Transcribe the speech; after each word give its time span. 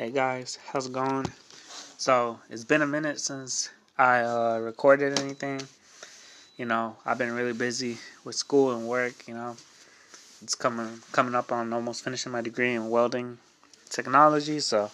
Hey 0.00 0.12
guys, 0.12 0.60
how's 0.68 0.86
it 0.86 0.92
going? 0.92 1.26
So, 1.96 2.38
it's 2.50 2.62
been 2.62 2.82
a 2.82 2.86
minute 2.86 3.18
since 3.18 3.68
I 3.98 4.20
uh, 4.20 4.58
recorded 4.58 5.18
anything. 5.18 5.60
You 6.56 6.66
know, 6.66 6.94
I've 7.04 7.18
been 7.18 7.32
really 7.32 7.52
busy 7.52 7.98
with 8.22 8.36
school 8.36 8.70
and 8.70 8.86
work, 8.86 9.26
you 9.26 9.34
know. 9.34 9.56
It's 10.40 10.54
coming 10.54 11.00
coming 11.10 11.34
up 11.34 11.50
on 11.50 11.72
almost 11.72 12.04
finishing 12.04 12.30
my 12.30 12.42
degree 12.42 12.74
in 12.74 12.90
welding 12.90 13.38
technology, 13.90 14.60
so 14.60 14.92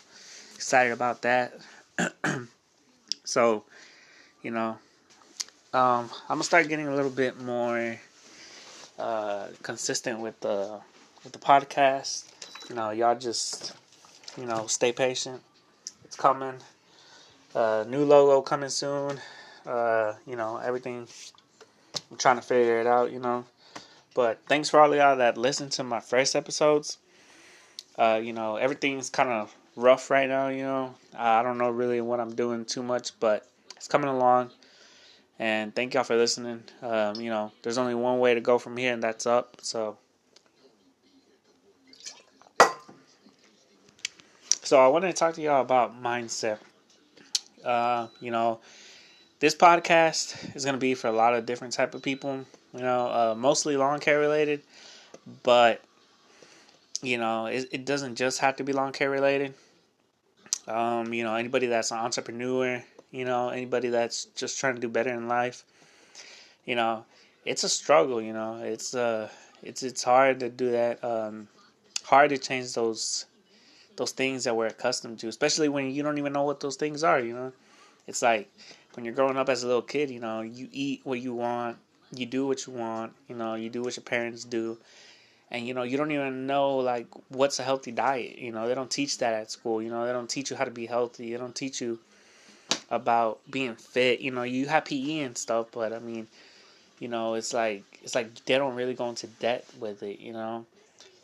excited 0.54 0.94
about 0.94 1.20
that. 1.20 1.52
so, 3.24 3.64
you 4.42 4.52
know, 4.52 4.78
um, 5.74 6.08
I'm 6.30 6.40
gonna 6.40 6.44
start 6.44 6.66
getting 6.70 6.88
a 6.88 6.96
little 6.96 7.10
bit 7.10 7.38
more 7.42 8.00
uh, 8.98 9.48
consistent 9.62 10.20
with 10.20 10.40
the 10.40 10.80
with 11.24 11.34
the 11.34 11.38
podcast. 11.38 12.24
You 12.70 12.76
know, 12.76 12.88
y'all 12.88 13.18
just 13.18 13.74
you 14.36 14.46
know, 14.46 14.66
stay 14.66 14.92
patient. 14.92 15.42
It's 16.04 16.16
coming. 16.16 16.56
Uh, 17.54 17.84
new 17.88 18.04
logo 18.04 18.42
coming 18.42 18.70
soon. 18.70 19.20
Uh, 19.66 20.14
you 20.26 20.36
know, 20.36 20.58
everything. 20.58 21.06
I'm 22.10 22.16
trying 22.16 22.36
to 22.36 22.42
figure 22.42 22.80
it 22.80 22.86
out, 22.86 23.12
you 23.12 23.18
know. 23.18 23.44
But 24.14 24.40
thanks 24.48 24.70
for 24.70 24.80
all 24.80 24.92
of 24.92 24.96
y'all 24.98 25.16
that 25.16 25.36
listened 25.36 25.72
to 25.72 25.84
my 25.84 26.00
first 26.00 26.36
episodes. 26.36 26.98
Uh, 27.96 28.20
you 28.22 28.32
know, 28.32 28.56
everything's 28.56 29.10
kind 29.10 29.28
of 29.28 29.54
rough 29.76 30.10
right 30.10 30.28
now, 30.28 30.48
you 30.48 30.62
know. 30.62 30.94
I 31.16 31.42
don't 31.42 31.58
know 31.58 31.70
really 31.70 32.00
what 32.00 32.20
I'm 32.20 32.34
doing 32.34 32.64
too 32.64 32.82
much, 32.82 33.18
but 33.20 33.48
it's 33.76 33.88
coming 33.88 34.08
along. 34.08 34.50
And 35.38 35.74
thank 35.74 35.94
y'all 35.94 36.04
for 36.04 36.16
listening. 36.16 36.62
Um, 36.82 37.16
you 37.20 37.30
know, 37.30 37.52
there's 37.62 37.78
only 37.78 37.94
one 37.94 38.20
way 38.20 38.34
to 38.34 38.40
go 38.40 38.58
from 38.58 38.76
here, 38.76 38.92
and 38.92 39.02
that's 39.02 39.26
up. 39.26 39.56
So 39.62 39.96
So 44.64 44.80
I 44.80 44.88
wanted 44.88 45.08
to 45.08 45.12
talk 45.12 45.34
to 45.34 45.42
y'all 45.42 45.60
about 45.60 46.02
mindset. 46.02 46.56
Uh, 47.62 48.06
you 48.18 48.30
know, 48.30 48.60
this 49.38 49.54
podcast 49.54 50.56
is 50.56 50.64
going 50.64 50.74
to 50.74 50.80
be 50.80 50.94
for 50.94 51.08
a 51.08 51.12
lot 51.12 51.34
of 51.34 51.44
different 51.44 51.74
type 51.74 51.94
of 51.94 52.00
people. 52.00 52.46
You 52.72 52.80
know, 52.80 53.06
uh, 53.08 53.34
mostly 53.36 53.76
lawn 53.76 54.00
care 54.00 54.18
related, 54.18 54.62
but 55.42 55.82
you 57.02 57.18
know, 57.18 57.44
it, 57.44 57.68
it 57.72 57.84
doesn't 57.84 58.14
just 58.14 58.38
have 58.38 58.56
to 58.56 58.64
be 58.64 58.72
lawn 58.72 58.92
care 58.92 59.10
related. 59.10 59.52
Um, 60.66 61.12
you 61.12 61.24
know, 61.24 61.34
anybody 61.34 61.66
that's 61.66 61.90
an 61.90 61.98
entrepreneur, 61.98 62.82
you 63.10 63.26
know, 63.26 63.50
anybody 63.50 63.88
that's 63.88 64.24
just 64.34 64.58
trying 64.58 64.76
to 64.76 64.80
do 64.80 64.88
better 64.88 65.10
in 65.10 65.28
life, 65.28 65.62
you 66.64 66.74
know, 66.74 67.04
it's 67.44 67.64
a 67.64 67.68
struggle. 67.68 68.22
You 68.22 68.32
know, 68.32 68.62
it's 68.64 68.94
uh, 68.94 69.28
it's 69.62 69.82
it's 69.82 70.02
hard 70.02 70.40
to 70.40 70.48
do 70.48 70.70
that. 70.70 71.04
Um, 71.04 71.48
hard 72.02 72.30
to 72.30 72.38
change 72.38 72.72
those 72.72 73.26
those 73.96 74.12
things 74.12 74.44
that 74.44 74.56
we're 74.56 74.66
accustomed 74.66 75.18
to, 75.20 75.28
especially 75.28 75.68
when 75.68 75.90
you 75.90 76.02
don't 76.02 76.18
even 76.18 76.32
know 76.32 76.42
what 76.42 76.60
those 76.60 76.76
things 76.76 77.04
are, 77.04 77.20
you 77.20 77.34
know? 77.34 77.52
It's 78.06 78.22
like 78.22 78.50
when 78.94 79.04
you're 79.04 79.14
growing 79.14 79.36
up 79.36 79.48
as 79.48 79.62
a 79.62 79.66
little 79.66 79.82
kid, 79.82 80.10
you 80.10 80.20
know, 80.20 80.40
you 80.42 80.68
eat 80.72 81.00
what 81.04 81.20
you 81.20 81.34
want, 81.34 81.78
you 82.14 82.26
do 82.26 82.46
what 82.46 82.66
you 82.66 82.72
want, 82.72 83.12
you 83.28 83.34
know, 83.34 83.54
you 83.54 83.70
do 83.70 83.82
what 83.82 83.96
your 83.96 84.04
parents 84.04 84.44
do. 84.44 84.78
And 85.50 85.66
you 85.66 85.74
know, 85.74 85.82
you 85.82 85.96
don't 85.96 86.10
even 86.10 86.46
know 86.46 86.76
like 86.78 87.06
what's 87.28 87.58
a 87.60 87.62
healthy 87.62 87.92
diet, 87.92 88.38
you 88.38 88.50
know. 88.50 88.66
They 88.66 88.74
don't 88.74 88.90
teach 88.90 89.18
that 89.18 89.34
at 89.34 89.50
school, 89.50 89.82
you 89.82 89.90
know. 89.90 90.06
They 90.06 90.12
don't 90.12 90.28
teach 90.28 90.50
you 90.50 90.56
how 90.56 90.64
to 90.64 90.70
be 90.70 90.86
healthy. 90.86 91.30
They 91.30 91.38
don't 91.38 91.54
teach 91.54 91.80
you 91.80 91.98
about 92.90 93.38
being 93.50 93.76
fit, 93.76 94.20
you 94.20 94.30
know. 94.30 94.42
You 94.42 94.66
have 94.66 94.86
PE 94.86 95.20
and 95.20 95.38
stuff, 95.38 95.68
but 95.70 95.92
I 95.92 95.98
mean, 95.98 96.26
you 96.98 97.08
know, 97.08 97.34
it's 97.34 97.52
like 97.54 97.84
it's 98.02 98.14
like 98.14 98.44
they 98.46 98.58
don't 98.58 98.74
really 98.74 98.94
go 98.94 99.08
into 99.08 99.26
debt 99.26 99.64
with 99.78 100.02
it, 100.02 100.18
you 100.18 100.32
know. 100.32 100.66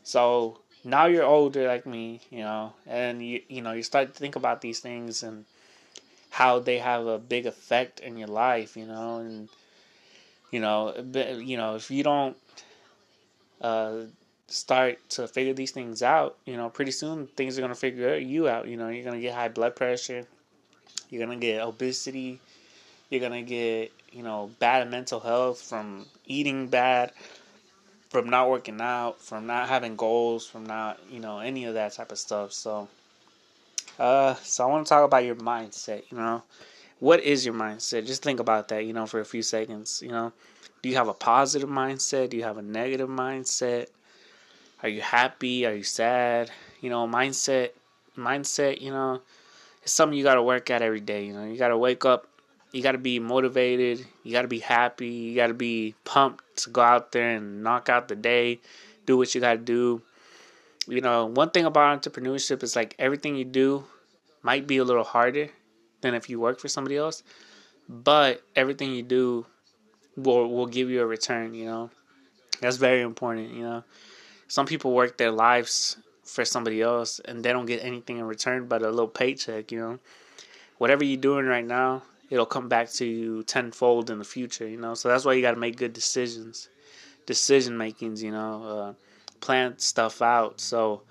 So 0.04 0.58
now 0.84 1.06
you're 1.06 1.24
older 1.24 1.66
like 1.66 1.86
me, 1.86 2.20
you 2.30 2.40
know, 2.40 2.72
and 2.86 3.24
you 3.24 3.42
you 3.48 3.62
know 3.62 3.72
you 3.72 3.82
start 3.82 4.12
to 4.14 4.18
think 4.18 4.36
about 4.36 4.60
these 4.60 4.80
things 4.80 5.22
and 5.22 5.44
how 6.30 6.58
they 6.58 6.78
have 6.78 7.06
a 7.06 7.18
big 7.18 7.46
effect 7.46 8.00
in 8.00 8.16
your 8.16 8.28
life, 8.28 8.76
you 8.76 8.86
know, 8.86 9.18
and 9.18 9.48
you 10.50 10.60
know, 10.60 10.94
you 11.38 11.56
know, 11.56 11.76
if 11.76 11.90
you 11.90 12.02
don't 12.02 12.36
uh, 13.60 14.02
start 14.48 14.98
to 15.10 15.28
figure 15.28 15.52
these 15.52 15.70
things 15.70 16.02
out, 16.02 16.36
you 16.44 16.56
know, 16.56 16.68
pretty 16.70 16.90
soon 16.92 17.26
things 17.28 17.58
are 17.58 17.60
gonna 17.60 17.74
figure 17.74 18.16
you 18.16 18.48
out. 18.48 18.66
You 18.66 18.76
know, 18.76 18.88
you're 18.88 19.04
gonna 19.04 19.20
get 19.20 19.34
high 19.34 19.48
blood 19.48 19.76
pressure, 19.76 20.26
you're 21.08 21.24
gonna 21.24 21.38
get 21.38 21.62
obesity, 21.62 22.40
you're 23.10 23.20
gonna 23.20 23.42
get 23.42 23.92
you 24.12 24.22
know 24.22 24.50
bad 24.58 24.90
mental 24.90 25.20
health 25.20 25.60
from 25.60 26.06
eating 26.26 26.68
bad 26.68 27.12
from 28.10 28.28
not 28.28 28.50
working 28.50 28.80
out, 28.80 29.20
from 29.20 29.46
not 29.46 29.68
having 29.68 29.96
goals, 29.96 30.46
from 30.46 30.66
not, 30.66 30.98
you 31.10 31.20
know, 31.20 31.38
any 31.38 31.64
of 31.64 31.74
that 31.74 31.92
type 31.92 32.10
of 32.12 32.18
stuff. 32.18 32.52
So, 32.52 32.88
uh, 33.98 34.34
so 34.34 34.64
I 34.64 34.66
want 34.70 34.86
to 34.86 34.88
talk 34.88 35.04
about 35.04 35.24
your 35.24 35.36
mindset, 35.36 36.02
you 36.10 36.18
know. 36.18 36.42
What 36.98 37.22
is 37.22 37.46
your 37.46 37.54
mindset? 37.54 38.06
Just 38.06 38.22
think 38.22 38.40
about 38.40 38.68
that, 38.68 38.84
you 38.84 38.92
know, 38.92 39.06
for 39.06 39.20
a 39.20 39.24
few 39.24 39.42
seconds, 39.42 40.02
you 40.04 40.10
know. 40.10 40.32
Do 40.82 40.88
you 40.88 40.96
have 40.96 41.08
a 41.08 41.14
positive 41.14 41.68
mindset? 41.68 42.30
Do 42.30 42.36
you 42.36 42.42
have 42.42 42.58
a 42.58 42.62
negative 42.62 43.08
mindset? 43.08 43.86
Are 44.82 44.88
you 44.88 45.00
happy? 45.00 45.64
Are 45.64 45.74
you 45.74 45.84
sad? 45.84 46.50
You 46.80 46.90
know, 46.90 47.06
mindset, 47.06 47.70
mindset, 48.16 48.80
you 48.80 48.90
know, 48.90 49.20
it's 49.82 49.92
something 49.92 50.18
you 50.18 50.24
got 50.24 50.34
to 50.34 50.42
work 50.42 50.68
at 50.70 50.82
every 50.82 51.00
day, 51.00 51.26
you 51.26 51.32
know. 51.32 51.44
You 51.44 51.56
got 51.56 51.68
to 51.68 51.78
wake 51.78 52.04
up 52.04 52.26
you 52.72 52.82
got 52.82 52.92
to 52.92 52.98
be 52.98 53.18
motivated. 53.18 54.04
You 54.22 54.32
got 54.32 54.42
to 54.42 54.48
be 54.48 54.60
happy. 54.60 55.08
You 55.08 55.36
got 55.36 55.48
to 55.48 55.54
be 55.54 55.94
pumped 56.04 56.44
to 56.64 56.70
go 56.70 56.80
out 56.80 57.12
there 57.12 57.36
and 57.36 57.62
knock 57.62 57.88
out 57.88 58.08
the 58.08 58.16
day, 58.16 58.60
do 59.06 59.16
what 59.16 59.34
you 59.34 59.40
got 59.40 59.52
to 59.54 59.58
do. 59.58 60.02
You 60.86 61.00
know, 61.00 61.26
one 61.26 61.50
thing 61.50 61.64
about 61.64 62.02
entrepreneurship 62.02 62.62
is 62.62 62.76
like 62.76 62.94
everything 62.98 63.36
you 63.36 63.44
do 63.44 63.84
might 64.42 64.66
be 64.66 64.78
a 64.78 64.84
little 64.84 65.04
harder 65.04 65.50
than 66.00 66.14
if 66.14 66.30
you 66.30 66.40
work 66.40 66.58
for 66.58 66.68
somebody 66.68 66.96
else, 66.96 67.22
but 67.88 68.42
everything 68.56 68.92
you 68.94 69.02
do 69.02 69.46
will 70.16 70.48
will 70.48 70.66
give 70.66 70.88
you 70.90 71.00
a 71.02 71.06
return, 71.06 71.54
you 71.54 71.66
know. 71.66 71.90
That's 72.60 72.76
very 72.76 73.00
important, 73.02 73.52
you 73.52 73.62
know. 73.62 73.84
Some 74.48 74.66
people 74.66 74.92
work 74.92 75.16
their 75.16 75.30
lives 75.30 75.96
for 76.24 76.44
somebody 76.44 76.82
else 76.82 77.20
and 77.24 77.42
they 77.42 77.52
don't 77.52 77.66
get 77.66 77.84
anything 77.84 78.18
in 78.18 78.24
return 78.24 78.66
but 78.66 78.82
a 78.82 78.90
little 78.90 79.08
paycheck, 79.08 79.70
you 79.72 79.78
know. 79.78 79.98
Whatever 80.78 81.04
you're 81.04 81.20
doing 81.20 81.46
right 81.46 81.64
now, 81.64 82.02
it'll 82.30 82.46
come 82.46 82.68
back 82.68 82.88
to 82.92 83.04
you 83.04 83.42
tenfold 83.42 84.08
in 84.08 84.18
the 84.18 84.24
future, 84.24 84.66
you 84.66 84.76
know. 84.76 84.94
So 84.94 85.08
that's 85.08 85.24
why 85.24 85.34
you 85.34 85.42
got 85.42 85.52
to 85.52 85.60
make 85.60 85.76
good 85.76 85.92
decisions, 85.92 86.68
decision 87.26 87.76
makings, 87.76 88.22
you 88.22 88.30
know, 88.30 88.64
uh, 88.64 88.92
plan 89.40 89.78
stuff 89.78 90.22
out. 90.22 90.60
So, 90.60 91.02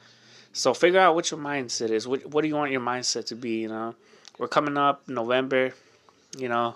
so 0.54 0.74
figure 0.74 1.00
out 1.00 1.16
what 1.16 1.30
your 1.30 1.40
mindset 1.40 1.90
is. 1.90 2.08
What 2.08 2.26
what 2.28 2.42
do 2.42 2.48
you 2.48 2.56
want 2.56 2.72
your 2.72 2.82
mindset 2.82 3.26
to 3.28 3.36
be? 3.36 3.62
You 3.62 3.68
know, 3.68 3.96
we're 4.38 4.48
coming 4.48 4.78
up 4.78 5.08
November. 5.08 5.74
You 6.38 6.48
know, 6.48 6.76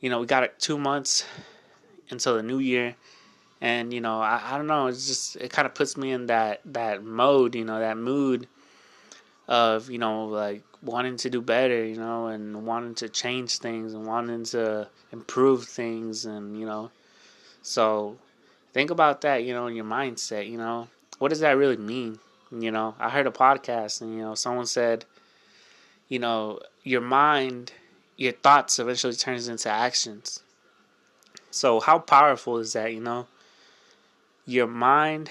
you 0.00 0.10
know 0.10 0.20
we 0.20 0.26
got 0.26 0.58
two 0.58 0.78
months 0.78 1.24
until 2.10 2.36
the 2.36 2.42
new 2.42 2.58
year, 2.58 2.94
and 3.60 3.92
you 3.92 4.00
know 4.00 4.20
I, 4.20 4.40
I 4.52 4.56
don't 4.56 4.66
know. 4.66 4.86
It's 4.86 5.06
just 5.06 5.36
it 5.36 5.50
kind 5.50 5.66
of 5.66 5.74
puts 5.74 5.96
me 5.96 6.12
in 6.12 6.26
that 6.26 6.60
that 6.66 7.02
mode. 7.02 7.54
You 7.54 7.64
know 7.64 7.80
that 7.80 7.96
mood 7.96 8.46
of 9.48 9.90
you 9.90 9.98
know 9.98 10.26
like 10.26 10.62
wanting 10.82 11.16
to 11.18 11.30
do 11.30 11.40
better, 11.40 11.84
you 11.84 11.96
know, 11.96 12.28
and 12.28 12.66
wanting 12.66 12.94
to 12.96 13.08
change 13.08 13.58
things 13.58 13.94
and 13.94 14.06
wanting 14.06 14.44
to 14.44 14.88
improve 15.12 15.64
things 15.64 16.24
and, 16.24 16.58
you 16.58 16.66
know. 16.66 16.90
So 17.62 18.16
think 18.72 18.90
about 18.90 19.20
that, 19.22 19.44
you 19.44 19.52
know, 19.52 19.66
in 19.66 19.76
your 19.76 19.84
mindset, 19.84 20.50
you 20.50 20.56
know. 20.56 20.88
What 21.18 21.28
does 21.28 21.40
that 21.40 21.56
really 21.56 21.76
mean? 21.76 22.18
You 22.50 22.70
know, 22.70 22.94
I 22.98 23.10
heard 23.10 23.26
a 23.26 23.30
podcast 23.30 24.00
and, 24.00 24.14
you 24.14 24.22
know, 24.22 24.34
someone 24.34 24.66
said, 24.66 25.04
you 26.08 26.18
know, 26.18 26.60
your 26.82 27.02
mind, 27.02 27.72
your 28.16 28.32
thoughts 28.32 28.78
eventually 28.78 29.14
turns 29.14 29.48
into 29.48 29.68
actions. 29.68 30.40
So 31.50 31.80
how 31.80 31.98
powerful 31.98 32.58
is 32.58 32.72
that, 32.72 32.92
you 32.92 33.00
know? 33.00 33.26
Your 34.46 34.66
mind, 34.66 35.30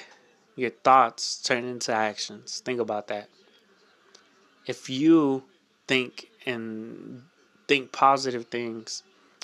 your 0.55 0.69
thoughts 0.69 1.41
turn 1.41 1.65
into 1.65 1.91
actions. 1.91 2.61
Think 2.63 2.79
about 2.79 3.07
that 3.07 3.29
if 4.69 4.87
you 4.87 5.43
think 5.87 6.29
and 6.45 7.23
think 7.67 7.91
positive 7.91 8.45
things, 8.45 9.01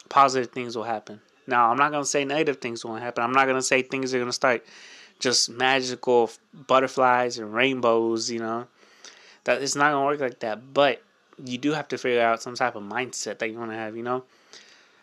positive 0.07 0.51
things 0.51 0.77
will 0.77 0.83
happen. 0.83 1.19
Now, 1.47 1.71
I'm 1.71 1.77
not 1.77 1.89
going 1.89 2.03
to 2.03 2.09
say 2.09 2.25
negative 2.25 2.57
things 2.61 2.85
won't 2.85 3.01
happen. 3.01 3.23
I'm 3.23 3.31
not 3.31 3.45
going 3.45 3.57
to 3.57 3.63
say 3.63 3.81
things 3.81 4.13
are 4.13 4.19
going 4.19 4.29
to 4.29 4.33
start 4.33 4.63
just 5.19 5.49
magical 5.49 6.29
butterflies 6.53 7.39
and 7.39 7.51
rainbows, 7.51 8.29
you 8.29 8.37
know. 8.37 8.67
That 9.45 9.63
it's 9.63 9.75
not 9.75 9.93
going 9.93 10.03
to 10.03 10.05
work 10.05 10.31
like 10.31 10.41
that, 10.41 10.75
but 10.75 11.01
you 11.43 11.57
do 11.57 11.71
have 11.71 11.87
to 11.87 11.97
figure 11.97 12.21
out 12.21 12.43
some 12.43 12.53
type 12.53 12.75
of 12.75 12.83
mindset 12.83 13.39
that 13.39 13.49
you 13.49 13.57
want 13.57 13.71
to 13.71 13.77
have, 13.77 13.97
you 13.97 14.03
know. 14.03 14.25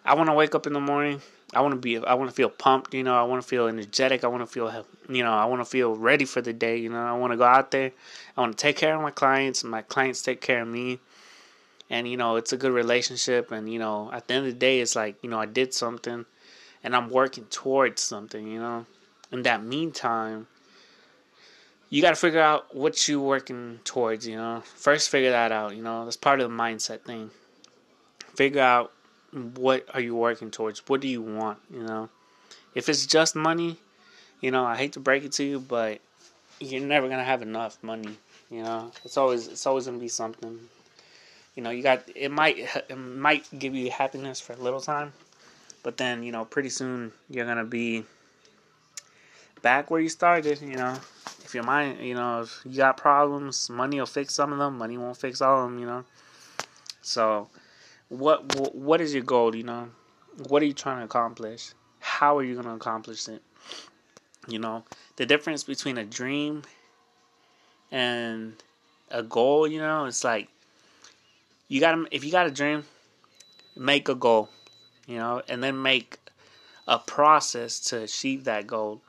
I 0.05 0.15
want 0.15 0.29
to 0.29 0.35
wake 0.35 0.55
up 0.55 0.69
in 0.69 0.73
the 0.73 0.81
morning. 0.81 1.21
I 1.55 1.61
want 1.61 1.73
to 1.73 1.81
be 1.81 1.99
I 1.99 2.15
want 2.15 2.31
to 2.31 2.35
feel 2.35 2.49
pumped, 2.49 2.95
you 2.95 3.03
know. 3.03 3.15
I 3.15 3.25
want 3.25 3.43
to 3.43 3.49
feel 3.49 3.67
energetic. 3.67 4.25
I 4.25 4.29
want 4.29 4.43
to 4.43 4.47
feel 4.47 4.85
you 5.09 5.23
know, 5.23 5.33
I 5.33 5.45
want 5.45 5.61
to 5.61 5.67
feel 5.67 5.95
ready 5.95 6.25
for 6.25 6.41
the 6.41 6.53
day, 6.53 6.79
you 6.79 6.89
know. 6.89 7.03
I 7.03 7.13
want 7.13 7.33
to 7.33 7.37
go 7.37 7.45
out 7.45 7.71
there. 7.71 7.93
I 8.37 8.41
want 8.41 8.57
to 8.57 8.63
take 8.63 8.77
care 8.77 8.95
of 8.95 9.03
my 9.03 9.11
clients 9.11 9.63
and 9.63 9.71
my 9.71 9.83
clients 9.83 10.23
take 10.23 10.41
care 10.41 10.63
of 10.63 10.69
me. 10.69 10.99
And 11.91 12.09
you 12.09 12.17
know, 12.17 12.37
it's 12.37 12.53
a 12.53 12.57
good 12.57 12.73
relationship 12.73 13.53
and 13.53 13.71
you 13.71 13.79
know, 13.79 14.11
at 14.13 14.29
the 14.29 14.35
end 14.35 14.47
of 14.47 14.53
the 14.53 14.59
day 14.59 14.81
it's 14.81 14.97
like, 14.97 15.23
you 15.23 15.29
know, 15.29 15.39
I 15.39 15.47
did 15.47 15.75
something 15.75 16.25
and 16.83 16.97
I'm 16.97 17.11
working 17.11 17.45
towards 17.45 18.03
something, 18.03 18.47
you 18.47 18.59
know. 18.59 18.87
In 19.31 19.43
that 19.43 19.63
meantime, 19.63 20.47
you 21.91 22.01
got 22.01 22.11
to 22.11 22.17
figure 22.17 22.41
out 22.41 22.75
what 22.75 23.07
you're 23.09 23.21
working 23.21 23.81
towards, 23.85 24.27
you 24.27 24.37
know. 24.37 24.63
First, 24.65 25.11
figure 25.11 25.31
that 25.31 25.53
out, 25.53 25.77
you 25.77 25.83
know. 25.83 26.05
That's 26.05 26.17
part 26.17 26.41
of 26.41 26.51
the 26.51 26.57
mindset 26.57 27.03
thing. 27.03 27.31
Figure 28.35 28.63
out 28.63 28.93
what 29.32 29.87
are 29.94 30.00
you 30.00 30.14
working 30.14 30.50
towards? 30.50 30.81
What 30.88 31.00
do 31.00 31.08
you 31.08 31.23
want, 31.23 31.58
you 31.73 31.82
know? 31.82 32.08
If 32.75 32.88
it's 32.88 33.06
just 33.06 33.34
money, 33.34 33.76
you 34.40 34.50
know, 34.50 34.64
I 34.64 34.76
hate 34.76 34.93
to 34.93 35.00
break 35.00 35.25
it 35.25 35.32
to 35.32 35.44
you, 35.44 35.61
but 35.61 36.00
you're 36.61 36.84
never 36.84 37.08
to 37.08 37.25
have 37.25 37.43
enough 37.43 37.82
money, 37.82 38.17
you 38.50 38.62
know. 38.62 38.90
It's 39.05 39.17
always 39.17 39.49
it's 39.49 39.67
always 39.67 39.87
to 39.87 39.93
be 39.93 40.08
something. 40.08 40.61
You 41.55 41.62
know, 41.62 41.70
you 41.70 41.82
got 41.82 42.02
it 42.14 42.31
might 42.31 42.58
it 42.88 42.96
might 42.96 43.46
give 43.58 43.75
you 43.75 43.90
happiness 43.90 44.40
for 44.40 44.52
a 44.52 44.56
little 44.56 44.81
time, 44.81 45.12
but 45.82 45.96
then, 45.96 46.23
you 46.23 46.32
know, 46.32 46.44
pretty 46.44 46.70
soon 46.70 47.12
you're 47.29 47.46
to 47.46 47.64
be 47.64 48.05
back 49.62 49.90
where 49.90 50.00
you 50.00 50.08
started, 50.08 50.61
you 50.61 50.76
know. 50.76 50.99
If 51.44 51.55
your 51.55 51.64
mind, 51.64 52.00
you 52.00 52.14
know, 52.14 52.43
if 52.43 52.62
you 52.64 52.79
got 52.79 52.96
problems, 52.96 53.69
money 53.69 53.99
will 53.99 54.06
fix 54.06 54.34
some 54.34 54.52
of 54.52 54.58
them, 54.58 54.79
money 54.79 54.96
won't 54.96 55.17
fix 55.17 55.40
all 55.43 55.64
of 55.64 55.70
them, 55.70 55.79
you 55.79 55.87
know. 55.87 56.05
So, 57.02 57.49
what 58.12 58.75
what 58.75 59.00
is 59.00 59.14
your 59.14 59.23
goal, 59.23 59.55
you 59.56 59.62
know? 59.62 59.88
What 60.49 60.62
are 60.62 60.67
you 60.67 60.73
trying 60.73 60.99
to 60.99 61.05
accomplish? 61.05 61.73
How 61.99 62.37
are 62.38 62.43
you 62.43 62.55
going 62.55 62.67
to 62.67 62.73
accomplish 62.73 63.29
it? 63.29 63.43
You 64.49 64.59
know, 64.59 64.85
the 65.17 65.26
difference 65.26 65.64
between 65.64 65.99
a 65.99 66.05
dream 66.05 66.62
and 67.91 68.55
a 69.11 69.23
goal, 69.23 69.67
you 69.67 69.79
know, 69.79 70.05
it's 70.06 70.25
like 70.25 70.49
you 71.69 71.81
got 71.81 71.93
to 71.93 72.06
if 72.11 72.25
you 72.25 72.31
got 72.32 72.47
a 72.47 72.50
dream, 72.50 72.85
make 73.76 74.09
a 74.09 74.15
goal, 74.15 74.50
you 75.06 75.17
know, 75.17 75.43
and 75.49 75.62
then 75.62 75.81
make 75.81 76.19
a 76.87 76.99
process 76.99 77.79
to 77.79 78.03
achieve 78.03 78.44
that 78.44 78.67
goal 78.67 79.00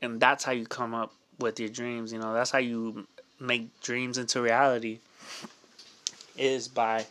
and 0.00 0.20
that's 0.20 0.44
how 0.44 0.52
you 0.52 0.66
come 0.66 0.94
up 0.94 1.12
with 1.38 1.60
your 1.60 1.68
dreams 1.68 2.12
you 2.12 2.18
know 2.18 2.32
that's 2.32 2.50
how 2.50 2.58
you 2.58 3.06
make 3.38 3.68
dreams 3.80 4.18
into 4.18 4.40
reality 4.40 4.98
is 6.36 6.66
by 6.66 7.04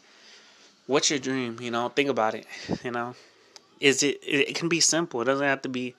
what's 0.87 1.09
your 1.09 1.19
dream? 1.19 1.57
You 1.61 1.71
know 1.71 1.89
think 1.89 2.09
about 2.09 2.33
it 2.33 2.45
you 2.83 2.91
know. 2.91 3.13
Is 3.79 4.01
it 4.01 4.19
it 4.23 4.55
can 4.55 4.69
be 4.69 4.79
simple. 4.79 5.21
It 5.21 5.25
doesn't 5.25 5.45
have 5.45 5.61
to 5.63 5.69
be 5.69 5.95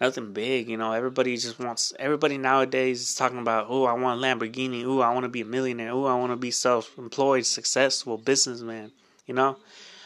nothing 0.00 0.32
big 0.32 0.68
you 0.68 0.76
know. 0.76 0.92
Everybody 0.92 1.36
just 1.36 1.58
wants 1.58 1.92
everybody 1.98 2.38
nowadays 2.38 3.00
is 3.00 3.14
talking 3.14 3.38
about 3.38 3.66
oh 3.68 3.84
i 3.84 3.92
want 3.92 4.22
a 4.22 4.26
lamborghini. 4.26 4.84
Oh 4.84 5.00
i 5.00 5.12
want 5.12 5.24
to 5.24 5.28
be 5.28 5.42
a 5.42 5.44
millionaire. 5.44 5.90
Oh 5.90 6.06
i 6.06 6.14
want 6.14 6.32
to 6.32 6.36
be 6.36 6.50
self-employed 6.50 7.46
successful 7.46 8.18
businessman 8.18 8.90
you 9.26 9.34
know. 9.34 9.56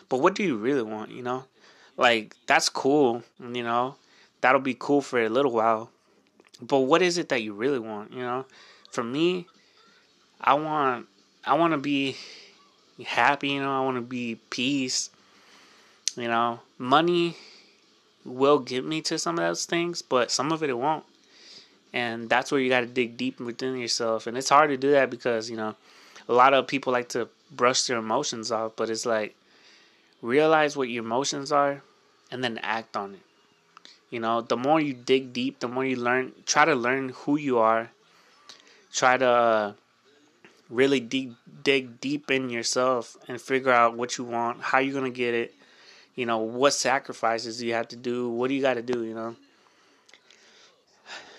But 0.08 0.20
what 0.20 0.34
do 0.34 0.42
you 0.42 0.56
really 0.56 0.82
want 0.82 1.10
you 1.10 1.22
know? 1.22 1.44
Like 1.96 2.36
that's 2.46 2.68
cool 2.68 3.22
you 3.40 3.62
know. 3.62 3.96
That'll 4.42 4.60
be 4.60 4.76
cool 4.78 5.00
for 5.00 5.20
a 5.22 5.28
little 5.30 5.52
while. 5.52 5.90
But 6.60 6.80
what 6.80 7.02
is 7.02 7.16
it 7.18 7.30
that 7.30 7.42
you 7.42 7.54
really 7.54 7.78
want 7.78 8.12
you 8.12 8.20
know? 8.20 8.44
For 8.90 9.02
me 9.02 9.46
i 10.40 10.54
want 10.54 11.06
i 11.44 11.54
want 11.54 11.72
to 11.72 11.78
be 11.78 12.16
happy 13.04 13.50
you 13.50 13.60
know 13.60 13.76
i 13.76 13.84
want 13.84 13.96
to 13.96 14.02
be 14.02 14.36
peace 14.50 15.10
you 16.16 16.28
know. 16.28 16.60
Money 16.78 17.36
will 18.24 18.58
get 18.58 18.84
me 18.84 19.00
to 19.02 19.18
some 19.18 19.38
of 19.38 19.44
those 19.44 19.66
things 19.66 20.02
but 20.02 20.30
some 20.30 20.50
of 20.50 20.62
it 20.62 20.70
it 20.70 20.78
won't. 20.78 21.04
And 21.92 22.28
that's 22.28 22.50
where 22.50 22.60
you 22.60 22.68
got 22.68 22.80
to 22.80 22.86
dig 22.86 23.16
deep 23.16 23.38
within 23.38 23.76
yourself 23.76 24.26
and 24.26 24.36
it's 24.36 24.48
hard 24.48 24.70
to 24.70 24.76
do 24.76 24.90
that 24.90 25.10
because 25.10 25.48
you 25.48 25.56
know 25.56 25.76
a 26.28 26.32
lot 26.32 26.52
of 26.52 26.66
people 26.66 26.92
like 26.92 27.08
to 27.10 27.28
brush 27.50 27.84
their 27.84 27.98
emotions 27.98 28.50
off 28.50 28.72
but 28.74 28.90
it's 28.90 29.06
like 29.06 29.36
realize 30.20 30.76
what 30.76 30.88
your 30.88 31.04
emotions 31.04 31.52
are 31.52 31.82
and 32.30 32.42
then 32.42 32.58
act 32.58 32.96
on 32.96 33.14
it. 33.14 33.20
You 34.10 34.20
know, 34.20 34.40
the 34.40 34.56
more 34.56 34.80
you 34.80 34.94
dig 34.94 35.32
deep, 35.32 35.60
the 35.60 35.68
more 35.68 35.84
you 35.84 35.96
learn, 35.96 36.32
try 36.44 36.64
to 36.64 36.74
learn 36.74 37.10
who 37.10 37.36
you 37.36 37.58
are. 37.58 37.90
Try 38.92 39.16
to 39.16 39.26
uh, 39.28 39.72
really 40.68 41.00
dig 41.00 41.32
dig 41.62 42.00
deep 42.00 42.30
in 42.30 42.50
yourself 42.50 43.16
and 43.28 43.40
figure 43.40 43.72
out 43.72 43.96
what 43.96 44.18
you 44.18 44.24
want, 44.24 44.60
how 44.60 44.78
you're 44.78 45.00
to 45.00 45.10
get 45.10 45.34
it. 45.34 45.54
You 46.14 46.24
know, 46.26 46.38
what 46.38 46.72
sacrifices 46.72 47.62
you 47.62 47.74
have 47.74 47.88
to 47.88 47.96
do, 47.96 48.28
what 48.30 48.48
do 48.48 48.54
you 48.54 48.62
got 48.62 48.74
to 48.74 48.82
do, 48.82 49.04
you 49.04 49.14
know? 49.14 49.36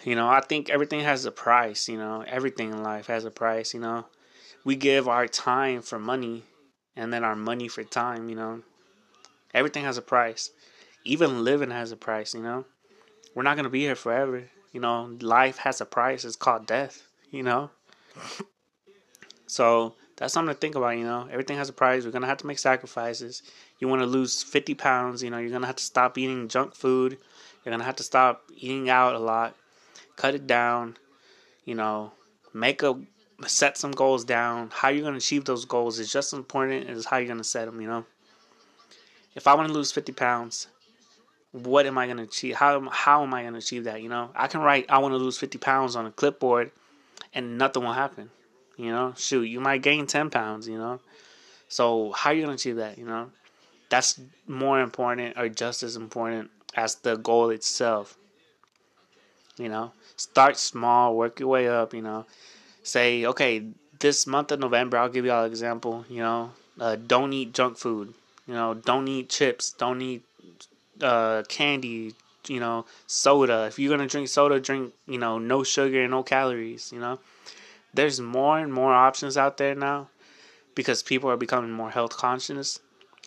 You 0.03 0.15
know, 0.15 0.29
I 0.29 0.41
think 0.41 0.69
everything 0.69 1.01
has 1.01 1.25
a 1.25 1.31
price, 1.31 1.89
you 1.89 1.97
know. 1.97 2.23
Everything 2.27 2.71
in 2.71 2.83
life 2.83 3.07
has 3.07 3.25
a 3.25 3.31
price, 3.31 3.73
you 3.73 3.79
know. 3.79 4.05
We 4.63 4.75
give 4.75 5.07
our 5.07 5.27
time 5.27 5.81
for 5.81 5.97
money 5.97 6.43
and 6.95 7.11
then 7.11 7.23
our 7.23 7.35
money 7.35 7.67
for 7.67 7.83
time, 7.83 8.29
you 8.29 8.35
know. 8.35 8.61
Everything 9.53 9.83
has 9.83 9.97
a 9.97 10.01
price 10.01 10.51
even 11.07 11.45
living 11.45 11.71
has 11.71 11.91
a 11.91 11.97
price, 11.97 12.33
you 12.33 12.41
know. 12.41 12.65
We're 13.33 13.43
not 13.43 13.55
gonna 13.55 13.69
be 13.69 13.81
here 13.81 13.95
forever. 13.95 14.49
You 14.73 14.81
know, 14.81 15.17
life 15.21 15.57
has 15.59 15.79
a 15.79 15.85
price. 15.85 16.25
It's 16.25 16.35
called 16.35 16.67
death, 16.67 17.07
you 17.31 17.43
know. 17.43 17.71
So 19.47 19.95
that's 20.17 20.33
something 20.33 20.53
to 20.53 20.59
think 20.59 20.75
about, 20.75 20.97
you 20.97 21.03
know. 21.03 21.27
Everything 21.31 21.57
has 21.57 21.69
a 21.69 21.73
price. 21.73 22.05
We're 22.05 22.11
gonna 22.11 22.27
have 22.27 22.37
to 22.39 22.47
make 22.47 22.59
sacrifices. 22.59 23.41
You 23.79 23.87
wanna 23.87 24.05
lose 24.05 24.43
fifty 24.43 24.73
pounds, 24.73 25.23
you 25.23 25.29
know, 25.29 25.37
you're 25.37 25.51
gonna 25.51 25.67
have 25.67 25.77
to 25.77 25.83
stop 25.83 26.17
eating 26.17 26.47
junk 26.47 26.75
food. 26.75 27.17
You're 27.63 27.71
gonna 27.71 27.83
have 27.83 27.95
to 27.97 28.03
stop 28.03 28.43
eating 28.55 28.89
out 28.89 29.15
a 29.15 29.19
lot. 29.19 29.55
Cut 30.15 30.35
it 30.35 30.47
down, 30.47 30.97
you 31.65 31.75
know, 31.75 32.11
make 32.53 32.83
a 32.83 32.99
set 33.45 33.77
some 33.77 33.91
goals 33.91 34.23
down. 34.23 34.69
How 34.73 34.89
you're 34.89 35.03
gonna 35.03 35.17
achieve 35.17 35.45
those 35.45 35.65
goals 35.65 35.99
is 35.99 36.11
just 36.11 36.33
as 36.33 36.37
important 36.37 36.89
as 36.89 37.05
how 37.05 37.17
you're 37.17 37.27
gonna 37.27 37.43
set 37.43 37.65
them, 37.65 37.81
you 37.81 37.87
know. 37.87 38.05
If 39.35 39.47
I 39.47 39.53
wanna 39.53 39.73
lose 39.73 39.91
fifty 39.91 40.11
pounds, 40.11 40.67
what 41.51 41.85
am 41.85 41.97
I 41.97 42.07
to 42.07 42.21
achieve? 42.21 42.55
How 42.55 42.89
how 42.89 43.23
am 43.23 43.33
I 43.33 43.43
to 43.43 43.55
achieve 43.55 43.85
that? 43.85 44.01
You 44.01 44.09
know, 44.09 44.29
I 44.35 44.47
can 44.47 44.61
write 44.61 44.85
I 44.89 44.97
want 44.99 45.13
to 45.13 45.17
lose 45.17 45.37
50 45.37 45.57
pounds 45.57 45.95
on 45.95 46.05
a 46.05 46.11
clipboard, 46.11 46.71
and 47.33 47.57
nothing 47.57 47.83
will 47.83 47.93
happen. 47.93 48.29
You 48.77 48.91
know, 48.91 49.13
shoot, 49.17 49.43
you 49.43 49.59
might 49.59 49.81
gain 49.81 50.07
10 50.07 50.29
pounds. 50.29 50.67
You 50.67 50.77
know, 50.77 50.99
so 51.69 52.11
how 52.11 52.29
are 52.31 52.33
you 52.33 52.43
going 52.45 52.57
to 52.57 52.61
achieve 52.61 52.77
that? 52.77 52.97
You 52.97 53.05
know, 53.05 53.31
that's 53.89 54.19
more 54.47 54.79
important 54.81 55.37
or 55.37 55.49
just 55.49 55.83
as 55.83 55.95
important 55.95 56.51
as 56.75 56.95
the 56.95 57.15
goal 57.17 57.49
itself. 57.49 58.17
You 59.57 59.69
know, 59.69 59.91
start 60.15 60.57
small, 60.57 61.15
work 61.15 61.39
your 61.39 61.49
way 61.49 61.67
up. 61.67 61.93
You 61.93 62.01
know, 62.03 62.25
say 62.83 63.25
okay, 63.25 63.63
this 63.99 64.27
month 64.27 64.51
of 64.51 64.59
November, 64.59 64.97
I'll 64.97 65.09
give 65.09 65.25
you 65.25 65.31
all 65.31 65.45
an 65.45 65.51
example. 65.51 66.05
You 66.09 66.21
know, 66.21 66.51
uh, 66.79 66.95
don't 66.95 67.33
eat 67.33 67.53
junk 67.53 67.77
food. 67.77 68.13
You 68.47 68.53
know, 68.53 68.75
don't 68.75 69.07
eat 69.07 69.29
chips. 69.29 69.71
Don't 69.71 70.01
eat 70.01 70.23
uh, 71.01 71.43
candy, 71.49 72.13
you 72.47 72.59
know, 72.59 72.85
soda. 73.07 73.65
If 73.67 73.79
you're 73.79 73.95
gonna 73.95 74.07
drink 74.07 74.27
soda, 74.29 74.59
drink 74.59 74.93
you 75.07 75.17
know 75.17 75.39
no 75.39 75.63
sugar 75.63 76.01
and 76.03 76.11
no 76.11 76.23
calories. 76.23 76.91
You 76.91 76.99
know, 76.99 77.19
there's 77.97 78.21
more 78.21 78.59
and 78.59 78.71
more 78.71 78.93
options 78.93 79.35
out 79.35 79.57
there 79.57 79.75
now 79.75 80.07
because 80.75 81.01
people 81.01 81.29
are 81.29 81.35
becoming 81.35 81.71
more 81.71 81.89
health 81.89 82.15
conscious 82.15 82.79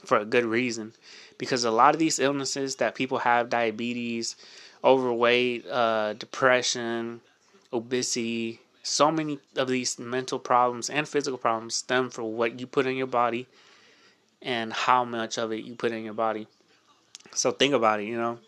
for 0.04 0.16
a 0.16 0.24
good 0.24 0.44
reason. 0.44 0.92
Because 1.36 1.64
a 1.64 1.70
lot 1.70 1.94
of 1.94 1.98
these 1.98 2.20
illnesses 2.20 2.76
that 2.76 2.94
people 2.94 3.18
have, 3.18 3.50
diabetes, 3.50 4.36
overweight, 4.84 5.66
uh, 5.66 6.12
depression, 6.14 7.20
obesity, 7.72 8.60
so 8.82 9.10
many 9.10 9.40
of 9.56 9.66
these 9.68 9.98
mental 9.98 10.38
problems 10.38 10.88
and 10.88 11.08
physical 11.08 11.38
problems 11.38 11.74
stem 11.74 12.08
from 12.08 12.36
what 12.36 12.60
you 12.60 12.66
put 12.66 12.86
in 12.86 12.96
your 12.96 13.08
body 13.08 13.46
and 14.40 14.72
how 14.72 15.04
much 15.04 15.36
of 15.36 15.52
it 15.52 15.64
you 15.64 15.74
put 15.74 15.92
in 15.92 16.04
your 16.04 16.14
body. 16.14 16.46
So 17.34 17.50
think 17.50 17.74
about 17.74 18.00
it, 18.00 18.04
you 18.04 18.16
know. 18.16 18.38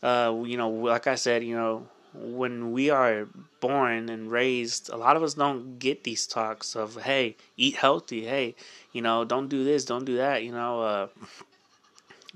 Uh, 0.00 0.44
you 0.44 0.56
know, 0.56 0.68
like 0.68 1.06
I 1.08 1.16
said, 1.16 1.42
you 1.42 1.56
know, 1.56 1.88
when 2.14 2.72
we 2.72 2.90
are 2.90 3.26
born 3.60 4.08
and 4.08 4.30
raised, 4.30 4.88
a 4.88 4.96
lot 4.96 5.16
of 5.16 5.22
us 5.22 5.34
don't 5.34 5.78
get 5.78 6.04
these 6.04 6.26
talks 6.26 6.76
of, 6.76 7.02
hey, 7.02 7.36
eat 7.56 7.76
healthy. 7.76 8.24
Hey, 8.24 8.54
you 8.92 9.02
know, 9.02 9.24
don't 9.24 9.48
do 9.48 9.64
this, 9.64 9.84
don't 9.84 10.04
do 10.04 10.16
that. 10.16 10.44
You 10.44 10.52
know, 10.52 10.82
uh, 10.82 11.08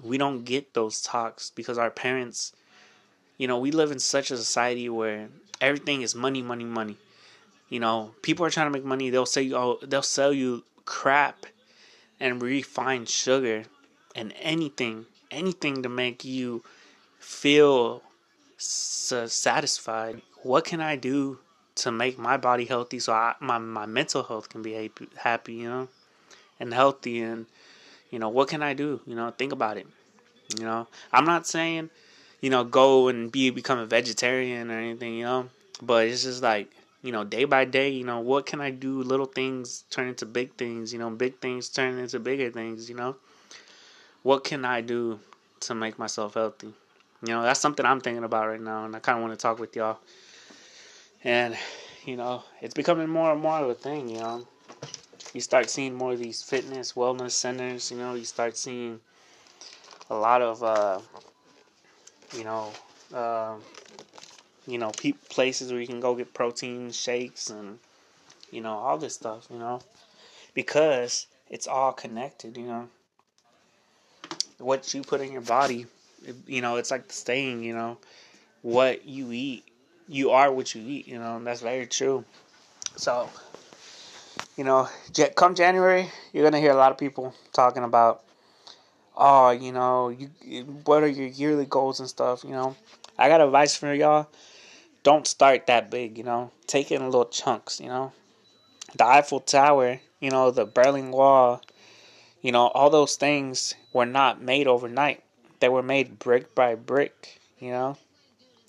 we 0.03 0.19
don't 0.19 0.45
get 0.45 0.75
those 0.75 1.01
talks 1.03 1.51
because 1.51 1.79
our 1.79 1.91
parents, 1.91 2.53
you 3.37 3.47
know, 3.47 3.59
we 3.59 3.71
live 3.71 3.91
in 3.91 3.99
such 3.99 4.31
a 4.31 4.37
society 4.37 4.89
where 4.89 5.29
everything 5.61 6.03
is 6.03 6.15
money, 6.15 6.43
money, 6.43 6.65
money. 6.65 6.97
You 7.69 7.81
know, 7.81 8.15
people 8.23 8.45
are 8.47 8.51
trying 8.51 8.67
to 8.67 8.71
make 8.71 8.85
money. 8.85 9.11
They'll 9.11 9.27
say, 9.27 9.53
oh, 9.53 9.79
they'll 9.83 10.03
sell 10.03 10.33
you 10.33 10.65
crap 10.85 11.47
and 12.19 12.43
refined 12.43 13.09
sugar 13.09 13.65
and 14.17 14.35
anything 14.41 15.07
anything 15.31 15.83
to 15.83 15.89
make 15.89 16.25
you 16.25 16.63
feel 17.19 18.03
satisfied. 18.59 20.23
What 20.43 20.65
can 20.65 20.81
I 20.81 20.97
do 20.97 21.39
to 21.77 21.93
make 21.93 22.19
my 22.19 22.37
body 22.37 22.65
healthy 22.65 22.99
so 22.99 23.13
I, 23.13 23.35
my 23.41 23.59
my 23.59 23.87
mental 23.87 24.23
health 24.23 24.49
can 24.49 24.63
be 24.63 24.91
happy, 25.17 25.55
you 25.55 25.69
know, 25.69 25.89
and 26.59 26.75
healthy 26.75 27.21
and 27.21 27.47
you 28.11 28.19
know 28.19 28.29
what 28.29 28.49
can 28.49 28.63
I 28.63 28.75
do? 28.75 29.01
You 29.07 29.15
know, 29.15 29.31
think 29.31 29.53
about 29.53 29.77
it. 29.77 29.87
You 30.59 30.65
know, 30.65 30.87
I'm 31.13 31.25
not 31.25 31.47
saying 31.47 31.91
you 32.41 32.51
know 32.51 32.65
go 32.65 33.09
and 33.09 33.31
be 33.31 33.51
become 33.51 33.79
a 33.79 33.87
vegetarian 33.87 34.71
or 34.71 34.79
anything, 34.79 35.15
you 35.15 35.25
know, 35.25 35.49
but 35.81 36.07
it's 36.07 36.25
just 36.25 36.43
like 36.43 36.71
you 37.03 37.13
know 37.13 37.25
day 37.25 37.45
by 37.45 37.65
day 37.65 37.91
you 37.91 38.03
know 38.03 38.19
what 38.19 38.45
can 38.45 38.61
i 38.61 38.71
do 38.71 39.05
little 39.05 39.25
things 39.25 39.85
turn 39.89 40.09
into 40.09 40.27
big 40.27 40.53
things 40.55 40.93
you 40.93 40.99
know 40.99 41.09
big 41.09 41.39
things 41.39 41.69
turn 41.69 41.97
into 41.97 42.19
bigger 42.19 42.51
things 42.51 42.91
you 42.91 42.97
know 42.97 43.15
what 44.23 44.45
can 44.45 44.65
I 44.65 44.81
do 44.81 45.21
to 45.61 45.75
make 45.75 45.99
myself 45.99 46.35
healthy? 46.35 46.75
You 47.23 47.29
know, 47.29 47.43
that's 47.43 47.61
something 47.61 47.85
I'm 47.85 48.01
thinking 48.01 48.25
about 48.25 48.47
right 48.47 48.61
now, 48.61 48.85
and 48.85 48.95
I 48.95 49.01
kind 49.01 49.19
of 49.19 49.23
want 49.23 49.39
to 49.39 49.43
talk 49.43 49.59
with 49.59 49.75
y'all. 49.75 49.99
And 51.25 51.57
you 52.05 52.17
know, 52.17 52.43
it's 52.63 52.75
becoming 52.75 53.09
more 53.09 53.33
and 53.33 53.41
more 53.41 53.59
of 53.59 53.69
a 53.69 53.75
thing, 53.75 54.09
you 54.09 54.19
know. 54.19 54.47
You 55.35 55.41
start 55.41 55.69
seeing 55.69 55.95
more 55.95 56.13
of 56.13 56.19
these 56.19 56.43
fitness, 56.43 56.93
wellness 56.95 57.33
centers, 57.33 57.91
you 57.91 57.99
know, 57.99 58.15
you 58.15 58.25
start 58.25 58.57
seeing 58.57 59.01
a 60.09 60.15
lot 60.15 60.41
of, 60.41 60.63
uh, 60.63 61.01
you 62.35 62.45
know, 62.45 62.73
uh, 63.13 63.57
you 64.67 64.79
know, 64.79 64.91
pe- 64.91 65.13
places 65.29 65.71
where 65.71 65.81
you 65.81 65.87
can 65.87 66.01
go 66.01 66.15
get 66.15 66.33
protein 66.33 66.91
shakes 66.91 67.51
and, 67.51 67.79
you 68.51 68.61
know, 68.61 68.73
all 68.73 68.97
this 68.97 69.15
stuff, 69.15 69.47
you 69.51 69.59
know, 69.59 69.81
because 70.55 71.27
it's 71.51 71.67
all 71.67 71.93
connected, 71.93 72.57
you 72.57 72.67
know. 72.67 72.89
What 74.59 74.93
you 74.95 75.03
put 75.03 75.21
in 75.21 75.31
your 75.31 75.43
body, 75.43 75.87
you 76.47 76.61
know, 76.61 76.77
it's 76.77 76.91
like 76.91 77.09
the 77.09 77.15
saying, 77.15 77.63
you 77.63 77.75
know, 77.75 77.99
what 78.63 79.07
you 79.07 79.33
eat 79.33 79.65
you 80.09 80.31
are 80.31 80.51
what 80.51 80.75
you 80.75 80.83
eat, 80.83 81.07
you 81.07 81.19
know, 81.19 81.37
and 81.37 81.47
that's 81.47 81.61
very 81.61 81.87
true. 81.87 82.25
So, 82.97 83.29
you 84.57 84.65
know, 84.65 84.89
come 85.37 85.55
January, 85.55 86.11
you're 86.33 86.45
gonna 86.45 86.61
hear 86.61 86.73
a 86.73 86.77
lot 86.77 86.91
of 86.91 86.99
people 86.99 87.35
talking 87.53 87.85
about, 87.85 88.25
oh, 89.17 89.51
you 89.51 89.71
know, 89.71 90.09
you 90.09 90.63
what 90.85 91.03
are 91.03 91.09
your 91.09 91.29
yearly 91.29 91.67
goals 91.67 92.01
and 92.01 92.09
stuff. 92.09 92.43
You 92.43 92.51
know, 92.51 92.77
I 93.19 93.29
got 93.29 93.41
advice 93.41 93.77
for 93.77 93.93
y'all. 93.93 94.29
Don't 95.03 95.27
start 95.27 95.67
that 95.67 95.91
big. 95.91 96.17
You 96.19 96.25
know, 96.25 96.51
take 96.67 96.91
it 96.91 96.97
in 96.97 97.05
little 97.05 97.27
chunks. 97.27 97.81
You 97.81 97.89
know, 97.89 98.13
the 98.97 99.05
Eiffel 99.05 99.41
Tower, 99.41 100.01
you 100.21 100.31
know, 100.31 100.51
the 100.51 100.65
Berlin 100.65 101.11
Wall, 101.11 101.63
you 102.41 102.51
know, 102.51 102.69
all 102.69 102.91
those 102.91 103.17
things 103.17 103.75
were 103.93 104.07
not 104.07 104.41
made 104.41 104.67
overnight. 104.67 105.23
They 105.61 105.69
were 105.69 105.83
made 105.83 106.19
brick 106.19 106.55
by 106.55 106.75
brick. 106.75 107.41
You 107.59 107.71
know, 107.71 107.97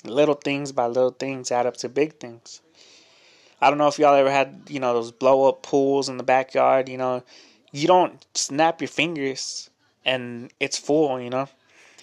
little 0.04 0.36
things 0.36 0.72
by 0.72 0.88
little 0.88 1.12
things 1.12 1.52
add 1.52 1.66
up 1.66 1.78
to 1.78 1.90
big 1.90 2.20
things. 2.20 2.62
I 3.62 3.70
don't 3.70 3.78
know 3.78 3.88
if 3.88 4.00
y'all 4.00 4.16
ever 4.16 4.32
had, 4.32 4.62
you 4.70 4.80
know, 4.80 4.94
those 4.94 5.12
blow 5.12 5.48
up 5.50 5.64
pools 5.64 6.08
in 6.08 6.18
the 6.18 6.24
backyard, 6.24 6.88
you 6.88 6.98
know. 6.98 7.24
You 7.72 7.88
don't 7.88 8.26
snap 8.34 8.82
your 8.82 8.88
fingers 8.88 9.70
and 10.06 10.52
it's 10.60 10.78
full, 10.78 11.20
you 11.20 11.30
know. 11.30 11.50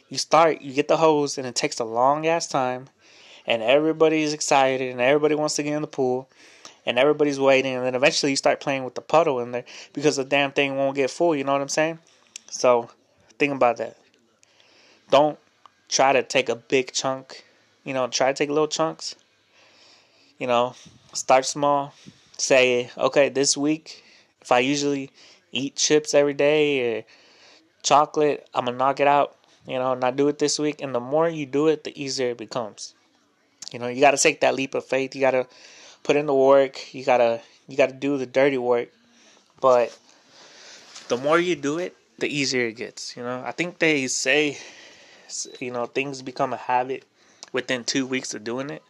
You 0.09 0.19
start, 0.19 0.61
you 0.61 0.73
get 0.73 0.89
the 0.89 0.99
hose 0.99 1.39
and 1.39 1.47
it 1.47 1.55
takes 1.55 1.81
a 1.81 1.85
long 1.85 2.27
ass 2.27 2.47
time 2.47 2.89
and 3.47 3.63
everybody's 3.63 4.33
excited 4.33 4.93
and 4.93 5.01
everybody 5.01 5.35
wants 5.35 5.57
to 5.57 5.63
get 5.63 5.73
in 5.73 5.81
the 5.81 5.89
pool 5.89 6.29
and 6.85 6.99
everybody's 6.99 7.41
waiting 7.41 7.75
and 7.75 7.85
then 7.85 7.95
eventually 7.95 8.31
you 8.31 8.37
start 8.37 8.61
playing 8.61 8.85
with 8.85 8.95
the 8.95 9.01
puddle 9.01 9.41
in 9.41 9.51
there 9.51 9.65
because 9.93 10.17
the 10.17 10.25
damn 10.25 10.53
thing 10.53 10.77
won't 10.77 10.95
get 10.95 11.11
full, 11.11 11.35
you 11.35 11.43
know 11.43 11.53
what 11.53 11.63
I'm 11.63 11.69
saying? 11.69 11.99
So, 12.51 12.91
think 13.39 13.53
about 13.53 13.79
that. 13.79 13.97
Don't 15.11 15.39
try 15.89 16.13
to 16.13 16.23
take 16.23 16.49
a 16.49 16.57
big 16.57 16.93
chunk 16.93 17.45
you 17.87 17.95
know, 17.95 18.09
try 18.09 18.27
to 18.27 18.35
take 18.35 18.51
little 18.51 18.69
chunks. 18.69 19.15
You 20.39 20.49
know, 20.49 20.75
start 21.15 21.47
small. 21.47 21.95
Say, 22.37 22.91
okay, 22.99 23.31
this 23.31 23.57
week, 23.57 24.05
if 24.43 24.53
I 24.53 24.59
usually 24.59 25.11
eat 25.53 25.77
chips 25.77 26.13
every 26.13 26.35
day 26.35 26.99
or 26.99 27.05
chocolate, 27.83 28.47
I'm 28.53 28.67
gonna 28.67 28.77
knock 28.77 29.01
it 29.01 29.07
out. 29.07 29.37
You 29.67 29.79
know, 29.79 29.95
not 29.95 30.17
do 30.17 30.29
it 30.29 30.39
this 30.39 30.59
week. 30.59 30.83
And 30.83 30.95
the 30.95 31.01
more 31.01 31.29
you 31.29 31.47
do 31.47 31.69
it, 31.69 31.85
the 31.85 31.95
easier 31.99 32.31
it 32.31 32.39
becomes. 32.39 32.93
You 33.73 33.79
know, 33.79 33.87
you 33.87 34.01
gotta 34.01 34.19
take 34.19 34.41
that 34.41 34.55
leap 34.57 34.75
of 34.75 34.85
faith. 34.85 35.15
You 35.15 35.21
gotta 35.21 35.47
put 36.03 36.17
in 36.17 36.27
the 36.27 36.35
work. 36.35 36.93
You 36.93 37.05
gotta 37.05 37.41
you 37.69 37.77
gotta 37.77 37.95
do 37.95 38.19
the 38.19 38.27
dirty 38.27 38.59
work. 38.59 38.89
But 39.61 39.97
the 41.09 41.17
more 41.17 41.39
you 41.39 41.55
do 41.55 41.79
it, 41.79 41.97
the 42.19 42.27
easier 42.27 42.67
it 42.67 42.77
gets. 42.77 43.17
You 43.17 43.23
know, 43.23 43.43
I 43.47 43.53
think 43.53 43.79
they 43.79 44.09
say, 44.09 44.59
you 45.61 45.71
know, 45.71 45.87
things 45.87 46.23
become 46.23 46.53
a 46.53 46.57
habit 46.57 47.05
within 47.53 47.85
two 47.85 48.07
weeks 48.07 48.35
of 48.35 48.45
doing 48.45 48.71
it. 48.71 48.83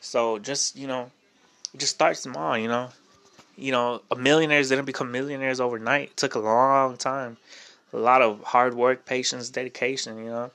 So 0.00 0.38
just 0.38 0.76
you 0.76 0.86
know, 0.86 1.10
just 1.76 1.94
start 1.94 2.16
small. 2.16 2.56
You 2.58 2.68
know, 2.68 2.90
you 3.56 3.72
know, 3.72 4.02
a 4.10 4.16
millionaires 4.16 4.68
didn't 4.70 4.86
become 4.86 5.12
millionaires 5.12 5.60
overnight. 5.60 6.10
It 6.10 6.16
took 6.16 6.34
a 6.34 6.40
long 6.40 6.96
time, 6.96 7.38
a 7.92 7.98
lot 7.98 8.22
of 8.22 8.42
hard 8.44 8.74
work, 8.74 9.06
patience, 9.06 9.50
dedication. 9.50 10.18
You 10.18 10.30
know, 10.30 10.50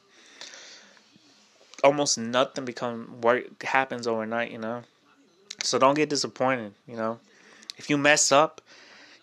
almost 1.83 2.17
nothing 2.17 2.65
become 2.65 3.21
work 3.21 3.61
happens 3.63 4.07
overnight. 4.07 4.51
You 4.51 4.57
know, 4.59 4.83
so 5.63 5.79
don't 5.79 5.95
get 5.95 6.09
disappointed. 6.09 6.73
You 6.87 6.97
know, 6.97 7.19
if 7.77 7.89
you 7.89 7.97
mess 7.97 8.31
up, 8.31 8.61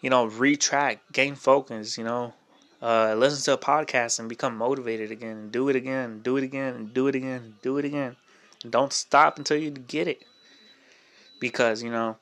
you 0.03 0.11
know, 0.11 0.27
retract, 0.27 1.12
gain 1.12 1.35
focus. 1.37 1.99
You 1.99 2.05
know, 2.05 2.35
uh, 2.83 3.15
listen 3.17 3.43
to 3.45 3.53
a 3.53 3.59
podcast 3.59 4.19
and 4.19 4.29
become 4.29 4.57
motivated 4.57 5.11
again 5.11 5.37
and 5.37 5.53
do 5.53 5.69
it 5.69 5.77
again, 5.77 6.21
do 6.23 6.37
it 6.37 6.45
again, 6.45 6.75
and 6.75 6.95
do 6.95 7.07
it 7.09 7.15
again, 7.15 7.55
do 7.63 7.79
it 7.79 7.85
again. 7.85 8.17
And 8.63 8.73
don't 8.73 8.93
stop 8.93 9.39
until 9.39 9.57
you 9.57 9.71
get 9.71 10.09
it. 10.09 10.23
Because, 11.39 11.83
you 11.83 11.91
know, 11.91 12.17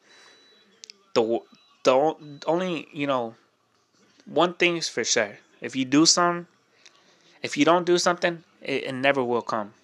the 1.15 1.41
the 1.85 2.41
only, 2.47 2.89
you 2.93 3.07
know, 3.07 3.35
one 4.27 4.55
thing's 4.55 4.89
for 4.89 5.05
sure. 5.05 5.39
If 5.61 5.75
you 5.75 5.85
do 5.85 6.07
something, 6.07 6.47
if 7.43 7.57
you 7.57 7.65
don't 7.65 7.87
do 7.87 7.99
something, 7.99 8.45
it, 8.63 8.85
it 8.85 8.93
never 8.95 9.23
will 9.23 9.43
come. 9.43 9.75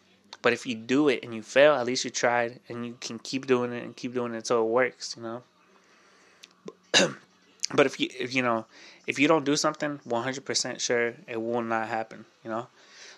But 0.42 0.52
if 0.52 0.66
you 0.66 0.74
do 0.74 1.08
it 1.08 1.24
and 1.24 1.34
you 1.34 1.42
fail, 1.42 1.74
at 1.74 1.86
least 1.86 2.04
you 2.04 2.10
tried 2.10 2.60
and 2.68 2.84
you 2.84 2.96
can 3.00 3.18
keep 3.18 3.46
doing 3.46 3.72
it 3.72 3.82
and 3.82 3.96
keep 3.96 4.12
doing 4.12 4.34
it 4.34 4.38
until 4.38 4.60
it 4.60 4.68
works, 4.68 5.16
you 5.16 5.22
know. 5.22 5.42
but 7.74 7.86
if 7.86 7.98
you 7.98 8.08
if 8.18 8.34
you 8.34 8.42
know 8.42 8.66
if 9.06 9.18
you 9.18 9.28
don't 9.28 9.44
do 9.44 9.56
something 9.56 10.00
100% 10.06 10.80
sure 10.80 11.14
it 11.26 11.40
will 11.40 11.62
not 11.62 11.88
happen 11.88 12.24
you 12.44 12.50
know? 12.50 12.66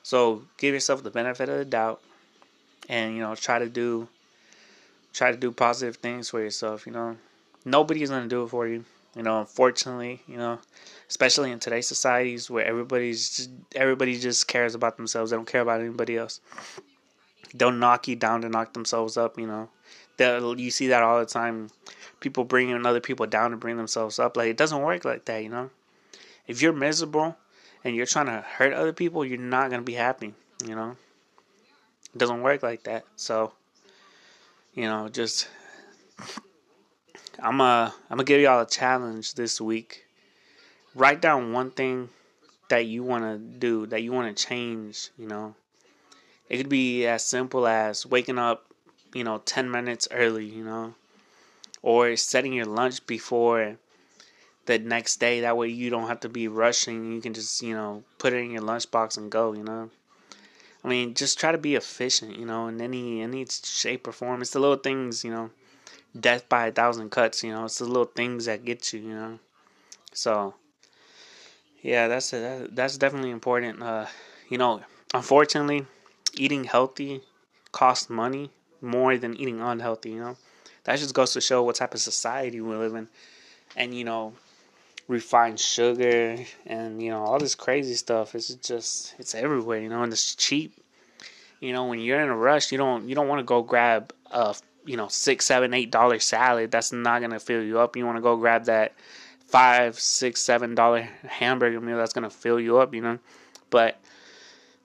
So 0.03 0.43
give 0.57 0.75
yourself 0.75 1.03
the 1.03 1.11
benefit 1.11 1.49
of 1.49 1.59
the 1.59 1.65
doubt 1.65 2.01
and 2.89 3.15
you 3.15 3.21
know 3.21 3.35
try 3.35 3.59
to 3.59 3.69
do 3.69 4.09
try 5.13 5.31
to 5.31 5.37
do 5.37 5.51
positive 5.51 5.97
things 5.97 6.31
for 6.31 6.41
yourself 6.41 6.87
you 6.87 6.93
know? 6.93 7.17
Nobody's 7.65 8.11
going 8.11 8.23
to 8.23 8.29
do 8.29 8.45
it 8.45 8.49
for 8.49 8.67
you 8.67 8.85
you 9.17 9.23
know 9.23 9.41
unfortunately 9.41 10.23
you 10.27 10.37
know? 10.37 10.59
Especially 11.09 11.53
in 11.53 11.61
today's 11.61 11.87
societies 11.87 12.51
where 12.51 12.65
everybody's 12.65 13.37
just, 13.37 13.51
everybody 13.75 14.19
just 14.19 14.49
cares 14.49 14.75
about 14.75 14.97
themselves 14.97 15.31
they 15.31 15.37
don't 15.37 15.47
care 15.47 15.61
about 15.61 15.81
anybody 15.81 16.17
else. 16.17 16.41
They'll 17.55 17.73
knock 17.73 18.09
you 18.09 18.17
down 18.17 18.43
to 18.43 18.49
knock 18.49 18.73
themselves 18.73 19.17
up 19.17 19.39
you 19.39 19.47
know 19.47 19.69
They'll, 20.17 20.59
you 20.59 20.71
see 20.71 20.89
that 20.89 21.03
all 21.03 21.19
the 21.19 21.27
time 21.27 21.71
people 22.21 22.45
bringing 22.45 22.87
other 22.87 23.01
people 23.01 23.27
down 23.27 23.51
to 23.51 23.57
bring 23.57 23.77
themselves 23.77 24.19
up. 24.19 24.37
Like 24.37 24.49
it 24.49 24.57
doesn't 24.57 24.81
work 24.81 25.05
like 25.05 25.25
that, 25.27 25.43
you 25.43 25.49
know. 25.49 25.71
If 26.47 26.63
you're 26.63 26.73
miserable 26.73 27.37
and 27.85 27.95
you're 27.95 28.07
trying 28.07 28.27
to 28.27 28.41
hurt 28.41 28.73
other 28.73 28.93
people, 28.93 29.25
you're 29.25 29.39
not 29.39 29.71
gonna 29.71 29.83
be 29.83 29.95
happy, 29.95 30.35
you 30.65 30.75
know. 30.75 30.97
It 32.15 32.19
doesn't 32.19 32.43
work 32.43 32.63
like 32.63 32.85
that. 32.85 33.05
So, 33.17 33.53
you 34.75 34.85
know, 34.85 35.09
just 35.09 35.49
I'm 37.39 37.61
uh 37.61 37.91
I'm 38.11 38.17
gonna 38.17 38.25
give 38.25 38.41
y'all 38.41 38.63
a 38.63 38.67
challenge 38.67 39.35
this 39.35 39.61
week. 39.61 40.07
Write 40.95 41.21
down 41.21 41.53
one 41.53 41.71
thing 41.71 42.09
that 42.69 42.87
you 42.87 43.03
want 43.03 43.25
to 43.25 43.39
do, 43.39 43.87
that 43.87 44.03
you 44.03 44.13
want 44.13 44.35
to 44.35 44.47
change, 44.47 45.11
you 45.19 45.27
know. 45.27 45.55
It 46.49 46.57
could 46.59 46.69
be 46.69 47.07
as 47.07 47.25
simple 47.25 47.67
as 47.67 48.07
waking 48.07 48.39
up, 48.39 48.66
you 49.17 49.25
know, 49.25 49.39
10 49.39 49.71
minutes 49.71 50.07
early, 50.11 50.45
you 50.47 50.65
know 50.65 50.95
or 51.87 52.17
setting 52.17 52.53
your 52.53 52.67
lunch 52.67 53.07
before 53.07 53.77
the 54.67 54.77
next 54.77 55.19
day. 55.21 55.41
That 55.41 55.57
way 55.57 55.69
you 55.69 55.89
don't 55.89 56.09
have 56.09 56.19
to 56.21 56.29
be 56.29 56.49
rushing. 56.49 57.13
You 57.13 57.21
can 57.21 57.33
just, 57.33 57.63
you 57.63 57.75
know, 57.75 58.03
put 58.19 58.33
it 58.33 58.39
in 58.39 58.51
your 58.51 58.63
lunchbox 58.63 59.17
and 59.17 59.31
go, 59.31 59.53
you 59.53 59.63
know. 59.63 59.91
I 60.85 60.89
mean, 60.89 61.15
just 61.15 61.39
try 61.39 61.53
to 61.53 61.59
be 61.59 61.77
efficient, 61.77 62.37
you 62.37 62.45
know, 62.45 62.67
in 62.67 62.81
any 62.81 63.23
any 63.23 63.47
shape 63.47 64.09
or 64.09 64.13
form. 64.13 64.43
It's 64.43 64.51
the 64.51 64.59
little 64.59 64.77
things, 64.77 65.25
you 65.25 65.31
know. 65.31 65.51
Death 66.19 66.49
by 66.49 66.67
a 66.67 66.73
thousand 66.73 67.11
cuts, 67.11 67.45
you 67.45 67.53
know. 67.53 67.65
It's 67.67 67.79
the 67.79 67.85
little 67.85 68.05
things 68.05 68.47
that 68.47 68.65
get 68.65 68.93
you, 68.93 69.01
you 69.01 69.15
know. 69.15 69.39
So, 70.13 70.55
yeah, 71.83 72.09
that's 72.09 72.33
a, 72.33 72.67
that's 72.71 72.99
definitely 72.99 73.31
important. 73.31 73.81
Uh, 73.81 74.07
you 74.49 74.59
know, 74.59 74.83
unfortunately, 75.15 75.87
eating 76.35 76.65
healthy 76.65 77.23
costs 77.71 78.11
money 78.11 78.51
more 78.81 79.17
than 79.17 79.37
eating 79.37 79.61
unhealthy. 79.61 80.11
You 80.11 80.21
know, 80.21 80.37
that 80.85 80.99
just 80.99 81.15
goes 81.15 81.33
to 81.33 81.41
show 81.41 81.63
what 81.63 81.77
type 81.77 81.95
of 81.95 82.01
society 82.01 82.61
we 82.61 82.75
live 82.75 82.95
in. 82.95 83.09
And, 83.77 83.95
you 83.95 84.05
know, 84.05 84.33
refined 85.09 85.61
sugar 85.61 86.37
and, 86.67 87.03
you 87.03 87.11
know, 87.11 87.23
all 87.23 87.39
this 87.39 87.55
crazy 87.55 87.95
stuff 87.95 88.35
is 88.35 88.49
just, 88.57 89.15
it's 89.19 89.35
everywhere, 89.35 89.81
you 89.81 89.89
know, 89.89 90.03
and 90.03 90.13
it's 90.13 90.35
cheap. 90.35 90.75
You 91.61 91.73
know, 91.73 91.87
when 91.87 92.01
you're 92.01 92.21
in 92.21 92.29
a 92.29 92.37
rush, 92.37 92.73
you 92.73 92.79
don't, 92.79 93.09
you 93.09 93.15
don't 93.15 93.29
want 93.29 93.41
to 93.41 93.45
go 93.45 93.63
grab 93.63 94.13
a, 94.31 94.55
you 94.85 94.97
know, 94.97 95.09
six, 95.09 95.45
seven, 95.45 95.75
eight 95.75 95.91
dollar 95.91 96.19
salad. 96.21 96.71
That's 96.71 96.93
not 96.93 97.21
going 97.21 97.33
to 97.33 97.41
fill 97.41 97.63
you 97.63 97.79
up. 97.81 97.97
You 97.97 98.07
want 98.07 98.17
to 98.17 98.23
go 98.23 98.37
grab 98.37 98.65
that 98.67 98.95
five, 99.47 99.99
six, 99.99 100.41
seven 100.41 100.75
dollar 100.75 101.09
hamburger 101.27 101.81
meal 101.81 101.97
that's 101.97 102.13
going 102.13 102.25
to 102.25 102.31
fill 102.31 102.61
you 102.61 102.79
up, 102.79 102.95
you 102.95 103.01
know. 103.01 103.19
But, 103.71 103.99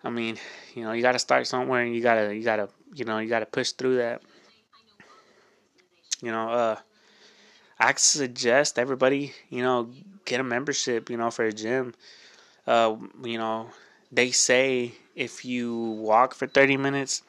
I 0.03 0.09
mean, 0.09 0.37
you 0.75 0.83
know, 0.83 0.91
you 0.91 1.01
got 1.01 1.11
to 1.13 1.19
start 1.19 1.47
somewhere 1.47 1.83
and 1.83 1.95
you 1.95 2.01
got 2.01 2.15
to, 2.15 2.35
you 2.35 2.43
got 2.43 2.57
to, 2.57 2.69
you 2.93 3.05
know, 3.05 3.19
you 3.19 3.29
got 3.29 3.39
to 3.39 3.45
push 3.45 3.71
through 3.71 3.97
that. 3.97 4.21
You 6.21 6.31
know, 6.31 6.49
uh, 6.49 6.75
I 7.79 7.93
suggest 7.95 8.77
everybody, 8.79 9.33
you 9.49 9.61
know, 9.63 9.89
get 10.25 10.39
a 10.39 10.43
membership, 10.43 11.09
you 11.09 11.17
know, 11.17 11.31
for 11.31 11.45
a 11.45 11.51
gym. 11.51 11.93
Uh, 12.67 12.97
you 13.23 13.37
know, 13.37 13.69
they 14.11 14.31
say 14.31 14.93
if 15.15 15.45
you 15.45 15.75
walk 15.77 16.33
for 16.35 16.47
30 16.47 16.77
minutes, 16.77 17.23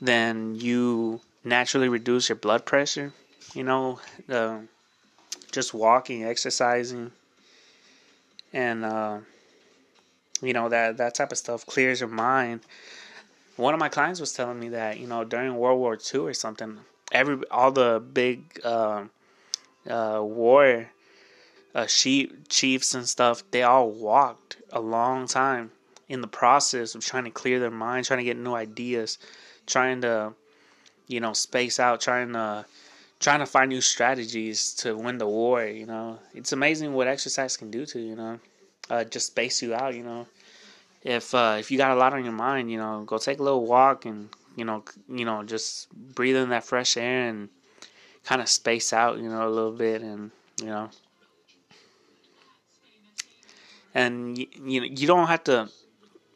then 0.00 0.56
you 0.56 1.20
naturally 1.44 1.88
reduce 1.88 2.28
your 2.28 2.36
blood 2.36 2.66
pressure. 2.66 3.12
you 3.54 3.64
know, 3.64 4.00
uh, 4.30 4.60
just 5.52 5.74
walking, 5.74 6.24
exercising, 6.24 7.12
and 8.52 8.84
uh, 8.84 9.18
you 10.42 10.52
know 10.52 10.68
that 10.68 10.96
that 10.98 11.14
type 11.14 11.32
of 11.32 11.38
stuff 11.38 11.66
clears 11.66 12.00
your 12.00 12.08
mind. 12.08 12.60
One 13.58 13.74
of 13.74 13.80
my 13.80 13.88
clients 13.88 14.20
was 14.20 14.32
telling 14.32 14.58
me 14.58 14.70
that 14.70 14.98
you 14.98 15.06
know 15.06 15.24
during 15.24 15.56
World 15.56 15.78
War 15.78 15.98
II 16.14 16.20
or 16.20 16.34
something, 16.34 16.78
every 17.12 17.38
all 17.50 17.70
the 17.70 18.02
big 18.12 18.60
uh, 18.64 19.04
uh, 19.88 20.20
war 20.22 20.90
uh, 21.74 21.86
chief, 21.86 22.32
chiefs 22.48 22.94
and 22.94 23.08
stuff, 23.08 23.42
they 23.50 23.62
all 23.62 23.90
walked 23.90 24.56
a 24.72 24.80
long 24.80 25.26
time 25.26 25.70
in 26.08 26.20
the 26.20 26.26
process 26.26 26.94
of 26.94 27.04
trying 27.04 27.24
to 27.24 27.30
clear 27.30 27.60
their 27.60 27.70
mind, 27.70 28.06
trying 28.06 28.18
to 28.18 28.24
get 28.24 28.36
new 28.36 28.54
ideas, 28.54 29.18
trying 29.66 30.00
to, 30.00 30.32
you 31.06 31.20
know, 31.20 31.32
space 31.32 31.78
out, 31.78 32.00
trying 32.00 32.32
to, 32.32 32.64
trying 33.20 33.40
to 33.40 33.46
find 33.46 33.68
new 33.68 33.80
strategies 33.80 34.74
to 34.74 34.96
win 34.96 35.18
the 35.18 35.26
war. 35.26 35.64
You 35.64 35.86
know, 35.86 36.18
it's 36.34 36.52
amazing 36.52 36.94
what 36.94 37.06
exercise 37.06 37.56
can 37.56 37.70
do 37.70 37.84
to 37.86 37.98
you. 38.00 38.06
You 38.08 38.16
know, 38.16 38.40
uh, 38.90 39.04
just 39.04 39.28
space 39.28 39.62
you 39.62 39.74
out. 39.74 39.94
You 39.94 40.02
know, 40.02 40.26
if 41.08 41.34
uh, 41.34 41.56
if 41.58 41.70
you 41.70 41.78
got 41.78 41.90
a 41.90 41.94
lot 41.94 42.12
on 42.12 42.22
your 42.22 42.34
mind, 42.34 42.70
you 42.70 42.76
know, 42.76 43.02
go 43.06 43.16
take 43.18 43.38
a 43.38 43.42
little 43.42 43.66
walk 43.66 44.04
and 44.04 44.28
you 44.56 44.64
know, 44.64 44.84
you 45.08 45.24
know, 45.24 45.42
just 45.42 45.88
breathe 45.92 46.36
in 46.36 46.50
that 46.50 46.64
fresh 46.64 46.96
air 46.96 47.28
and 47.28 47.48
kind 48.24 48.42
of 48.42 48.48
space 48.48 48.92
out. 48.92 49.18
You 49.18 49.28
know, 49.28 49.48
a 49.48 49.50
little 49.50 49.72
bit 49.72 50.02
and 50.02 50.30
you 50.60 50.66
know 50.66 50.90
and 53.94 54.36
you, 54.36 54.46
you 54.64 54.80
know 54.80 54.86
you 54.86 55.06
don't 55.06 55.28
have 55.28 55.44
to 55.44 55.68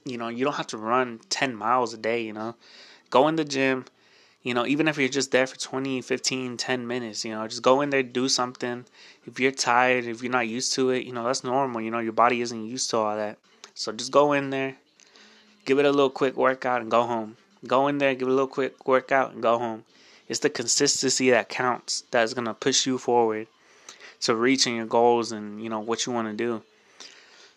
you 0.04 0.16
know 0.16 0.28
you 0.28 0.44
don't 0.44 0.54
have 0.54 0.66
to 0.68 0.78
run 0.78 1.20
10 1.28 1.54
miles 1.54 1.92
a 1.92 1.98
day 1.98 2.22
you 2.22 2.32
know 2.32 2.54
go 3.10 3.28
in 3.28 3.36
the 3.36 3.44
gym 3.44 3.84
you 4.42 4.54
know 4.54 4.66
even 4.66 4.88
if 4.88 4.96
you're 4.98 5.08
just 5.08 5.30
there 5.30 5.46
for 5.46 5.56
20 5.56 6.00
15 6.00 6.56
10 6.56 6.86
minutes 6.86 7.24
you 7.24 7.32
know 7.32 7.46
just 7.46 7.62
go 7.62 7.80
in 7.80 7.90
there 7.90 8.02
do 8.02 8.28
something 8.28 8.84
if 9.26 9.38
you're 9.38 9.52
tired 9.52 10.04
if 10.04 10.22
you're 10.22 10.32
not 10.32 10.48
used 10.48 10.72
to 10.72 10.90
it 10.90 11.04
you 11.04 11.12
know 11.12 11.24
that's 11.24 11.44
normal 11.44 11.80
you 11.80 11.90
know 11.90 11.98
your 11.98 12.12
body 12.12 12.40
isn't 12.40 12.64
used 12.64 12.90
to 12.90 12.96
all 12.96 13.16
that 13.16 13.38
so 13.74 13.92
just 13.92 14.12
go 14.12 14.32
in 14.32 14.50
there 14.50 14.76
give 15.64 15.78
it 15.78 15.84
a 15.84 15.90
little 15.90 16.10
quick 16.10 16.36
workout 16.36 16.80
and 16.80 16.90
go 16.90 17.02
home 17.04 17.36
go 17.66 17.88
in 17.88 17.98
there 17.98 18.14
give 18.14 18.28
it 18.28 18.30
a 18.30 18.34
little 18.34 18.46
quick 18.46 18.86
workout 18.86 19.32
and 19.32 19.42
go 19.42 19.58
home 19.58 19.84
it's 20.28 20.40
the 20.40 20.50
consistency 20.50 21.30
that 21.30 21.48
counts 21.48 22.04
that's 22.10 22.34
to 22.34 22.54
push 22.54 22.86
you 22.86 22.98
forward 22.98 23.46
to 24.20 24.34
reaching 24.34 24.76
your 24.76 24.86
goals 24.86 25.32
and 25.32 25.62
you 25.62 25.68
know 25.68 25.80
what 25.80 26.06
you 26.06 26.12
want 26.12 26.28
to 26.28 26.34
do 26.34 26.62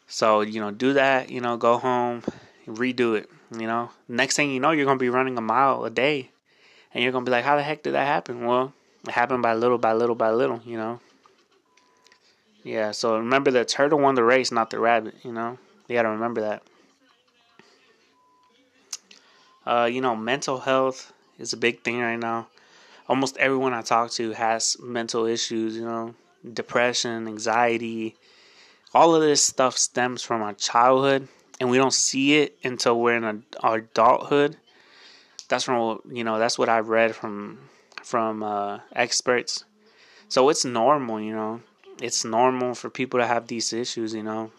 so, 0.08 0.42
you 0.42 0.60
know, 0.60 0.72
do 0.72 0.94
that, 0.94 1.30
you 1.30 1.42
know, 1.42 1.58
go 1.58 1.78
home, 1.78 2.22
redo 2.68 3.18
it, 3.18 3.30
you 3.52 3.68
know. 3.68 3.90
Next 4.08 4.36
thing 4.36 4.52
you 4.52 4.60
know, 4.60 4.72
you're 4.72 4.86
to 4.86 4.96
be 4.96 5.10
running 5.10 5.38
a 5.38 5.42
mile 5.42 5.84
a 5.84 5.90
day. 5.90 6.30
And 6.94 7.04
you're 7.04 7.12
to 7.12 7.22
be 7.22 7.32
like, 7.32 7.44
how 7.44 7.56
the 7.56 7.64
heck 7.64 7.84
did 7.84 7.94
that 7.94 8.08
happen? 8.08 8.46
Well, 8.46 8.74
it 9.06 9.12
happened 9.12 9.42
by 9.42 9.54
little 9.54 9.78
by 9.78 9.94
little 9.94 10.16
by 10.16 10.32
little, 10.32 10.62
you 10.66 10.78
know. 10.78 11.00
Yeah, 12.64 12.92
so 12.92 13.18
remember 13.18 13.52
the 13.52 13.66
turtle 13.66 14.00
won 14.00 14.16
the 14.16 14.24
race, 14.24 14.52
not 14.52 14.70
the 14.70 14.80
rabbit, 14.80 15.16
you 15.24 15.32
know. 15.32 15.58
You 15.88 15.96
got 15.96 16.04
to 16.04 16.10
remember 16.10 16.42
that. 16.42 16.64
Uh, 19.66 19.90
you 19.92 20.02
know, 20.02 20.16
mental 20.16 20.60
health 20.60 21.12
is 21.40 21.54
a 21.54 21.58
big 21.58 21.82
thing 21.82 22.00
right 22.00 22.20
now. 22.20 22.48
Almost 23.10 23.38
everyone 23.38 23.74
I 23.74 23.82
talk 23.82 24.12
to 24.14 24.32
has 24.34 24.78
mental 24.82 25.26
issues, 25.26 25.76
you 25.78 25.86
know, 25.86 26.16
depression, 26.54 27.28
anxiety, 27.28 28.16
all 28.94 29.16
of 29.16 29.22
this 29.22 29.46
stuff 29.46 29.78
stems 29.78 30.24
from 30.24 30.42
our 30.42 30.54
childhood 30.54 31.28
and 31.60 31.70
we 31.70 31.78
don't 31.78 31.94
see 31.94 32.38
it 32.38 32.58
until 32.64 33.00
we're 33.00 33.16
in 33.18 33.44
our 33.62 33.76
adulthood. 33.78 34.58
That's 35.50 35.64
from 35.66 36.02
you 36.12 36.24
know 36.24 36.40
that's 36.40 36.58
what 36.60 36.70
i've 36.70 36.90
read 36.90 37.16
from 37.16 37.60
from 38.04 38.44
uh, 38.44 38.80
experts. 38.96 39.64
So 40.30 40.50
it's 40.50 40.66
normal 40.66 41.22
you 41.22 41.34
know. 41.34 41.62
It's 42.02 42.26
normal 42.26 42.76
for 42.76 42.90
people 42.90 43.20
to 43.20 43.28
have 43.28 43.48
these 43.48 43.74
issues 43.74 44.14
you 44.14 44.24
know 44.24 44.52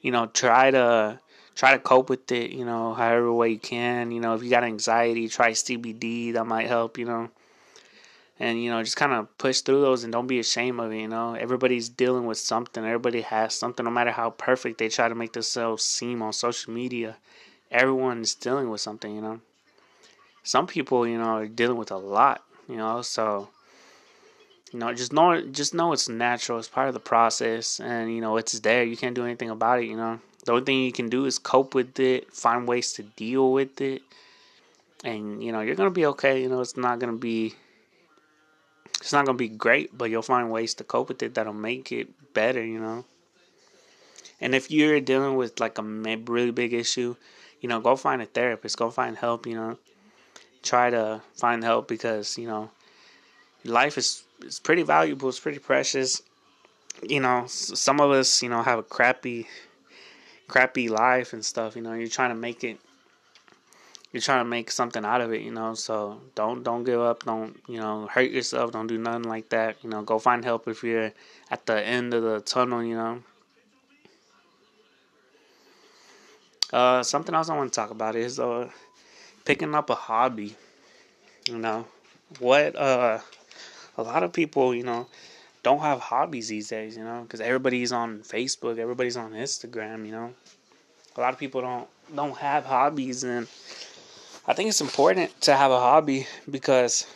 you 0.00 0.10
know 0.10 0.26
try 0.26 0.70
to 0.70 1.18
try 1.54 1.72
to 1.72 1.78
cope 1.78 2.08
with 2.08 2.30
it 2.32 2.50
you 2.50 2.64
know 2.64 2.94
however 2.94 3.32
way 3.32 3.50
you 3.50 3.58
can. 3.58 4.10
You 4.10 4.20
know 4.20 4.34
if 4.34 4.42
you 4.42 4.50
got 4.50 4.64
anxiety 4.64 5.28
try 5.28 5.50
cbd 5.52 6.32
that 6.34 6.46
might 6.46 6.66
help 6.68 6.98
you 6.98 7.04
know. 7.04 7.30
And 8.38 8.62
you 8.62 8.70
know 8.70 8.82
just 8.82 8.96
kind 8.96 9.12
of 9.12 9.36
push 9.38 9.60
through 9.60 9.82
those 9.82 10.04
and 10.04 10.12
don't 10.12 10.26
be 10.26 10.38
ashamed 10.38 10.80
of 10.80 10.92
it 10.92 10.98
you 11.00 11.08
know. 11.08 11.34
Everybody's 11.34 11.88
dealing 11.88 12.26
with 12.26 12.38
something. 12.38 12.84
Everybody 12.84 13.20
has 13.22 13.54
something 13.54 13.84
no 13.84 13.90
matter 13.90 14.10
how 14.12 14.30
perfect 14.30 14.78
they 14.78 14.88
try 14.88 15.08
to 15.08 15.14
make 15.14 15.32
themselves 15.32 15.84
seem 15.84 16.22
on 16.22 16.32
social 16.32 16.72
media 16.72 17.16
everyone's 17.70 18.34
dealing 18.34 18.68
with 18.70 18.80
something 18.80 19.14
you 19.14 19.20
know. 19.20 19.40
Some 20.42 20.66
people 20.66 21.06
you 21.06 21.18
know 21.18 21.36
are 21.36 21.46
dealing 21.46 21.76
with 21.76 21.90
a 21.90 21.96
lot 21.98 22.42
you 22.68 22.76
know 22.76 23.02
so 23.02 23.48
you 24.70 24.78
know 24.78 24.92
just 24.92 25.12
know 25.12 25.40
just 25.40 25.74
know 25.74 25.92
it's 25.92 26.08
natural 26.08 26.58
it's 26.58 26.68
part 26.68 26.88
of 26.88 26.94
the 26.94 27.00
process 27.00 27.80
and 27.80 28.14
you 28.14 28.20
know 28.20 28.36
it's 28.36 28.58
there 28.60 28.84
you 28.84 28.96
can't 28.96 29.14
do 29.14 29.24
anything 29.24 29.50
about 29.50 29.80
it 29.80 29.86
you 29.86 29.96
know 29.96 30.20
the 30.44 30.52
only 30.52 30.64
thing 30.64 30.82
you 30.82 30.92
can 30.92 31.08
do 31.08 31.26
is 31.26 31.38
cope 31.38 31.74
with 31.74 31.98
it 31.98 32.32
find 32.32 32.66
ways 32.66 32.92
to 32.92 33.02
deal 33.02 33.52
with 33.52 33.80
it 33.80 34.02
and 35.04 35.42
you 35.42 35.52
know 35.52 35.60
you're 35.60 35.74
gonna 35.74 35.90
be 35.90 36.06
okay 36.06 36.40
you 36.42 36.48
know 36.48 36.60
it's 36.60 36.76
not 36.76 36.98
gonna 36.98 37.12
be 37.12 37.54
it's 39.00 39.12
not 39.12 39.24
gonna 39.24 39.38
be 39.38 39.48
great, 39.48 39.96
but 39.96 40.10
you'll 40.10 40.22
find 40.22 40.50
ways 40.50 40.74
to 40.74 40.84
cope 40.84 41.08
with 41.08 41.22
it 41.22 41.34
that'll 41.34 41.54
make 41.54 41.90
it 41.90 42.34
better, 42.34 42.62
you 42.62 42.78
know. 42.78 43.04
And 44.40 44.54
if 44.54 44.70
you're 44.70 45.00
dealing 45.00 45.36
with 45.36 45.58
like 45.58 45.78
a 45.78 45.82
really 45.82 46.50
big 46.50 46.72
issue, 46.72 47.16
you 47.60 47.68
know, 47.68 47.80
go 47.80 47.96
find 47.96 48.20
a 48.20 48.26
therapist, 48.26 48.76
go 48.76 48.90
find 48.90 49.16
help, 49.16 49.46
you 49.46 49.54
know. 49.54 49.78
Try 50.62 50.90
to 50.90 51.22
find 51.34 51.64
help 51.64 51.88
because, 51.88 52.36
you 52.36 52.46
know, 52.46 52.70
life 53.64 53.96
is 53.96 54.24
is 54.44 54.58
pretty 54.58 54.82
valuable, 54.82 55.28
it's 55.28 55.40
pretty 55.40 55.58
precious. 55.58 56.22
You 57.02 57.20
know, 57.20 57.44
some 57.46 58.00
of 58.00 58.10
us, 58.10 58.42
you 58.42 58.48
know, 58.48 58.62
have 58.62 58.78
a 58.78 58.82
crappy 58.82 59.46
crappy 60.48 60.88
life 60.88 61.32
and 61.32 61.44
stuff, 61.44 61.76
you 61.76 61.82
know, 61.82 61.92
you're 61.94 62.08
trying 62.08 62.30
to 62.30 62.34
make 62.34 62.64
it 62.64 62.78
you're 64.12 64.20
trying 64.20 64.44
to 64.44 64.48
make 64.48 64.70
something 64.70 65.04
out 65.04 65.20
of 65.20 65.32
it, 65.32 65.42
you 65.42 65.52
know. 65.52 65.74
So 65.74 66.20
don't 66.34 66.62
don't 66.62 66.84
give 66.84 67.00
up. 67.00 67.24
Don't 67.24 67.60
you 67.68 67.78
know 67.78 68.08
hurt 68.08 68.30
yourself. 68.30 68.72
Don't 68.72 68.86
do 68.86 68.98
nothing 68.98 69.24
like 69.24 69.48
that. 69.50 69.76
You 69.82 69.90
know, 69.90 70.02
go 70.02 70.18
find 70.18 70.44
help 70.44 70.66
if 70.66 70.82
you're 70.82 71.12
at 71.50 71.66
the 71.66 71.80
end 71.84 72.12
of 72.14 72.22
the 72.22 72.40
tunnel. 72.40 72.82
You 72.82 72.96
know. 72.96 73.22
Uh, 76.72 77.02
something 77.02 77.34
else 77.34 77.48
I 77.48 77.56
want 77.56 77.72
to 77.72 77.76
talk 77.76 77.90
about 77.90 78.14
is 78.14 78.38
uh, 78.38 78.70
picking 79.44 79.74
up 79.74 79.90
a 79.90 79.94
hobby. 79.94 80.56
You 81.48 81.58
know, 81.58 81.86
what 82.38 82.76
uh, 82.76 83.20
a 84.00 84.02
lot 84.02 84.22
of 84.22 84.32
people, 84.32 84.74
you 84.74 84.82
know, 84.82 85.06
don't 85.62 85.80
have 85.80 86.00
hobbies 86.00 86.48
these 86.48 86.68
days. 86.68 86.96
You 86.96 87.04
know, 87.04 87.22
because 87.22 87.40
everybody's 87.40 87.92
on 87.92 88.20
Facebook, 88.20 88.78
everybody's 88.78 89.16
on 89.16 89.32
Instagram. 89.32 90.06
You 90.06 90.12
know, 90.12 90.34
a 91.16 91.20
lot 91.20 91.32
of 91.32 91.38
people 91.38 91.60
don't 91.60 91.88
don't 92.14 92.36
have 92.38 92.64
hobbies 92.64 93.22
and 93.22 93.46
I 94.46 94.54
think 94.54 94.68
it's 94.68 94.80
important 94.80 95.38
to 95.42 95.54
have 95.54 95.70
a 95.70 95.78
hobby 95.78 96.26
because 96.50 97.06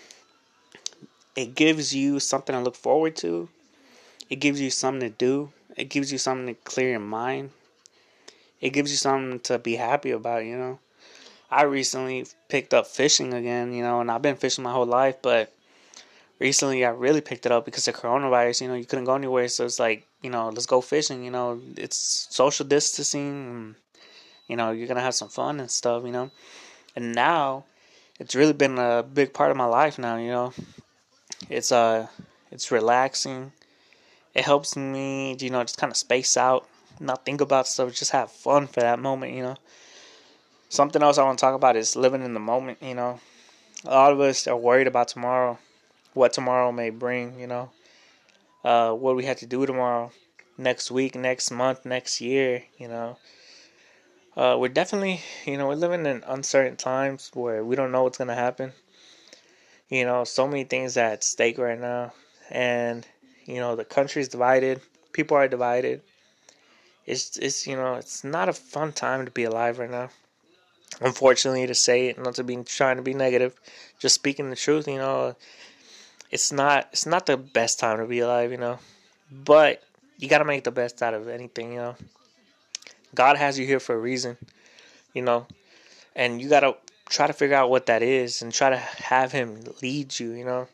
it 1.34 1.54
gives 1.54 1.94
you 1.94 2.20
something 2.20 2.54
to 2.54 2.60
look 2.60 2.76
forward 2.76 3.16
to. 3.16 3.48
It 4.30 4.36
gives 4.36 4.60
you 4.60 4.70
something 4.70 5.10
to 5.10 5.16
do. 5.16 5.52
It 5.76 5.86
gives 5.86 6.12
you 6.12 6.18
something 6.18 6.54
to 6.54 6.60
clear 6.62 6.90
your 6.90 7.00
mind. 7.00 7.50
It 8.60 8.70
gives 8.70 8.90
you 8.90 8.98
something 8.98 9.40
to 9.40 9.58
be 9.58 9.76
happy 9.76 10.10
about, 10.10 10.44
you 10.44 10.56
know. 10.56 10.78
I 11.50 11.62
recently 11.62 12.26
picked 12.48 12.74
up 12.74 12.86
fishing 12.86 13.32
again, 13.32 13.72
you 13.72 13.82
know, 13.82 14.00
and 14.00 14.10
I've 14.10 14.22
been 14.22 14.36
fishing 14.36 14.64
my 14.64 14.72
whole 14.72 14.86
life, 14.86 15.16
but 15.22 15.52
recently 16.44 16.84
I 16.84 16.90
really 16.90 17.22
picked 17.22 17.46
it 17.46 17.52
up 17.52 17.64
because 17.64 17.88
of 17.88 17.96
coronavirus, 17.96 18.60
you 18.60 18.68
know, 18.68 18.74
you 18.74 18.84
couldn't 18.84 19.06
go 19.06 19.14
anywhere, 19.14 19.48
so 19.48 19.64
it's 19.64 19.78
like, 19.78 20.06
you 20.20 20.28
know, 20.28 20.50
let's 20.50 20.66
go 20.66 20.82
fishing, 20.82 21.24
you 21.24 21.30
know, 21.30 21.58
it's 21.78 22.28
social 22.30 22.66
distancing, 22.66 23.74
you 24.46 24.56
know, 24.56 24.70
you're 24.70 24.86
going 24.86 24.98
to 24.98 25.08
have 25.08 25.14
some 25.14 25.30
fun 25.30 25.58
and 25.58 25.70
stuff, 25.70 26.04
you 26.04 26.12
know. 26.12 26.30
And 26.94 27.14
now 27.14 27.64
it's 28.20 28.34
really 28.34 28.52
been 28.52 28.78
a 28.78 29.02
big 29.02 29.32
part 29.32 29.50
of 29.50 29.56
my 29.56 29.64
life 29.64 29.98
now 29.98 30.16
you 30.18 30.28
know. 30.28 30.52
It's 31.48 31.72
uh 31.72 32.08
it's 32.52 32.70
relaxing. 32.70 33.52
It 34.34 34.44
helps 34.44 34.76
me 34.76 35.36
you 35.40 35.50
know 35.50 35.64
just 35.64 35.78
kind 35.78 35.90
of 35.90 35.96
space 35.96 36.36
out 36.36 36.68
not 37.00 37.24
think 37.24 37.40
about 37.40 37.66
stuff 37.66 37.92
just 37.92 38.12
have 38.12 38.30
fun 38.30 38.66
for 38.66 38.80
that 38.80 38.98
moment 38.98 39.32
you 39.32 39.42
know. 39.42 39.56
Something 40.68 41.02
else 41.02 41.16
i 41.16 41.24
want 41.24 41.38
to 41.38 41.44
talk 41.44 41.56
about 41.56 41.76
is 41.76 41.96
living 41.96 42.22
in 42.22 42.34
the 42.34 42.46
moment 42.52 42.78
you 42.82 42.94
know. 42.94 43.18
A 43.86 43.96
lot 44.02 44.12
of 44.12 44.20
us 44.20 44.46
are 44.46 44.56
worried 44.68 44.86
about 44.86 45.08
tomorrow 45.08 45.58
what 46.14 46.32
tomorrow 46.32 46.72
may 46.72 46.90
bring 46.90 47.38
you 47.38 47.46
know 47.46 47.70
uh, 48.64 48.92
what 48.92 49.16
we 49.16 49.24
have 49.24 49.36
to 49.36 49.46
do 49.46 49.66
tomorrow 49.66 50.10
next 50.56 50.90
week 50.90 51.14
next 51.14 51.50
month 51.50 51.84
next 51.84 52.20
year 52.20 52.62
you 52.78 52.88
know 52.88 53.16
uh, 54.36 54.56
we're 54.58 54.68
definitely, 54.68 55.20
you 55.44 55.56
know, 55.56 55.68
we're 55.68 55.74
living 55.74 56.06
in 56.06 56.24
uncertain 56.26 56.76
times 56.76 57.30
where 57.34 57.64
we 57.64 57.76
don't 57.76 57.92
know 57.92 58.02
what's 58.02 58.18
gonna 58.18 58.34
happen. 58.34 58.72
You 59.88 60.04
know, 60.04 60.24
so 60.24 60.48
many 60.48 60.64
things 60.64 60.96
at 60.96 61.22
stake 61.22 61.58
right 61.58 61.78
now, 61.78 62.12
and 62.50 63.06
you 63.44 63.56
know, 63.56 63.76
the 63.76 63.84
country's 63.84 64.28
divided. 64.28 64.80
People 65.12 65.36
are 65.36 65.46
divided. 65.46 66.02
It's 67.06 67.36
it's 67.36 67.66
you 67.66 67.76
know, 67.76 67.94
it's 67.94 68.24
not 68.24 68.48
a 68.48 68.52
fun 68.52 68.92
time 68.92 69.24
to 69.24 69.30
be 69.30 69.44
alive 69.44 69.78
right 69.78 69.90
now. 69.90 70.08
Unfortunately, 71.00 71.66
to 71.66 71.74
say 71.74 72.08
it, 72.08 72.18
not 72.18 72.34
to 72.36 72.44
be 72.44 72.56
trying 72.64 72.96
to 72.96 73.02
be 73.02 73.14
negative, 73.14 73.54
just 74.00 74.16
speaking 74.16 74.50
the 74.50 74.56
truth. 74.56 74.88
You 74.88 74.98
know, 74.98 75.36
it's 76.34 76.50
not 76.50 76.88
it's 76.92 77.06
not 77.06 77.26
the 77.26 77.36
best 77.36 77.78
time 77.78 77.98
to 77.98 78.06
be 78.06 78.18
alive, 78.18 78.50
you 78.50 78.58
know. 78.58 78.78
But 79.30 79.82
you 80.18 80.28
got 80.28 80.38
to 80.38 80.44
make 80.44 80.64
the 80.64 80.72
best 80.72 81.00
out 81.00 81.14
of 81.14 81.28
anything, 81.28 81.74
you 81.74 81.78
know. 81.78 81.96
God 83.14 83.36
has 83.36 83.56
you 83.56 83.64
here 83.64 83.78
for 83.78 83.94
a 83.94 83.98
reason, 83.98 84.36
you 85.14 85.22
know. 85.22 85.46
And 86.16 86.42
you 86.42 86.48
got 86.48 86.60
to 86.60 86.76
try 87.08 87.28
to 87.28 87.32
figure 87.32 87.56
out 87.56 87.70
what 87.70 87.86
that 87.86 88.02
is 88.02 88.42
and 88.42 88.52
try 88.52 88.70
to 88.70 88.76
have 88.76 89.30
him 89.30 89.62
lead 89.80 90.18
you, 90.18 90.32
you 90.32 90.44
know. 90.44 90.66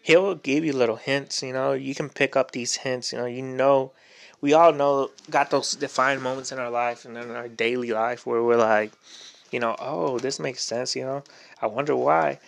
He'll 0.00 0.34
give 0.34 0.64
you 0.64 0.72
little 0.72 0.96
hints, 0.96 1.42
you 1.42 1.52
know. 1.52 1.72
You 1.72 1.94
can 1.94 2.08
pick 2.08 2.34
up 2.34 2.52
these 2.52 2.76
hints, 2.76 3.12
you 3.12 3.18
know. 3.18 3.26
You 3.26 3.42
know 3.42 3.92
we 4.40 4.54
all 4.54 4.72
know 4.72 5.10
got 5.28 5.50
those 5.50 5.74
defined 5.74 6.22
moments 6.22 6.52
in 6.52 6.58
our 6.58 6.70
life 6.70 7.04
and 7.04 7.18
in 7.18 7.30
our 7.32 7.48
daily 7.48 7.90
life 7.90 8.24
where 8.24 8.42
we're 8.42 8.56
like, 8.56 8.92
you 9.50 9.60
know, 9.60 9.76
oh, 9.78 10.18
this 10.18 10.38
makes 10.38 10.62
sense, 10.62 10.94
you 10.94 11.04
know. 11.04 11.22
I 11.60 11.66
wonder 11.66 11.96
why. 11.96 12.38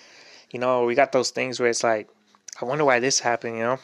You 0.51 0.59
know, 0.59 0.85
we 0.85 0.95
got 0.95 1.13
those 1.13 1.31
things 1.31 1.61
where 1.61 1.69
it's 1.69 1.85
like, 1.85 2.09
I 2.61 2.65
wonder 2.65 2.85
why 2.85 3.01
this 3.01 3.21
happened, 3.21 3.57
you 3.57 3.63
know. 3.63 3.79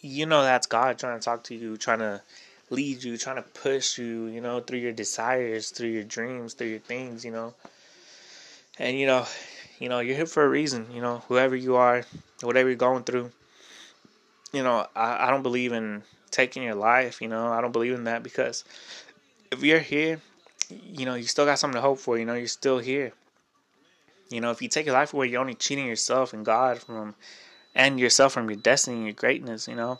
You 0.00 0.26
know 0.26 0.42
that's 0.42 0.66
God 0.66 0.98
trying 0.98 1.18
to 1.18 1.24
talk 1.24 1.44
to 1.44 1.54
you, 1.54 1.76
trying 1.76 2.00
to 2.00 2.22
lead 2.70 3.02
you, 3.02 3.16
trying 3.16 3.36
to 3.36 3.42
push 3.42 3.98
you, 3.98 4.26
you 4.26 4.40
know, 4.40 4.60
through 4.60 4.78
your 4.78 4.92
desires, 4.92 5.70
through 5.70 5.88
your 5.88 6.04
dreams, 6.04 6.54
through 6.54 6.68
your 6.68 6.78
things, 6.80 7.24
you 7.24 7.30
know. 7.30 7.54
And 8.78 8.98
you 8.98 9.06
know, 9.06 9.26
you 9.78 9.88
know, 9.88 10.00
you're 10.00 10.16
here 10.16 10.26
for 10.26 10.44
a 10.44 10.48
reason, 10.48 10.86
you 10.92 11.00
know, 11.00 11.22
whoever 11.28 11.56
you 11.56 11.76
are, 11.76 12.04
whatever 12.42 12.68
you're 12.68 12.76
going 12.76 13.04
through. 13.04 13.30
You 14.52 14.62
know, 14.62 14.86
I, 14.94 15.26
I 15.26 15.30
don't 15.30 15.42
believe 15.42 15.72
in 15.72 16.02
taking 16.30 16.62
your 16.62 16.74
life, 16.74 17.20
you 17.20 17.28
know. 17.28 17.48
I 17.48 17.60
don't 17.60 17.72
believe 17.72 17.94
in 17.94 18.04
that 18.04 18.22
because 18.22 18.64
if 19.50 19.62
you're 19.62 19.78
here, 19.78 20.20
you 20.68 21.06
know, 21.06 21.14
you 21.14 21.24
still 21.24 21.44
got 21.44 21.58
something 21.58 21.76
to 21.76 21.82
hope 21.82 21.98
for, 21.98 22.18
you 22.18 22.24
know, 22.24 22.34
you're 22.34 22.46
still 22.46 22.78
here. 22.78 23.12
You 24.30 24.40
know, 24.40 24.50
if 24.50 24.60
you 24.60 24.68
take 24.68 24.86
your 24.86 24.94
life 24.94 25.14
away, 25.14 25.28
you're 25.28 25.40
only 25.40 25.54
cheating 25.54 25.86
yourself 25.86 26.32
and 26.32 26.44
God 26.44 26.78
from 26.78 27.14
and 27.74 27.98
yourself 27.98 28.32
from 28.32 28.50
your 28.50 28.58
destiny 28.58 29.04
your 29.04 29.12
greatness, 29.12 29.68
you 29.68 29.74
know. 29.74 29.98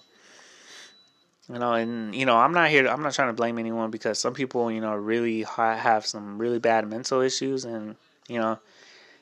You 1.51 1.59
know, 1.59 1.73
and 1.73 2.14
you 2.14 2.27
know, 2.27 2.37
I'm 2.37 2.53
not 2.53 2.69
here. 2.69 2.83
To, 2.83 2.93
I'm 2.93 3.03
not 3.03 3.14
trying 3.14 3.29
to 3.29 3.33
blame 3.33 3.59
anyone 3.59 3.91
because 3.91 4.19
some 4.19 4.35
people, 4.35 4.71
you 4.71 4.83
know, 4.83 4.95
really 4.95 5.45
have 5.45 6.05
some 6.05 6.38
really 6.38 6.59
bad 6.59 6.87
mental 6.87 7.23
issues, 7.23 7.64
and 7.64 7.97
you 8.29 8.38
know, 8.38 8.59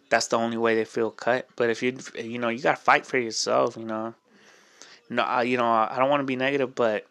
that's 0.09 0.27
the 0.27 0.37
only 0.39 0.57
way 0.57 0.75
they 0.75 0.85
feel 0.85 1.13
cut. 1.13 1.49
But 1.55 1.71
if 1.71 1.85
you, 1.85 1.97
you 2.19 2.39
know, 2.39 2.49
you 2.49 2.61
gotta 2.61 2.77
fight 2.81 3.07
for 3.07 3.19
yourself. 3.19 3.77
You 3.77 3.85
know, 3.85 4.15
no, 5.09 5.41
you 5.41 5.57
know, 5.57 5.67
I 5.67 5.97
don't 5.99 6.11
want 6.11 6.21
to 6.21 6.27
be 6.27 6.35
negative, 6.35 6.75
but 6.75 7.07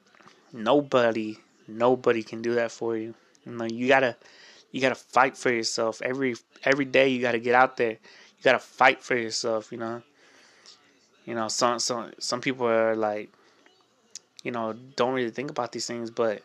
nobody, 0.52 1.38
nobody 1.68 2.24
can 2.24 2.42
do 2.42 2.56
that 2.56 2.72
for 2.72 2.98
you. 2.98 3.14
You 3.46 3.54
know, 3.54 3.66
you 3.66 3.88
gotta, 3.88 4.18
you 4.76 4.82
gotta 4.82 4.94
fight 4.94 5.38
for 5.38 5.50
yourself 5.50 6.02
every 6.02 6.36
every 6.66 6.84
day. 6.84 7.08
You 7.08 7.22
gotta 7.22 7.40
get 7.40 7.56
out 7.56 7.78
there. 7.78 7.92
You 7.92 8.44
gotta 8.44 8.60
fight 8.60 9.02
for 9.02 9.16
yourself. 9.16 9.72
You 9.72 9.78
know. 9.78 10.02
You 11.24 11.34
know, 11.34 11.48
some 11.48 11.80
some 11.80 12.12
some 12.20 12.42
people 12.42 12.68
are 12.68 12.94
like 12.94 13.30
you 14.44 14.52
know, 14.52 14.74
don't 14.98 15.14
really 15.14 15.32
think 15.32 15.50
about 15.50 15.72
these 15.72 15.88
things, 15.88 16.12
but 16.12 16.44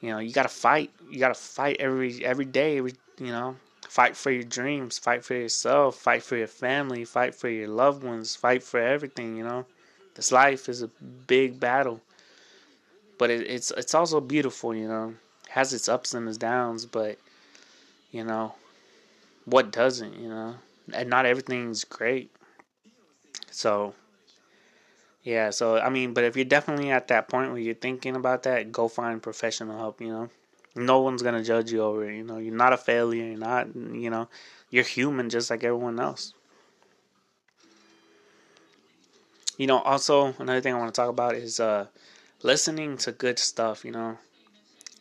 you 0.00 0.08
know, 0.08 0.18
you 0.18 0.32
gotta 0.32 0.48
fight. 0.48 0.92
You 1.10 1.18
gotta 1.18 1.34
fight 1.34 1.76
every 1.78 2.24
every 2.24 2.46
day. 2.46 2.78
Every 2.78 2.94
you 3.18 3.26
know, 3.26 3.56
fight 3.86 4.16
for 4.16 4.30
your 4.30 4.44
dreams, 4.44 4.98
fight 4.98 5.22
for 5.22 5.34
yourself, 5.34 5.96
fight 5.96 6.22
for 6.22 6.38
your 6.38 6.46
family, 6.46 7.04
fight 7.04 7.34
for 7.34 7.50
your 7.50 7.68
loved 7.68 8.02
ones, 8.02 8.34
fight 8.34 8.62
for 8.62 8.80
everything. 8.80 9.36
You 9.36 9.44
know, 9.44 9.66
this 10.14 10.32
life 10.32 10.70
is 10.70 10.80
a 10.80 10.88
big 11.26 11.60
battle, 11.60 12.00
but 13.18 13.28
it, 13.28 13.46
it's 13.46 13.70
it's 13.72 13.94
also 13.94 14.22
beautiful. 14.22 14.74
You 14.74 14.88
know, 14.88 15.08
it 15.44 15.50
has 15.50 15.74
its 15.74 15.86
ups 15.86 16.14
and 16.14 16.26
its 16.26 16.38
downs, 16.38 16.86
but 16.86 17.18
you 18.12 18.22
know, 18.22 18.54
what 19.44 19.72
doesn't? 19.72 20.16
You 20.16 20.28
know, 20.28 20.54
and 20.94 21.10
not 21.10 21.26
everything's 21.26 21.82
great. 21.82 22.30
So 23.50 23.94
yeah, 25.24 25.50
so 25.50 25.78
I 25.78 25.88
mean, 25.88 26.14
but 26.14 26.24
if 26.24 26.36
you're 26.36 26.44
definitely 26.44 26.90
at 26.90 27.08
that 27.08 27.28
point 27.28 27.50
where 27.52 27.60
you're 27.60 27.74
thinking 27.74 28.16
about 28.16 28.42
that, 28.42 28.72
go 28.72 28.88
find 28.88 29.22
professional 29.22 29.78
help, 29.78 30.00
you 30.00 30.08
know. 30.08 30.28
No 30.74 31.00
one's 31.00 31.22
going 31.22 31.34
to 31.34 31.44
judge 31.44 31.70
you 31.70 31.82
over 31.82 32.08
it, 32.08 32.16
you 32.16 32.24
know. 32.24 32.38
You're 32.38 32.54
not 32.54 32.72
a 32.72 32.78
failure, 32.78 33.24
you're 33.24 33.38
not, 33.38 33.74
you 33.74 34.10
know, 34.10 34.28
you're 34.70 34.84
human 34.84 35.28
just 35.30 35.50
like 35.50 35.64
everyone 35.64 36.00
else. 36.00 36.34
You 39.58 39.66
know, 39.66 39.80
also 39.80 40.34
another 40.38 40.60
thing 40.60 40.74
I 40.74 40.78
want 40.78 40.92
to 40.92 41.00
talk 41.00 41.10
about 41.10 41.34
is 41.34 41.60
uh 41.60 41.86
listening 42.42 42.96
to 42.98 43.12
good 43.12 43.38
stuff, 43.38 43.84
you 43.84 43.92
know. 43.92 44.18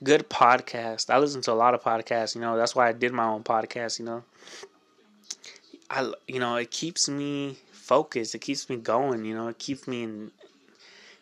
Good 0.04 0.30
podcast. 0.30 1.10
I 1.10 1.18
listen 1.20 1.42
to 1.44 1.52
a 1.52 1.54
lot 1.54 1.74
of 1.74 1.82
podcasts, 1.84 2.36
you 2.36 2.42
know. 2.42 2.58
That's 2.58 2.76
why 2.76 2.88
I 2.90 2.92
did 2.92 3.14
my 3.14 3.26
own 3.26 3.44
podcast, 3.44 4.00
you 4.00 4.06
know. 4.06 4.24
I 5.90 6.12
you 6.28 6.40
know, 6.40 6.56
it 6.56 6.72
keeps 6.72 7.08
me 7.10 7.58
focused. 7.72 8.34
It 8.36 8.40
keeps 8.42 8.70
me 8.70 8.78
going. 8.78 9.26
You 9.26 9.36
know, 9.36 9.48
it 9.50 9.60
keeps 9.60 9.88
me 9.88 10.04
in, 10.04 10.32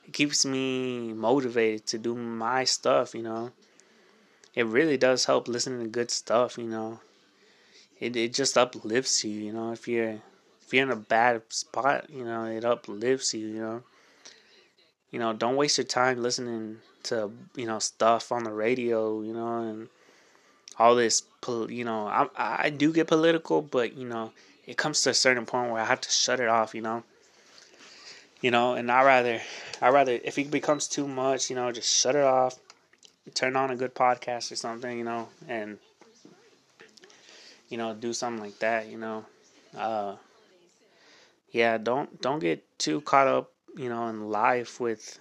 it 0.05 0.13
keeps 0.13 0.45
me 0.45 1.13
motivated 1.13 1.85
to 1.87 1.97
do 1.97 2.15
my 2.15 2.63
stuff. 2.65 3.15
You 3.15 3.23
know, 3.23 3.51
it 4.53 4.65
really 4.65 4.97
does 4.97 5.25
help 5.25 5.47
listening 5.47 5.81
to 5.83 5.89
good 5.89 6.11
stuff. 6.11 6.57
You 6.57 6.67
know, 6.67 6.99
it 7.99 8.15
it 8.15 8.33
just 8.33 8.57
uplifts 8.57 9.23
you. 9.23 9.31
You 9.31 9.53
know, 9.53 9.71
if 9.71 9.87
you're 9.87 10.21
if 10.61 10.73
you're 10.73 10.83
in 10.83 10.91
a 10.91 10.95
bad 10.95 11.41
spot, 11.49 12.09
you 12.09 12.25
know, 12.25 12.45
it 12.45 12.65
uplifts 12.65 13.33
you. 13.33 13.47
You 13.47 13.61
know, 13.61 13.83
you 15.11 15.19
know, 15.19 15.33
don't 15.33 15.55
waste 15.55 15.77
your 15.77 15.85
time 15.85 16.21
listening 16.21 16.79
to 17.03 17.31
you 17.55 17.65
know 17.65 17.79
stuff 17.79 18.31
on 18.31 18.43
the 18.43 18.51
radio. 18.51 19.21
You 19.21 19.33
know, 19.33 19.61
and 19.61 19.89
all 20.77 20.95
this. 20.95 21.23
You 21.47 21.85
know, 21.85 22.07
I 22.07 22.27
I 22.35 22.69
do 22.69 22.91
get 22.93 23.07
political, 23.07 23.61
but 23.61 23.93
you 23.95 24.07
know 24.07 24.31
it 24.69 24.77
comes 24.77 25.01
to 25.01 25.09
a 25.09 25.15
certain 25.15 25.47
point 25.47 25.71
where 25.71 25.81
I 25.81 25.85
have 25.85 26.01
to 26.01 26.11
shut 26.11 26.39
it 26.39 26.47
off, 26.47 26.75
you 26.75 26.81
know. 26.81 27.03
You 28.39 28.51
know, 28.51 28.75
and 28.75 28.91
I 28.91 29.03
rather 29.03 29.41
I 29.81 29.89
rather 29.89 30.19
if 30.23 30.37
it 30.37 30.51
becomes 30.51 30.87
too 30.87 31.07
much, 31.07 31.49
you 31.49 31.55
know, 31.55 31.71
just 31.71 31.91
shut 31.91 32.15
it 32.15 32.23
off, 32.23 32.59
turn 33.33 33.55
on 33.55 33.71
a 33.71 33.75
good 33.75 33.95
podcast 33.95 34.51
or 34.51 34.55
something, 34.55 34.95
you 34.95 35.03
know, 35.03 35.27
and 35.47 35.79
you 37.67 37.77
know, 37.77 37.95
do 37.95 38.13
something 38.13 38.43
like 38.43 38.59
that, 38.59 38.87
you 38.87 38.99
know. 38.99 39.25
Uh 39.75 40.17
yeah, 41.51 41.79
don't 41.79 42.21
don't 42.21 42.39
get 42.39 42.63
too 42.77 43.01
caught 43.01 43.27
up, 43.27 43.51
you 43.75 43.89
know, 43.89 44.07
in 44.07 44.29
life 44.29 44.79
with 44.79 45.19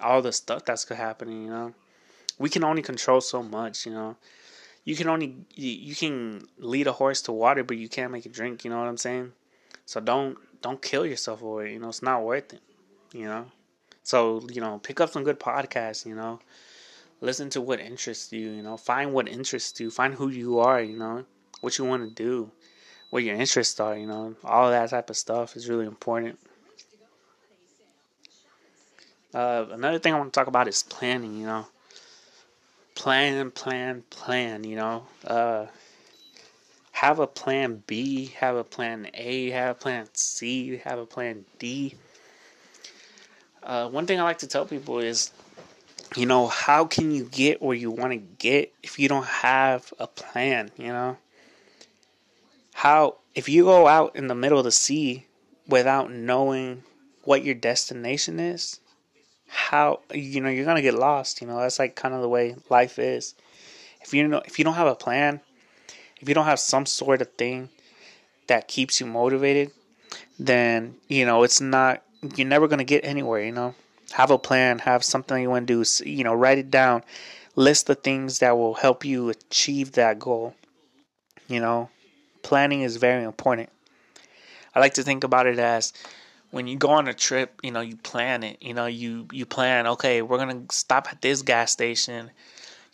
all 0.00 0.22
the 0.22 0.32
stuff 0.32 0.64
that's 0.64 0.88
happening, 0.88 1.44
you 1.44 1.50
know. 1.50 1.74
We 2.38 2.48
can 2.48 2.62
only 2.62 2.82
control 2.82 3.20
so 3.20 3.42
much, 3.42 3.84
you 3.84 3.92
know 3.92 4.16
you 4.88 4.96
can 4.96 5.06
only 5.06 5.34
you 5.54 5.94
can 5.94 6.48
lead 6.56 6.86
a 6.86 6.92
horse 6.92 7.20
to 7.20 7.30
water, 7.30 7.62
but 7.62 7.76
you 7.76 7.90
can't 7.90 8.10
make 8.10 8.24
it 8.24 8.32
drink. 8.32 8.64
You 8.64 8.70
know 8.70 8.78
what 8.78 8.88
I'm 8.88 8.96
saying? 8.96 9.32
So 9.84 10.00
don't 10.00 10.38
don't 10.62 10.80
kill 10.80 11.04
yourself 11.04 11.42
over 11.42 11.66
it. 11.66 11.72
You 11.72 11.78
know, 11.78 11.90
it's 11.90 12.02
not 12.02 12.24
worth 12.24 12.54
it. 12.54 12.62
You 13.12 13.26
know, 13.26 13.44
so 14.02 14.40
you 14.50 14.62
know, 14.62 14.78
pick 14.78 14.98
up 14.98 15.10
some 15.10 15.24
good 15.24 15.38
podcasts. 15.38 16.06
You 16.06 16.14
know, 16.14 16.40
listen 17.20 17.50
to 17.50 17.60
what 17.60 17.80
interests 17.80 18.32
you. 18.32 18.48
You 18.48 18.62
know, 18.62 18.78
find 18.78 19.12
what 19.12 19.28
interests 19.28 19.78
you. 19.78 19.90
Find 19.90 20.14
who 20.14 20.30
you 20.30 20.58
are. 20.58 20.80
You 20.80 20.96
know, 20.96 21.26
what 21.60 21.76
you 21.76 21.84
want 21.84 22.08
to 22.08 22.14
do, 22.14 22.50
what 23.10 23.24
your 23.24 23.34
interests 23.34 23.78
are. 23.80 23.94
You 23.94 24.06
know, 24.06 24.36
all 24.42 24.70
that 24.70 24.88
type 24.88 25.10
of 25.10 25.18
stuff 25.18 25.54
is 25.54 25.68
really 25.68 25.84
important. 25.84 26.38
Uh, 29.34 29.66
another 29.70 29.98
thing 29.98 30.14
I 30.14 30.18
want 30.18 30.32
to 30.32 30.38
talk 30.38 30.48
about 30.48 30.68
is 30.68 30.82
planning. 30.82 31.38
You 31.38 31.46
know 31.46 31.66
plan, 32.98 33.52
plan, 33.52 34.02
plan, 34.10 34.64
you 34.64 34.74
know. 34.74 35.06
Uh, 35.24 35.66
have 36.90 37.20
a 37.20 37.28
plan 37.28 37.84
B, 37.86 38.34
have 38.38 38.56
a 38.56 38.64
plan 38.64 39.08
A, 39.14 39.50
have 39.50 39.76
a 39.76 39.78
plan 39.78 40.08
C, 40.14 40.78
have 40.78 40.98
a 40.98 41.06
plan 41.06 41.44
D. 41.60 41.94
Uh, 43.62 43.88
one 43.88 44.06
thing 44.06 44.18
I 44.18 44.24
like 44.24 44.38
to 44.38 44.48
tell 44.48 44.66
people 44.66 44.98
is, 44.98 45.30
you 46.16 46.26
know, 46.26 46.48
how 46.48 46.86
can 46.86 47.12
you 47.12 47.24
get 47.24 47.62
where 47.62 47.76
you 47.76 47.92
want 47.92 48.12
to 48.12 48.18
get 48.18 48.72
if 48.82 48.98
you 48.98 49.08
don't 49.08 49.26
have 49.26 49.92
a 50.00 50.08
plan, 50.08 50.72
you 50.76 50.88
know? 50.88 51.18
How, 52.74 53.18
if 53.34 53.48
you 53.48 53.64
go 53.64 53.86
out 53.86 54.16
in 54.16 54.26
the 54.26 54.34
middle 54.34 54.58
of 54.58 54.64
the 54.64 54.72
sea 54.72 55.26
without 55.68 56.10
knowing 56.10 56.82
what 57.22 57.44
your 57.44 57.54
destination 57.54 58.40
is, 58.40 58.80
how 59.48 60.00
you 60.12 60.40
know 60.40 60.48
you're 60.48 60.64
gonna 60.64 60.82
get 60.82 60.94
lost. 60.94 61.40
You 61.40 61.46
know 61.46 61.58
that's 61.58 61.78
like 61.78 61.96
kind 61.96 62.14
of 62.14 62.22
the 62.22 62.28
way 62.28 62.56
life 62.68 62.98
is. 62.98 63.34
If 64.02 64.14
you 64.14 64.26
know 64.28 64.42
if 64.44 64.58
you 64.58 64.64
don't 64.64 64.74
have 64.74 64.86
a 64.86 64.94
plan, 64.94 65.40
if 66.20 66.28
you 66.28 66.34
don't 66.34 66.44
have 66.44 66.60
some 66.60 66.86
sort 66.86 67.22
of 67.22 67.32
thing 67.32 67.70
that 68.46 68.68
keeps 68.68 69.00
you 69.00 69.06
motivated, 69.06 69.72
then 70.38 70.96
you 71.08 71.24
know 71.24 71.42
it's 71.42 71.60
not. 71.60 72.02
You're 72.36 72.48
never 72.48 72.68
gonna 72.68 72.84
get 72.84 73.04
anywhere. 73.04 73.42
You 73.42 73.52
know, 73.52 73.74
have 74.12 74.30
a 74.30 74.38
plan. 74.38 74.80
Have 74.80 75.04
something 75.04 75.40
you 75.40 75.50
want 75.50 75.66
to 75.66 75.84
do. 75.84 76.08
You 76.08 76.24
know, 76.24 76.34
write 76.34 76.58
it 76.58 76.70
down. 76.70 77.02
List 77.56 77.86
the 77.86 77.94
things 77.94 78.38
that 78.38 78.56
will 78.56 78.74
help 78.74 79.04
you 79.04 79.30
achieve 79.30 79.92
that 79.92 80.18
goal. 80.18 80.54
You 81.48 81.60
know, 81.60 81.90
planning 82.42 82.82
is 82.82 82.96
very 82.96 83.24
important. 83.24 83.70
I 84.74 84.80
like 84.80 84.94
to 84.94 85.02
think 85.02 85.24
about 85.24 85.46
it 85.46 85.58
as 85.58 85.92
when 86.50 86.66
you 86.66 86.76
go 86.76 86.90
on 86.90 87.08
a 87.08 87.14
trip, 87.14 87.60
you 87.62 87.70
know, 87.70 87.80
you 87.80 87.96
plan 87.96 88.42
it. 88.42 88.58
You 88.60 88.74
know, 88.74 88.86
you 88.86 89.26
you 89.32 89.46
plan, 89.46 89.86
okay, 89.86 90.22
we're 90.22 90.38
going 90.38 90.66
to 90.66 90.74
stop 90.74 91.08
at 91.10 91.22
this 91.22 91.42
gas 91.42 91.72
station. 91.72 92.30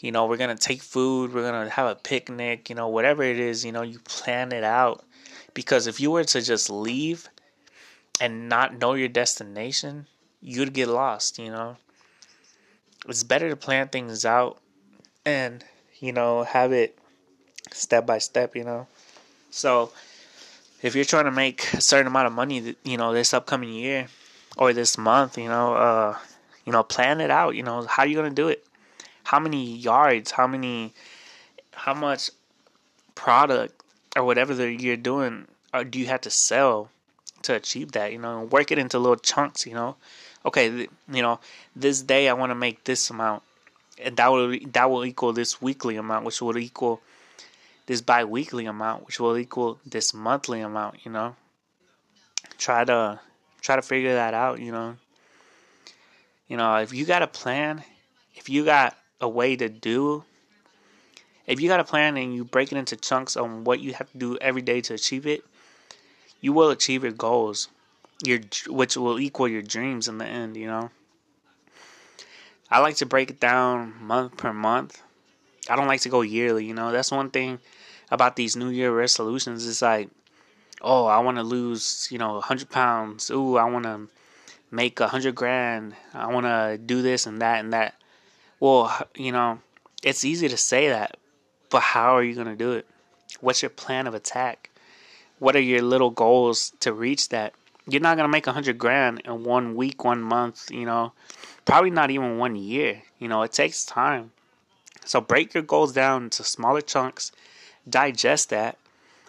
You 0.01 0.13
know, 0.13 0.27
we're 0.27 0.37
going 0.37 0.55
to 0.55 0.63
take 0.63 0.83
food, 0.83 1.33
we're 1.33 1.51
going 1.51 1.65
to 1.65 1.71
have 1.71 1.87
a 1.87 1.95
picnic, 1.95 2.69
you 2.69 2.75
know, 2.75 2.89
whatever 2.89 3.23
it 3.23 3.39
is, 3.39 3.65
you 3.65 3.73
know, 3.73 3.83
you 3.83 4.01
plan 4.01 4.53
it 4.53 4.65
out. 4.65 5.03
Because 5.55 5.87
if 5.87 5.99
you 5.99 6.11
were 6.11 6.25
to 6.25 6.43
just 6.43 6.69
leave 6.69 7.31
and 8.21 8.49
not 8.49 8.79
know 8.79 8.95
your 8.95 9.09
destination, 9.09 10.07
you'd 10.43 10.75
get 10.75 10.89
lost, 10.89 11.39
you 11.39 11.51
know. 11.51 11.77
It's 13.09 13.23
better 13.23 13.49
to 13.49 13.57
plan 13.57 13.89
things 13.89 14.27
out 14.27 14.59
and, 15.25 15.65
you 16.01 16.13
know, 16.13 16.43
have 16.43 16.73
it 16.73 16.99
step 17.73 18.05
by 18.05 18.19
step, 18.19 18.55
you 18.55 18.65
know. 18.65 18.87
So, 19.51 19.91
if 20.85 20.95
you're 20.95 21.07
trying 21.07 21.25
to 21.25 21.31
make 21.31 21.73
a 21.73 21.81
certain 21.81 22.07
amount 22.07 22.27
of 22.27 22.35
money, 22.35 22.77
you 22.85 22.99
know, 22.99 23.15
this 23.15 23.33
upcoming 23.33 23.73
year 23.73 24.07
or 24.59 24.75
this 24.75 24.99
month, 24.99 25.39
you 25.39 25.49
know, 25.49 25.73
uh, 25.75 26.19
you 26.67 26.73
know, 26.73 26.83
plan 26.83 27.23
it 27.23 27.31
out. 27.31 27.57
You 27.57 27.63
know, 27.63 27.87
how 27.87 28.03
are 28.03 28.07
you 28.07 28.15
gonna 28.15 28.29
do 28.29 28.49
it? 28.49 28.67
How 29.25 29.41
many 29.41 29.65
yards? 29.77 30.33
How 30.33 30.47
many? 30.47 30.93
How 31.73 31.95
much 31.95 32.31
product 33.15 33.83
or 34.15 34.25
whatever 34.25 34.55
that 34.55 34.73
you're 34.81 34.99
doing, 34.99 35.49
or 35.73 35.81
uh, 35.81 35.85
do 35.85 35.99
you 35.99 36.07
have 36.07 36.21
to 36.21 36.31
sell 36.31 36.91
to 37.43 37.55
achieve 37.55 37.93
that? 37.93 38.13
You 38.13 38.19
know, 38.19 38.43
work 38.43 38.71
it 38.71 38.79
into 38.79 38.99
little 38.99 39.17
chunks. 39.17 39.67
You 39.67 39.73
know, 39.73 39.97
okay, 40.45 40.87
you 41.11 41.23
know, 41.23 41.41
this 41.75 42.03
day 42.03 42.29
I 42.29 42.35
want 42.35 42.51
to 42.51 42.55
make 42.55 42.85
this 42.85 43.09
amount, 43.09 43.43
and 43.99 44.19
that 44.19 44.31
will 44.31 44.55
that 44.73 44.91
will 44.91 45.07
equal 45.07 45.33
this 45.33 45.63
weekly 45.63 45.97
amount, 45.97 46.27
which 46.27 46.43
will 46.43 46.59
equal 46.59 47.01
this 47.87 48.01
bi-weekly 48.01 48.67
amount, 48.67 49.07
which 49.07 49.21
will 49.21 49.37
equal 49.37 49.79
this 49.85 50.15
monthly 50.15 50.61
amount. 50.61 51.05
You 51.05 51.13
know, 51.13 51.37
try 52.59 52.85
to 52.85 53.21
try 53.61 53.77
to 53.77 53.83
figure 53.83 54.15
that 54.15 54.35
out. 54.35 54.61
You 54.61 54.73
know, 54.73 54.97
you 56.49 56.57
know, 56.57 56.77
if 56.77 56.93
you 56.93 57.05
got 57.05 57.23
a 57.23 57.27
plan, 57.27 57.85
if 58.35 58.49
you 58.49 58.65
got 58.65 58.97
a 59.21 59.29
way 59.29 59.57
to 59.57 59.69
do, 59.69 60.25
if 61.47 61.61
you 61.61 61.69
got 61.69 61.81
a 61.81 61.85
plan 61.85 62.17
and 62.17 62.35
you 62.35 62.45
break 62.45 62.73
it 62.73 62.79
into 62.79 62.97
chunks 62.97 63.37
on 63.37 63.65
what 63.65 63.81
you 63.81 63.95
have 63.95 64.11
to 64.13 64.19
do 64.19 64.39
every 64.41 64.63
day 64.63 64.81
to 64.83 64.95
achieve 64.95 65.27
it, 65.27 65.45
you 66.41 66.53
will 66.53 66.71
achieve 66.71 67.03
your 67.03 67.13
goals, 67.13 67.69
your 68.23 68.41
which 68.69 68.97
will 68.97 69.19
equal 69.19 69.49
your 69.49 69.63
dreams 69.63 70.09
in 70.09 70.19
the 70.19 70.27
end. 70.27 70.57
You 70.57 70.67
know. 70.67 70.91
I 72.71 72.81
like 72.81 72.97
to 72.97 73.07
break 73.07 73.31
it 73.31 73.39
down 73.39 73.95
month 74.01 74.37
per 74.37 74.53
month. 74.53 75.01
I 75.69 75.77
don't 75.77 75.87
like 75.87 76.03
to 76.03 76.09
go 76.09 76.23
yearly. 76.23 76.65
You 76.67 76.75
know, 76.75 76.93
that's 76.93 77.11
one 77.11 77.31
thing 77.31 77.59
about 78.11 78.37
these 78.37 78.57
New 78.57 78.69
Year 78.69 78.93
resolutions. 78.95 79.67
It's 79.67 79.83
like, 79.83 80.11
oh, 80.81 81.07
I 81.07 81.19
want 81.21 81.39
to 81.39 81.43
lose, 81.43 82.09
you 82.11 82.19
know, 82.19 82.35
100 82.35 82.71
pounds. 82.71 83.31
Ooh, 83.31 83.57
I 83.57 83.65
want 83.65 83.85
to 83.85 84.09
make 84.75 85.01
a 85.01 85.09
hundred 85.09 85.35
grand. 85.35 85.95
I 86.13 86.27
want 86.33 86.47
to 86.47 86.79
do 86.79 87.01
this 87.01 87.27
and 87.27 87.41
that 87.41 87.61
and 87.61 87.73
that. 87.73 87.95
Well, 88.61 89.09
you 89.15 89.33
know, 89.33 89.61
it's 90.03 90.25
easy 90.25 90.49
to 90.49 90.57
say 90.57 90.89
that, 90.89 91.17
but 91.71 91.81
how 91.81 92.17
are 92.17 92.23
you 92.23 92.35
going 92.35 92.47
to 92.47 92.57
do 92.57 92.73
it? 92.73 92.87
What's 93.41 93.63
your 93.63 93.71
plan 93.71 94.07
of 94.07 94.15
attack? 94.15 94.71
What 95.39 95.57
are 95.57 95.61
your 95.61 95.83
little 95.83 96.11
goals 96.11 96.73
to 96.81 96.93
reach 96.93 97.29
that? 97.31 97.55
You're 97.89 98.01
not 98.01 98.17
going 98.17 98.29
to 98.29 98.33
make 98.33 98.47
a 98.47 98.53
hundred 98.53 98.79
grand 98.79 99.23
in 99.25 99.45
one 99.45 99.75
week, 99.75 100.05
one 100.05 100.23
month, 100.23 100.71
you 100.71 100.87
know, 100.87 101.13
probably 101.65 101.91
not 101.91 102.11
even 102.11 102.39
one 102.39 102.57
year. 102.57 103.03
You 103.19 103.29
know, 103.29 103.43
it 103.43 103.53
takes 103.53 103.85
time. 103.85 104.33
So 105.05 105.21
break 105.21 105.55
your 105.55 105.63
goals 105.63 105.93
down 105.93 106.25
into 106.25 106.45
smaller 106.45 106.81
chunks, 106.81 107.33
digest 107.89 108.51
that, 108.51 108.79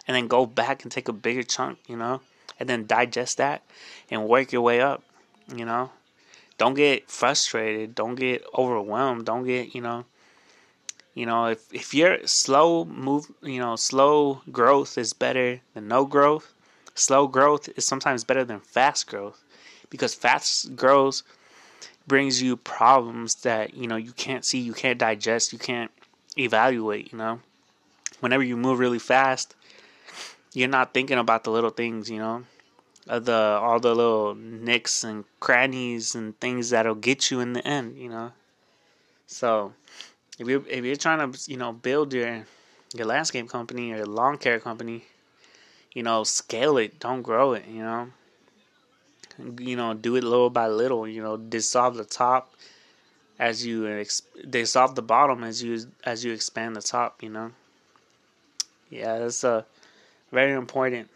and 0.08 0.16
then 0.16 0.28
go 0.28 0.46
back 0.46 0.84
and 0.84 0.92
take 0.92 1.08
a 1.08 1.14
bigger 1.14 1.44
chunk, 1.44 1.80
you 1.88 1.98
know, 1.98 2.22
and 2.60 2.70
then 2.70 2.86
digest 2.86 3.38
that 3.38 3.64
and 4.10 4.28
work 4.28 4.52
your 4.52 4.62
way 4.62 4.82
up 4.82 5.04
you 5.54 5.66
know. 5.66 5.92
Don't 6.58 6.76
get 6.76 7.10
frustrated. 7.10 7.96
Don't 7.96 8.16
get 8.16 8.44
overwhelmed. 8.58 9.26
Don't 9.26 9.46
get 9.46 9.76
you 9.76 9.82
know 9.82 10.06
you 11.14 11.26
know 11.26 11.46
if 11.46 11.74
if 11.74 11.94
you're 11.94 12.26
slow 12.28 12.86
move 12.86 13.28
you 13.42 13.60
know 13.60 13.76
slow 13.76 14.42
growth 14.52 14.98
is 14.98 15.14
better 15.14 15.62
than 15.74 15.88
no 15.88 16.06
growth 16.06 16.54
slow 16.94 17.26
growth 17.26 17.70
is 17.78 17.86
sometimes 17.86 18.26
better 18.26 18.44
than 18.44 18.60
fast 18.60 19.08
growth 19.08 19.42
because 19.90 20.14
fast 20.14 20.76
growth 20.76 21.22
brings 22.08 22.42
you 22.42 22.56
problems 22.56 23.36
that 23.36 23.74
you 23.74 23.88
know 23.88 23.96
you 23.96 24.12
can't 24.12 24.46
see 24.46 24.60
you 24.60 24.74
can't 24.74 25.00
digest 25.00 25.52
you 25.52 25.60
can't 25.60 25.92
evaluate 26.38 27.12
you 27.12 27.18
know 27.18 27.40
whenever 28.20 28.44
you 28.44 28.56
move 28.58 28.80
really 28.80 29.00
fast 29.00 29.56
you're 30.54 30.68
not 30.68 30.94
thinking 30.94 31.18
about 31.18 31.44
the 31.44 31.52
little 31.52 31.70
things 31.70 32.10
you 32.10 32.20
know 32.20 32.44
uh, 33.08 33.20
the 33.20 33.34
all 33.34 33.80
the 33.80 33.94
little 33.94 34.36
nicks 34.36 35.04
and 35.04 35.26
crannies 35.40 36.16
and 36.16 36.40
things 36.40 36.72
that'll 36.72 36.96
get 36.96 37.30
you 37.30 37.40
in 37.40 37.54
the 37.54 37.66
end, 37.68 37.98
you 37.98 38.10
know. 38.10 38.32
So 39.28 39.74
if 40.40 40.48
you're 40.48 40.64
if 40.68 40.84
you're 40.84 40.96
trying 40.96 41.32
to 41.32 41.52
you 41.52 41.58
know 41.58 41.72
build 41.72 42.14
your 42.14 42.46
your 42.96 43.06
landscape 43.06 43.50
company 43.50 43.92
or 43.92 43.98
your 43.98 44.06
lawn 44.06 44.38
care 44.38 44.60
company, 44.60 45.06
you 45.94 46.04
know 46.04 46.24
scale 46.24 46.78
it, 46.78 47.00
don't 47.00 47.22
grow 47.22 47.54
it, 47.54 47.66
you 47.68 47.82
know. 47.82 48.10
You 49.38 49.76
know, 49.76 49.94
do 49.94 50.16
it 50.16 50.24
little 50.24 50.50
by 50.50 50.68
little. 50.68 51.08
You 51.08 51.22
know, 51.22 51.38
dissolve 51.38 51.96
the 51.96 52.06
top 52.06 52.54
as 53.40 53.66
you 53.66 53.88
ex- 53.88 54.24
dissolve 54.50 54.96
the 54.96 55.02
bottom 55.02 55.44
as 55.44 55.62
you 55.64 55.88
as 56.04 56.24
you 56.26 56.32
expand 56.34 56.76
the 56.76 56.82
top. 56.82 57.22
You 57.24 57.30
know. 57.30 57.52
Yeah, 58.90 59.20
that's 59.20 59.44
a 59.44 59.50
uh, 59.50 59.62
very 60.32 60.54
important 60.54 61.10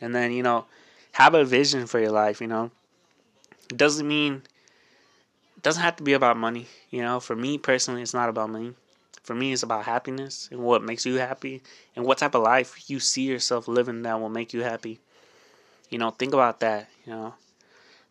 and 0.00 0.14
then 0.14 0.32
you 0.32 0.42
know 0.42 0.64
have 1.12 1.34
a 1.34 1.44
vision 1.44 1.86
for 1.86 2.00
your 2.00 2.10
life 2.12 2.40
you 2.40 2.46
know 2.46 2.70
it 3.70 3.76
doesn't 3.76 4.06
mean 4.06 4.42
it 5.56 5.62
doesn't 5.62 5.82
have 5.82 5.96
to 5.96 6.02
be 6.02 6.12
about 6.12 6.36
money 6.36 6.66
you 6.90 7.02
know 7.02 7.20
for 7.20 7.36
me 7.36 7.58
personally 7.58 8.02
it's 8.02 8.14
not 8.14 8.28
about 8.28 8.50
money 8.50 8.74
for 9.22 9.34
me 9.34 9.52
it's 9.52 9.62
about 9.62 9.84
happiness 9.84 10.48
and 10.50 10.60
what 10.60 10.82
makes 10.82 11.04
you 11.04 11.16
happy 11.16 11.62
and 11.96 12.04
what 12.04 12.18
type 12.18 12.34
of 12.34 12.42
life 12.42 12.88
you 12.88 13.00
see 13.00 13.22
yourself 13.22 13.68
living 13.68 14.02
that 14.02 14.20
will 14.20 14.28
make 14.28 14.52
you 14.52 14.62
happy 14.62 15.00
you 15.90 15.98
know 15.98 16.10
think 16.10 16.32
about 16.32 16.60
that 16.60 16.88
you 17.04 17.12
know 17.12 17.34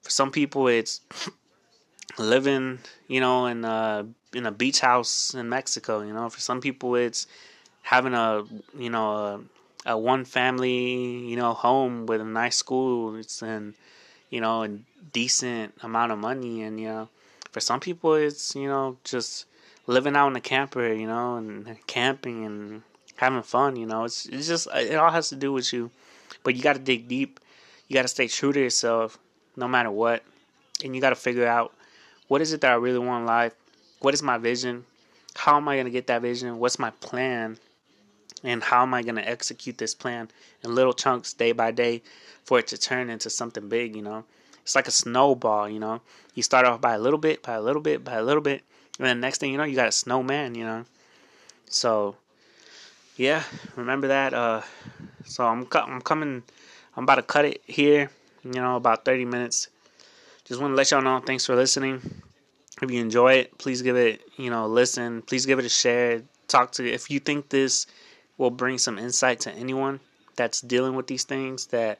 for 0.01 0.09
some 0.09 0.31
people 0.31 0.67
it's 0.67 1.01
living 2.17 2.79
you 3.07 3.19
know 3.19 3.45
in 3.45 3.63
a 3.65 4.05
in 4.33 4.45
a 4.45 4.51
beach 4.51 4.79
house 4.79 5.33
in 5.33 5.47
Mexico 5.49 6.01
you 6.01 6.13
know 6.13 6.29
for 6.29 6.39
some 6.39 6.61
people 6.61 6.95
it's 6.95 7.27
having 7.81 8.13
a 8.13 8.43
you 8.77 8.89
know 8.89 9.11
a 9.15 9.39
a 9.87 9.97
one 9.97 10.25
family, 10.25 11.25
you 11.25 11.37
know, 11.37 11.53
home 11.53 12.05
with 12.05 12.19
a 12.19 12.25
nice 12.25 12.57
school 12.57 13.19
and 13.41 13.73
you 14.29 14.41
know, 14.41 14.63
a 14.63 14.69
decent 15.13 15.73
amount 15.81 16.11
of 16.11 16.19
money 16.19 16.61
and 16.61 16.79
you 16.79 16.87
know, 16.87 17.09
for 17.51 17.61
some 17.61 17.79
people 17.79 18.13
it's, 18.15 18.53
you 18.53 18.67
know, 18.67 18.97
just 19.05 19.45
living 19.87 20.15
out 20.17 20.27
in 20.27 20.35
a 20.35 20.41
camper, 20.41 20.91
you 20.91 21.07
know, 21.07 21.37
and 21.37 21.77
camping 21.87 22.45
and 22.45 22.83
having 23.15 23.41
fun, 23.41 23.77
you 23.77 23.85
know. 23.85 24.03
It's 24.03 24.25
it's 24.25 24.47
just 24.47 24.67
it 24.75 24.95
all 24.95 25.11
has 25.11 25.29
to 25.29 25.37
do 25.37 25.53
with 25.53 25.71
you. 25.71 25.89
But 26.43 26.55
you 26.55 26.61
got 26.61 26.73
to 26.73 26.79
dig 26.79 27.07
deep. 27.07 27.39
You 27.87 27.93
got 27.93 28.03
to 28.03 28.07
stay 28.07 28.27
true 28.27 28.53
to 28.53 28.59
yourself 28.59 29.17
no 29.55 29.67
matter 29.67 29.91
what. 29.91 30.23
And 30.83 30.95
you 30.95 31.01
got 31.01 31.09
to 31.09 31.15
figure 31.15 31.47
out 31.47 31.73
what 32.27 32.41
is 32.41 32.53
it 32.53 32.61
that 32.61 32.71
I 32.71 32.75
really 32.75 32.99
want 32.99 33.21
in 33.21 33.27
life? 33.27 33.53
What 33.99 34.13
is 34.13 34.21
my 34.21 34.37
vision? 34.37 34.85
How 35.35 35.57
am 35.57 35.67
I 35.67 35.75
going 35.75 35.85
to 35.85 35.91
get 35.91 36.07
that 36.07 36.21
vision? 36.21 36.59
What's 36.59 36.79
my 36.79 36.91
plan? 36.91 37.57
and 38.43 38.63
how 38.63 38.83
am 38.83 38.93
I 38.93 39.01
going 39.01 39.15
to 39.15 39.27
execute 39.27 39.77
this 39.77 39.95
plan 39.95 40.29
in 40.63 40.75
little 40.75 40.93
chunks 40.93 41.33
day 41.33 41.51
by 41.51 41.71
day 41.71 42.01
for 42.43 42.59
it 42.59 42.67
to 42.67 42.77
turn 42.77 43.09
into 43.09 43.29
something 43.29 43.67
big, 43.67 43.95
you 43.95 44.01
know? 44.01 44.23
It's 44.61 44.75
like 44.75 44.87
a 44.87 44.91
snowball, 44.91 45.69
you 45.69 45.79
know? 45.79 46.01
You 46.33 46.43
start 46.43 46.65
off 46.65 46.81
by 46.81 46.93
a 46.93 46.99
little 46.99 47.19
bit, 47.19 47.41
by 47.41 47.53
a 47.53 47.61
little 47.61 47.81
bit, 47.81 48.03
by 48.03 48.15
a 48.15 48.23
little 48.23 48.41
bit, 48.41 48.63
and 48.99 49.07
then 49.07 49.19
next 49.19 49.39
thing 49.39 49.51
you 49.51 49.57
know, 49.57 49.63
you 49.63 49.75
got 49.75 49.87
a 49.87 49.91
snowman, 49.91 50.55
you 50.55 50.65
know? 50.65 50.85
So, 51.69 52.15
yeah, 53.15 53.43
remember 53.75 54.07
that. 54.07 54.33
Uh, 54.33 54.61
so 55.25 55.45
I'm, 55.45 55.67
I'm 55.73 56.01
coming, 56.01 56.43
I'm 56.97 57.03
about 57.03 57.15
to 57.15 57.21
cut 57.21 57.45
it 57.45 57.61
here, 57.65 58.09
you 58.43 58.53
know, 58.53 58.75
about 58.75 59.05
30 59.05 59.25
minutes. 59.25 59.67
Just 60.45 60.59
want 60.59 60.71
to 60.71 60.75
let 60.75 60.89
y'all 60.89 61.01
know, 61.01 61.19
thanks 61.19 61.45
for 61.45 61.55
listening. 61.55 62.01
If 62.81 62.89
you 62.89 62.99
enjoy 62.99 63.33
it, 63.33 63.57
please 63.59 63.83
give 63.83 63.95
it, 63.95 64.21
you 64.35 64.49
know, 64.49 64.65
listen. 64.65 65.21
Please 65.21 65.45
give 65.45 65.59
it 65.59 65.65
a 65.65 65.69
share. 65.69 66.23
Talk 66.47 66.71
to 66.73 66.91
if 66.91 67.11
you 67.11 67.19
think 67.19 67.49
this 67.49 67.85
will 68.37 68.49
bring 68.49 68.79
some 68.79 68.97
insight 68.97 69.39
to 69.41 69.51
anyone 69.51 69.99
that's 70.35 70.61
dealing 70.61 70.95
with 70.95 71.07
these 71.07 71.23
things 71.23 71.67
that 71.67 71.99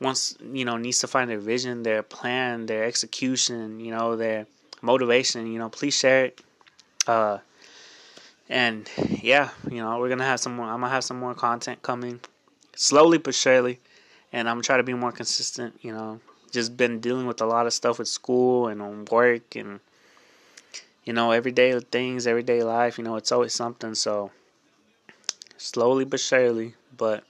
wants 0.00 0.36
you 0.52 0.64
know 0.64 0.76
needs 0.76 0.98
to 0.98 1.06
find 1.06 1.30
their 1.30 1.38
vision 1.38 1.82
their 1.82 2.02
plan 2.02 2.66
their 2.66 2.84
execution 2.84 3.80
you 3.80 3.90
know 3.90 4.14
their 4.14 4.46
motivation 4.82 5.50
you 5.50 5.58
know 5.58 5.70
please 5.70 5.96
share 5.96 6.26
it 6.26 6.40
uh 7.06 7.38
and 8.50 8.90
yeah 9.22 9.48
you 9.70 9.78
know 9.78 9.98
we're 9.98 10.08
gonna 10.10 10.22
have 10.22 10.38
some 10.38 10.54
more 10.54 10.66
i'm 10.66 10.80
gonna 10.80 10.92
have 10.92 11.02
some 11.02 11.18
more 11.18 11.34
content 11.34 11.80
coming 11.80 12.20
slowly 12.74 13.16
but 13.16 13.34
surely 13.34 13.80
and 14.32 14.48
i'm 14.48 14.56
gonna 14.56 14.62
try 14.62 14.76
to 14.76 14.82
be 14.82 14.94
more 14.94 15.12
consistent 15.12 15.74
you 15.82 15.92
know 15.92 16.20
just 16.52 16.76
been 16.76 17.00
dealing 17.00 17.26
with 17.26 17.40
a 17.40 17.46
lot 17.46 17.66
of 17.66 17.72
stuff 17.72 17.98
with 17.98 18.08
school 18.08 18.68
and 18.68 18.80
on 18.80 19.04
work 19.10 19.56
and 19.56 19.80
you 21.04 21.12
know 21.12 21.30
everyday 21.32 21.78
things 21.80 22.26
everyday 22.26 22.62
life 22.62 22.98
you 22.98 23.04
know 23.04 23.16
it's 23.16 23.32
always 23.32 23.52
something 23.52 23.94
so 23.94 24.30
slowly 25.56 26.04
but 26.04 26.20
surely. 26.20 26.74
But 26.96 27.24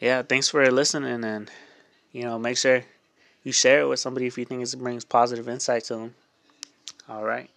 yeah, 0.00 0.22
thanks 0.22 0.48
for 0.48 0.68
listening, 0.70 1.24
and 1.24 1.50
you 2.12 2.22
know, 2.22 2.38
make 2.38 2.56
sure 2.56 2.82
you 3.44 3.52
share 3.52 3.82
it 3.82 3.88
with 3.88 4.00
somebody 4.00 4.26
if 4.26 4.38
you 4.38 4.44
think 4.44 4.62
it 4.62 4.78
brings 4.78 5.04
positive 5.04 5.48
insight 5.48 5.84
to 5.84 5.96
them. 5.96 6.14
All 7.08 7.24
right. 7.24 7.50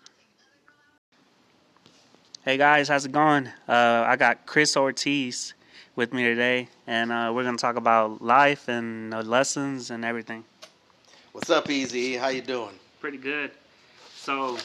Hey 2.43 2.57
guys, 2.57 2.87
how's 2.87 3.05
it 3.05 3.11
going? 3.11 3.47
Uh, 3.67 4.05
I 4.07 4.15
got 4.15 4.45
Chris 4.45 4.75
Ortiz 4.77 5.53
with 5.99 6.13
me 6.13 6.23
today, 6.23 6.69
and 6.87 7.11
uh, 7.11 7.29
we're 7.35 7.43
gonna 7.43 7.57
talk 7.57 7.75
about 7.75 8.21
life 8.21 8.69
and 8.69 9.13
uh, 9.13 9.19
lessons 9.19 9.91
and 9.91 10.05
everything. 10.05 10.45
What's 11.33 11.49
up, 11.49 11.69
Easy? 11.69 12.15
How 12.15 12.29
you 12.29 12.41
doing? 12.41 12.71
Pretty 13.01 13.17
good. 13.17 13.51
So, 14.15 14.57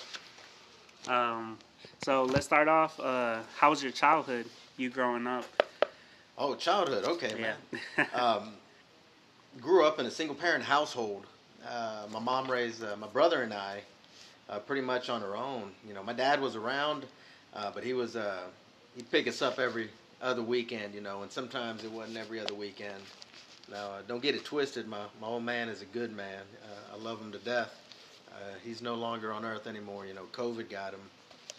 um, 1.09 1.59
so 2.05 2.23
let's 2.23 2.47
start 2.47 2.69
off. 2.69 3.01
Uh, 3.01 3.41
how 3.57 3.71
was 3.71 3.83
your 3.83 3.91
childhood? 3.91 4.47
You 4.77 4.91
growing 4.91 5.27
up? 5.27 5.45
Oh, 6.39 6.55
childhood. 6.55 7.05
Okay, 7.05 7.33
Yeah. 7.37 7.55
man. 7.97 8.09
um, 8.15 8.53
grew 9.61 9.85
up 9.85 9.99
in 9.99 10.07
a 10.07 10.13
single 10.13 10.37
parent 10.37 10.63
household. 10.63 11.27
Uh, 11.69 12.05
my 12.13 12.21
mom 12.21 12.49
raised 12.49 12.85
uh, 12.85 12.95
my 12.95 13.09
brother 13.09 13.43
and 13.43 13.53
I 13.53 13.81
uh, 14.49 14.61
pretty 14.61 14.83
much 14.83 15.11
on 15.11 15.21
her 15.21 15.35
own. 15.35 15.73
You 15.85 15.95
know, 15.95 16.03
my 16.05 16.13
dad 16.13 16.41
was 16.41 16.55
around, 16.55 17.07
uh, 17.55 17.73
but 17.75 17.83
he 17.83 17.93
was 17.93 18.15
uh, 18.15 18.43
he'd 18.95 19.11
pick 19.11 19.27
us 19.27 19.43
up 19.43 19.59
every 19.59 19.91
other 20.25 20.43
weekend. 20.43 20.95
You 20.95 21.01
know, 21.01 21.23
and 21.23 21.31
sometimes 21.31 21.85
it 21.85 21.93
wasn't 21.93 22.19
every 22.19 22.41
other 22.41 22.55
weekend. 22.55 23.03
Now, 23.71 23.93
uh, 23.93 24.03
don't 24.07 24.23
get 24.23 24.35
it 24.35 24.45
twisted. 24.45 24.89
My 24.89 25.05
my 25.21 25.29
old 25.29 25.45
man 25.45 25.69
is 25.69 25.83
a 25.83 25.87
good 25.87 26.15
man. 26.15 26.43
Uh, 26.63 26.97
I 26.97 27.03
love 27.03 27.21
him 27.21 27.33
to 27.33 27.39
death. 27.39 27.81
Uh, 28.33 28.37
he's 28.65 28.83
no 28.83 28.95
longer 28.95 29.33
on 29.33 29.45
earth 29.45 29.67
anymore. 29.67 30.07
You 30.07 30.15
know, 30.15 30.25
COVID 30.33 30.69
got 30.69 30.93
him. 30.93 31.01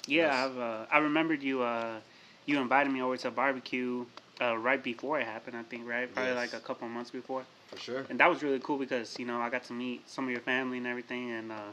yeah. 0.08 0.45
I've, 0.45 0.58
uh, 0.58 0.86
I 0.91 0.97
remembered 0.99 1.41
you. 1.43 1.62
Uh, 1.63 1.99
you 2.45 2.60
invited 2.60 2.91
me 2.91 3.01
over 3.01 3.17
to 3.17 3.30
a 3.30 3.32
barbecue 3.32 4.06
uh, 4.41 4.58
right 4.58 4.84
before 4.84 5.19
it 5.19 5.25
happened. 5.25 5.58
I 5.58 5.63
think 5.63 5.88
right, 5.88 6.12
probably 6.13 6.34
Yes. 6.34 6.54
like 6.54 6.62
a 6.62 6.63
couple 6.65 6.88
months 6.89 7.12
before. 7.12 7.43
For 7.67 7.78
sure. 7.78 8.06
and 8.10 8.19
that 8.19 8.30
was 8.30 8.43
really 8.43 8.60
cool 8.60 8.78
because 8.78 9.17
you 9.19 9.25
know 9.25 9.39
I 9.41 9.49
got 9.49 9.63
to 9.65 9.73
meet 9.73 10.08
some 10.10 10.25
of 10.25 10.32
your 10.32 10.41
family 10.41 10.78
and 10.78 10.86
everything, 10.88 11.32
and 11.32 11.51
uh, 11.51 11.71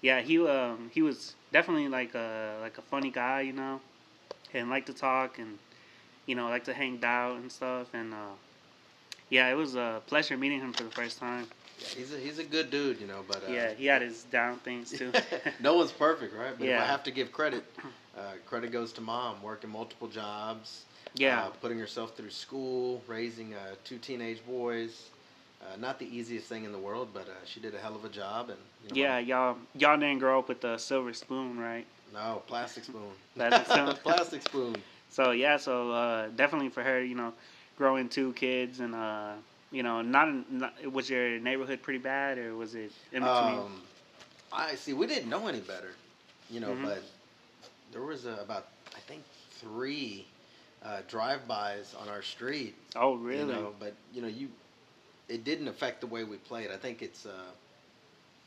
yeah, 0.00 0.20
he 0.20 0.38
um, 0.46 0.90
he 0.92 1.02
was 1.02 1.34
definitely 1.52 1.88
like 1.88 2.14
a 2.14 2.58
like 2.62 2.78
a 2.78 2.82
funny 2.82 3.10
guy, 3.10 3.42
you 3.42 3.52
know, 3.52 3.80
and 4.54 4.70
liked 4.70 4.86
to 4.86 4.94
talk 4.94 5.38
and 5.38 5.58
you 6.28 6.34
know 6.34 6.48
like 6.48 6.64
to 6.64 6.74
hang 6.74 7.02
out 7.02 7.38
and 7.38 7.50
stuff, 7.50 7.88
and 7.94 8.12
uh, 8.12 8.36
yeah, 9.30 9.48
it 9.48 9.54
was 9.54 9.74
a 9.74 10.02
pleasure 10.06 10.36
meeting 10.36 10.60
him 10.60 10.72
for 10.72 10.84
the 10.84 10.90
first 10.90 11.18
time. 11.18 11.46
Yeah, 11.80 11.86
he's 11.96 12.14
a 12.14 12.18
he's 12.18 12.38
a 12.38 12.44
good 12.44 12.70
dude. 12.70 13.00
You 13.00 13.06
know, 13.08 13.24
but 13.26 13.38
uh, 13.38 13.52
Yeah, 13.52 13.72
he 13.72 13.86
had 13.86 14.02
his 14.02 14.24
down 14.24 14.58
things 14.58 14.92
too. 14.92 15.10
no 15.60 15.74
one's 15.74 15.90
perfect, 15.92 16.34
right? 16.36 16.52
But 16.56 16.68
if 16.68 16.78
I 16.78 16.84
have 16.84 17.02
to 17.04 17.10
give 17.10 17.32
credit, 17.32 17.64
uh, 18.16 18.20
credit 18.46 18.70
goes 18.70 18.92
to 18.92 19.00
mom, 19.00 19.42
working 19.42 19.70
multiple 19.70 20.06
jobs, 20.08 20.84
yeah, 21.14 21.44
uh, 21.44 21.50
putting 21.62 21.78
herself 21.78 22.14
through 22.16 22.30
school, 22.30 23.02
raising 23.08 23.54
uh, 23.54 23.74
two 23.84 23.98
teenage 23.98 24.44
boys. 24.46 25.08
Uh, 25.60 25.76
not 25.80 25.98
the 25.98 26.06
easiest 26.16 26.46
thing 26.46 26.62
in 26.62 26.70
the 26.70 26.78
world, 26.78 27.08
but 27.12 27.22
uh, 27.22 27.32
she 27.44 27.58
did 27.58 27.74
a 27.74 27.78
hell 27.78 27.96
of 27.96 28.04
a 28.04 28.08
job. 28.08 28.48
And 28.48 28.58
you 28.84 28.90
know, 28.90 29.02
yeah, 29.02 29.18
y'all 29.18 29.56
y'all 29.74 29.96
didn't 29.96 30.18
grow 30.20 30.38
up 30.38 30.48
with 30.48 30.60
the 30.60 30.76
silver 30.78 31.12
spoon, 31.12 31.58
right? 31.58 31.86
no 32.12 32.42
plastic 32.46 32.84
spoon, 32.84 33.10
Plastic 33.36 33.66
spoon? 33.66 33.94
plastic 34.02 34.42
spoon. 34.42 34.76
So 35.10 35.30
yeah, 35.32 35.56
so 35.56 35.90
uh, 35.92 36.28
definitely 36.36 36.68
for 36.68 36.82
her, 36.82 37.02
you 37.02 37.14
know, 37.14 37.32
growing 37.76 38.08
two 38.08 38.32
kids 38.34 38.80
and 38.80 38.94
uh, 38.94 39.32
you 39.70 39.82
know, 39.82 40.00
not, 40.02 40.28
in, 40.28 40.44
not 40.50 40.92
was 40.92 41.08
your 41.10 41.38
neighborhood 41.38 41.82
pretty 41.82 41.98
bad 41.98 42.38
or 42.38 42.54
was 42.56 42.74
it 42.74 42.92
in 43.12 43.22
between? 43.22 43.58
Um, 43.58 43.82
I 44.52 44.74
see. 44.74 44.92
We 44.92 45.06
didn't 45.06 45.28
know 45.28 45.46
any 45.46 45.60
better, 45.60 45.90
you 46.50 46.60
know, 46.60 46.72
Mhm. 46.72 46.82
but 46.84 47.02
there 47.92 48.02
was 48.02 48.26
uh, 48.26 48.38
about 48.40 48.68
I 48.96 49.00
think 49.00 49.22
three 49.60 50.26
uh, 50.84 51.00
drive-bys 51.08 51.94
on 52.00 52.08
our 52.08 52.22
street 52.22 52.74
oh 52.96 53.14
really? 53.16 53.40
You 53.40 53.46
know, 53.46 53.74
but 53.78 53.94
you 54.12 54.22
know, 54.22 54.28
you 54.28 54.48
it 55.28 55.44
didn't 55.44 55.68
affect 55.68 56.00
the 56.00 56.06
way 56.06 56.24
we 56.24 56.36
played. 56.38 56.70
I 56.70 56.76
think 56.76 57.02
it's 57.02 57.26
uh, 57.26 57.32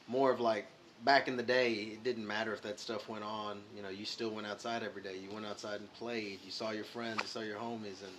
more 0.08 0.32
of 0.32 0.40
like 0.40 0.66
back 1.04 1.28
in 1.28 1.38
the 1.38 1.44
day. 1.44 1.74
It 1.74 2.04
didn't 2.04 2.26
matter 2.26 2.54
if 2.54 2.62
that 2.62 2.80
stuff 2.80 3.10
went 3.10 3.24
on. 3.24 3.62
You 3.76 3.82
know, 3.82 3.90
you 3.90 4.06
still 4.06 4.30
went 4.30 4.48
outside 4.48 4.84
every 4.84 5.02
day. 5.02 5.16
You 5.18 5.34
went 5.34 5.46
outside 5.46 5.80
and 5.80 5.92
played. 5.94 6.40
You 6.44 6.52
saw 6.52 6.72
your 6.72 6.86
friends. 6.86 7.20
You 7.22 7.28
saw 7.28 7.42
your 7.42 7.58
homies, 7.58 8.02
and 8.04 8.14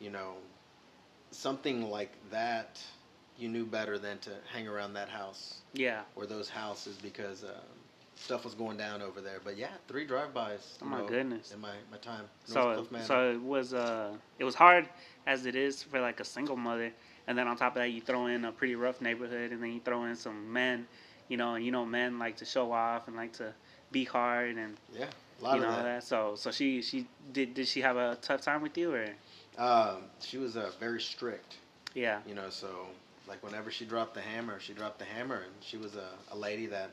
you 0.00 0.10
know, 0.10 0.34
something 1.30 1.90
like 1.90 2.12
that. 2.30 2.80
You 3.38 3.48
knew 3.48 3.66
better 3.66 3.98
than 3.98 4.18
to 4.20 4.30
hang 4.50 4.66
around 4.66 4.94
that 4.94 5.10
house 5.10 5.58
yeah. 5.74 6.02
or 6.14 6.24
those 6.24 6.48
houses 6.48 6.96
because 7.02 7.44
um, 7.44 7.50
stuff 8.14 8.44
was 8.44 8.54
going 8.54 8.76
down 8.76 9.02
over 9.02 9.20
there. 9.20 9.40
But 9.44 9.56
yeah, 9.56 9.68
three 9.88 10.04
drive-bys. 10.04 10.78
Oh 10.82 10.86
my 10.86 11.00
know, 11.00 11.06
goodness. 11.06 11.52
In 11.52 11.60
my, 11.60 11.74
my 11.90 11.98
time. 11.98 12.24
So 12.44 12.86
so 13.02 13.30
it 13.32 13.40
was 13.40 13.74
uh 13.74 14.12
it 14.38 14.44
was 14.44 14.54
hard 14.54 14.88
as 15.26 15.46
it 15.46 15.54
is 15.54 15.82
for 15.82 16.00
like 16.00 16.20
a 16.20 16.24
single 16.24 16.56
mother, 16.56 16.92
and 17.26 17.36
then 17.36 17.46
on 17.46 17.56
top 17.56 17.76
of 17.76 17.82
that 17.82 17.90
you 17.90 18.00
throw 18.00 18.26
in 18.26 18.44
a 18.44 18.52
pretty 18.52 18.74
rough 18.74 19.00
neighborhood, 19.00 19.52
and 19.52 19.62
then 19.62 19.72
you 19.72 19.80
throw 19.80 20.04
in 20.04 20.16
some 20.16 20.52
men, 20.52 20.86
you 21.28 21.36
know, 21.36 21.54
and 21.54 21.64
you 21.64 21.72
know 21.72 21.84
men 21.84 22.18
like 22.18 22.36
to 22.36 22.44
show 22.44 22.72
off 22.72 23.08
and 23.08 23.16
like 23.16 23.32
to 23.34 23.52
be 23.92 24.04
hard 24.04 24.56
and 24.56 24.76
yeah, 24.96 25.06
a 25.40 25.44
lot 25.44 25.56
you 25.58 25.64
of 25.64 25.70
know 25.70 25.82
that. 25.82 26.02
So 26.04 26.34
so 26.36 26.50
she 26.50 26.82
she 26.82 27.06
did 27.32 27.54
did 27.54 27.66
she 27.68 27.80
have 27.82 27.96
a 27.96 28.16
tough 28.20 28.40
time 28.42 28.62
with 28.62 28.76
you 28.76 28.92
or 28.94 29.06
Um, 29.58 30.02
she 30.20 30.38
was 30.38 30.56
uh, 30.56 30.70
very 30.80 31.00
strict. 31.00 31.56
yeah 31.94 32.20
you 32.28 32.34
know 32.34 32.50
so 32.50 32.68
like 33.28 33.42
whenever 33.42 33.70
she 33.70 33.84
dropped 33.84 34.14
the 34.14 34.20
hammer 34.20 34.60
she 34.60 34.72
dropped 34.74 34.98
the 34.98 35.04
hammer 35.04 35.36
and 35.36 35.52
she 35.60 35.76
was 35.76 35.96
a, 35.96 36.08
a 36.32 36.36
lady 36.36 36.66
that 36.66 36.90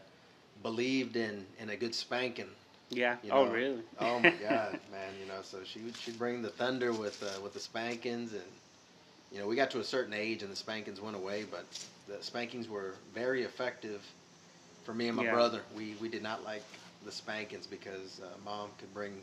believed 0.62 1.16
in 1.16 1.46
in 1.60 1.70
a 1.70 1.76
good 1.76 1.94
spanking 1.94 2.50
yeah 2.90 3.18
you 3.24 3.32
oh 3.32 3.46
know. 3.46 3.52
really 3.52 3.82
oh 4.00 4.20
my 4.20 4.30
god 4.50 4.80
man 4.92 5.12
you 5.20 5.26
know 5.28 5.42
so 5.42 5.58
she 5.64 5.80
would 5.80 5.96
she'd 5.98 6.18
bring 6.18 6.42
the 6.42 6.50
thunder 6.50 6.92
with 6.94 7.22
uh, 7.24 7.42
with 7.42 7.54
the 7.54 7.60
spankings 7.60 8.34
and 8.34 8.44
you 9.32 9.40
know 9.40 9.48
we 9.48 9.56
got 9.56 9.70
to 9.72 9.80
a 9.80 9.84
certain 9.84 10.14
age 10.14 10.42
and 10.44 10.52
the 10.52 10.56
spankings 10.56 11.02
went 11.02 11.16
away 11.16 11.44
but 11.50 11.66
the 12.08 12.22
spankings 12.24 12.70
were 12.70 12.94
very 13.14 13.44
effective 13.44 14.02
for 14.84 14.94
me 14.94 15.08
and 15.08 15.18
my 15.18 15.24
Yeah. 15.24 15.32
brother 15.32 15.62
we 15.76 15.96
we 16.02 16.10
did 16.10 16.24
not 16.24 16.44
like 16.44 16.64
the 17.06 17.12
spankings 17.12 17.68
because 17.68 18.20
uh, 18.22 18.28
mom 18.46 18.70
could 18.78 18.94
bring 18.94 19.22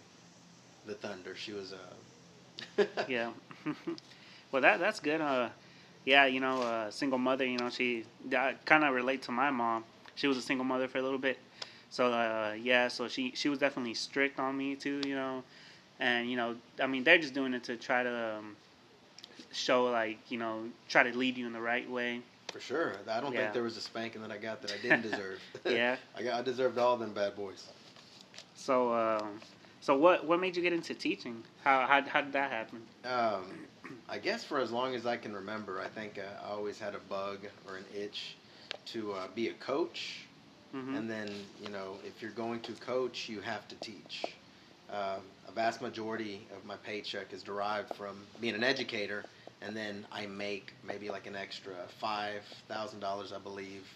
the 0.87 0.95
thunder 0.95 1.35
she 1.35 1.53
was 1.53 1.73
uh 1.73 2.85
yeah. 3.07 3.31
well, 4.53 4.63
that 4.63 4.81
that's 4.81 5.01
good. 5.01 5.21
Uh, 5.21 5.49
yeah, 6.05 6.27
you 6.27 6.41
know, 6.41 6.63
uh, 6.63 6.91
single 6.91 7.19
mother. 7.19 7.45
You 7.45 7.59
know, 7.59 7.71
she 7.71 8.05
kind 8.65 8.85
of 8.85 8.95
relate 8.95 9.23
to 9.23 9.33
my 9.33 9.51
mom. 9.51 9.85
She 10.15 10.27
was 10.27 10.37
a 10.37 10.43
single 10.43 10.65
mother 10.65 10.89
for 10.89 10.99
a 10.99 11.03
little 11.03 11.19
bit, 11.19 11.39
so 11.91 12.13
uh, 12.13 12.55
yeah. 12.61 12.89
So 12.89 13.09
she 13.09 13.33
she 13.35 13.49
was 13.49 13.59
definitely 13.59 13.95
strict 13.95 14.39
on 14.39 14.57
me 14.57 14.77
too. 14.77 15.01
You 15.07 15.15
know, 15.15 15.45
and 15.99 16.31
you 16.31 16.37
know, 16.37 16.57
I 16.83 16.87
mean, 16.87 17.05
they're 17.05 17.19
just 17.19 17.35
doing 17.35 17.55
it 17.55 17.65
to 17.65 17.77
try 17.77 18.03
to 18.03 18.37
um, 18.39 18.57
show 19.53 19.85
like 19.85 20.19
you 20.31 20.39
know, 20.39 20.65
try 20.89 21.03
to 21.03 21.17
lead 21.17 21.37
you 21.37 21.47
in 21.47 21.53
the 21.53 21.61
right 21.61 21.89
way. 21.91 22.21
For 22.51 22.61
sure. 22.61 22.95
I 23.09 23.21
don't 23.21 23.35
Yeah. 23.35 23.41
think 23.41 23.53
there 23.53 23.63
was 23.63 23.77
a 23.77 23.81
spanking 23.81 24.23
that 24.23 24.31
I 24.33 24.39
got 24.39 24.63
that 24.63 24.71
I 24.71 24.79
didn't 24.79 25.03
deserve. 25.03 25.43
Yeah. 25.67 25.97
I 26.15 26.23
got 26.23 26.35
I 26.41 26.43
deserved 26.43 26.79
all 26.79 26.97
them 26.97 27.13
bad 27.15 27.37
boys. 27.37 27.69
So, 28.55 28.93
um, 28.95 29.41
so 29.81 29.97
what 29.97 30.27
what 30.27 30.41
made 30.41 30.57
you 30.57 30.63
get 30.63 30.73
into 30.73 30.95
teaching? 30.95 31.45
How 31.63 31.87
how 31.87 32.03
how 32.03 32.21
did 32.23 32.33
that 32.33 32.51
happen? 32.51 32.87
Um, 33.05 33.67
I 34.09 34.19
guess 34.19 34.45
for 34.45 34.59
as 34.59 34.71
long 34.73 34.95
as 34.95 35.07
I 35.07 35.17
can 35.17 35.35
remember, 35.35 35.81
I 35.81 35.89
think 35.89 36.19
uh, 36.19 36.45
I 36.45 36.51
always 36.51 36.79
had 36.79 36.95
a 36.95 36.99
bug 36.99 37.47
or 37.67 37.77
an 37.77 37.87
itch 37.95 38.39
to 38.87 39.13
uh, 39.13 39.29
be 39.35 39.49
a 39.49 39.55
coach. 39.55 40.29
hmm 40.73 40.99
And 40.99 41.11
then, 41.11 41.49
you 41.59 41.71
know, 41.71 42.01
if 42.05 42.23
you're 42.23 42.31
going 42.33 42.61
to 42.63 42.75
coach, 42.75 43.29
you 43.29 43.41
have 43.41 43.69
to 43.69 43.77
teach. 43.77 44.37
Um, 44.91 45.23
a 45.47 45.53
vast 45.53 45.81
majority 45.81 46.49
of 46.55 46.65
my 46.65 46.77
paycheck 46.77 47.33
is 47.33 47.43
derived 47.43 47.91
from 47.91 48.27
being 48.41 48.55
an 48.55 48.65
educator, 48.65 49.27
and 49.63 49.77
then 49.77 50.07
I 50.11 50.27
make 50.27 50.73
maybe 50.83 51.11
like 51.11 51.27
an 51.27 51.37
extra 51.37 51.75
five 51.99 52.43
thousand 52.69 53.01
dollars, 53.01 53.33
I 53.33 53.39
believe, 53.39 53.89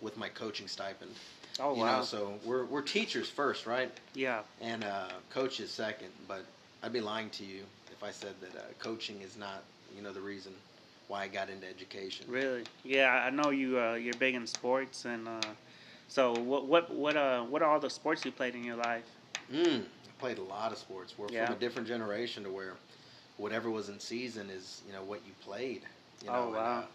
with 0.00 0.16
my 0.16 0.28
coaching 0.28 0.68
stipend. 0.68 1.12
Oh 1.60 1.74
you 1.74 1.82
wow. 1.82 1.98
know, 1.98 2.04
so 2.04 2.34
we're 2.44 2.64
we're 2.64 2.82
teachers 2.82 3.28
first, 3.28 3.66
right? 3.66 3.90
yeah. 4.14 4.42
And 4.60 4.84
uh, 4.84 5.08
coaches 5.30 5.70
second. 5.70 6.08
But 6.26 6.44
I'd 6.82 6.92
be 6.92 7.00
lying 7.00 7.30
to 7.30 7.44
you 7.44 7.62
if 7.92 8.02
I 8.02 8.10
said 8.10 8.34
that 8.40 8.56
uh, 8.56 8.62
coaching 8.78 9.20
is 9.22 9.36
not, 9.36 9.62
you 9.94 10.02
know, 10.02 10.12
the 10.12 10.20
reason 10.20 10.52
why 11.08 11.22
I 11.22 11.28
got 11.28 11.48
into 11.48 11.66
education. 11.68 12.26
Really? 12.28 12.64
Yeah, 12.84 13.10
I 13.26 13.30
know 13.30 13.50
you. 13.50 13.80
Uh, 13.80 13.94
you're 13.94 14.14
big 14.14 14.34
in 14.34 14.46
sports, 14.46 15.04
and 15.04 15.26
uh, 15.26 15.40
so 16.08 16.32
what? 16.40 16.66
What? 16.66 16.92
What? 16.94 17.16
Uh, 17.16 17.42
what 17.44 17.62
are 17.62 17.70
all 17.70 17.80
the 17.80 17.90
sports 17.90 18.24
you 18.24 18.30
played 18.32 18.54
in 18.54 18.64
your 18.64 18.76
life? 18.76 19.04
Mm, 19.52 19.80
I 19.80 20.20
played 20.20 20.38
a 20.38 20.42
lot 20.42 20.72
of 20.72 20.78
sports. 20.78 21.14
We're 21.16 21.30
Yeah. 21.30 21.46
from 21.46 21.56
a 21.56 21.58
different 21.58 21.88
generation 21.88 22.44
to 22.44 22.50
where 22.50 22.74
whatever 23.38 23.70
was 23.70 23.88
in 23.90 24.00
season 24.00 24.50
is, 24.50 24.82
you 24.86 24.92
know, 24.92 25.02
what 25.04 25.26
you 25.26 25.34
played. 25.40 25.82
You 26.24 26.32
know, 26.32 26.48
Oh, 26.50 26.54
and, 26.54 26.56
wow. 26.56 26.80
uh, 26.84 26.86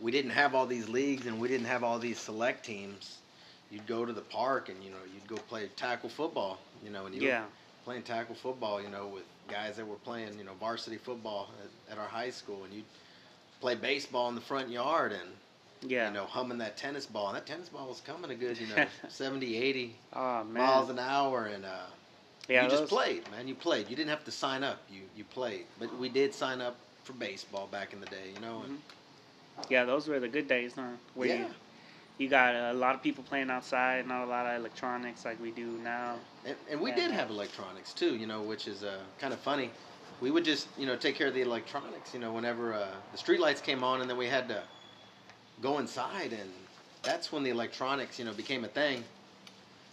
we 0.00 0.12
didn't 0.12 0.32
have 0.32 0.54
all 0.54 0.66
these 0.66 0.88
leagues 0.88 1.26
and 1.26 1.40
we 1.40 1.48
didn't 1.48 1.66
have 1.68 1.84
all 1.84 1.98
these 2.00 2.20
select 2.20 2.66
teams. 2.66 3.20
You'd 3.70 3.86
go 3.86 4.06
to 4.06 4.12
the 4.12 4.22
park 4.22 4.68
and 4.70 4.84
you 4.84 4.90
know 4.90 5.04
you'd 5.12 5.28
go 5.28 5.36
play 5.38 5.68
tackle 5.76 6.10
football. 6.10 6.60
You 6.82 6.90
know, 6.90 7.06
and 7.06 7.14
you 7.14 7.22
Yeah. 7.22 7.44
were 7.44 7.46
playing 7.84 8.04
tackle 8.04 8.34
football. 8.36 8.80
You 8.82 8.90
know, 8.90 9.08
with 9.08 9.24
guys 9.48 9.76
that 9.76 9.86
were 9.86 9.96
playing 9.96 10.38
you 10.38 10.44
know 10.44 10.54
varsity 10.54 10.98
football 10.98 11.50
at, 11.88 11.92
at 11.92 11.98
our 11.98 12.08
high 12.08 12.30
school, 12.30 12.64
and 12.64 12.74
you'd 12.74 12.86
play 13.60 13.74
baseball 13.74 14.28
in 14.28 14.34
the 14.36 14.40
front 14.42 14.70
yard 14.70 15.12
and 15.12 15.30
Yeah. 15.82 16.08
you 16.08 16.12
know 16.12 16.26
humming 16.26 16.58
that 16.58 16.76
tennis 16.76 17.06
ball. 17.06 17.28
And 17.28 17.36
that 17.36 17.46
tennis 17.46 17.68
ball 17.70 17.88
was 17.88 18.00
coming 18.00 18.30
a 18.30 18.34
good 18.34 18.60
you 18.60 18.66
know 18.66 18.86
70, 19.08 19.56
80 19.56 19.96
oh 20.14 20.44
miles 20.44 20.88
an 20.90 20.98
hour 20.98 21.46
and. 21.46 21.64
uh 21.64 21.86
yeah. 22.48 22.64
you 22.64 22.70
just 22.70 22.82
those- 22.82 22.88
played, 22.88 23.30
man. 23.30 23.48
You 23.48 23.54
played. 23.54 23.88
You 23.88 23.96
didn't 23.96 24.10
have 24.10 24.24
to 24.24 24.30
sign 24.30 24.62
up. 24.64 24.78
You 24.90 25.00
you 25.16 25.24
played. 25.24 25.66
But 25.78 25.96
we 25.98 26.08
did 26.08 26.34
sign 26.34 26.60
up 26.60 26.76
for 27.04 27.12
baseball 27.14 27.66
back 27.70 27.92
in 27.92 28.00
the 28.00 28.06
day, 28.06 28.30
you 28.34 28.40
know. 28.40 28.62
And 28.64 28.78
Yeah, 29.68 29.84
those 29.84 30.08
were 30.08 30.20
the 30.20 30.28
good 30.28 30.48
days, 30.48 30.72
huh? 30.74 30.82
Where 31.14 31.28
yeah. 31.28 31.38
you 31.38 31.46
you 32.18 32.28
got 32.28 32.54
a 32.54 32.72
lot 32.74 32.94
of 32.94 33.02
people 33.02 33.24
playing 33.24 33.50
outside, 33.50 34.06
not 34.06 34.24
a 34.24 34.26
lot 34.26 34.46
of 34.46 34.56
electronics 34.60 35.24
like 35.24 35.40
we 35.40 35.50
do 35.50 35.78
now. 35.82 36.16
And, 36.44 36.54
and 36.70 36.80
we 36.80 36.92
did 36.92 37.10
have 37.10 37.30
electronics 37.30 37.92
too, 37.92 38.16
you 38.16 38.26
know, 38.26 38.42
which 38.42 38.68
is 38.68 38.84
uh, 38.84 38.98
kind 39.18 39.32
of 39.32 39.40
funny. 39.40 39.70
we 40.20 40.30
would 40.30 40.44
just 40.44 40.68
you 40.78 40.86
know 40.86 40.96
take 40.96 41.16
care 41.16 41.28
of 41.28 41.34
the 41.34 41.42
electronics. 41.42 42.12
You 42.14 42.20
know, 42.20 42.32
whenever 42.32 42.74
uh, 42.74 42.88
the 43.12 43.18
street 43.18 43.40
lights 43.40 43.60
came 43.60 43.82
on, 43.82 44.00
and 44.00 44.08
then 44.10 44.16
we 44.16 44.26
had 44.26 44.48
to 44.48 44.62
go 45.60 45.78
inside, 45.78 46.32
and 46.32 46.50
that's 47.02 47.32
when 47.32 47.42
the 47.42 47.50
electronics 47.50 48.18
you 48.18 48.24
know 48.24 48.32
became 48.32 48.64
a 48.64 48.68
thing. 48.68 49.04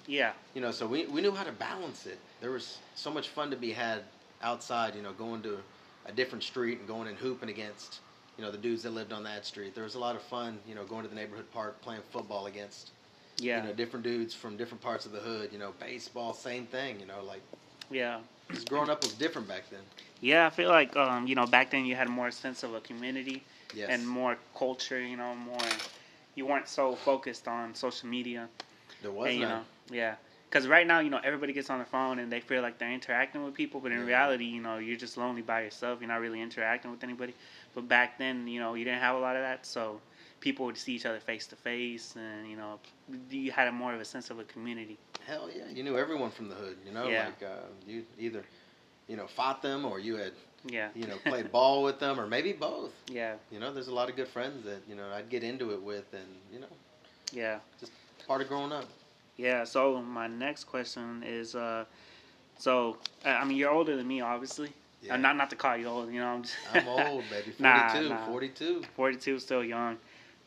Yeah. 0.09 0.33
You 0.55 0.61
know, 0.61 0.71
so 0.71 0.87
we 0.87 1.05
we 1.07 1.21
knew 1.21 1.31
how 1.31 1.43
to 1.43 1.51
balance 1.53 2.05
it. 2.07 2.19
There 2.41 2.51
was 2.51 2.79
so 2.95 3.11
much 3.11 3.29
fun 3.29 3.51
to 3.51 3.57
be 3.57 3.71
had 3.71 4.03
outside. 4.41 4.95
You 4.95 5.03
know, 5.03 5.13
going 5.13 5.41
to 5.43 5.59
a 6.05 6.11
different 6.11 6.43
street 6.43 6.79
and 6.79 6.87
going 6.87 7.07
and 7.07 7.17
hooping 7.17 7.49
against 7.49 8.01
you 8.37 8.43
know 8.43 8.51
the 8.51 8.57
dudes 8.57 8.83
that 8.83 8.91
lived 8.91 9.13
on 9.13 9.23
that 9.23 9.45
street. 9.45 9.75
There 9.75 9.83
was 9.83 9.95
a 9.95 9.99
lot 9.99 10.15
of 10.15 10.21
fun. 10.23 10.59
You 10.67 10.75
know, 10.75 10.85
going 10.85 11.03
to 11.03 11.09
the 11.09 11.15
neighborhood 11.15 11.51
park 11.51 11.81
playing 11.81 12.01
football 12.11 12.47
against 12.47 12.91
Yeah. 13.39 13.61
you 13.61 13.67
know 13.69 13.73
different 13.73 14.03
dudes 14.03 14.33
from 14.35 14.57
different 14.57 14.81
parts 14.81 15.05
of 15.05 15.11
the 15.11 15.19
hood. 15.19 15.51
You 15.53 15.59
know, 15.59 15.73
baseball, 15.79 16.33
same 16.33 16.65
thing. 16.65 16.99
You 16.99 17.05
know, 17.07 17.23
like 17.23 17.41
Yeah. 17.89 18.19
just 18.51 18.69
growing 18.69 18.89
up 18.89 19.03
was 19.03 19.13
different 19.13 19.47
back 19.47 19.69
then. 19.69 19.81
Yeah, 20.21 20.47
I 20.47 20.49
feel 20.49 20.69
like 20.69 20.95
um, 20.97 21.27
you 21.27 21.35
know, 21.35 21.45
back 21.47 21.71
then 21.71 21.85
you 21.85 21.95
had 21.95 22.09
more 22.09 22.31
sense 22.31 22.63
of 22.63 22.73
a 22.73 22.81
community 22.81 23.43
Yes. 23.73 23.89
and 23.89 24.07
more 24.07 24.37
culture, 24.57 24.99
you 25.01 25.17
know, 25.17 25.35
more 25.35 25.61
you 26.35 26.45
weren't 26.45 26.67
so 26.67 26.95
focused 26.95 27.47
on 27.47 27.75
social 27.75 28.09
media. 28.09 28.49
there 29.01 29.11
was 29.11 29.27
and, 29.29 29.35
you 29.39 29.45
none. 29.45 29.59
know, 29.59 29.63
yeah. 29.91 30.15
Because 30.49 30.67
right 30.67 30.87
now, 30.87 30.99
you 30.99 31.09
know, 31.11 31.19
everybody 31.23 31.53
gets 31.53 31.69
on 31.69 31.77
their 31.77 31.85
phone 31.85 32.17
and 32.19 32.31
they 32.31 32.39
feel 32.39 32.61
like 32.63 32.79
they're 32.79 32.91
interacting 32.91 33.43
with 33.43 33.53
people, 33.53 33.79
but 33.79 33.91
in 33.91 33.99
Yeah. 33.99 34.05
reality, 34.05 34.45
you 34.45 34.61
know, 34.61 34.77
you're 34.77 34.97
just 34.97 35.15
lonely 35.17 35.41
by 35.43 35.61
yourself. 35.61 35.99
You're 36.01 36.07
not 36.07 36.21
really 36.21 36.41
interacting 36.41 36.89
with 36.91 37.03
anybody. 37.03 37.35
But 37.75 37.87
back 37.87 38.17
then, 38.17 38.47
you 38.47 38.59
know, 38.59 38.73
you 38.73 38.83
didn't 38.83 39.01
have 39.01 39.15
a 39.15 39.19
lot 39.19 39.35
of 39.35 39.43
that, 39.43 39.65
so 39.65 40.01
people 40.39 40.65
would 40.65 40.77
see 40.77 40.93
each 40.93 41.05
other 41.05 41.19
face 41.19 41.45
to 41.47 41.55
face, 41.55 42.15
and 42.15 42.49
you 42.49 42.57
know, 42.57 42.79
you 43.29 43.51
had 43.51 43.67
a 43.67 43.71
more 43.71 43.93
of 43.93 44.01
a 44.01 44.05
sense 44.05 44.29
of 44.31 44.39
a 44.39 44.43
community. 44.43 44.97
Hell 45.25 45.49
yeah, 45.55 45.67
you 45.69 45.83
knew 45.83 45.97
everyone 45.97 46.31
from 46.31 46.49
the 46.49 46.55
hood. 46.55 46.77
You 46.85 46.91
know, 46.93 47.07
Yeah. 47.09 47.25
like 47.25 47.43
uh, 47.43 47.67
you 47.85 48.05
either 48.17 48.43
you 49.07 49.17
know 49.17 49.27
fought 49.27 49.61
them 49.61 49.85
or 49.85 49.99
you 49.99 50.15
had 50.15 50.33
Yeah, 50.65 50.89
you 50.95 51.05
know 51.07 51.17
played 51.17 51.51
ball 51.51 51.83
with 51.83 51.99
them 51.99 52.19
or 52.19 52.25
maybe 52.25 52.53
both. 52.53 52.93
yeah, 53.07 53.35
You 53.51 53.59
know, 53.59 53.71
there's 53.71 53.87
a 53.87 53.93
lot 53.93 54.09
of 54.09 54.15
good 54.15 54.27
friends 54.27 54.63
that 54.65 54.81
you 54.89 54.95
know 54.95 55.09
I'd 55.13 55.29
get 55.29 55.43
into 55.43 55.71
it 55.73 55.81
with, 55.81 56.11
and 56.13 56.27
you 56.51 56.59
know, 56.59 56.73
yeah. 57.31 57.59
Just 57.79 57.91
part 58.27 58.41
of 58.41 58.47
growing 58.47 58.71
up. 58.71 58.85
Yeah. 59.39 59.63
So 59.63 60.01
my 60.01 60.27
next 60.27 60.65
question 60.65 61.23
is, 61.25 61.55
uh, 61.55 61.85
so 62.57 62.97
uh, 63.25 63.29
I 63.29 63.45
mean, 63.45 63.57
you're 63.57 63.71
older 63.71 63.95
than 63.95 64.07
me, 64.07 64.21
obviously. 64.21 64.71
Yeah. 65.01 65.13
Uh, 65.13 65.17
not 65.17 65.37
not 65.37 65.49
to 65.51 65.55
call 65.55 65.77
you 65.77 65.87
old, 65.87 66.11
you 66.11 66.19
know. 66.19 66.27
I'm, 66.27 66.43
just 66.43 66.55
I'm 66.73 66.87
old, 66.87 67.23
baby. 67.29 67.51
42, 67.57 67.59
Nah, 67.63 68.01
nah. 68.09 68.25
42. 68.27 68.83
42, 68.95 69.39
still 69.39 69.63
young. 69.63 69.97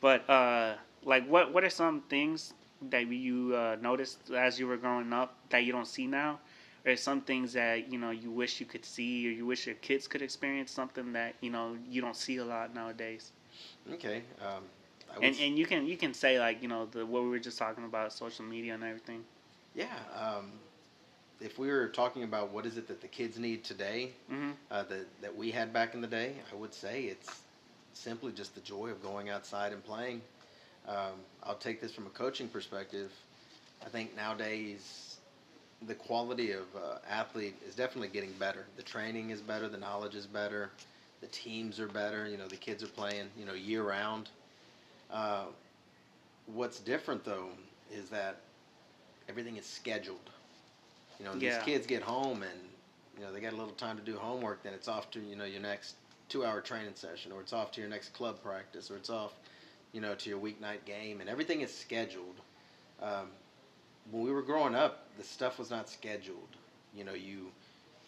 But 0.01 0.29
uh, 0.29 0.75
like, 1.03 1.27
what 1.27 1.53
what 1.53 1.63
are 1.63 1.69
some 1.71 2.01
things 2.09 2.53
that 2.89 3.07
you 3.07 3.55
uh, 3.55 3.77
noticed 3.81 4.31
as 4.31 4.59
you 4.59 4.67
were 4.67 4.77
growing 4.77 5.11
up 5.13 5.35
that 5.49 5.63
you 5.63 5.71
don't 5.71 5.87
see 5.87 6.07
now? 6.07 6.39
Or 6.85 6.95
some 6.97 7.21
things 7.21 7.53
that 7.53 7.91
you 7.91 7.97
know 7.97 8.11
you 8.11 8.29
wish 8.29 8.59
you 8.59 8.65
could 8.65 8.85
see, 8.85 9.27
or 9.27 9.31
you 9.31 9.45
wish 9.45 9.65
your 9.65 9.75
kids 9.75 10.07
could 10.07 10.21
experience 10.21 10.71
something 10.71 11.13
that 11.13 11.35
you 11.41 11.49
know 11.49 11.77
you 11.89 12.01
don't 12.01 12.15
see 12.15 12.37
a 12.37 12.45
lot 12.45 12.75
nowadays. 12.75 13.31
Okay. 13.93 14.23
Um, 14.41 14.63
And 15.21 15.35
and 15.39 15.57
you 15.57 15.65
can 15.65 15.85
you 15.85 15.97
can 15.97 16.13
say 16.13 16.39
like 16.39 16.61
you 16.61 16.67
know 16.67 16.85
the 16.85 17.05
what 17.05 17.23
we 17.23 17.29
were 17.29 17.39
just 17.39 17.57
talking 17.57 17.83
about, 17.85 18.11
social 18.13 18.45
media 18.45 18.73
and 18.73 18.83
everything. 18.83 19.23
yeah. 19.75 19.85
Um, 20.15 20.51
if 21.39 21.57
we 21.57 21.67
were 21.69 21.87
talking 21.87 22.23
about 22.23 22.51
what 22.51 22.65
is 22.65 22.77
it 22.77 22.87
that 22.87 23.01
the 23.01 23.07
kids 23.07 23.37
need 23.37 23.63
today 23.63 24.11
hmm 24.29 24.51
uh, 24.71 24.83
that 24.83 25.05
that 25.21 25.35
we 25.35 25.51
had 25.51 25.73
back 25.73 25.93
in 25.93 26.01
the 26.01 26.07
day, 26.07 26.33
I 26.51 26.55
would 26.55 26.73
say 26.73 27.03
it's 27.03 27.41
simply 27.93 28.31
just 28.31 28.55
the 28.55 28.61
joy 28.61 28.89
of 28.89 29.01
going 29.01 29.29
outside 29.29 29.71
and 29.73 29.83
playing. 29.83 30.21
Um, 30.87 31.13
I'll 31.43 31.55
take 31.55 31.81
this 31.81 31.91
from 31.93 32.07
a 32.07 32.09
coaching 32.09 32.47
perspective. 32.47 33.11
I 33.85 33.89
think 33.89 34.15
nowadays 34.15 35.17
the 35.85 35.95
quality 35.95 36.51
of 36.51 36.63
uh, 36.75 36.97
athlete 37.09 37.55
is 37.67 37.75
definitely 37.75 38.09
getting 38.09 38.31
better. 38.33 38.65
The 38.77 38.83
training 38.83 39.29
is 39.31 39.41
better, 39.41 39.67
the 39.67 39.77
knowledge 39.77 40.15
is 40.15 40.25
better, 40.25 40.71
the 41.21 41.27
teams 41.27 41.79
are 41.79 41.87
better. 41.87 42.27
You 42.27 42.37
know, 42.37 42.47
the 42.47 42.55
kids 42.57 42.83
are 42.83 42.87
playing 42.87 43.27
you 43.37 43.45
know 43.45 43.53
year 43.53 43.83
round. 43.83 44.29
Uh, 45.09 45.45
what's 46.47 46.79
different 46.79 47.23
though 47.23 47.49
is 47.91 48.09
that 48.09 48.41
everything 49.29 49.57
is 49.57 49.65
scheduled. 49.65 50.29
You 51.19 51.25
know, 51.25 51.33
Yeah. 51.33 51.57
these 51.57 51.65
kids 51.65 51.87
get 51.87 52.01
home 52.01 52.43
and 52.43 52.59
you 53.17 53.23
know 53.23 53.31
they 53.31 53.39
got 53.39 53.53
a 53.53 53.55
little 53.55 53.73
time 53.73 53.97
to 53.97 54.03
do 54.03 54.17
homework. 54.17 54.63
Then 54.63 54.73
it's 54.73 54.87
off 54.87 55.11
to 55.11 55.19
you 55.19 55.35
know 55.35 55.45
your 55.45 55.61
next 55.61 55.95
two-hour 56.29 56.61
training 56.61 56.95
session, 56.95 57.31
or 57.31 57.41
it's 57.41 57.53
off 57.53 57.71
to 57.73 57.81
your 57.81 57.89
next 57.89 58.09
club 58.13 58.41
practice, 58.41 58.89
or 58.89 58.95
it's 58.95 59.09
off, 59.09 59.33
you 59.91 60.01
know, 60.01 60.15
to 60.15 60.29
your 60.29 60.39
weeknight 60.39 60.83
game, 60.85 61.21
and 61.21 61.29
everything 61.29 61.61
is 61.61 61.73
scheduled. 61.73 62.35
Um, 63.01 63.27
when 64.11 64.23
we 64.23 64.31
were 64.31 64.41
growing 64.41 64.73
up, 64.73 65.07
the 65.17 65.23
stuff 65.23 65.59
was 65.59 65.69
not 65.69 65.89
scheduled. 65.89 66.49
You 66.95 67.03
know, 67.03 67.13
you 67.13 67.51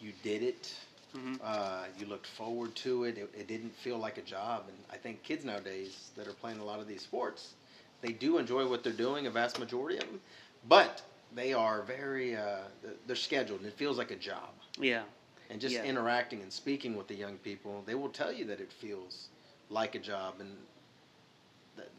you 0.00 0.12
did 0.22 0.42
it. 0.42 0.74
Hmm 1.12 1.34
Uh, 1.42 1.84
you 1.98 2.06
looked 2.06 2.26
forward 2.26 2.74
to 2.76 3.04
it. 3.04 3.18
it. 3.18 3.30
It 3.36 3.46
didn't 3.46 3.74
feel 3.76 3.98
like 3.98 4.18
a 4.18 4.22
job. 4.22 4.64
And 4.68 4.76
I 4.90 4.96
think 4.96 5.22
kids 5.22 5.44
nowadays 5.44 6.10
that 6.16 6.26
are 6.26 6.32
playing 6.32 6.58
a 6.60 6.64
lot 6.64 6.80
of 6.80 6.86
these 6.88 7.02
sports, 7.02 7.54
they 8.00 8.12
do 8.12 8.38
enjoy 8.38 8.66
what 8.68 8.82
they're 8.82 8.92
doing, 8.92 9.26
a 9.26 9.30
vast 9.30 9.58
majority 9.58 9.98
of 9.98 10.06
them, 10.06 10.20
but 10.68 11.02
they 11.34 11.52
are 11.52 11.82
very, 11.82 12.36
uh, 12.36 12.58
they're 13.06 13.16
scheduled 13.16 13.60
and 13.60 13.68
it 13.68 13.74
feels 13.74 13.98
like 13.98 14.10
a 14.10 14.16
job. 14.16 14.50
Yeah. 14.80 15.02
And 15.50 15.60
just 15.60 15.76
Yeah. 15.76 15.84
interacting 15.84 16.42
and 16.42 16.52
speaking 16.52 16.96
with 16.96 17.06
the 17.08 17.14
young 17.14 17.36
people, 17.38 17.82
they 17.86 17.94
will 17.94 18.08
tell 18.08 18.32
you 18.32 18.44
that 18.46 18.60
it 18.60 18.72
feels 18.72 19.28
like 19.70 19.94
a 19.94 20.00
job. 20.00 20.34
And 20.40 20.56
that 21.76 21.90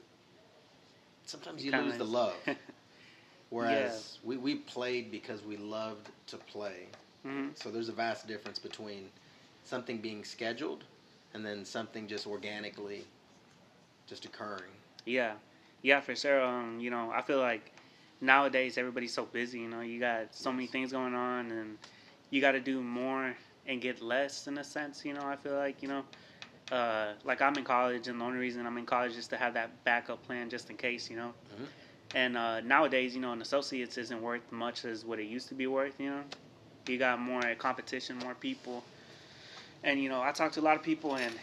sometimes 1.26 1.64
you 1.64 1.72
Kinda 1.72 1.86
lose 1.88 1.98
the 1.98 2.06
love. 2.06 2.36
Whereas 3.50 4.20
we, 4.24 4.38
we 4.38 4.56
played 4.56 5.12
because 5.12 5.44
we 5.44 5.58
loved 5.58 6.10
to 6.28 6.38
play. 6.38 6.88
Hmm 7.24 7.48
So 7.56 7.70
there's 7.72 7.90
a 7.90 7.94
vast 7.94 8.28
difference 8.28 8.60
between 8.60 9.10
something 9.64 9.98
being 10.00 10.24
scheduled 10.24 10.84
and 11.34 11.46
then 11.46 11.66
something 11.66 12.08
just 12.08 12.26
organically 12.28 13.06
just 14.08 14.26
occurring. 14.26 14.72
Yeah, 15.06 15.34
yeah, 15.82 16.00
for 16.02 16.16
sure. 16.16 16.42
Um, 16.42 16.80
you 16.80 16.90
know, 16.90 17.12
I 17.14 17.22
feel 17.22 17.40
like 17.40 17.72
nowadays 18.22 18.78
everybody's 18.78 19.14
so 19.14 19.26
busy. 19.26 19.60
You 19.60 19.70
know, 19.70 19.82
you 19.82 20.00
got 20.00 20.34
so 20.36 20.52
many 20.52 20.68
things 20.68 20.92
going 20.92 21.14
on, 21.14 21.52
and 21.52 21.78
you 22.30 22.42
got 22.42 22.52
to 22.54 22.60
do 22.60 22.82
more 22.82 23.36
and 23.66 23.82
get 23.82 24.02
less 24.02 24.48
in 24.48 24.58
a 24.58 24.64
sense. 24.64 25.06
You 25.06 25.14
know, 25.14 25.24
I 25.26 25.36
feel 25.36 25.56
like 25.56 25.82
you 25.82 25.90
know, 25.90 26.04
uh, 26.72 27.14
like 27.24 27.42
I'm 27.42 27.56
in 27.58 27.64
college, 27.64 28.08
and 28.08 28.20
the 28.20 28.26
only 28.26 28.40
reason 28.40 28.66
I'm 28.66 28.78
in 28.78 28.86
college 28.86 29.16
is 29.16 29.28
to 29.30 29.38
have 29.38 29.54
that 29.56 29.84
backup 29.84 30.24
plan 30.26 30.50
just 30.50 30.70
in 30.70 30.78
case. 30.78 31.10
You 31.10 31.18
know, 31.18 31.34
Mhm. 31.60 31.68
and 32.16 32.38
uh, 32.38 32.62
nowadays, 32.62 33.14
you 33.16 33.22
know, 33.22 33.32
an 33.34 33.42
associate's 33.42 33.98
isn't 33.98 34.22
worth 34.22 34.52
much 34.52 34.86
as 34.86 35.06
what 35.06 35.20
it 35.20 35.26
used 35.26 35.48
to 35.50 35.56
be 35.56 35.68
worth. 35.68 36.00
You 36.00 36.10
know, 36.10 36.24
you 36.90 36.98
got 36.98 37.20
more 37.20 37.54
competition, 37.56 38.18
more 38.18 38.36
people, 38.36 38.84
and 39.84 40.02
you 40.02 40.10
know, 40.10 40.22
I 40.22 40.32
talked 40.32 40.56
to 40.56 40.60
a 40.60 40.62
lot 40.62 40.76
of 40.76 40.84
people 40.84 41.16
and 41.16 41.34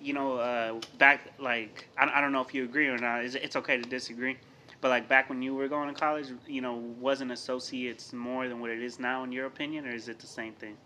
you 0.00 0.12
know, 0.12 0.36
uh, 0.38 0.74
back 0.98 1.32
like 1.38 1.88
I, 1.96 2.10
I 2.14 2.20
don't 2.20 2.32
know 2.32 2.42
if 2.42 2.54
you 2.54 2.64
agree 2.64 2.88
or 2.88 2.98
not. 2.98 3.24
It's, 3.24 3.34
it's 3.34 3.56
okay 3.56 3.76
to 3.76 3.84
disagree, 3.84 4.38
but 4.80 4.88
like 4.90 5.08
back 5.08 5.28
when 5.28 5.42
you 5.42 5.54
were 5.54 5.68
going 5.68 5.88
to 5.92 5.98
college, 5.98 6.28
you 6.46 6.60
know, 6.60 6.74
wasn't 7.00 7.32
associates 7.32 8.12
more 8.12 8.48
than 8.48 8.60
what 8.60 8.70
it 8.70 8.82
is 8.82 8.98
now 8.98 9.24
in 9.24 9.32
your 9.32 9.46
opinion, 9.46 9.86
or 9.86 9.94
is 9.94 10.08
it 10.08 10.20
the 10.20 10.26
same 10.26 10.54
thing? 10.54 10.76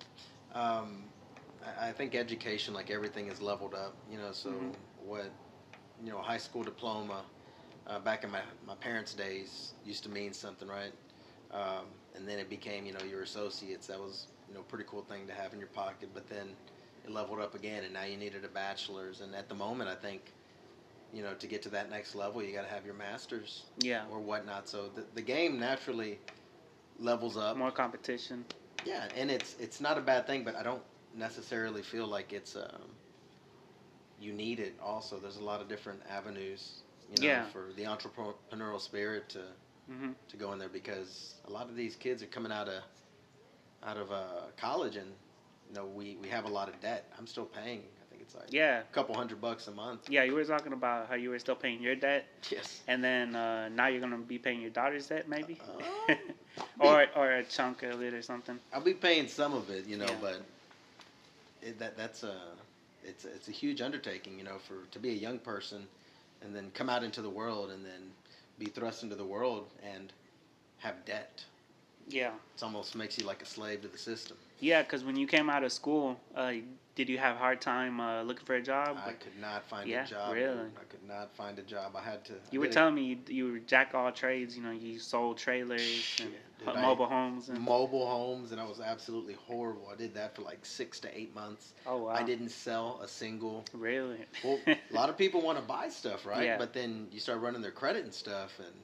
Um, 0.54 1.10
I, 1.78 1.92
think 1.92 2.14
education, 2.14 2.74
like 2.74 2.90
everything, 2.90 3.28
is 3.28 3.40
leveled 3.40 3.74
up. 3.74 3.96
You 4.10 4.18
know, 4.18 4.32
so 4.32 4.50
Mhm. 4.50 4.74
what 4.96 5.30
you 6.02 6.10
know, 6.10 6.18
high 6.18 6.38
school 6.38 6.62
diploma 6.62 7.24
uh, 7.86 7.98
back 7.98 8.24
in 8.24 8.30
my 8.30 8.42
my 8.66 8.74
parents' 8.76 9.14
days 9.14 9.74
used 9.84 10.02
to 10.04 10.08
mean 10.10 10.32
something, 10.32 10.68
right? 10.68 10.92
Um, 11.50 11.86
and 12.18 12.28
then 12.28 12.38
it 12.38 12.50
became, 12.50 12.84
you 12.86 12.92
know, 12.92 13.04
your 13.08 13.22
associates. 13.22 13.86
That 13.86 14.00
was 14.00 14.26
you 14.48 14.54
know, 14.54 14.62
pretty 14.62 14.84
cool 14.88 15.02
thing 15.02 15.26
to 15.28 15.32
have 15.34 15.52
in 15.52 15.58
your 15.58 15.68
pocket. 15.68 16.10
But 16.14 16.28
then 16.28 16.48
it 17.04 17.10
leveled 17.10 17.40
up 17.40 17.54
again, 17.54 17.84
and 17.84 17.92
now 17.94 18.04
you 18.04 18.16
needed 18.16 18.44
a 18.44 18.48
bachelor's. 18.48 19.20
And 19.20 19.34
at 19.34 19.48
the 19.48 19.54
moment, 19.54 19.88
I 19.90 19.94
think, 19.94 20.32
you 21.12 21.22
know, 21.22 21.34
to 21.34 21.46
get 21.46 21.62
to 21.62 21.68
that 21.70 21.90
next 21.90 22.14
level, 22.14 22.42
you 22.42 22.54
got 22.54 22.62
to 22.62 22.68
have 22.74 22.84
your 22.84 22.94
master's 22.94 23.64
Yeah, 23.78 24.04
or 24.10 24.18
whatnot. 24.20 24.68
So 24.68 24.88
the 24.94 25.04
the 25.14 25.22
game 25.22 25.58
naturally 25.60 26.18
levels 26.98 27.36
up. 27.36 27.56
more 27.56 27.70
competition. 27.70 28.44
Yeah, 28.84 29.08
and 29.16 29.30
it's 29.30 29.56
it's 29.60 29.80
not 29.80 29.98
a 29.98 30.00
bad 30.00 30.26
thing, 30.26 30.44
but 30.44 30.56
I 30.56 30.62
don't 30.62 30.82
necessarily 31.14 31.82
feel 31.82 32.06
like 32.06 32.32
it's 32.32 32.56
um, 32.56 32.96
you 34.20 34.32
need 34.32 34.58
it. 34.60 34.74
Also, 34.82 35.18
there's 35.18 35.36
a 35.36 35.44
lot 35.44 35.60
of 35.60 35.68
different 35.68 36.00
avenues, 36.10 36.82
you 37.14 37.20
know, 37.22 37.28
Yeah. 37.28 37.44
for 37.46 37.72
the 37.76 37.84
entrepreneurial 37.84 38.80
spirit 38.80 39.28
to 39.30 39.42
hmm 39.88 40.12
to 40.28 40.36
go 40.36 40.52
in 40.52 40.58
there 40.58 40.68
because 40.68 41.34
a 41.48 41.50
lot 41.50 41.68
of 41.68 41.76
these 41.76 41.96
kids 41.96 42.22
are 42.22 42.26
coming 42.26 42.52
out 42.52 42.68
of 42.68 42.82
out 43.84 43.96
of 43.96 44.10
uh, 44.12 44.24
college 44.56 44.96
and 44.96 45.08
you 45.68 45.74
know 45.74 45.86
we 45.86 46.16
we 46.20 46.28
have 46.28 46.44
a 46.44 46.48
lot 46.48 46.68
of 46.68 46.80
debt. 46.80 47.04
I'm 47.18 47.26
still 47.26 47.44
paying. 47.46 47.82
I 48.02 48.04
think 48.10 48.22
it's 48.22 48.34
like 48.34 48.52
Yeah, 48.52 48.80
a 48.80 48.94
couple 48.94 49.14
hundred 49.14 49.40
bucks 49.40 49.68
a 49.68 49.72
month. 49.72 50.08
yeah. 50.10 50.24
You 50.24 50.34
were 50.34 50.44
talking 50.44 50.72
about 50.72 51.08
how 51.08 51.14
you 51.14 51.30
were 51.30 51.38
still 51.38 51.56
paying 51.56 51.82
your 51.82 51.94
debt, 51.96 52.24
Yes. 52.50 52.82
and 52.88 53.02
then 53.02 53.34
uh, 53.34 53.68
now 53.68 53.86
you're 53.88 54.00
gonna 54.00 54.18
be 54.18 54.38
paying 54.38 54.60
your 54.60 54.70
daughter's 54.70 55.08
debt, 55.08 55.28
maybe, 55.28 55.58
Uh, 55.60 56.14
or 56.80 57.06
or 57.16 57.30
a 57.32 57.44
chunk 57.44 57.82
of 57.82 58.02
it 58.02 58.14
or 58.14 58.22
something. 58.22 58.58
I'll 58.72 58.80
be 58.80 58.94
paying 58.94 59.28
some 59.28 59.54
of 59.54 59.70
it, 59.70 59.86
you 59.86 59.96
know, 59.96 60.06
Yeah. 60.06 60.16
but 60.20 60.40
it, 61.62 61.78
that 61.78 61.96
that's 61.96 62.22
a 62.22 62.36
it's 63.04 63.24
it's 63.24 63.48
a 63.48 63.52
huge 63.52 63.80
undertaking, 63.80 64.38
you 64.38 64.44
know, 64.44 64.58
for 64.58 64.86
to 64.92 64.98
be 64.98 65.10
a 65.10 65.14
young 65.14 65.38
person 65.38 65.86
and 66.42 66.54
then 66.54 66.70
come 66.74 66.88
out 66.88 67.02
into 67.02 67.22
the 67.22 67.30
world 67.30 67.70
and 67.70 67.84
then 67.84 68.12
be 68.58 68.66
thrust 68.66 69.02
into 69.02 69.14
the 69.14 69.24
world 69.24 69.68
and 69.82 70.12
have 70.78 71.04
debt. 71.04 71.44
Yeah. 72.08 72.32
It 72.56 72.62
almost 72.62 72.94
makes 72.96 73.18
you 73.18 73.26
like 73.26 73.42
a 73.42 73.46
slave 73.46 73.82
to 73.82 73.88
the 73.88 73.98
system. 73.98 74.36
Yeah, 74.60 74.82
because 74.82 75.04
when 75.04 75.16
you 75.16 75.26
came 75.26 75.48
out 75.48 75.62
of 75.62 75.72
school, 75.72 76.18
uh, 76.34 76.52
did 76.96 77.08
you 77.08 77.16
have 77.18 77.36
a 77.36 77.38
hard 77.38 77.60
time 77.60 78.00
uh, 78.00 78.22
looking 78.22 78.44
for 78.44 78.56
a 78.56 78.62
job? 78.62 78.96
I 79.06 79.12
could 79.12 79.38
not 79.40 79.68
find 79.68 79.88
Yeah, 79.88 80.02
a 80.04 80.06
job. 80.08 80.34
really? 80.34 80.58
I 80.76 80.84
could 80.88 81.06
not 81.06 81.32
find 81.36 81.56
a 81.60 81.62
job. 81.62 81.94
I 81.94 82.02
had 82.02 82.24
to. 82.24 82.32
You 82.50 82.58
I 82.58 82.62
were 82.62 82.64
did 82.66 82.70
it- 82.70 82.74
telling 82.74 82.94
me 82.96 83.02
you, 83.04 83.18
you 83.28 83.52
were 83.52 83.58
jack 83.60 83.94
all 83.94 84.10
trades. 84.10 84.56
You 84.56 84.64
know, 84.64 84.72
you 84.72 84.98
sold 84.98 85.38
trailers 85.38 86.16
and 86.20 86.30
dude, 86.58 86.68
ho- 86.68 86.74
I- 86.74 86.82
mobile 86.82 87.06
homes. 87.06 87.50
And, 87.50 87.60
mobile 87.60 88.08
homes, 88.08 88.50
and 88.50 88.60
I 88.60 88.64
was 88.64 88.80
absolutely 88.80 89.34
horrible. 89.34 89.88
I 89.92 89.94
did 89.94 90.12
that 90.14 90.34
for 90.34 90.42
like 90.42 90.66
six 90.66 90.98
to 91.00 91.16
eight 91.16 91.32
months. 91.36 91.74
oh 91.86 91.98
wow! 91.98 92.10
I 92.10 92.24
didn't 92.24 92.48
sell 92.50 93.00
a 93.00 93.06
single. 93.06 93.64
really. 93.72 94.18
Well, 94.42 94.58
a 94.66 94.76
lot 94.92 95.08
of 95.08 95.16
people 95.22 95.40
want 95.40 95.58
to 95.58 95.64
buy 95.64 95.88
stuff, 95.90 96.26
right? 96.26 96.44
Yeah. 96.44 96.58
But 96.58 96.72
then 96.72 97.06
you 97.12 97.20
start 97.20 97.40
running 97.40 97.62
their 97.62 97.70
credit 97.70 98.02
and 98.02 98.12
stuff, 98.12 98.58
and 98.58 98.74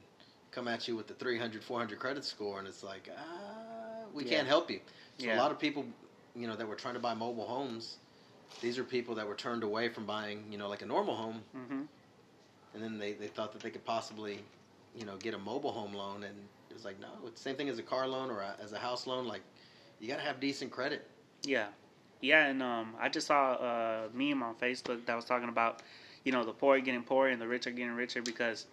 come 0.55 0.67
at 0.67 0.87
you 0.87 0.95
with 0.95 1.07
the 1.07 1.13
300, 1.13 1.63
400 1.63 1.99
credit 1.99 2.23
score, 2.25 2.59
and 2.59 2.67
it's 2.67 2.83
like, 2.83 3.09
ah, 3.17 4.07
we 4.13 4.23
Yeah. 4.23 4.37
can't 4.37 4.47
help 4.47 4.71
you. 4.71 4.79
So 5.17 5.25
Yeah. 5.27 5.35
a 5.35 5.39
lot 5.39 5.51
of 5.51 5.59
people, 5.59 5.85
you 6.35 6.47
know, 6.47 6.55
that 6.55 6.67
were 6.67 6.75
trying 6.75 6.95
to 6.95 6.99
buy 6.99 7.13
mobile 7.13 7.45
homes, 7.45 7.97
these 8.61 8.79
are 8.79 8.83
people 8.83 9.15
that 9.15 9.27
were 9.27 9.35
turned 9.35 9.63
away 9.63 9.89
from 9.89 10.05
buying, 10.05 10.51
you 10.51 10.57
know, 10.57 10.69
like 10.69 10.81
a 10.81 10.85
normal 10.85 11.15
home, 11.15 11.43
hmm 11.53 11.83
and 12.73 12.83
then 12.83 12.97
they, 12.97 13.13
they 13.13 13.27
thought 13.27 13.53
that 13.53 13.61
they 13.61 13.69
could 13.69 13.85
possibly, 13.85 14.39
you 14.95 15.05
know, 15.05 15.17
get 15.17 15.33
a 15.33 15.37
mobile 15.37 15.71
home 15.71 15.93
loan, 15.93 16.23
and 16.23 16.35
it 16.69 16.73
was 16.73 16.85
like, 16.85 16.99
no, 16.99 17.07
it's 17.25 17.41
the 17.41 17.49
same 17.49 17.55
thing 17.55 17.69
as 17.69 17.79
a 17.79 17.83
car 17.83 18.07
loan 18.07 18.29
or 18.29 18.41
a, 18.41 18.55
as 18.61 18.73
a 18.73 18.79
house 18.79 19.07
loan. 19.07 19.25
Like, 19.25 19.41
you 19.99 20.07
got 20.07 20.17
to 20.17 20.23
have 20.23 20.39
decent 20.39 20.71
credit. 20.71 21.07
Yeah, 21.43 21.67
yeah, 22.21 22.47
and 22.47 22.61
um, 22.61 22.95
I 22.99 23.09
just 23.09 23.27
saw 23.27 23.53
a 23.55 24.09
meme 24.13 24.43
on 24.43 24.55
Facebook 24.55 25.05
that 25.05 25.15
was 25.15 25.25
talking 25.25 25.49
about, 25.49 25.81
you 26.23 26.31
know, 26.31 26.43
the 26.43 26.51
poor 26.53 26.77
are 26.77 26.79
getting 26.79 27.03
poorer 27.03 27.29
and 27.29 27.41
the 27.41 27.47
rich 27.47 27.67
are 27.67 27.71
getting 27.71 27.93
richer 27.95 28.21
because, 28.21 28.65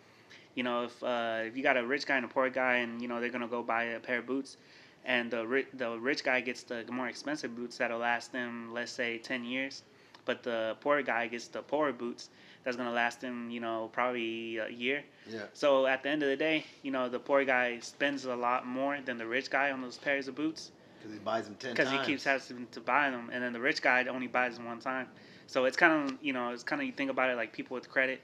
you 0.55 0.63
know, 0.63 0.85
if 0.85 1.03
uh, 1.03 1.41
if 1.43 1.57
you 1.57 1.63
got 1.63 1.77
a 1.77 1.87
rich 1.87 2.07
guy 2.07 2.17
and 2.17 2.25
a 2.25 2.29
poor 2.29 2.51
guy 2.51 2.77
and 2.77 3.01
you 3.01 3.09
know 3.09 3.21
they're 3.21 3.31
gonna 3.31 3.49
go 3.49 3.63
buy 3.63 3.85
a 3.85 4.01
pair 4.01 4.19
of 4.19 4.27
boots, 4.27 4.57
and 5.05 5.31
the 5.31 5.47
rich 5.47 5.67
the 5.75 5.99
rich 5.99 6.25
guy 6.25 6.41
gets 6.41 6.63
the 6.65 6.85
more 6.91 7.09
expensive 7.09 7.55
boots 7.57 7.79
that'll 7.79 7.99
last 7.99 8.33
them 8.33 8.73
let's 8.73 8.93
say 8.93 9.19
ten 9.19 9.45
years, 9.45 9.83
but 10.25 10.43
the 10.43 10.77
poor 10.81 11.03
guy 11.03 11.27
gets 11.27 11.49
the 11.49 11.63
poorer 11.63 11.93
boots 11.93 12.31
that's 12.65 12.77
gonna 12.77 12.93
last 12.93 13.23
him 13.23 13.51
you 13.51 13.61
know 13.61 13.91
probably 13.93 14.59
a 14.59 14.69
year. 14.69 15.05
Yeah. 15.27 15.47
So 15.53 15.87
at 15.87 16.03
the 16.03 16.11
end 16.11 16.23
of 16.23 16.29
the 16.29 16.37
day, 16.37 16.65
you 16.83 16.91
know, 16.91 17.09
the 17.09 17.19
poor 17.19 17.45
guy 17.45 17.79
spends 17.81 18.25
a 18.25 18.35
lot 18.37 18.67
more 18.67 19.01
than 19.01 19.19
the 19.19 19.27
rich 19.27 19.51
guy 19.51 19.71
on 19.71 19.81
those 19.81 19.99
pairs 19.99 20.29
of 20.29 20.35
boots 20.35 20.73
Because 20.99 21.13
he 21.13 21.19
buys 21.19 21.47
them 21.47 21.57
10 21.57 21.73
because 21.75 21.91
he 21.91 21.99
keeps 21.99 22.25
having 22.25 22.67
to 22.69 22.81
buy 22.81 23.11
them, 23.11 23.31
and 23.33 23.43
then 23.43 23.53
the 23.53 23.61
rich 23.61 23.83
guy 23.83 24.05
only 24.05 24.27
buys 24.29 24.57
them 24.57 24.67
one 24.67 24.81
time. 24.81 25.09
So 25.47 25.65
it's 25.65 25.77
kind 25.77 26.11
of 26.11 26.19
you 26.23 26.33
know 26.33 26.51
it's 26.53 26.63
kind 26.63 26.81
of 26.81 26.87
you 26.87 26.93
think 26.93 27.11
about 27.11 27.31
it 27.31 27.37
like 27.37 27.53
people 27.53 27.75
with 27.75 27.89
credit, 27.91 28.21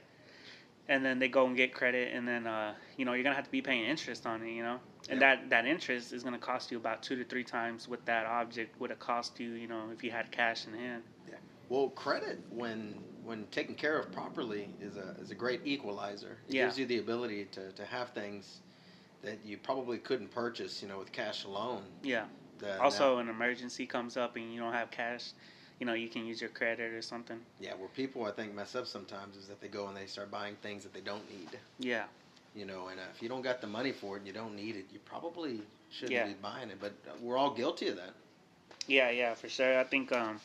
and 0.89 1.05
then 1.05 1.19
they 1.19 1.29
go 1.29 1.45
and 1.45 1.55
get 1.55 1.73
credit, 1.73 2.13
and 2.13 2.27
then 2.27 2.45
uh, 2.47 2.73
you 2.97 3.05
know 3.05 3.13
you're 3.13 3.23
gonna 3.23 3.35
have 3.35 3.45
to 3.45 3.51
be 3.51 3.61
paying 3.61 3.85
interest 3.85 4.25
on 4.25 4.41
it, 4.41 4.51
you 4.51 4.63
know, 4.63 4.79
and 5.07 5.21
Yeah. 5.21 5.35
that 5.35 5.49
that 5.51 5.65
interest 5.65 6.11
is 6.11 6.23
gonna 6.23 6.39
cost 6.39 6.71
you 6.71 6.77
about 6.77 7.01
two 7.03 7.15
to 7.15 7.23
three 7.23 7.43
times 7.45 7.87
what 7.87 8.05
that 8.07 8.25
object 8.25 8.77
would 8.81 8.89
have 8.89 8.99
cost 8.99 9.39
you, 9.39 9.51
you 9.51 9.67
know, 9.67 9.89
if 9.93 10.03
you 10.03 10.11
had 10.11 10.31
cash 10.31 10.65
in 10.67 10.73
hand. 10.73 11.03
Yeah. 11.29 11.35
Well, 11.69 11.89
credit 11.91 12.39
when 12.49 12.95
when 13.23 13.45
taken 13.51 13.75
care 13.75 13.97
of 13.99 14.11
properly 14.11 14.69
is 14.81 14.97
a 14.97 15.15
is 15.21 15.29
a 15.31 15.35
great 15.35 15.61
equalizer. 15.63 16.39
It 16.49 16.55
Yeah. 16.55 16.65
gives 16.65 16.79
you 16.79 16.85
the 16.87 16.97
ability 16.97 17.45
to, 17.51 17.71
to 17.73 17.85
have 17.85 18.09
things 18.09 18.61
that 19.21 19.45
you 19.45 19.57
probably 19.57 19.99
couldn't 19.99 20.31
purchase, 20.31 20.81
you 20.81 20.87
know, 20.87 20.97
with 20.97 21.11
cash 21.11 21.43
alone. 21.43 21.83
Yeah. 22.01 22.25
The- 22.57 22.81
Also, 22.81 23.19
an 23.19 23.29
emergency 23.29 23.85
comes 23.85 24.17
up 24.17 24.35
and 24.37 24.51
you 24.53 24.59
don't 24.59 24.73
have 24.73 24.89
cash, 24.91 25.31
you 25.79 25.85
know, 25.85 25.93
you 25.93 26.09
can 26.09 26.25
use 26.25 26.41
your 26.41 26.49
credit 26.49 26.93
or 26.93 27.01
something. 27.01 27.39
yeah, 27.59 27.73
where 27.75 27.87
people 27.89 28.25
I 28.25 28.31
think 28.31 28.53
mess 28.53 28.75
up 28.75 28.85
sometimes 28.87 29.37
is 29.37 29.47
that 29.47 29.61
they 29.61 29.67
go 29.69 29.87
and 29.87 29.95
they 29.95 30.05
start 30.05 30.29
buying 30.29 30.55
things 30.61 30.83
that 30.83 30.93
they 30.93 30.99
don't 31.01 31.27
need. 31.29 31.49
Yeah. 31.79 32.03
You 32.55 32.65
know, 32.65 32.87
and 32.89 32.99
uh, 32.99 33.03
if 33.15 33.21
you 33.21 33.29
don't 33.29 33.41
got 33.43 33.61
the 33.61 33.67
money 33.67 33.91
for 33.91 34.15
it 34.15 34.19
and 34.19 34.27
you 34.27 34.33
don't 34.33 34.55
need 34.55 34.75
it, 34.75 34.85
you 34.91 34.99
probably 35.05 35.61
shouldn't 35.89 36.11
Yeah. 36.13 36.27
be 36.27 36.33
buying 36.41 36.69
it. 36.69 36.77
But 36.81 36.93
we're 37.21 37.37
all 37.37 37.51
guilty 37.51 37.87
of 37.87 37.95
that. 37.95 38.13
Yeah, 38.87 39.09
yeah, 39.11 39.33
for 39.35 39.47
sure. 39.47 39.79
I 39.79 39.83
think, 39.83 40.11
um, 40.11 40.39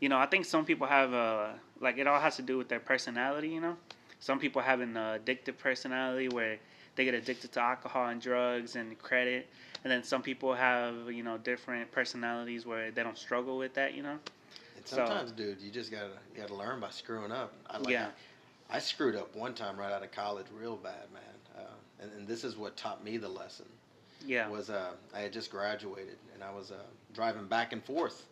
you 0.00 0.08
know, 0.08 0.16
I 0.18 0.26
think 0.26 0.44
some 0.46 0.64
people 0.64 0.86
have 0.86 1.12
uh, 1.12 1.48
like 1.80 1.98
it 1.98 2.06
all 2.06 2.20
has 2.20 2.36
to 2.36 2.42
do 2.42 2.56
with 2.58 2.68
their 2.68 2.80
personality. 2.80 3.48
You 3.48 3.60
know, 3.60 3.76
some 4.20 4.38
people 4.38 4.62
have 4.62 4.80
an 4.80 4.96
uh, 4.96 5.18
addictive 5.24 5.58
personality 5.58 6.28
where 6.28 6.58
they 6.96 7.04
get 7.04 7.14
addicted 7.14 7.52
to 7.52 7.60
alcohol 7.60 8.08
and 8.08 8.20
drugs 8.20 8.74
and 8.76 8.98
credit, 8.98 9.48
and 9.84 9.92
then 9.92 10.02
some 10.02 10.22
people 10.22 10.54
have 10.54 11.10
you 11.12 11.22
know 11.22 11.36
different 11.38 11.92
personalities 11.92 12.64
where 12.64 12.90
they 12.90 13.02
don't 13.02 13.18
struggle 13.18 13.58
with 13.58 13.74
that. 13.74 13.94
You 13.94 14.02
know. 14.02 14.18
And 14.84 14.90
So- 14.90 14.96
sometimes, 14.96 15.32
dude, 15.32 15.62
you 15.62 15.70
just 15.70 15.90
gotta 15.90 16.12
you 16.34 16.40
gotta 16.42 16.54
learn 16.54 16.78
by 16.78 16.90
screwing 16.90 17.32
up. 17.32 17.54
I, 17.68 17.78
like, 17.78 17.88
Yeah. 17.88 18.10
I, 18.68 18.78
screwed 18.80 19.16
up 19.16 19.34
one 19.34 19.54
time 19.54 19.78
right 19.78 19.90
out 19.90 20.02
of 20.02 20.12
college, 20.12 20.46
real 20.52 20.76
bad, 20.76 21.10
man. 21.10 21.22
Uh, 21.56 21.60
and, 22.02 22.12
and 22.12 22.28
this 22.28 22.44
is 22.44 22.56
what 22.56 22.76
taught 22.76 23.02
me 23.02 23.16
the 23.16 23.28
lesson. 23.28 23.64
Yeah. 24.26 24.46
Was 24.48 24.68
uh, 24.68 24.92
I 25.14 25.20
had 25.20 25.32
just 25.32 25.50
graduated 25.50 26.18
and 26.34 26.44
I 26.44 26.50
was 26.50 26.70
uh, 26.70 26.82
driving 27.14 27.46
back 27.46 27.72
and 27.72 27.82
forth 27.82 28.26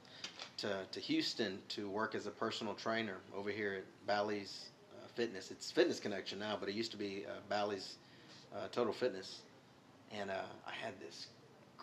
to 0.59 0.85
to 0.93 1.01
Houston 1.01 1.59
to 1.71 1.89
work 1.89 2.15
as 2.15 2.27
a 2.27 2.31
personal 2.31 2.75
trainer 2.75 3.17
over 3.35 3.51
here 3.51 3.73
at 3.79 4.07
Bally's 4.07 4.67
uh, 4.95 5.07
Fitness. 5.15 5.51
It's 5.51 5.71
Fitness 5.71 6.01
Connection 6.01 6.39
now, 6.39 6.59
but 6.61 6.69
it 6.69 6.75
used 6.75 6.91
to 6.91 6.99
be 6.99 7.25
uh, 7.27 7.41
Bally's 7.49 7.97
uh, 8.55 8.69
Total 8.73 8.93
Fitness. 8.93 9.41
And 10.11 10.31
uh, 10.31 10.43
I 10.67 10.73
had 10.73 11.01
this 11.01 11.29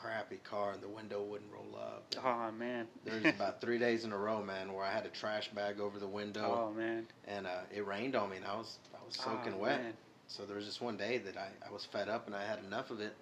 crappy 0.02 0.38
car 0.50 0.72
and 0.74 0.82
the 0.82 0.88
window 0.90 1.22
wouldn't 1.24 1.52
roll 1.52 1.78
up. 1.80 2.14
Oh 2.24 2.52
man. 2.52 2.88
There's 3.06 3.26
about 3.36 3.62
three 3.62 3.78
days 3.78 4.04
in 4.06 4.12
a 4.12 4.18
row, 4.18 4.42
man, 4.44 4.74
where 4.74 4.86
I 4.86 4.92
had 4.92 5.06
a 5.06 5.10
trash 5.10 5.50
bag 5.50 5.80
over 5.80 6.00
the 6.00 6.08
window, 6.08 6.70
Oh 6.70 6.74
man. 6.74 7.08
and 7.28 7.46
uh, 7.48 7.62
it 7.76 7.86
rained 7.86 8.16
on 8.16 8.30
me, 8.30 8.38
and 8.38 8.46
I 8.46 8.56
was 8.56 8.78
I 8.94 9.06
was 9.06 9.16
soaking 9.16 9.54
Oh, 9.58 9.62
wet. 9.64 9.82
man. 9.82 9.94
So 10.28 10.46
there 10.46 10.56
was 10.58 10.66
just 10.66 10.82
one 10.82 10.96
day 10.98 11.18
that 11.20 11.38
I, 11.38 11.50
I 11.68 11.72
was 11.72 11.86
fed 11.86 12.08
up 12.08 12.28
and 12.28 12.36
I 12.36 12.46
had 12.46 12.60
enough 12.60 12.92
of 12.92 13.00
it, 13.02 13.16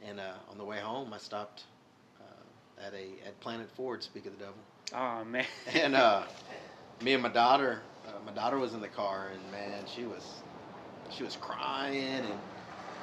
and 0.00 0.20
uh, 0.20 0.34
on 0.50 0.58
the 0.58 0.64
way 0.64 0.78
home 0.78 1.12
I 1.12 1.18
stopped 1.18 1.64
uh, 2.20 2.84
at 2.86 2.92
a 2.94 3.26
at 3.26 3.40
Planet 3.40 3.68
Ford. 3.76 4.02
Speak 4.02 4.26
of 4.26 4.32
the 4.32 4.38
devil, 4.38 4.60
Oh 4.94 5.24
man. 5.24 5.46
and 5.74 5.94
uh, 5.96 6.22
me 7.02 7.14
and 7.14 7.22
my 7.22 7.28
daughter, 7.30 7.82
uh, 8.06 8.20
my 8.24 8.32
daughter 8.32 8.58
was 8.58 8.74
in 8.74 8.80
the 8.80 8.88
car, 8.88 9.28
and 9.32 9.50
man, 9.50 9.86
she 9.86 10.04
was 10.04 10.42
she 11.10 11.24
was 11.24 11.36
crying 11.36 12.24
and 12.24 12.40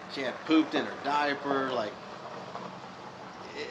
she 0.08 0.22
had 0.22 0.46
pooped 0.46 0.76
in 0.76 0.86
her 0.86 0.93
diaper, 1.04 1.72
like 1.74 1.93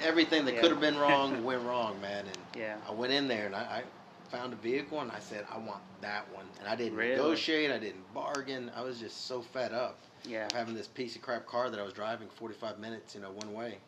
everything 0.02 0.44
that 0.46 0.54
Yeah. 0.54 0.60
could 0.62 0.70
have 0.70 0.80
been 0.80 0.98
wrong 0.98 1.42
went 1.44 1.62
wrong, 1.62 2.00
man, 2.00 2.26
and. 2.26 2.36
yeah. 2.54 2.76
I 2.86 2.92
went 2.92 3.12
in 3.12 3.28
there 3.28 3.46
and 3.46 3.54
I, 3.56 3.60
I 3.60 3.82
found 4.28 4.52
a 4.52 4.56
vehicle 4.56 5.00
and 5.00 5.10
I 5.10 5.18
said, 5.18 5.46
I 5.50 5.56
want 5.58 5.80
that 6.02 6.30
one. 6.32 6.44
And 6.60 6.68
I 6.68 6.76
didn't 6.76 6.98
Really? 6.98 7.12
negotiate, 7.12 7.70
I 7.70 7.78
didn't 7.78 8.12
bargain. 8.12 8.70
I 8.76 8.82
was 8.82 8.98
just 9.00 9.26
so 9.26 9.40
fed 9.40 9.72
up 9.72 9.98
Yeah. 10.26 10.46
of 10.48 10.52
having 10.52 10.74
this 10.74 10.86
piece 10.86 11.16
of 11.16 11.22
crap 11.22 11.46
car 11.46 11.70
that 11.70 11.80
I 11.80 11.82
was 11.82 11.94
driving 11.94 12.28
45 12.28 12.78
minutes, 12.78 13.14
you 13.14 13.22
know, 13.22 13.30
one 13.30 13.52
way. 13.54 13.78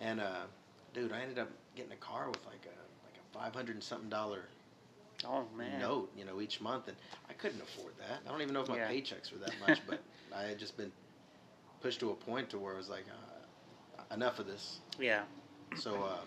And, 0.00 0.20
uh, 0.20 0.42
dude, 0.92 1.12
I 1.12 1.20
ended 1.20 1.38
up 1.38 1.48
getting 1.76 1.92
a 1.92 1.96
car 1.96 2.28
with 2.28 2.44
like 2.46 2.66
a, 2.66 2.76
like 3.04 3.14
a 3.16 3.38
500 3.38 3.74
and 3.74 3.82
something 3.82 4.10
dollar 4.10 4.42
Oh 5.26 5.44
man. 5.56 5.80
note, 5.80 6.10
you 6.16 6.24
know, 6.24 6.40
each 6.40 6.60
month. 6.60 6.88
And 6.88 6.96
I 7.28 7.32
couldn't 7.32 7.60
afford 7.62 7.94
that. 7.98 8.20
I 8.26 8.30
don't 8.30 8.42
even 8.42 8.54
know 8.54 8.60
if 8.60 8.68
my 8.68 8.76
Yeah. 8.76 8.90
paychecks 8.90 9.32
were 9.32 9.38
that 9.38 9.54
much, 9.66 9.80
but 9.86 10.02
I 10.36 10.42
had 10.42 10.58
just 10.58 10.76
been 10.76 10.92
pushed 11.80 12.00
to 12.00 12.10
a 12.10 12.14
point 12.14 12.50
to 12.50 12.58
where 12.58 12.74
it 12.74 12.76
was 12.76 12.88
like, 12.90 13.06
uh, 13.08 13.27
enough 14.12 14.38
of 14.38 14.46
this. 14.46 14.78
Yeah. 14.98 15.22
So 15.76 15.94
um, 15.94 16.26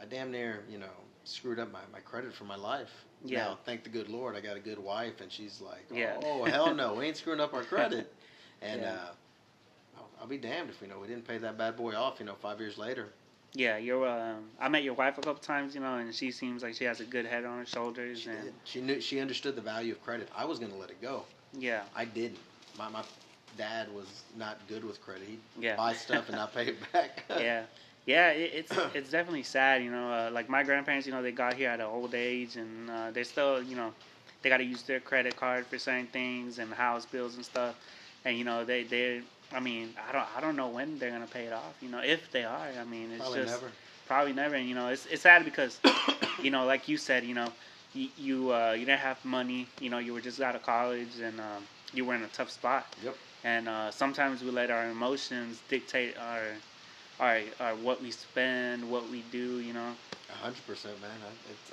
I 0.00 0.04
damn 0.04 0.30
near, 0.30 0.64
you 0.70 0.78
know, 0.78 0.86
screwed 1.24 1.58
up 1.58 1.72
my, 1.72 1.80
my 1.92 2.00
credit 2.00 2.32
for 2.34 2.44
my 2.44 2.56
life. 2.56 3.04
Yeah. 3.24 3.38
Now, 3.44 3.58
thank 3.64 3.82
the 3.82 3.90
good 3.90 4.08
Lord, 4.08 4.36
I 4.36 4.40
got 4.40 4.56
a 4.56 4.60
good 4.60 4.78
wife, 4.78 5.20
and 5.20 5.32
she's 5.32 5.60
like, 5.60 5.84
Yeah. 5.92 6.16
oh, 6.22 6.44
hell 6.44 6.74
no, 6.74 6.94
we 6.94 7.06
ain't 7.06 7.16
screwing 7.16 7.40
up 7.40 7.54
our 7.54 7.62
credit. 7.62 8.12
And 8.62 8.80
Yeah. 8.80 8.92
uh, 8.94 9.98
I'll, 9.98 10.08
I'll 10.22 10.26
be 10.26 10.38
damned 10.38 10.70
if, 10.70 10.80
you 10.80 10.88
know, 10.88 10.98
we 10.98 11.06
didn't 11.08 11.28
pay 11.28 11.36
that 11.36 11.58
bad 11.58 11.76
boy 11.76 11.94
off, 11.94 12.18
you 12.18 12.24
know, 12.24 12.34
five 12.40 12.58
years 12.58 12.78
later. 12.78 13.08
Yeah, 13.52 13.76
you're. 13.76 14.08
Um, 14.08 14.48
I 14.58 14.68
met 14.70 14.82
your 14.82 14.94
wife 14.94 15.18
a 15.18 15.20
couple 15.20 15.42
times, 15.42 15.74
you 15.74 15.82
know, 15.82 15.96
and 15.96 16.14
she 16.14 16.30
seems 16.30 16.62
like 16.62 16.74
she 16.74 16.84
has 16.84 17.00
a 17.00 17.04
good 17.04 17.26
head 17.26 17.44
on 17.44 17.58
her 17.58 17.66
shoulders, 17.66 18.20
She 18.22 18.30
and 18.30 18.42
did. 18.44 18.54
She 18.64 18.80
knew, 18.80 19.00
she 19.02 19.20
understood 19.20 19.56
the 19.56 19.60
value 19.62 19.92
of 19.92 20.02
credit. 20.02 20.30
I 20.34 20.46
was 20.46 20.58
going 20.58 20.72
to 20.72 20.78
let 20.78 20.88
it 20.90 21.02
go. 21.02 21.24
yeah, 21.52 21.82
I 21.94 22.06
didn't. 22.06 22.38
My, 22.78 22.88
my 22.88 23.02
dad 23.56 23.92
was 23.94 24.06
not 24.36 24.58
good 24.68 24.84
with 24.84 25.00
credit. 25.00 25.28
He'd 25.28 25.40
Yeah. 25.60 25.76
buy 25.76 25.92
stuff 25.94 26.28
and 26.28 26.36
not 26.36 26.54
pay 26.54 26.68
it 26.68 26.92
back. 26.92 27.24
yeah, 27.30 27.62
yeah. 28.06 28.30
It, 28.30 28.50
it's 28.54 28.72
it's 28.94 29.10
definitely 29.10 29.42
sad, 29.44 29.82
you 29.82 29.90
know. 29.90 30.10
Uh, 30.12 30.30
like 30.32 30.48
my 30.48 30.62
grandparents, 30.62 31.06
you 31.06 31.12
know, 31.12 31.22
they 31.22 31.32
got 31.32 31.54
here 31.54 31.70
at 31.70 31.80
an 31.80 31.86
old 31.86 32.14
age, 32.14 32.56
and 32.56 32.90
uh, 32.90 33.10
they're 33.12 33.24
still, 33.24 33.62
you 33.62 33.76
know, 33.76 33.92
they 34.42 34.48
got 34.48 34.58
to 34.58 34.64
use 34.64 34.82
their 34.82 35.00
credit 35.00 35.36
card 35.36 35.66
for 35.66 35.78
certain 35.78 36.06
things 36.06 36.58
and 36.58 36.72
house 36.72 37.06
bills 37.06 37.36
and 37.36 37.44
stuff, 37.44 37.74
and 38.24 38.36
you 38.38 38.44
know, 38.44 38.64
they 38.64 38.84
they. 38.84 39.22
I 39.52 39.60
mean, 39.60 39.94
I 40.08 40.12
don't 40.12 40.26
I 40.36 40.40
don't 40.40 40.56
know 40.56 40.68
when 40.68 40.98
they're 40.98 41.10
gonna 41.12 41.26
pay 41.26 41.44
it 41.44 41.52
off. 41.52 41.74
You 41.80 41.88
know, 41.88 42.00
if 42.00 42.30
they 42.32 42.44
are. 42.44 42.68
I 42.80 42.84
mean, 42.84 43.10
it's 43.12 43.20
Probably 43.22 43.40
just 43.44 43.52
never. 43.62 43.72
probably 44.06 44.32
never. 44.32 44.54
And 44.56 44.68
you 44.68 44.74
know, 44.74 44.88
it's 44.88 45.06
it's 45.06 45.22
sad 45.22 45.44
because, 45.44 45.78
you 46.42 46.50
know, 46.50 46.64
like 46.66 46.88
you 46.88 46.96
said, 46.96 47.24
you 47.24 47.34
know, 47.34 47.48
you 47.94 48.08
you, 48.18 48.52
uh, 48.52 48.72
you 48.72 48.84
didn't 48.84 49.00
have 49.00 49.24
money. 49.24 49.68
You 49.80 49.90
know, 49.90 49.98
you 49.98 50.12
were 50.12 50.20
just 50.20 50.40
out 50.40 50.56
of 50.56 50.62
college 50.64 51.20
and 51.22 51.38
um, 51.40 51.62
you 51.94 52.04
were 52.04 52.14
in 52.16 52.22
a 52.24 52.28
tough 52.28 52.50
spot. 52.50 52.86
Yep. 53.04 53.16
And 53.46 53.68
uh, 53.68 53.92
sometimes 53.92 54.42
we 54.42 54.50
let 54.50 54.72
our 54.72 54.90
emotions 54.90 55.62
dictate 55.68 56.16
our, 56.18 56.42
our, 57.20 57.38
our 57.60 57.76
what 57.76 58.02
we 58.02 58.10
spend, 58.10 58.90
what 58.90 59.08
we 59.08 59.22
do. 59.30 59.60
You 59.60 59.72
know, 59.72 59.92
A 60.32 60.44
hundred 60.44 60.66
percent, 60.66 61.00
man. 61.00 61.10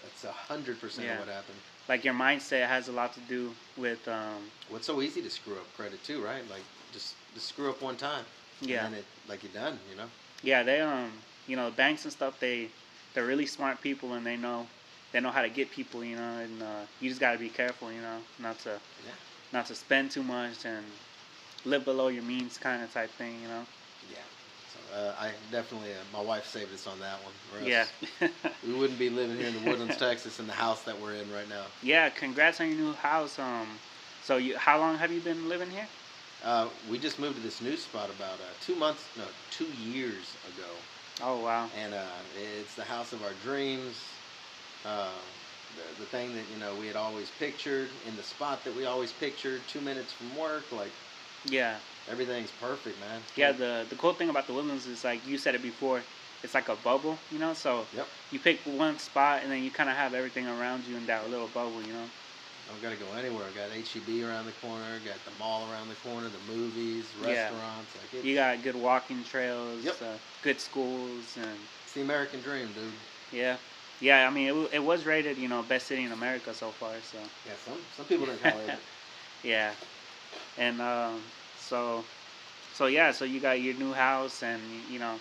It's 0.06 0.24
a 0.24 0.32
hundred 0.32 0.80
percent 0.80 1.10
of 1.10 1.18
what 1.18 1.28
happened. 1.28 1.58
like 1.90 2.06
your 2.06 2.14
mindset 2.14 2.68
has 2.68 2.90
a 2.90 2.92
lot 2.92 3.12
to 3.14 3.20
do 3.22 3.50
with 3.76 4.08
um, 4.08 4.44
What's 4.70 4.86
so 4.86 5.02
easy 5.02 5.22
to 5.24 5.30
screw 5.32 5.56
up 5.56 5.76
credit 5.76 6.04
too, 6.04 6.22
right? 6.22 6.48
Like 6.48 6.62
just 6.94 7.16
just 7.34 7.48
screw 7.50 7.72
up 7.72 7.82
one 7.82 7.96
time. 7.96 8.26
yeah. 8.62 8.86
And 8.86 8.96
it 8.96 9.06
like 9.28 9.42
you're 9.42 9.64
done, 9.64 9.80
you 9.90 9.98
know. 9.98 10.10
Yeah, 10.44 10.62
they 10.62 10.80
um, 10.80 11.12
you 11.48 11.56
know, 11.56 11.72
banks 11.72 12.04
and 12.04 12.14
stuff. 12.14 12.40
They 12.40 12.70
they're 13.16 13.26
really 13.26 13.48
smart 13.48 13.82
people, 13.82 14.14
and 14.14 14.24
they 14.24 14.38
know 14.38 14.68
they 15.12 15.22
know 15.22 15.32
how 15.32 15.42
to 15.42 15.50
get 15.50 15.72
people. 15.72 16.04
You 16.04 16.18
know, 16.18 16.34
and 16.44 16.62
uh, 16.62 16.86
you 17.02 17.10
just 17.10 17.20
gotta 17.20 17.40
be 17.40 17.50
careful. 17.50 17.92
You 17.92 18.02
know, 18.02 18.20
not 18.40 18.60
to 18.60 18.70
Yeah. 18.70 19.12
not 19.52 19.66
to 19.68 19.76
spend 19.76 20.12
too 20.12 20.24
much 20.24 20.66
and 20.66 20.86
live 21.66 21.86
below 21.86 22.08
your 22.08 22.24
means, 22.24 22.58
kind 22.58 22.84
of 22.84 22.92
type 22.94 23.14
thing. 23.16 23.42
You 23.42 23.48
know. 23.48 23.66
Yeah. 24.10 24.18
So 24.74 24.80
uh, 24.96 25.14
I 25.20 25.32
definitely, 25.52 25.92
uh, 25.92 25.98
my 26.12 26.22
wife 26.22 26.46
saved 26.46 26.74
us 26.74 26.88
on 26.88 27.00
that 27.00 27.20
one. 27.24 27.68
Yeah. 27.70 27.86
We 28.66 28.74
wouldn't 28.74 28.98
be 28.98 29.10
living 29.10 29.38
here 29.38 29.48
in 29.48 29.54
the 29.54 29.70
Woodlands, 29.70 29.98
Texas, 29.98 30.40
in 30.40 30.48
the 30.48 30.54
house 30.54 30.84
that 30.84 30.98
we're 31.00 31.14
in 31.16 31.30
right 31.30 31.48
now. 31.50 31.66
yeah. 31.82 32.10
Congrats 32.10 32.62
on 32.62 32.68
your 32.70 32.78
new 32.78 32.94
house. 32.94 33.38
Um, 33.38 33.80
so 34.22 34.38
you, 34.38 34.58
how 34.58 34.80
long 34.80 34.98
have 34.98 35.12
you 35.12 35.20
been 35.20 35.50
living 35.50 35.70
here? 35.70 35.90
Uh, 36.42 36.70
we 36.88 36.98
just 36.98 37.20
moved 37.20 37.36
to 37.36 37.42
this 37.42 37.62
new 37.62 37.76
spot 37.78 38.10
about 38.10 38.40
uh, 38.40 38.54
two 38.60 38.76
months, 38.76 39.10
no, 39.18 39.26
two 39.50 39.66
years 39.66 40.38
ago, 40.48 40.76
Oh 41.22 41.40
wow. 41.40 41.70
and 41.76 41.94
uh, 41.94 42.08
it's 42.36 42.76
the 42.76 42.84
house 42.84 43.14
of 43.14 43.22
our 43.22 43.34
dreams. 43.34 44.20
Uh, 44.86 45.12
the, 45.76 46.04
the 46.04 46.06
thing 46.06 46.34
that 46.36 46.50
you 46.50 46.58
know 46.58 46.76
we 46.76 46.88
had 46.88 46.96
always 46.98 47.32
pictured 47.32 47.92
in 48.06 48.16
the 48.16 48.24
spot 48.24 48.64
that 48.66 48.74
we 48.76 48.86
always 48.86 49.14
pictured, 49.14 49.68
two 49.68 49.80
minutes 49.82 50.12
from 50.12 50.36
work, 50.36 50.72
like 50.72 50.92
Yeah. 51.46 51.78
everything's 52.10 52.52
perfect, 52.52 53.00
man. 53.00 53.22
Yeah. 53.36 53.52
The 53.52 53.86
the 53.90 53.96
cool 53.96 54.14
thing 54.14 54.30
about 54.30 54.48
the 54.48 54.54
Woodlands 54.54 54.88
is 54.88 55.04
like 55.04 55.26
you 55.28 55.38
said 55.38 55.56
it 55.56 55.62
before. 55.62 56.04
It's 56.44 56.54
like 56.54 56.70
a 56.70 56.76
bubble, 56.76 57.18
you 57.32 57.40
know. 57.40 57.54
So 57.54 57.88
Yep. 57.96 58.08
you 58.32 58.40
pick 58.40 58.60
one 58.66 59.00
spot 59.00 59.42
and 59.44 59.52
then 59.52 59.64
you 59.64 59.72
kind 59.72 59.90
of 59.90 59.96
have 59.96 60.14
everything 60.14 60.46
around 60.48 60.86
you 60.86 60.98
in 60.98 61.06
that 61.06 61.30
little 61.30 61.48
bubble, 61.48 61.82
you 61.82 61.94
know. 61.94 62.10
I 62.68 62.72
don't 62.72 62.82
got 62.82 62.90
to 62.92 62.96
go 62.96 63.12
anywhere. 63.18 63.46
I 63.48 63.52
got 63.52 63.72
HEB 63.72 64.24
around 64.24 64.46
the 64.46 64.52
corner, 64.54 65.00
got 65.00 65.24
the 65.26 65.32
mall 65.40 65.70
around 65.70 65.90
the 65.90 65.96
corner, 65.96 66.28
the 66.30 66.40
movies, 66.52 67.06
Yeah. 67.22 67.28
restaurants. 67.50 67.94
Like 67.96 68.24
You 68.24 68.36
got 68.36 68.62
good 68.62 68.76
walking 68.76 69.24
trails, 69.24 69.84
Yep. 69.86 70.02
uh, 70.02 70.18
good 70.42 70.60
schools, 70.60 71.38
and 71.38 71.58
it's 71.84 71.94
the 71.94 72.02
American 72.02 72.40
dream, 72.42 72.68
dude. 72.74 72.94
yeah, 73.32 73.58
yeah. 74.00 74.28
I 74.28 74.30
mean, 74.30 74.48
it, 74.48 74.70
it 74.76 74.84
was 74.84 75.06
rated, 75.06 75.38
you 75.38 75.48
know, 75.48 75.62
best 75.62 75.88
city 75.88 76.04
in 76.04 76.12
America 76.12 76.54
so 76.54 76.72
far. 76.72 77.02
So 77.02 77.20
Yeah, 77.46 77.54
some 77.66 77.80
some 77.96 78.06
people 78.06 78.26
didn't 78.26 78.42
call 78.42 78.60
it. 78.60 78.80
yeah, 79.44 79.74
and 80.58 80.82
um, 80.82 81.24
so 81.56 82.06
so 82.72 82.88
yeah, 82.88 83.12
so 83.12 83.26
you 83.26 83.40
got 83.40 83.62
your 83.62 83.74
new 83.76 83.94
house, 83.94 84.44
and 84.44 84.72
you 84.72 85.00
know, 85.00 85.20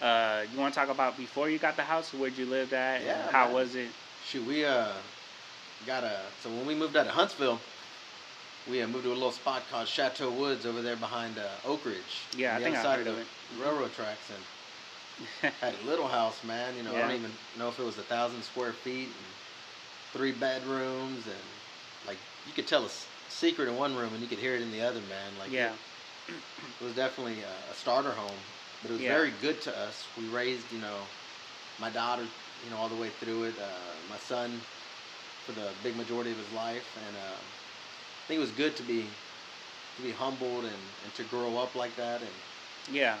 uh, 0.00 0.44
you 0.50 0.58
want 0.58 0.74
to 0.74 0.80
talk 0.80 0.88
about 0.88 1.16
before 1.16 1.48
you 1.50 1.58
got 1.58 1.76
the 1.76 1.84
house, 1.84 2.12
where'd 2.14 2.36
you 2.36 2.46
live 2.46 2.72
at? 2.72 3.02
Yeah, 3.02 3.22
and 3.22 3.30
how 3.30 3.46
man. 3.46 3.54
was 3.54 3.74
it? 3.76 3.92
Shoot, 4.22 4.44
we 4.44 4.64
uh 4.64 4.94
got 5.84 6.04
a 6.04 6.32
so 6.38 6.50
when 6.50 6.66
we 6.66 6.74
moved 6.74 6.96
out 6.96 7.06
of 7.06 7.12
Huntsville, 7.12 7.62
we 8.66 8.82
uh, 8.82 8.86
moved 8.88 9.04
to 9.04 9.10
a 9.10 9.14
little 9.14 9.32
spot 9.32 9.68
called 9.68 9.88
Chateau 9.88 10.30
Woods 10.30 10.66
over 10.66 10.82
there 10.82 10.96
behind 10.96 11.38
uh, 11.38 11.58
Oak 11.64 11.84
Ridge. 11.86 12.28
Yeah, 12.36 12.50
on 12.54 12.60
I 12.60 12.64
think 12.64 12.76
I 12.76 12.82
heard 12.96 13.08
of 13.08 13.16
the 13.16 13.26
railroad 13.56 13.92
tracks, 13.92 14.30
and 14.30 14.44
had 15.60 15.74
a 15.74 15.82
little 15.82 16.08
house, 16.08 16.42
man. 16.44 16.76
You 16.76 16.82
know, 16.82 16.96
I 16.96 17.00
don't 17.00 17.12
even 17.12 17.38
know 17.56 17.68
if 17.68 17.78
it 17.78 17.82
was 17.84 17.98
a 17.98 18.02
thousand 18.02 18.42
square 18.42 18.72
feet 18.72 19.16
and 19.16 19.26
three 20.12 20.32
bedrooms, 20.32 21.26
and 21.26 21.42
like 22.04 22.20
you 22.44 22.52
could 22.52 22.66
tell 22.66 22.82
a 22.82 22.86
s- 22.86 23.09
secret 23.30 23.68
in 23.68 23.76
one 23.76 23.94
room 23.94 24.14
and 24.14 24.22
you 24.22 24.28
could 24.28 24.38
hear 24.38 24.54
it 24.54 24.62
in 24.62 24.70
the 24.70 24.82
other, 24.82 25.00
man. 25.02 25.36
Like 25.36 25.52
yeah, 25.52 25.74
it, 26.28 26.42
it 26.80 26.84
was 26.84 26.94
definitely 26.94 27.42
a, 27.42 27.66
a 27.70 27.74
starter 27.74 28.14
home, 28.14 28.44
but 28.82 28.90
it 28.90 28.94
was 28.94 29.02
Yeah. 29.02 29.08
very 29.08 29.30
good 29.30 29.60
to 29.62 29.76
us. 29.76 30.10
We 30.16 30.28
raised, 30.28 30.72
you 30.72 30.78
know, 30.78 31.08
my 31.78 31.90
daughter, 31.90 32.28
you 32.62 32.70
know, 32.70 32.78
all 32.78 32.88
the 32.88 32.96
way 32.96 33.10
through 33.10 33.44
it. 33.44 33.58
Uh, 33.58 33.96
my 34.08 34.18
son 34.18 34.66
for 35.42 35.52
the 35.52 35.76
big 35.82 35.96
majority 35.96 36.32
of 36.32 36.38
his 36.38 36.52
life, 36.52 36.96
and 36.96 37.16
uh, 37.16 37.40
I 37.40 38.26
think 38.28 38.38
it 38.38 38.40
was 38.40 38.52
good 38.52 38.76
to 38.76 38.82
be 38.82 39.18
to 39.96 40.02
be 40.02 40.12
humbled 40.12 40.64
and, 40.66 40.94
and 41.02 41.14
to 41.14 41.24
grow 41.24 41.56
up 41.58 41.74
like 41.76 41.96
that, 41.96 42.22
and 42.22 42.36
yeah. 42.88 43.20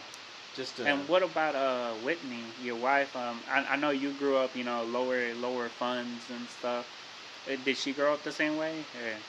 just 0.52 0.76
to, 0.78 0.84
And 0.84 1.08
what 1.08 1.22
about 1.22 1.56
uh 1.56 1.94
Whitney, 1.96 2.54
your 2.58 2.76
wife? 2.76 3.16
Um, 3.16 3.44
I, 3.48 3.60
I 3.64 3.76
know 3.76 3.90
you 3.90 4.12
grew 4.12 4.36
up, 4.38 4.56
you 4.56 4.64
know, 4.64 4.84
lower 4.84 5.34
lower 5.34 5.70
funds 5.70 6.30
and 6.30 6.48
stuff. 6.50 6.86
Uh, 7.46 7.56
Did 7.56 7.76
she 7.76 7.92
grow 7.94 8.14
up 8.14 8.22
the 8.24 8.32
same 8.32 8.56
way? 8.56 8.88
Or? 8.94 9.24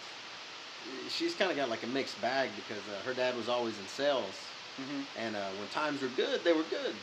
She's 1.07 1.36
kind 1.36 1.51
of 1.51 1.57
got 1.57 1.69
like 1.69 1.84
a 1.84 1.88
mixed 1.88 2.21
bag 2.21 2.55
because 2.55 2.88
uh, 2.88 3.01
her 3.03 3.13
dad 3.13 3.36
was 3.36 3.49
always 3.49 3.79
in 3.79 3.88
sales, 3.88 4.51
hmm 4.77 5.01
and 5.15 5.36
uh, 5.36 5.49
when 5.51 5.67
times 5.67 6.01
were 6.01 6.07
good, 6.09 6.43
they 6.43 6.53
were 6.53 6.63
good. 6.63 6.97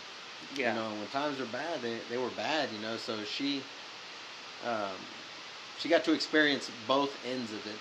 Yeah. 0.54 0.70
You 0.74 0.80
know, 0.80 0.94
when 0.94 1.08
times 1.08 1.38
were 1.38 1.46
bad, 1.46 1.82
they, 1.82 2.00
they 2.08 2.16
were 2.16 2.30
bad. 2.30 2.72
You 2.72 2.78
know, 2.78 2.96
so 2.96 3.24
she 3.24 3.66
um, 4.62 5.06
she 5.76 5.88
got 5.88 6.04
to 6.04 6.12
experience 6.12 6.70
both 6.70 7.18
ends 7.24 7.52
of 7.52 7.66
it. 7.66 7.80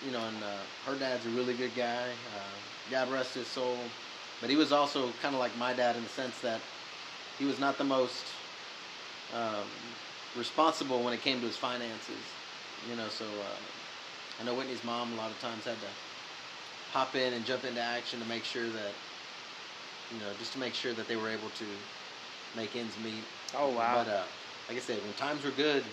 You 0.00 0.10
know, 0.12 0.24
and 0.26 0.42
uh, 0.42 0.64
her 0.84 0.96
dad's 0.96 1.26
a 1.26 1.30
really 1.30 1.54
good 1.54 1.74
guy. 1.74 2.12
Uh, 2.34 2.58
God 2.88 3.10
rest 3.10 3.34
his 3.34 3.48
soul. 3.48 3.92
But 4.40 4.50
he 4.50 4.56
was 4.56 4.70
also 4.70 5.12
kind 5.12 5.34
of 5.34 5.40
like 5.40 5.56
my 5.56 5.72
dad 5.72 5.96
in 5.96 6.04
the 6.04 6.08
sense 6.08 6.40
that 6.40 6.62
he 7.36 7.44
was 7.44 7.58
not 7.58 7.76
the 7.78 7.84
most 7.84 8.32
um, 9.30 9.96
responsible 10.34 11.02
when 11.02 11.12
it 11.12 11.20
came 11.20 11.40
to 11.40 11.46
his 11.46 11.56
finances. 11.56 12.36
You 12.80 12.94
know, 12.94 13.08
so 13.08 13.40
uh, 13.40 13.56
I 14.38 14.44
know 14.44 14.54
Whitney's 14.54 14.84
mom 14.84 15.12
a 15.12 15.16
lot 15.16 15.30
of 15.30 15.38
times 15.38 15.64
had 15.64 15.80
to 15.80 15.88
hop 16.90 17.16
in 17.16 17.32
and 17.32 17.44
jump 17.44 17.64
into 17.64 17.80
action 17.80 18.20
to 18.20 18.26
make 18.26 18.44
sure 18.44 18.68
that 18.70 18.96
you 20.10 20.18
know, 20.18 20.32
just 20.38 20.52
to 20.54 20.58
make 20.58 20.74
sure 20.74 20.94
that 20.94 21.06
they 21.08 21.16
were 21.16 21.28
able 21.28 21.50
to 21.50 21.78
make 22.54 22.74
ends 22.76 22.98
meet. 22.98 23.26
Oh 23.54 23.70
wow. 23.70 24.04
But 24.04 24.10
uh, 24.10 24.24
like 24.68 24.76
I 24.76 24.80
said, 24.80 25.04
when 25.04 25.14
times 25.14 25.44
were 25.44 25.50
good, 25.50 25.84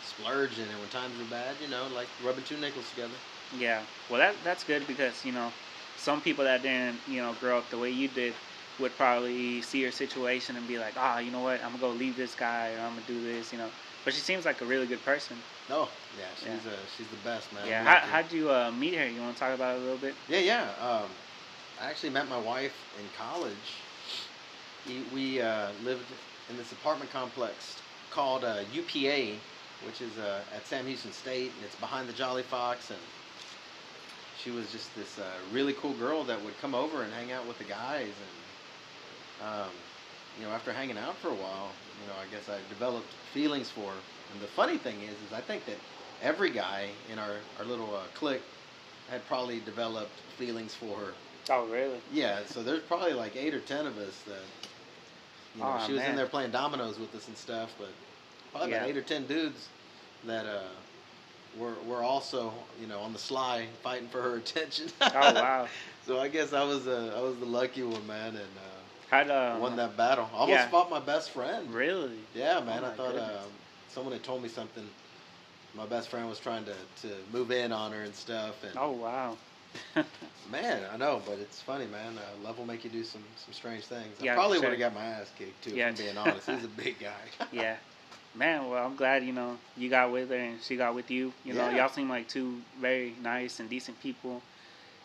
splurging, 0.00 0.68
and 0.68 0.80
when 0.80 0.88
times 0.88 1.18
were 1.18 1.24
bad, 1.24 1.56
you 1.60 1.68
know, 1.68 1.88
like 1.88 2.08
rubbing 2.20 2.44
two 2.44 2.56
nickels 2.56 2.88
together. 2.90 3.16
Yeah. 3.52 3.82
Well, 4.08 4.20
that 4.20 4.44
that's 4.44 4.64
good 4.64 4.86
because 4.86 5.24
you 5.24 5.32
know, 5.32 5.52
some 5.96 6.20
people 6.20 6.44
that 6.44 6.62
didn't 6.62 7.00
you 7.06 7.20
know 7.22 7.32
grow 7.34 7.58
up 7.58 7.70
the 7.70 7.78
way 7.78 7.90
you 7.90 8.08
did 8.08 8.34
would 8.78 8.96
probably 8.96 9.60
see 9.62 9.80
your 9.80 9.90
situation 9.90 10.56
and 10.56 10.66
be 10.68 10.78
like, 10.78 10.94
ah, 10.96 11.18
you 11.18 11.30
know 11.32 11.40
what, 11.40 11.56
I'm 11.62 11.72
gonna 11.72 11.78
go 11.78 11.90
leave 11.90 12.16
this 12.16 12.34
guy 12.34 12.72
or 12.72 12.80
I'm 12.80 12.90
gonna 12.94 13.02
do 13.06 13.20
this, 13.20 13.50
you 13.52 13.58
know. 13.58 13.72
But 14.08 14.14
she 14.14 14.22
seems 14.22 14.46
like 14.46 14.62
a 14.62 14.64
really 14.64 14.86
good 14.86 15.04
person. 15.04 15.36
Oh, 15.68 15.86
yeah, 16.18 16.24
she's 16.34 16.46
Yeah. 16.46 16.54
Uh, 16.54 16.76
she's 16.96 17.08
the 17.08 17.28
best, 17.28 17.52
man. 17.52 17.68
yeah. 17.68 17.84
How 17.84 18.06
how'd 18.06 18.32
you 18.32 18.50
uh, 18.50 18.70
meet 18.70 18.94
her? 18.94 19.06
You 19.06 19.20
want 19.20 19.36
to 19.36 19.38
talk 19.38 19.52
about 19.52 19.76
it 19.76 19.80
a 19.80 19.82
little 19.82 19.98
bit? 19.98 20.14
Yeah, 20.30 20.38
yeah. 20.38 20.70
Um, 20.80 21.10
I 21.78 21.90
actually 21.90 22.08
met 22.08 22.26
my 22.26 22.38
wife 22.38 22.72
in 22.98 23.04
college. 23.18 23.82
We, 24.86 25.02
we 25.12 25.42
uh, 25.42 25.72
lived 25.84 26.06
in 26.48 26.56
this 26.56 26.72
apartment 26.72 27.10
complex 27.10 27.82
called 28.08 28.46
uh, 28.46 28.60
UPA, 28.72 29.40
which 29.84 30.00
is 30.00 30.16
uh, 30.16 30.40
at 30.54 30.66
Sam 30.66 30.86
Houston 30.86 31.12
State, 31.12 31.52
and 31.54 31.62
it's 31.62 31.76
behind 31.76 32.08
the 32.08 32.14
Jolly 32.14 32.44
Fox. 32.44 32.88
And 32.88 33.00
she 34.38 34.50
was 34.50 34.72
just 34.72 34.96
this 34.96 35.18
uh, 35.18 35.24
really 35.52 35.74
cool 35.74 35.92
girl 35.92 36.24
that 36.24 36.42
would 36.42 36.58
come 36.62 36.74
over 36.74 37.02
and 37.02 37.12
hang 37.12 37.30
out 37.30 37.46
with 37.46 37.58
the 37.58 37.64
guys. 37.64 38.14
And 39.40 39.46
um, 39.46 39.70
you 40.40 40.46
know, 40.46 40.52
after 40.52 40.72
hanging 40.72 40.96
out 40.96 41.18
for 41.18 41.28
a 41.28 41.34
while, 41.34 41.72
you 42.00 42.06
know, 42.06 42.14
I 42.20 42.26
guess 42.34 42.48
I 42.48 42.58
developed 42.68 43.12
feelings 43.32 43.70
for 43.70 43.92
her. 43.92 43.98
And 44.32 44.40
the 44.40 44.46
funny 44.46 44.78
thing 44.78 45.02
is, 45.02 45.12
is 45.26 45.32
I 45.32 45.40
think 45.40 45.64
that 45.66 45.76
every 46.22 46.50
guy 46.50 46.88
in 47.12 47.18
our 47.18 47.36
our 47.58 47.64
little 47.64 47.94
uh, 47.94 48.00
clique 48.14 48.42
had 49.10 49.24
probably 49.26 49.60
developed 49.60 50.20
feelings 50.36 50.74
for 50.74 50.96
her. 50.98 51.14
Oh 51.50 51.64
really? 51.66 51.98
Yeah, 52.12 52.44
so 52.46 52.62
there's 52.62 52.82
probably 52.82 53.14
like 53.14 53.36
eight 53.36 53.54
or 53.54 53.60
ten 53.60 53.86
of 53.86 53.96
us 53.98 54.22
that 54.22 54.42
you 55.54 55.62
know 55.62 55.68
Aw, 55.68 55.78
she 55.86 55.92
was 55.92 56.02
in 56.02 56.16
there 56.16 56.26
playing 56.26 56.50
dominoes 56.50 56.98
with 56.98 57.14
us 57.14 57.28
and 57.28 57.36
stuff, 57.36 57.74
but 57.78 57.88
probably 58.52 58.72
about 58.72 58.88
eight 58.88 58.96
or 58.96 59.02
ten 59.02 59.26
dudes 59.26 59.68
that 60.24 60.46
uh 60.46 60.60
were 61.58 61.74
were 61.86 62.02
also 62.02 62.52
you 62.80 62.86
know 62.86 63.00
on 63.00 63.12
the 63.12 63.18
sly 63.18 63.66
fighting 63.82 64.08
for 64.08 64.20
her 64.22 64.36
attention. 64.44 64.88
Oh 65.00 65.34
wow. 65.34 65.68
so 66.06 66.18
I 66.20 66.28
guess 66.28 66.52
I 66.52 66.64
was 66.64 66.86
uh, 66.86 67.14
I 67.16 67.20
was 67.22 67.36
the 67.38 67.46
lucky 67.46 67.82
one, 67.82 68.06
man, 68.06 68.36
and 68.36 68.36
How'd 68.36 68.67
uh, 69.12 69.52
um, 69.54 69.60
won 69.60 69.76
that 69.76 69.96
battle. 69.96 70.28
Almost 70.34 70.58
yeah. 70.58 70.68
fought 70.68 70.90
my 70.90 71.00
best 71.00 71.30
friend. 71.30 71.72
Really? 71.72 72.18
Yeah, 72.34 72.60
man. 72.60 72.84
Oh 72.84 72.88
I 72.88 72.90
thought 72.90 73.16
um, 73.16 73.50
someone 73.88 74.12
had 74.12 74.22
told 74.22 74.42
me 74.42 74.48
something. 74.48 74.84
My 75.74 75.86
best 75.86 76.08
friend 76.08 76.28
was 76.28 76.38
trying 76.38 76.64
to, 76.64 76.74
to 77.02 77.14
move 77.32 77.50
in 77.50 77.72
on 77.72 77.92
her 77.92 78.02
and 78.02 78.14
stuff, 78.14 78.64
and 78.64 78.72
Oh 78.76 78.92
wow. 78.92 79.36
Man, 80.50 80.82
I 80.90 80.96
know, 80.96 81.20
but 81.26 81.38
it's 81.38 81.60
funny, 81.60 81.86
man. 81.86 82.16
Uh, 82.16 82.46
love 82.46 82.58
will 82.58 82.64
make 82.64 82.82
you 82.82 82.90
do 82.90 83.04
some 83.04 83.22
some 83.36 83.52
strange 83.52 83.84
things. 83.84 84.16
Yeah, 84.20 84.32
I 84.32 84.34
probably 84.34 84.58
sure. 84.58 84.70
would 84.70 84.80
have 84.80 84.92
got 84.92 84.98
my 84.98 85.04
ass 85.06 85.30
kicked 85.36 85.64
too. 85.64 85.76
Yeah. 85.76 85.90
If 85.90 85.98
I'm 86.00 86.04
being 86.06 86.18
honest, 86.18 86.48
he's 86.48 86.64
a 86.64 86.68
big 86.82 86.98
guy. 86.98 87.20
yeah. 87.52 87.76
Man, 88.34 88.68
well, 88.68 88.84
I'm 88.84 88.96
glad 88.96 89.24
you 89.24 89.32
know 89.32 89.58
you 89.76 89.90
got 89.90 90.10
with 90.10 90.30
her 90.30 90.36
and 90.36 90.62
she 90.62 90.76
got 90.76 90.94
with 90.94 91.10
you. 91.10 91.32
You 91.44 91.54
know, 91.54 91.68
Yeah. 91.68 91.76
y'all 91.76 91.88
seem 91.88 92.08
like 92.08 92.28
two 92.28 92.62
very 92.80 93.14
nice 93.22 93.60
and 93.60 93.68
decent 93.68 94.00
people, 94.00 94.42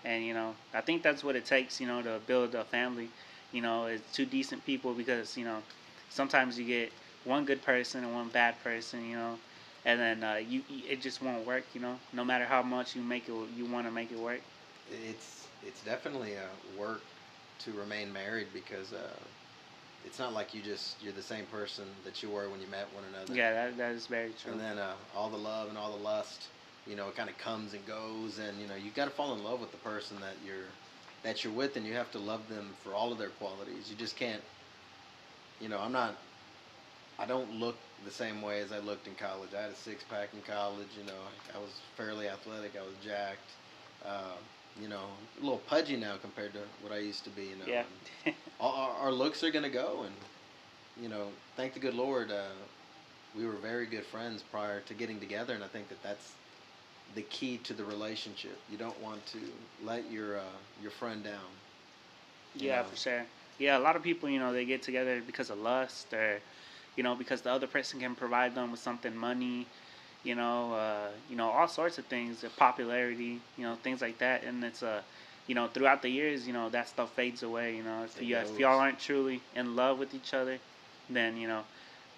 and 0.05 0.23
you 0.23 0.33
know, 0.33 0.55
I 0.73 0.81
think 0.81 1.03
that's 1.03 1.23
what 1.23 1.35
it 1.35 1.45
takes. 1.45 1.81
You 1.81 1.87
know, 1.87 2.01
to 2.01 2.19
build 2.25 2.55
a 2.55 2.63
family. 2.63 3.09
You 3.53 3.61
know, 3.61 3.87
is 3.87 4.01
two 4.13 4.25
decent 4.25 4.65
people 4.65 4.93
because 4.95 5.37
you 5.37 5.45
know, 5.45 5.63
sometimes 6.09 6.59
you 6.59 6.65
get 6.65 6.93
one 7.23 7.45
good 7.45 7.61
person 7.63 8.03
and 8.03 8.13
one 8.13 8.29
bad 8.29 8.59
person. 8.63 9.05
You 9.05 9.15
know, 9.17 9.39
and 9.85 9.99
then 9.99 10.23
uh, 10.23 10.35
you 10.35 10.63
you- 10.67 10.89
it 10.89 11.01
just 11.01 11.21
won't 11.21 11.45
work. 11.45 11.65
You 11.75 11.81
know, 11.81 11.99
no 12.13 12.25
matter 12.25 12.45
how 12.45 12.63
much 12.63 12.95
you 12.95 13.03
make 13.03 13.29
it, 13.29 13.33
you 13.55 13.65
want 13.65 13.87
to 13.87 13.91
make 13.91 14.11
it 14.11 14.19
work. 14.19 14.41
it's 14.89 15.47
it's 15.61 15.83
definitely 15.83 16.33
a 16.33 16.49
work 16.77 17.05
to 17.59 17.71
remain 17.73 18.11
married 18.11 18.47
because 18.53 18.93
uh, 18.93 19.19
it's 20.03 20.19
not 20.19 20.33
like 20.33 20.53
you 20.53 20.61
just 20.61 21.01
you're 21.01 21.13
the 21.13 21.21
same 21.21 21.45
person 21.45 21.85
that 22.03 22.21
you 22.21 22.29
were 22.29 22.49
when 22.49 22.59
you 22.61 22.67
met 22.67 22.93
one 22.93 23.05
another. 23.05 23.33
Yeah, 23.33 23.53
that 23.53 23.77
that 23.77 23.91
is 23.93 24.07
very 24.07 24.33
true. 24.33 24.53
And 24.53 24.61
then 24.61 24.77
uh, 24.77 24.95
all 25.15 25.29
the 25.29 25.37
love 25.37 25.69
and 25.69 25.77
all 25.77 25.91
the 25.91 26.03
lust, 26.03 26.49
you 26.85 26.95
know, 26.95 27.07
it 27.09 27.15
kind 27.15 27.29
of 27.29 27.37
comes 27.37 27.73
and 27.73 27.85
goes, 27.85 28.39
and 28.39 28.59
you 28.59 28.67
know, 28.67 28.75
you 28.75 28.91
got 28.91 29.05
to 29.05 29.11
fall 29.11 29.33
in 29.33 29.43
love 29.43 29.59
with 29.61 29.71
the 29.71 29.77
person 29.77 30.19
that 30.21 30.37
you're 30.43 30.73
that 31.23 31.43
you're 31.43 31.53
with, 31.53 31.75
and 31.77 31.85
you 31.85 31.93
have 31.93 32.11
to 32.11 32.19
love 32.19 32.47
them 32.49 32.69
for 32.83 32.93
all 32.93 33.11
of 33.11 33.17
their 33.17 33.29
qualities. 33.29 33.89
You 33.89 33.95
just 33.95 34.15
can't 34.15 34.41
you 35.63 35.69
know, 35.69 35.79
I'm 35.79 35.93
not. 35.93 36.15
I 37.17 37.25
don't 37.25 37.59
look 37.59 37.75
the 38.05 38.11
same 38.11 38.41
way 38.41 38.59
as 38.59 38.71
I 38.71 38.79
looked 38.79 39.07
in 39.07 39.15
college. 39.15 39.49
I 39.57 39.61
had 39.61 39.71
a 39.71 39.75
six 39.75 40.03
pack 40.03 40.29
in 40.33 40.41
college. 40.41 40.87
You 40.97 41.05
know, 41.05 41.19
I 41.55 41.57
was 41.57 41.71
fairly 41.95 42.27
athletic. 42.27 42.73
I 42.77 42.81
was 42.81 42.93
jacked. 43.03 43.51
Uh, 44.05 44.35
you 44.81 44.89
know, 44.89 45.05
a 45.39 45.43
little 45.43 45.61
pudgy 45.67 45.95
now 45.95 46.15
compared 46.21 46.53
to 46.53 46.59
what 46.81 46.91
I 46.91 46.97
used 46.97 47.23
to 47.23 47.29
be. 47.29 47.43
You 47.43 47.55
know, 47.55 47.71
Yeah. 48.25 48.33
Our, 48.59 48.91
our 48.91 49.11
looks 49.11 49.43
are 49.43 49.51
gonna 49.51 49.67
go, 49.67 50.05
and 50.05 50.15
you 51.01 51.09
know, 51.09 51.27
thank 51.57 51.73
the 51.73 51.81
good 51.81 51.95
Lord, 51.95 52.31
uh, 52.31 52.53
we 53.35 53.45
were 53.45 53.53
very 53.53 53.85
good 53.85 54.05
friends 54.05 54.41
prior 54.41 54.79
to 54.81 54.93
getting 54.93 55.19
together, 55.19 55.53
and 55.53 55.63
I 55.63 55.67
think 55.67 55.89
that 55.89 56.01
that's 56.01 56.31
the 57.15 57.21
key 57.23 57.57
to 57.59 57.73
the 57.73 57.83
relationship. 57.85 58.61
You 58.69 58.77
don't 58.77 58.99
want 58.99 59.25
to 59.27 59.39
let 59.81 60.09
your 60.11 60.37
uh, 60.39 60.59
your 60.81 60.91
friend 60.91 61.23
down. 61.23 61.51
you 62.53 62.67
Yeah, 62.67 62.81
know. 62.81 62.83
for 62.83 62.95
sure. 62.95 63.25
Yeah, 63.57 63.77
a 63.77 63.79
lot 63.79 63.95
of 63.95 64.03
people, 64.03 64.29
you 64.29 64.39
know, 64.39 64.53
they 64.53 64.65
get 64.65 64.81
together 64.81 65.21
because 65.21 65.49
of 65.49 65.57
lust 65.57 66.13
or, 66.13 66.41
you 66.95 67.03
know, 67.03 67.15
because 67.15 67.41
the 67.41 67.51
other 67.51 67.67
person 67.67 67.99
can 67.99 68.15
provide 68.15 68.55
them 68.55 68.71
with 68.71 68.79
something, 68.79 69.15
money, 69.15 69.69
you 70.23 70.35
know, 70.35 70.73
uh, 70.73 71.09
you 71.29 71.35
know, 71.35 71.49
all 71.49 71.67
sorts 71.67 71.97
of 71.97 72.05
things, 72.07 72.43
popularity, 72.55 73.41
you 73.55 73.63
know, 73.63 73.75
things 73.75 74.01
like 74.01 74.19
that. 74.19 74.43
And 74.43 74.63
it's 74.63 74.83
uh, 74.83 75.01
you 75.47 75.55
know, 75.55 75.67
throughout 75.67 76.01
the 76.01 76.09
years, 76.09 76.47
you 76.47 76.53
know, 76.53 76.69
that 76.69 76.87
stuff 76.87 77.15
fades 77.15 77.43
away. 77.43 77.75
You 77.75 77.83
know, 77.83 78.03
if 78.03 78.21
you, 78.21 78.37
if 78.37 78.57
y'all 78.59 78.79
aren't 78.79 78.99
truly 78.99 79.43
in 79.53 79.75
love 79.75 79.97
with 79.99 80.13
each 80.13 80.33
other, 80.33 80.59
then 81.09 81.37
you 81.37 81.47
know, 81.47 81.63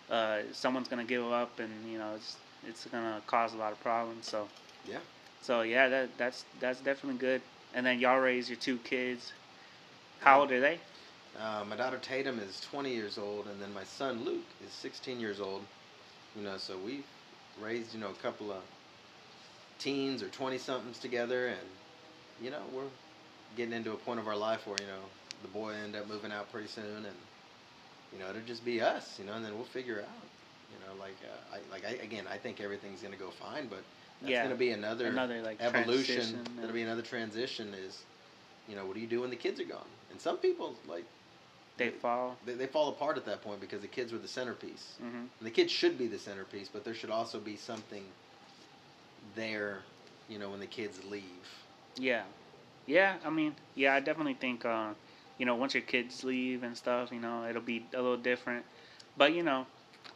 uh, 0.09 0.41
someone's 0.51 0.87
gonna 0.87 1.05
give 1.05 1.23
up, 1.23 1.59
and 1.59 1.87
you 1.89 1.97
know, 1.97 2.13
it's 2.15 2.37
it's 2.63 2.85
gonna 2.85 3.21
cause 3.25 3.53
a 3.53 3.57
lot 3.57 3.71
of 3.71 3.79
problems. 3.79 4.27
So 4.27 4.49
Yeah. 4.85 4.99
So 5.41 5.61
yeah, 5.61 5.87
that 5.89 6.17
that's 6.17 6.45
that's 6.59 6.81
definitely 6.81 7.19
good. 7.19 7.41
And 7.73 7.85
then 7.85 7.99
y'all 7.99 8.19
raise 8.19 8.49
your 8.49 8.57
two 8.57 8.77
kids. 8.79 9.33
How 10.19 10.35
Yeah. 10.35 10.41
old 10.41 10.51
are 10.51 10.61
they? 10.61 10.81
Uh, 11.37 11.63
my 11.65 11.75
daughter 11.75 11.97
Tatum 11.97 12.39
is 12.39 12.59
20 12.61 12.93
years 12.93 13.17
old, 13.17 13.47
and 13.47 13.61
then 13.61 13.73
my 13.73 13.83
son 13.83 14.23
Luke 14.23 14.53
is 14.61 14.73
16 14.73 15.19
years 15.19 15.39
old. 15.39 15.67
You 16.35 16.43
know, 16.43 16.57
so 16.57 16.77
we've 16.77 17.07
raised 17.57 17.93
you 17.93 17.99
know 17.99 18.09
a 18.09 18.15
couple 18.15 18.51
of 18.51 18.63
teens 19.77 20.21
or 20.23 20.29
20 20.29 20.57
somethings 20.57 20.99
together, 20.99 21.47
and 21.47 21.67
you 22.41 22.51
know 22.51 22.63
we're 22.71 22.89
getting 23.55 23.73
into 23.73 23.91
a 23.93 23.97
point 23.97 24.19
of 24.19 24.27
our 24.27 24.37
life 24.37 24.67
where 24.67 24.79
you 24.79 24.87
know 24.87 25.05
the 25.41 25.47
boy 25.47 25.71
end 25.73 25.95
up 25.95 26.07
moving 26.07 26.31
out 26.31 26.51
pretty 26.51 26.67
soon, 26.67 27.05
and 27.05 27.17
you 28.11 28.19
know 28.19 28.29
it'll 28.29 28.41
just 28.41 28.65
be 28.65 28.81
us, 28.81 29.19
you 29.19 29.25
know, 29.25 29.33
and 29.33 29.45
then 29.45 29.55
we'll 29.55 29.65
figure 29.65 29.97
it 29.97 30.05
out. 30.05 30.29
You 30.71 30.77
know, 30.79 30.95
like 30.99 31.17
uh, 31.23 31.55
I 31.55 31.59
like 31.71 31.85
I, 31.85 32.03
again, 32.03 32.25
I 32.29 32.37
think 32.37 32.61
everything's 32.61 33.01
gonna 33.01 33.17
go 33.17 33.29
fine, 33.31 33.67
but 33.67 33.85
that's 34.21 34.31
Yeah. 34.31 34.43
gonna 34.43 34.55
be 34.55 34.71
another 34.71 35.07
Another 35.07 35.41
like 35.41 35.61
evolution. 35.61 36.39
That'll 36.57 36.73
be 36.73 36.81
another 36.81 37.01
transition. 37.01 37.73
Is 37.73 38.03
you 38.67 38.75
know 38.75 38.85
what 38.85 38.95
do 38.95 39.01
you 39.01 39.07
do 39.07 39.21
when 39.21 39.29
the 39.29 39.35
kids 39.35 39.59
are 39.59 39.65
gone? 39.65 39.87
And 40.11 40.19
some 40.19 40.37
people 40.37 40.75
like 40.87 41.05
They 41.77 41.89
fall. 41.89 42.37
they, 42.45 42.53
they 42.53 42.67
fall 42.67 42.89
apart 42.89 43.17
at 43.17 43.25
that 43.25 43.41
point 43.41 43.59
because 43.59 43.81
the 43.81 43.87
kids 43.87 44.11
were 44.11 44.19
the 44.19 44.27
centerpiece. 44.27 44.95
hmm 44.99 45.05
And 45.39 45.47
the 45.47 45.51
kids 45.51 45.71
should 45.71 45.97
be 45.97 46.07
the 46.07 46.19
centerpiece, 46.19 46.69
but 46.69 46.83
there 46.83 46.93
should 46.93 47.09
also 47.11 47.39
be 47.39 47.55
something 47.55 48.03
there, 49.35 49.79
you 50.29 50.39
know, 50.39 50.49
when 50.49 50.59
the 50.59 50.67
kids 50.67 51.03
leave. 51.05 51.47
Yeah, 51.97 52.23
yeah. 52.85 53.15
I 53.25 53.29
mean, 53.29 53.55
yeah. 53.75 53.93
I 53.93 53.99
definitely 53.99 54.35
think, 54.35 54.65
uh, 54.65 54.89
you 55.37 55.45
know, 55.45 55.55
once 55.55 55.73
your 55.73 55.83
kids 55.83 56.23
leave 56.23 56.63
and 56.63 56.75
stuff, 56.77 57.11
you 57.11 57.19
know, 57.19 57.45
it'll 57.49 57.61
be 57.61 57.85
a 57.93 57.97
little 58.01 58.17
different. 58.17 58.65
But 59.17 59.33
you 59.33 59.43
know, 59.43 59.65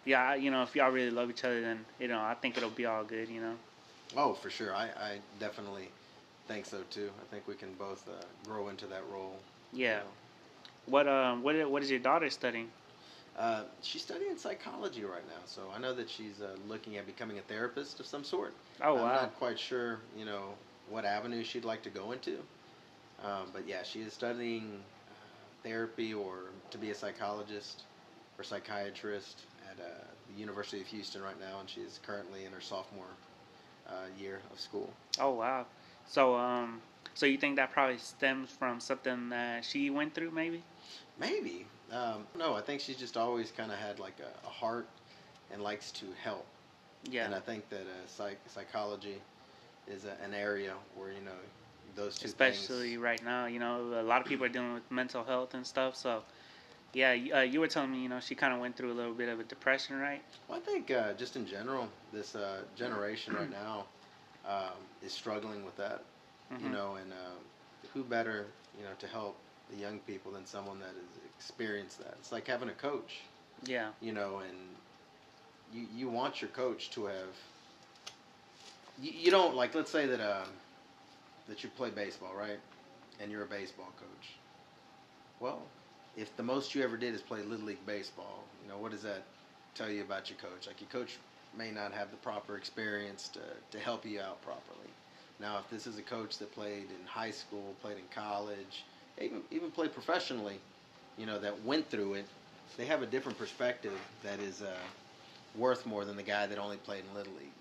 yeah, 0.05 0.35
you 0.35 0.51
know, 0.51 0.63
if 0.63 0.75
y'all 0.75 0.91
really 0.91 1.11
love 1.11 1.29
each 1.29 1.43
other, 1.43 1.61
then 1.61 1.85
you 1.99 2.07
know, 2.07 2.19
I 2.19 2.35
think 2.35 2.57
it'll 2.57 2.69
be 2.69 2.85
all 2.85 3.03
good. 3.03 3.29
You 3.29 3.41
know. 3.41 3.55
Oh, 4.17 4.33
for 4.33 4.49
sure. 4.49 4.75
I, 4.75 4.85
I 4.85 5.19
definitely 5.39 5.89
think 6.47 6.65
so 6.65 6.79
too. 6.89 7.09
I 7.21 7.25
think 7.33 7.47
we 7.47 7.55
can 7.55 7.73
both 7.73 8.07
uh, 8.07 8.13
grow 8.47 8.69
into 8.69 8.85
that 8.87 9.03
role. 9.11 9.35
you 9.73 9.85
Yeah. 9.85 9.97
know. 9.99 10.03
What 10.87 11.07
um, 11.07 11.43
what 11.43 11.69
what 11.69 11.83
is 11.83 11.91
your 11.91 11.99
daughter 11.99 12.29
studying? 12.29 12.69
Uh, 13.37 13.63
she's 13.81 14.01
studying 14.01 14.35
psychology 14.37 15.03
right 15.03 15.25
now, 15.27 15.41
so 15.45 15.61
I 15.73 15.79
know 15.79 15.93
that 15.93 16.09
she's 16.09 16.41
uh, 16.41 16.55
looking 16.67 16.97
at 16.97 17.05
becoming 17.05 17.37
a 17.37 17.41
therapist 17.41 17.99
of 17.99 18.05
some 18.07 18.23
sort. 18.23 18.53
Oh 18.81 18.95
wow! 18.95 19.05
I'm 19.05 19.13
not 19.13 19.37
quite 19.37 19.59
sure, 19.59 19.99
you 20.17 20.25
know, 20.25 20.55
what 20.89 21.05
avenue 21.05 21.43
she'd 21.43 21.63
like 21.63 21.83
to 21.83 21.89
go 21.89 22.11
into. 22.11 22.37
Um, 23.23 23.49
but 23.53 23.67
yeah, 23.67 23.83
she 23.83 23.99
is 24.01 24.13
studying 24.13 24.79
uh, 25.09 25.13
therapy 25.63 26.13
or 26.13 26.35
to 26.71 26.77
be 26.77 26.89
a 26.89 26.95
psychologist 26.95 27.83
or 28.37 28.43
psychiatrist 28.43 29.41
at 29.71 29.79
uh, 29.79 29.87
the 30.33 30.39
University 30.39 30.81
of 30.81 30.87
Houston 30.87 31.21
right 31.21 31.39
now, 31.39 31.59
and 31.59 31.69
she 31.69 31.81
is 31.81 31.99
currently 32.05 32.45
in 32.45 32.51
her 32.51 32.61
sophomore 32.61 33.05
year 34.19 34.39
of 34.51 34.59
school. 34.59 34.91
Oh 35.19 35.31
wow. 35.31 35.65
So 36.07 36.35
um, 36.35 36.81
so 37.13 37.25
you 37.25 37.37
think 37.37 37.55
that 37.57 37.71
probably 37.71 37.97
stems 37.97 38.49
from 38.49 38.79
something 38.79 39.29
that 39.29 39.65
she 39.65 39.89
went 39.89 40.13
through, 40.13 40.31
maybe? 40.31 40.63
Maybe. 41.19 41.65
Um, 41.91 42.25
no, 42.37 42.55
I 42.55 42.61
think 42.61 42.81
she's 42.81 42.97
just 42.97 43.17
always 43.17 43.51
kind 43.51 43.71
of 43.71 43.77
had 43.77 43.99
like 43.99 44.17
a, 44.19 44.47
a 44.47 44.49
heart 44.49 44.87
and 45.51 45.61
likes 45.61 45.91
to 45.91 46.05
help. 46.23 46.45
Yeah. 47.09 47.25
And 47.25 47.35
I 47.35 47.39
think 47.39 47.67
that 47.69 47.81
uh, 47.81 48.07
psych- 48.07 48.39
psychology 48.47 49.15
is 49.87 50.05
a, 50.05 50.23
an 50.23 50.33
area 50.33 50.73
where, 50.95 51.09
you 51.11 51.21
know, 51.21 51.31
those 51.95 52.17
two 52.17 52.25
Especially 52.27 52.91
things. 52.91 53.01
right 53.01 53.23
now, 53.23 53.45
you 53.47 53.59
know, 53.59 53.81
a 53.99 54.03
lot 54.03 54.21
of 54.21 54.27
people 54.27 54.45
are 54.45 54.49
dealing 54.49 54.73
with 54.73 54.89
mental 54.91 55.23
health 55.23 55.53
and 55.53 55.65
stuff. 55.65 55.95
So, 55.95 56.21
yeah, 56.93 57.13
you- 57.13 57.33
uh, 57.35 57.41
you 57.41 57.59
were 57.59 57.67
telling 57.67 57.91
me, 57.91 57.99
you 58.01 58.09
know, 58.09 58.19
she 58.19 58.35
kind 58.35 58.53
of 58.53 58.59
went 58.59 58.75
through 58.75 58.91
a 58.91 58.93
little 58.95 59.13
bit 59.13 59.29
of 59.29 59.39
a 59.39 59.43
depression, 59.43 59.99
right? 59.99 60.21
Well, 60.47 60.57
I 60.57 60.61
think 60.61 60.91
uh, 60.91 61.13
just 61.13 61.35
in 61.35 61.45
general, 61.45 61.87
this 62.11 62.35
uh, 62.35 62.61
generation 62.75 63.35
right 63.35 63.49
now 63.51 63.85
um, 64.47 64.77
is 65.03 65.11
struggling 65.13 65.63
with 65.65 65.75
that. 65.77 66.03
You 66.51 66.67
Mhm. 66.67 66.71
know, 66.71 66.95
and 66.95 67.11
uh, 67.13 67.15
who 67.93 68.03
better, 68.03 68.47
you 68.77 68.83
know, 68.83 68.93
to 68.99 69.07
help 69.07 69.37
the 69.69 69.77
young 69.77 69.99
people 69.99 70.31
than 70.31 70.45
someone 70.47 70.79
that 70.79 70.87
has 70.95 71.23
experienced 71.37 71.99
that? 71.99 72.15
It's 72.19 72.31
like 72.31 72.47
having 72.47 72.69
a 72.69 72.73
coach, 72.73 73.19
Yeah. 73.63 73.91
you 74.01 74.11
know, 74.13 74.39
and 74.39 74.57
you 75.71 75.85
you 75.95 76.09
want 76.09 76.41
your 76.41 76.49
coach 76.49 76.89
to 76.91 77.05
have. 77.05 77.35
You, 78.99 79.11
you 79.11 79.31
don't 79.31 79.55
like. 79.55 79.75
Let's 79.75 79.91
say 79.91 80.07
that 80.07 80.19
um, 80.19 80.47
that 81.47 81.63
you 81.63 81.69
play 81.69 81.91
baseball, 81.91 82.33
right? 82.33 82.59
And 83.19 83.31
you're 83.31 83.43
a 83.43 83.47
baseball 83.47 83.91
coach. 83.99 84.29
Well, 85.39 85.61
if 86.19 86.35
the 86.37 86.43
most 86.43 86.75
you 86.75 86.83
ever 86.83 86.97
did 86.97 87.13
is 87.15 87.21
play 87.21 87.41
little 87.43 87.65
league 87.65 87.85
baseball, 87.85 88.43
you 88.63 88.69
know 88.69 88.77
what 88.77 88.91
does 88.91 89.03
that 89.03 89.23
tell 89.75 89.89
you 89.89 90.01
about 90.03 90.29
your 90.29 90.37
coach? 90.39 90.67
Like 90.67 90.81
your 90.81 90.89
coach 90.89 91.19
may 91.57 91.71
not 91.71 91.93
have 91.93 92.11
the 92.11 92.17
proper 92.17 92.57
experience 92.57 93.29
to 93.29 93.41
to 93.71 93.79
help 93.79 94.05
you 94.05 94.21
out 94.21 94.41
properly. 94.41 94.89
Now, 95.39 95.59
if 95.59 95.69
this 95.69 95.87
is 95.87 95.97
a 95.97 96.03
coach 96.03 96.37
that 96.39 96.51
played 96.51 96.91
in 96.91 97.05
high 97.05 97.31
school, 97.31 97.75
played 97.81 97.97
in 97.97 98.07
college, 98.13 98.85
even 99.19 99.43
even 99.51 99.71
played 99.71 99.93
professionally, 99.93 100.59
you 101.17 101.25
know 101.25 101.39
that 101.39 101.63
went 101.63 101.89
through 101.89 102.15
it, 102.15 102.27
they 102.77 102.85
have 102.85 103.01
a 103.01 103.07
different 103.07 103.37
perspective 103.37 103.99
that 104.23 104.39
is 104.39 104.61
uh, 104.61 104.75
worth 105.55 105.85
more 105.85 106.05
than 106.05 106.17
the 106.17 106.23
guy 106.23 106.47
that 106.47 106.57
only 106.59 106.77
played 106.77 107.05
in 107.05 107.13
little 107.15 107.33
league. 107.33 107.53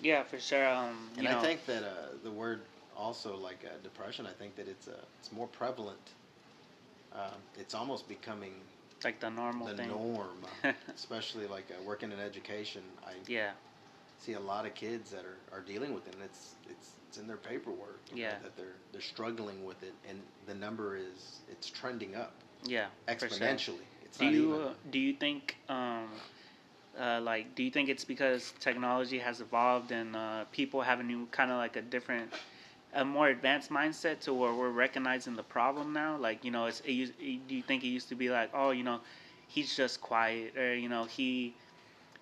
Yeah, 0.00 0.22
for 0.24 0.38
sure. 0.38 0.68
Um, 0.68 1.10
you 1.16 1.22
And 1.22 1.28
know, 1.28 1.38
I 1.38 1.40
think 1.40 1.66
that 1.66 1.84
uh, 1.84 2.16
the 2.22 2.30
word 2.30 2.62
also 2.96 3.36
like 3.36 3.64
uh, 3.64 3.76
depression, 3.82 4.26
I 4.26 4.32
think 4.32 4.56
that 4.56 4.68
it's 4.68 4.88
uh, 4.88 5.04
it's 5.20 5.32
more 5.32 5.48
prevalent. 5.48 6.14
Um, 7.12 7.40
it's 7.58 7.74
almost 7.74 8.08
becoming 8.08 8.54
like 9.04 9.20
the 9.20 9.30
normal 9.30 9.66
the 9.66 9.74
thing. 9.74 9.88
norm, 9.88 10.44
especially 10.94 11.46
like 11.46 11.70
uh, 11.70 11.82
working 11.84 12.12
in 12.12 12.18
education. 12.20 12.82
I 13.06 13.12
Yeah. 13.26 13.52
see 14.18 14.34
a 14.34 14.40
lot 14.40 14.66
of 14.66 14.74
kids 14.74 15.10
that 15.10 15.24
are, 15.24 15.38
are 15.56 15.60
dealing 15.60 15.94
with 15.94 16.06
it, 16.08 16.14
and 16.14 16.22
it's 16.22 16.54
it's 16.68 16.92
it's 17.08 17.18
in 17.18 17.26
their 17.26 17.36
paperwork. 17.38 18.00
know, 18.10 18.16
Yeah. 18.18 18.34
that 18.42 18.56
they're 18.56 18.76
they're 18.92 19.00
struggling 19.00 19.64
with 19.64 19.82
it, 19.82 19.94
and 20.08 20.20
the 20.46 20.54
number 20.54 20.96
is 20.96 21.40
it's 21.50 21.68
trending 21.70 22.14
up 22.14 22.32
Yeah. 22.64 22.86
for 23.18 23.28
sure. 23.28 23.38
exponentially. 23.38 23.86
It's 24.04 24.18
Do 24.18 24.26
you 24.26 24.54
even. 24.54 24.66
uh, 24.66 24.72
do 24.90 24.98
you 24.98 25.14
think 25.14 25.56
um, 25.68 26.08
uh, 26.98 27.20
like 27.20 27.54
do 27.54 27.62
you 27.62 27.70
think 27.70 27.88
it's 27.88 28.04
because 28.04 28.52
technology 28.60 29.18
has 29.18 29.40
evolved 29.40 29.92
and 29.92 30.16
uh, 30.16 30.44
people 30.52 30.82
have 30.82 31.00
a 31.00 31.02
new 31.04 31.26
kind 31.30 31.50
of 31.50 31.58
like 31.58 31.76
a 31.76 31.82
different 31.82 32.32
a 32.94 33.04
more 33.04 33.28
advanced 33.28 33.70
mindset 33.70 34.20
to 34.20 34.32
where 34.34 34.52
we're 34.54 34.70
recognizing 34.70 35.36
the 35.36 35.42
problem 35.42 35.92
now? 35.92 36.16
Like 36.16 36.44
you 36.44 36.50
know 36.50 36.66
it's 36.66 36.80
it, 36.80 37.12
it, 37.20 37.48
do 37.48 37.54
you 37.54 37.62
think 37.62 37.84
it 37.84 37.88
used 37.88 38.08
to 38.10 38.14
be 38.14 38.30
like 38.30 38.50
oh 38.54 38.70
you 38.70 38.82
know 38.82 39.00
he's 39.46 39.74
just 39.76 40.00
quiet 40.00 40.56
or 40.56 40.74
you 40.74 40.88
know 40.88 41.04
he 41.04 41.54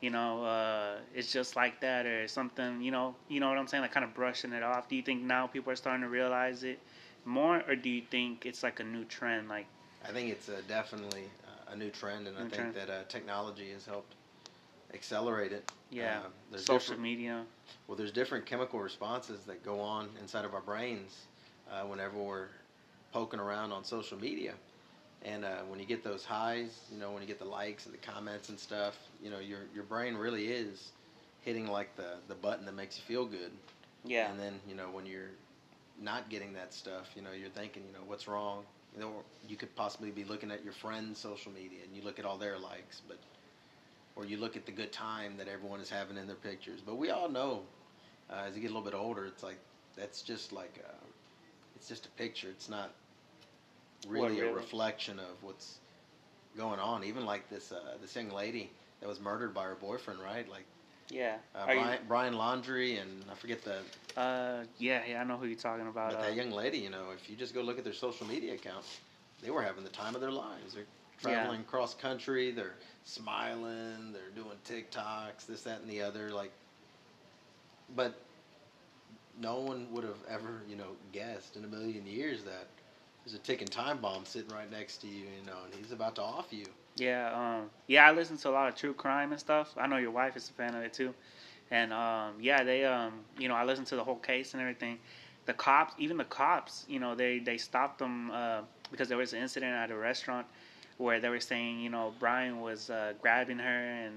you 0.00 0.10
know 0.10 0.44
uh, 0.44 0.96
it's 1.14 1.32
just 1.32 1.56
like 1.56 1.80
that 1.80 2.06
or 2.06 2.28
something 2.28 2.80
you 2.82 2.90
know 2.90 3.14
you 3.28 3.40
know 3.40 3.48
what 3.48 3.58
I'm 3.58 3.66
saying? 3.66 3.82
Like 3.82 3.92
kind 3.92 4.04
of 4.04 4.14
brushing 4.14 4.52
it 4.52 4.62
off. 4.62 4.88
Do 4.88 4.96
you 4.96 5.02
think 5.02 5.22
now 5.22 5.46
people 5.46 5.72
are 5.72 5.76
starting 5.76 6.02
to 6.02 6.08
realize 6.08 6.62
it 6.62 6.78
more 7.24 7.62
or 7.68 7.76
do 7.76 7.90
you 7.90 8.02
think 8.10 8.46
it's 8.46 8.62
like 8.62 8.80
a 8.80 8.84
new 8.84 9.04
trend? 9.04 9.48
Like 9.48 9.66
I 10.08 10.12
think 10.12 10.30
it's 10.30 10.48
uh, 10.48 10.60
definitely 10.68 11.24
uh, 11.46 11.72
a 11.72 11.76
new 11.76 11.90
trend, 11.90 12.28
and 12.28 12.36
I 12.36 12.42
think 12.42 12.52
trend. 12.52 12.74
that 12.74 12.90
uh, 12.90 13.02
technology 13.08 13.72
has 13.72 13.86
helped 13.86 14.14
accelerate 14.94 15.52
it. 15.52 15.70
yeah 15.90 16.20
Uh, 16.24 16.28
there's 16.50 16.64
social 16.66 16.78
different- 16.78 17.02
media 17.02 17.44
Well, 17.88 17.96
there's 17.96 18.12
different 18.12 18.46
chemical 18.46 18.80
responses 18.80 19.44
that 19.46 19.64
go 19.64 19.80
on 19.80 20.08
inside 20.20 20.44
of 20.44 20.54
our 20.54 20.60
brains 20.60 21.26
uh, 21.70 21.82
whenever 21.82 22.16
we're 22.18 22.48
poking 23.12 23.40
around 23.40 23.72
on 23.72 23.84
social 23.84 24.18
media. 24.18 24.54
And 25.22 25.44
uh, 25.44 25.62
when 25.68 25.80
you 25.80 25.86
get 25.86 26.04
those 26.04 26.24
highs, 26.24 26.80
you 26.92 26.98
know, 26.98 27.10
when 27.10 27.22
you 27.22 27.26
get 27.28 27.38
the 27.38 27.44
likes 27.46 27.86
and 27.86 27.94
the 27.94 27.98
comments 27.98 28.48
and 28.50 28.58
stuff, 28.58 28.96
you 29.22 29.30
know, 29.30 29.38
your 29.40 29.60
your 29.74 29.84
brain 29.84 30.14
really 30.16 30.46
is 30.48 30.92
hitting 31.42 31.66
like 31.66 31.96
the 31.96 32.18
the 32.28 32.34
button 32.34 32.64
that 32.66 32.74
makes 32.74 32.96
you 32.98 33.02
feel 33.04 33.24
good. 33.24 33.50
yeah 34.04 34.30
And 34.30 34.38
then, 34.38 34.60
you 34.68 34.74
know, 34.76 34.88
when 34.92 35.06
you're 35.06 35.30
not 36.00 36.28
getting 36.28 36.52
that 36.54 36.72
stuff, 36.74 37.10
you 37.16 37.22
know, 37.22 37.32
you're 37.32 37.48
thinking, 37.50 37.82
you 37.86 37.92
know, 37.92 38.04
what's 38.06 38.28
wrong? 38.28 38.64
You 38.94 39.00
know, 39.00 39.12
you 39.48 39.56
could 39.56 39.74
possibly 39.74 40.10
be 40.10 40.24
looking 40.24 40.50
at 40.50 40.62
your 40.62 40.72
friend's 40.74 41.18
social 41.18 41.50
media 41.52 41.80
and 41.84 41.96
you 41.96 42.02
look 42.02 42.18
at 42.18 42.24
all 42.24 42.36
their 42.38 42.58
likes, 42.58 43.00
but 43.08 43.18
or 44.16 44.24
you 44.24 44.38
look 44.38 44.56
at 44.56 44.64
the 44.66 44.72
good 44.72 44.92
time 44.92 45.36
that 45.36 45.46
everyone 45.46 45.80
is 45.80 45.90
having 45.90 46.16
in 46.16 46.26
their 46.26 46.36
pictures. 46.36 46.80
But 46.84 46.96
we 46.96 47.10
all 47.10 47.28
know, 47.28 47.62
uh, 48.30 48.44
as 48.48 48.56
you 48.56 48.62
get 48.62 48.70
a 48.70 48.74
little 48.74 48.90
bit 48.90 48.96
older, 48.96 49.26
it's 49.26 49.42
like 49.42 49.58
that's 49.96 50.22
just 50.22 50.52
like 50.52 50.82
a, 50.84 50.94
it's 51.76 51.86
just 51.86 52.06
a 52.06 52.10
picture. 52.10 52.48
It's 52.48 52.68
not 52.68 52.90
really, 54.08 54.40
really? 54.40 54.48
a 54.48 54.54
reflection 54.54 55.18
of 55.18 55.42
what's 55.42 55.78
going 56.56 56.80
on. 56.80 57.04
Even 57.04 57.26
like 57.26 57.48
this 57.50 57.70
uh, 57.70 57.96
this 58.00 58.16
young 58.16 58.30
lady 58.30 58.70
that 59.00 59.08
was 59.08 59.20
murdered 59.20 59.52
by 59.54 59.64
her 59.64 59.74
boyfriend, 59.74 60.20
right? 60.20 60.48
Like 60.50 60.64
Yeah. 61.10 61.36
uh, 61.54 61.58
Are 61.58 61.74
you- 61.74 61.80
Brian, 61.80 61.98
Brian 62.08 62.34
Laundrie 62.34 63.00
and 63.00 63.24
I 63.30 63.34
forget 63.34 63.62
the 63.62 63.76
uh, 64.18 64.64
yeah, 64.78 65.02
yeah, 65.06 65.20
I 65.20 65.24
know 65.24 65.36
who 65.36 65.46
you're 65.46 65.58
talking 65.58 65.86
about. 65.86 66.12
but 66.12 66.18
uh, 66.20 66.22
that 66.22 66.34
young 66.34 66.50
lady, 66.50 66.78
you 66.78 66.88
know, 66.88 67.10
if 67.14 67.28
you 67.28 67.36
just 67.36 67.52
go 67.54 67.60
look 67.60 67.76
at 67.76 67.84
their 67.84 67.92
social 67.92 68.26
media 68.26 68.54
accounts, 68.54 68.98
they 69.42 69.50
were 69.50 69.62
having 69.62 69.84
the 69.84 69.90
time 69.90 70.14
of 70.14 70.22
their 70.22 70.30
lives. 70.30 70.72
They're 70.72 70.86
Yeah. 71.22 71.42
traveling 71.42 71.64
cross 71.64 71.94
country. 71.94 72.50
They're 72.50 72.74
smiling. 73.04 74.12
They're 74.12 74.30
doing 74.34 74.56
TikToks, 74.66 75.46
this, 75.46 75.62
that, 75.62 75.80
and 75.80 75.90
the 75.90 76.02
other. 76.02 76.30
Like, 76.30 76.52
but 77.94 78.14
no 79.40 79.60
one 79.60 79.88
would 79.92 80.04
have 80.04 80.18
ever, 80.28 80.62
you 80.68 80.76
know, 80.76 80.96
guessed 81.12 81.56
in 81.56 81.64
a 81.64 81.68
million 81.68 82.06
years 82.06 82.42
that 82.44 82.66
there's 83.24 83.34
a 83.34 83.38
ticking 83.38 83.68
time 83.68 83.98
bomb 83.98 84.24
sitting 84.24 84.50
right 84.54 84.70
next 84.70 84.98
to 84.98 85.08
you, 85.08 85.24
you 85.24 85.46
know, 85.46 85.58
and 85.64 85.74
he's 85.74 85.92
about 85.92 86.14
to 86.16 86.22
off 86.22 86.46
you. 86.50 86.64
Yeah, 86.96 87.32
um, 87.34 87.70
yeah, 87.86 88.08
I 88.08 88.12
listen 88.12 88.38
to 88.38 88.48
a 88.48 88.52
lot 88.52 88.68
of 88.68 88.74
true 88.74 88.94
crime 88.94 89.32
and 89.32 89.40
stuff. 89.40 89.74
I 89.76 89.86
know 89.86 89.98
your 89.98 90.10
wife 90.10 90.36
is 90.36 90.48
a 90.48 90.52
fan 90.52 90.74
of 90.74 90.82
it 90.82 90.94
too, 90.94 91.12
and 91.70 91.92
um, 91.92 92.34
yeah, 92.40 92.62
they, 92.62 92.84
um, 92.84 93.12
you 93.38 93.48
know, 93.48 93.54
I 93.54 93.64
listened 93.64 93.86
to 93.88 93.96
the 93.96 94.04
whole 94.04 94.16
case 94.16 94.54
and 94.54 94.60
everything. 94.62 94.98
The 95.44 95.52
cops, 95.52 95.94
even 95.98 96.16
the 96.16 96.24
cops, 96.24 96.86
you 96.88 96.98
know, 96.98 97.14
they 97.14 97.38
they 97.38 97.58
stopped 97.58 97.98
them 97.98 98.30
uh, 98.30 98.62
because 98.90 99.08
there 99.08 99.18
was 99.18 99.34
an 99.34 99.42
incident 99.42 99.72
at 99.74 99.90
a 99.90 99.96
restaurant 99.96 100.46
where 100.98 101.20
they 101.20 101.28
were 101.28 101.40
saying, 101.40 101.80
you 101.80 101.90
know, 101.90 102.12
Brian 102.18 102.60
was 102.60 102.90
uh, 102.90 103.12
grabbing 103.20 103.58
her 103.58 103.84
and 104.04 104.14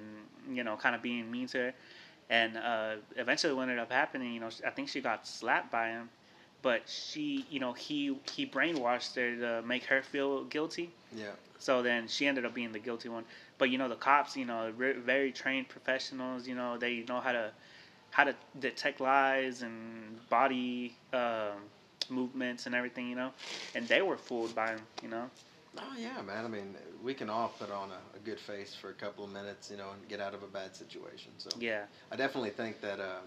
you 0.51 0.63
know, 0.63 0.75
kind 0.77 0.95
of 0.95 1.01
being 1.01 1.29
mean 1.31 1.47
to 1.47 1.57
her, 1.57 1.73
and 2.29 2.57
uh, 2.57 2.95
eventually, 3.17 3.53
what 3.53 3.63
ended 3.63 3.79
up 3.79 3.91
happening, 3.91 4.33
you 4.33 4.39
know, 4.39 4.49
I 4.65 4.69
think 4.71 4.89
she 4.89 5.01
got 5.01 5.27
slapped 5.27 5.71
by 5.71 5.89
him, 5.89 6.09
but 6.61 6.87
she, 6.87 7.45
you 7.49 7.59
know, 7.59 7.73
he 7.73 8.17
he 8.31 8.45
brainwashed 8.45 9.15
her 9.15 9.35
to 9.61 9.67
make 9.67 9.83
her 9.85 10.01
feel 10.01 10.43
guilty. 10.45 10.91
Yeah. 11.15 11.31
So 11.57 11.81
then 11.81 12.07
she 12.07 12.27
ended 12.27 12.45
up 12.45 12.53
being 12.53 12.71
the 12.71 12.79
guilty 12.79 13.09
one. 13.09 13.25
But 13.57 13.69
you 13.69 13.77
know 13.77 13.89
the 13.89 13.95
cops, 13.95 14.35
you 14.37 14.45
know, 14.45 14.71
re- 14.77 14.93
very 14.93 15.31
trained 15.31 15.69
professionals. 15.69 16.47
You 16.47 16.55
know 16.55 16.77
they 16.77 17.03
know 17.07 17.19
how 17.19 17.31
to 17.33 17.51
how 18.11 18.23
to 18.25 18.35
detect 18.59 18.99
lies 19.01 19.61
and 19.61 20.27
body 20.29 20.95
um, 21.13 21.59
movements 22.09 22.65
and 22.65 22.75
everything. 22.75 23.09
You 23.09 23.15
know, 23.15 23.31
and 23.75 23.87
they 23.87 24.01
were 24.01 24.17
fooled 24.17 24.55
by 24.55 24.71
him. 24.71 24.81
You 25.03 25.09
know. 25.09 25.29
Oh 25.77 25.95
yeah, 25.97 26.21
man. 26.21 26.45
I 26.45 26.47
mean, 26.47 26.75
we 27.03 27.13
can 27.13 27.29
all 27.29 27.49
put 27.59 27.71
on 27.71 27.89
a, 27.91 28.17
a 28.17 28.19
good 28.19 28.39
face 28.39 28.73
for 28.75 28.89
a 28.89 28.93
couple 28.93 29.23
of 29.23 29.31
minutes, 29.31 29.69
you 29.69 29.77
know, 29.77 29.91
and 29.91 30.07
get 30.09 30.19
out 30.19 30.33
of 30.33 30.43
a 30.43 30.47
bad 30.47 30.75
situation. 30.75 31.31
So 31.37 31.51
Yeah. 31.59 31.83
I 32.11 32.15
definitely 32.15 32.49
think 32.49 32.81
that, 32.81 32.99
um, 32.99 33.23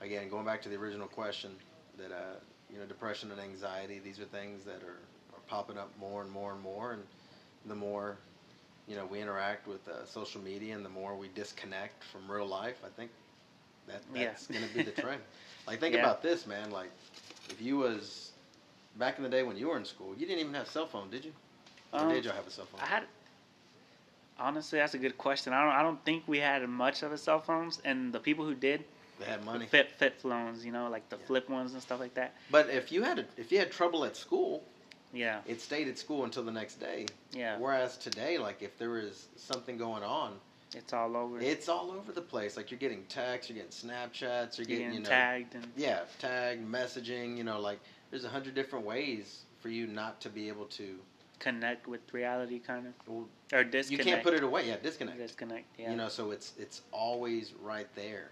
again, 0.00 0.28
going 0.28 0.44
back 0.44 0.62
to 0.62 0.68
the 0.68 0.76
original 0.76 1.08
question, 1.08 1.50
that 1.98 2.12
uh, 2.12 2.36
you 2.72 2.78
know, 2.78 2.84
depression 2.84 3.30
and 3.30 3.40
anxiety, 3.40 4.00
these 4.02 4.20
are 4.20 4.24
things 4.26 4.64
that 4.64 4.82
are, 4.82 5.00
are 5.34 5.40
popping 5.48 5.78
up 5.78 5.90
more 5.98 6.22
and 6.22 6.30
more 6.30 6.52
and 6.52 6.60
more, 6.60 6.92
and 6.92 7.02
the 7.64 7.74
more 7.74 8.18
you 8.86 8.96
know 8.96 9.06
we 9.06 9.20
interact 9.20 9.66
with 9.66 9.86
uh, 9.88 10.04
social 10.06 10.40
media, 10.42 10.74
and 10.74 10.84
the 10.84 10.90
more 10.90 11.16
we 11.16 11.28
disconnect 11.34 12.04
from 12.04 12.30
real 12.30 12.46
life, 12.46 12.76
I 12.84 12.88
think 12.90 13.10
that 13.88 14.02
Yeah. 14.14 14.26
that's 14.26 14.46
going 14.46 14.66
to 14.66 14.74
be 14.74 14.82
the 14.82 14.90
trend. 14.92 15.20
Like, 15.66 15.80
think 15.80 15.94
Yeah. 15.94 16.00
about 16.00 16.22
this, 16.22 16.46
man. 16.46 16.70
Like, 16.70 16.92
if 17.48 17.60
you 17.60 17.76
was 17.78 18.30
back 18.98 19.16
in 19.18 19.24
the 19.24 19.28
day 19.28 19.42
when 19.42 19.56
you 19.56 19.68
were 19.68 19.76
in 19.76 19.84
school, 19.84 20.14
you 20.16 20.26
didn't 20.26 20.38
even 20.38 20.54
have 20.54 20.66
a 20.68 20.70
cell 20.70 20.86
phone, 20.86 21.10
did 21.10 21.24
you? 21.24 21.32
Or 21.96 22.00
Um, 22.02 22.08
did 22.10 22.24
y'all 22.24 22.34
have 22.34 22.46
a 22.46 22.50
cell 22.50 22.66
phone? 22.66 22.80
I 22.80 22.86
had. 22.86 23.04
Honestly, 24.38 24.78
that's 24.78 24.92
a 24.94 24.98
good 24.98 25.16
question. 25.16 25.52
I 25.52 25.62
don't. 25.64 25.72
I 25.72 25.82
don't 25.82 26.04
think 26.04 26.24
we 26.26 26.38
had 26.38 26.66
much 26.68 27.02
of 27.02 27.10
a 27.12 27.18
cell 27.18 27.40
phones, 27.40 27.80
and 27.84 28.12
the 28.12 28.20
people 28.20 28.44
who 28.44 28.54
did, 28.54 28.84
they 29.18 29.24
had 29.24 29.42
money. 29.44 29.64
fit 29.66 29.90
fit 29.92 30.20
phones, 30.20 30.64
you 30.64 30.72
know, 30.72 30.90
like 30.90 31.08
the 31.08 31.16
flip 31.16 31.48
ones 31.48 31.72
and 31.72 31.80
stuff 31.80 32.00
like 32.00 32.14
that. 32.14 32.34
But 32.50 32.68
if 32.68 32.92
you 32.92 33.02
had 33.02 33.18
a, 33.20 33.24
if 33.38 33.50
you 33.50 33.58
had 33.58 33.72
trouble 33.72 34.04
at 34.04 34.14
school, 34.14 34.62
Yeah. 35.14 35.40
it 35.46 35.62
stayed 35.62 35.88
at 35.88 35.98
school 35.98 36.24
until 36.24 36.42
the 36.44 36.52
next 36.52 36.74
day. 36.80 37.06
Yeah. 37.32 37.56
Whereas 37.58 37.96
today, 37.96 38.36
like 38.36 38.60
if 38.60 38.76
there 38.78 38.98
is 38.98 39.28
something 39.36 39.78
going 39.78 40.02
on, 40.02 40.38
It's 40.74 40.92
all 40.92 41.16
over. 41.16 41.40
it's 41.40 41.70
all 41.70 41.90
over 41.90 42.12
the 42.12 42.20
place. 42.20 42.58
Like 42.58 42.70
you're 42.70 42.80
getting 42.80 43.04
texts, 43.04 43.48
you're 43.50 43.56
getting 43.56 43.70
Snapchats, 43.72 44.58
you're 44.58 44.66
You're 44.68 44.78
getting 44.78 44.78
getting 44.88 44.92
you 44.92 45.00
know, 45.00 45.08
tagged 45.08 45.54
and 45.54 45.66
yeah, 45.78 46.00
tagged 46.18 46.70
messaging. 46.70 47.38
You 47.38 47.44
know, 47.44 47.58
like 47.58 47.80
there's 48.10 48.24
a 48.26 48.28
hundred 48.28 48.54
different 48.54 48.84
ways 48.84 49.44
for 49.62 49.70
you 49.70 49.86
not 49.86 50.20
to 50.20 50.28
be 50.28 50.48
able 50.48 50.66
to. 50.66 50.98
Connect 51.38 51.86
with 51.86 52.00
reality, 52.12 52.58
kind 52.58 52.86
of, 52.86 52.92
Well, 53.06 53.28
or 53.52 53.64
disconnect. 53.64 53.90
you 54.06 54.12
can't 54.12 54.22
put 54.24 54.34
it 54.34 54.42
away. 54.42 54.68
Yeah, 54.68 54.76
disconnect. 54.82 55.18
Disconnect. 55.18 55.66
Yeah. 55.78 55.90
You 55.90 55.96
know, 55.96 56.08
so 56.08 56.30
it's 56.30 56.52
it's 56.58 56.82
always 56.92 57.54
right 57.62 57.88
there. 57.94 58.30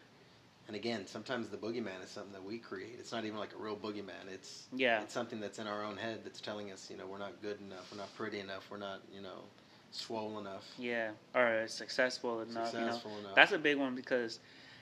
And 0.67 0.75
again, 0.75 1.07
sometimes 1.07 1.49
the 1.51 1.59
boogeyman 1.59 2.03
is 2.03 2.09
something 2.11 2.33
that 2.33 2.43
we 2.43 2.57
create. 2.59 2.97
It's 2.99 3.13
not 3.13 3.25
even 3.27 3.39
like 3.39 3.53
a 3.53 3.63
real 3.63 3.77
boogeyman. 3.77 4.33
It's 4.33 4.67
Yeah. 4.75 5.03
it's 5.03 5.13
something 5.13 5.41
that's 5.41 5.59
in 5.59 5.67
our 5.67 5.85
own 5.85 5.97
head 5.99 6.21
that's 6.25 6.41
telling 6.41 6.73
us, 6.73 6.91
you 6.91 6.97
know, 6.97 7.07
we're 7.07 7.19
not 7.19 7.41
good 7.43 7.61
enough, 7.61 7.91
we're 7.93 7.99
not 7.99 8.15
pretty 8.17 8.41
enough, 8.41 8.71
we're 8.71 8.79
not, 8.79 9.01
you 9.15 9.21
know, 9.21 9.43
swole 9.91 10.39
enough, 10.39 10.65
Yeah, 10.79 11.11
or 11.35 11.65
successful 11.69 12.41
enough. 12.41 12.71
successful 12.71 13.11
you 13.11 13.17
know, 13.19 13.21
enough. 13.25 13.35
that's 13.37 13.53
a 13.53 13.59
big 13.59 13.77
one 13.77 13.95
because 13.95 14.41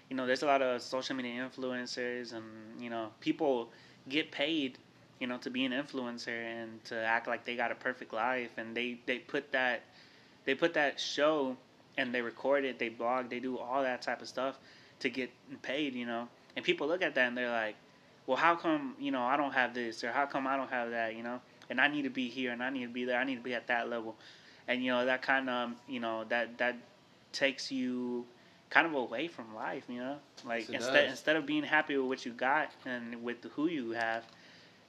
you 0.09 0.17
know 0.17 0.27
there's 0.27 0.43
a 0.43 0.47
lot 0.47 0.63
of 0.63 0.81
social 0.83 1.17
media 1.17 1.49
influencers, 1.49 2.33
and 2.33 2.81
you 2.81 2.89
know 2.91 3.09
people 3.21 3.71
get 4.09 4.31
paid, 4.31 4.79
you 5.23 5.29
know, 5.29 5.39
to 5.39 5.51
be 5.51 5.65
an 5.65 5.71
influencer 5.71 6.45
and 6.45 6.85
to 6.85 6.97
act 6.97 7.29
like 7.29 7.45
they 7.45 7.55
got 7.55 7.71
a 7.71 7.77
perfect 7.77 8.13
life, 8.13 8.51
and 8.59 8.77
they 8.77 8.99
they 9.07 9.19
put 9.21 9.53
that 9.53 9.83
they 10.45 10.55
put 10.57 10.75
that 10.75 10.99
show 10.99 11.57
and 11.97 12.13
they 12.13 12.21
record 12.21 12.65
it, 12.65 12.81
they 12.81 12.89
blog, 12.89 13.31
they 13.31 13.39
do 13.39 13.57
all 13.57 13.83
that 13.85 14.03
type 14.03 14.21
of 14.21 14.27
stuff 14.27 14.59
to 14.99 15.09
get 15.09 15.31
paid, 15.63 15.95
you 15.95 16.07
know, 16.07 16.27
and 16.57 16.65
people 16.65 16.89
look 16.89 17.03
at 17.03 17.15
that 17.15 17.29
and 17.29 17.39
they're 17.39 17.51
like, 17.53 17.77
well, 18.27 18.37
how 18.37 18.57
come 18.57 18.97
you 18.99 19.13
know 19.13 19.23
I 19.23 19.37
don't 19.37 19.53
have 19.53 19.75
this? 19.75 20.03
Or 20.03 20.11
how 20.11 20.27
come 20.27 20.45
I 20.49 20.57
don't 20.57 20.71
have 20.71 20.91
that, 20.91 21.15
you 21.15 21.23
know, 21.23 21.41
and 21.71 21.81
I 21.81 21.87
need 21.87 22.03
to 22.03 22.11
be 22.11 22.29
here 22.29 22.51
and 22.51 22.61
I 22.61 22.71
need 22.71 22.83
to 22.83 22.93
be 22.93 23.05
there, 23.05 23.21
I 23.21 23.25
need 23.25 23.37
to 23.37 23.43
be 23.43 23.55
at 23.55 23.69
that 23.69 23.89
level. 23.89 24.17
And 24.67 24.83
you 24.85 24.91
know 24.91 25.07
that 25.07 25.23
kind 25.23 25.49
of 25.49 25.71
you 25.87 26.01
know 26.01 26.25
that 26.31 26.59
that 26.59 26.75
takes 27.33 27.71
you 27.71 28.27
kind 28.71 28.87
of 28.89 28.95
away 28.95 29.29
from 29.29 29.55
life 29.55 29.85
you 29.89 30.01
know? 30.01 30.17
Like 30.45 30.69
Yes, 30.69 30.83
instead 30.83 31.03
does. 31.03 31.11
instead 31.11 31.37
of 31.37 31.47
being 31.47 31.63
happy 31.63 31.97
with 31.97 32.07
what 32.09 32.27
you 32.27 32.33
got 32.33 32.71
and 32.85 33.23
with 33.23 33.45
who 33.55 33.69
you 33.69 33.93
have 33.93 34.25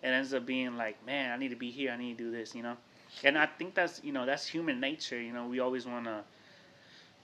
it 0.03 0.07
ends 0.07 0.33
up 0.33 0.45
being 0.45 0.77
like 0.77 1.03
man 1.05 1.31
i 1.31 1.37
need 1.37 1.49
to 1.49 1.55
be 1.55 1.71
here. 1.71 1.91
I 1.91 1.97
need 1.97 2.17
to 2.17 2.23
do 2.25 2.31
this 2.31 2.53
you 2.53 2.63
know? 2.63 2.75
And 3.23 3.37
i 3.37 3.45
think 3.45 3.75
that's 3.75 4.01
you 4.03 4.11
know 4.11 4.25
that's 4.25 4.45
human 4.47 4.79
nature 4.79 5.19
you 5.21 5.33
know? 5.33 5.47
We 5.47 5.59
always 5.59 5.85
want 5.85 6.05
to 6.05 6.23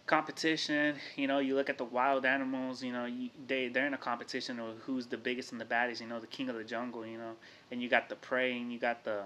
competition 0.05 0.95
you 1.15 1.27
know? 1.27 1.39
You 1.39 1.55
look 1.55 1.69
at 1.69 1.77
the 1.77 1.83
wild 1.83 2.25
animals 2.25 2.83
you 2.83 2.91
know? 2.91 3.05
You, 3.05 3.29
they 3.47 3.67
they're 3.67 3.87
in 3.87 3.93
a 3.93 3.97
competition 3.97 4.59
of 4.59 4.77
who's 4.85 5.05
the 5.07 5.17
biggest 5.17 5.51
and 5.51 5.61
the 5.61 5.65
baddest 5.65 6.01
you 6.01 6.07
know? 6.07 6.19
The 6.19 6.27
king 6.27 6.49
of 6.49 6.55
the 6.55 6.63
jungle 6.63 7.05
you 7.05 7.17
know? 7.17 7.33
And 7.71 7.81
you 7.81 7.89
got 7.89 8.09
the 8.09 8.15
prey 8.15 8.57
and 8.57 8.71
you 8.71 8.79
got 8.79 9.03
the 9.03 9.23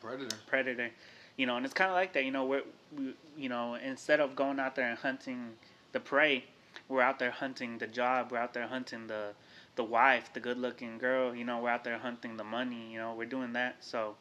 Predator. 0.00 0.36
predator 0.46 0.90
you 1.36 1.46
know? 1.46 1.56
And 1.56 1.64
it's 1.64 1.74
kind 1.74 1.90
of 1.90 1.96
like 1.96 2.12
that 2.14 2.24
you 2.24 2.30
know? 2.30 2.44
We're 2.44 2.62
we, 2.96 3.14
you 3.36 3.48
know 3.48 3.74
instead 3.74 4.20
of 4.20 4.36
going 4.36 4.58
out 4.58 4.74
there 4.74 4.88
and 4.88 4.98
hunting 4.98 5.50
the 5.92 6.00
prey 6.00 6.44
we're 6.88 7.02
out 7.02 7.18
there 7.18 7.30
hunting 7.30 7.78
the 7.78 7.86
job. 7.86 8.30
We're 8.30 8.38
out 8.38 8.54
there 8.54 8.66
hunting 8.66 9.06
the 9.06 9.30
the 9.76 9.84
wife 9.84 10.32
the 10.32 10.40
good 10.40 10.58
looking 10.58 10.98
girl 10.98 11.34
you 11.34 11.44
know 11.44 11.58
we're 11.60 11.70
out 11.70 11.84
there 11.84 11.98
hunting 11.98 12.36
the 12.36 12.44
money 12.44 12.90
you 12.90 12.98
know 12.98 13.14
we're 13.14 13.24
doing 13.26 13.52
that 13.52 13.76
so 13.80 14.16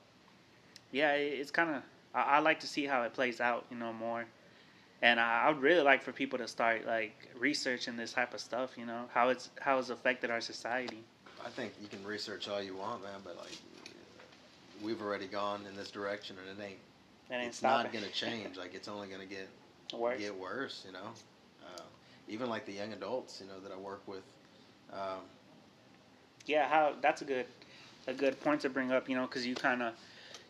yeah 0.92 1.14
it, 1.14 1.40
it's 1.40 1.52
kind 1.52 1.70
of 1.70 1.82
I, 2.14 2.22
I 2.22 2.40
like 2.40 2.60
to 2.62 2.68
see 2.68 2.86
how 2.86 3.04
it 3.04 3.14
plays 3.14 3.42
out 3.42 3.66
you 3.72 3.78
know 3.78 3.94
more 3.94 4.26
and 5.02 5.20
I, 5.20 5.44
I 5.44 5.50
would 5.50 5.62
really 5.62 5.82
like 5.82 6.04
for 6.04 6.12
people 6.12 6.40
to 6.40 6.48
start 6.48 6.86
like 6.86 7.30
researching 7.38 7.98
this 7.98 8.14
type 8.14 8.34
of 8.34 8.40
stuff 8.40 8.78
you 8.78 8.86
know 8.86 9.06
how 9.14 9.30
it's 9.30 9.50
how 9.60 9.80
it's 9.80 9.90
affected 9.90 10.30
our 10.30 10.42
society 10.42 11.04
I 11.46 11.50
think 11.50 11.74
you 11.80 11.88
can 11.88 12.04
research 12.04 12.50
all 12.50 12.62
you 12.62 12.76
want, 12.76 13.04
man, 13.04 13.20
but 13.24 13.38
like 13.38 13.58
we've 14.84 15.02
already 15.02 15.28
gone 15.28 15.62
in 15.70 15.76
this 15.76 15.92
direction 15.92 16.36
and 16.40 16.60
it 16.60 16.64
ain't 16.64 16.80
and 17.30 17.42
ain't 17.42 17.50
it's 17.50 17.62
not 17.62 17.94
going 17.94 18.04
to 18.04 18.12
change. 18.14 18.58
Like 18.58 18.74
it's 18.74 18.88
only 18.88 19.08
going 19.08 19.22
to 19.22 19.28
get 19.28 19.48
worse 19.94 20.20
get 20.20 20.38
worse, 20.38 20.84
you 20.86 20.94
know. 20.94 21.08
Uh, 21.64 21.82
even 22.28 22.50
like 22.50 22.66
the 22.66 22.74
young 22.74 22.94
adults, 22.94 23.42
you 23.42 23.48
know, 23.48 23.60
that 23.62 23.72
I 23.72 23.78
work 23.78 24.02
with. 24.08 24.24
Um, 24.92 25.22
Yeah, 26.46 26.68
how 26.68 26.94
that's 27.02 27.22
a 27.22 27.26
good 27.26 27.46
a 28.08 28.14
good 28.14 28.40
point 28.42 28.62
to 28.62 28.70
bring 28.70 28.92
up, 28.92 29.10
you 29.10 29.16
know, 29.16 29.26
because 29.26 29.46
you 29.46 29.56
kind 29.56 29.82
of, 29.82 29.94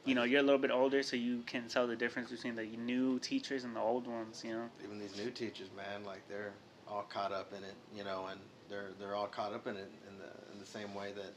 you 0.04 0.16
know, 0.16 0.24
you're 0.24 0.42
a 0.42 0.44
little 0.44 0.60
bit 0.60 0.72
older, 0.72 1.04
so 1.04 1.16
you 1.16 1.42
can 1.46 1.68
tell 1.68 1.88
the 1.88 1.96
difference 1.96 2.30
between 2.32 2.56
the 2.56 2.66
new 2.66 3.20
teachers 3.20 3.64
and 3.64 3.76
the 3.76 3.80
old 3.80 4.08
ones, 4.08 4.44
you 4.46 4.52
know. 4.54 4.70
even 4.84 5.00
these 5.00 5.18
new 5.18 5.32
teachers, 5.32 5.70
man, 5.76 6.04
like 6.06 6.28
they're 6.28 6.54
all 6.88 7.06
caught 7.10 7.32
up 7.32 7.54
in 7.58 7.64
it, 7.64 7.76
you 7.96 8.04
know, 8.04 8.28
and 8.30 8.40
they're 8.70 8.90
they're 9.00 9.16
all 9.16 9.28
caught 9.28 9.54
up 9.54 9.68
in 9.68 9.76
it 9.76 9.92
in 10.10 10.18
the 10.18 10.54
in 10.54 10.60
the 10.60 10.66
same 10.66 10.94
way 10.94 11.12
that 11.14 11.34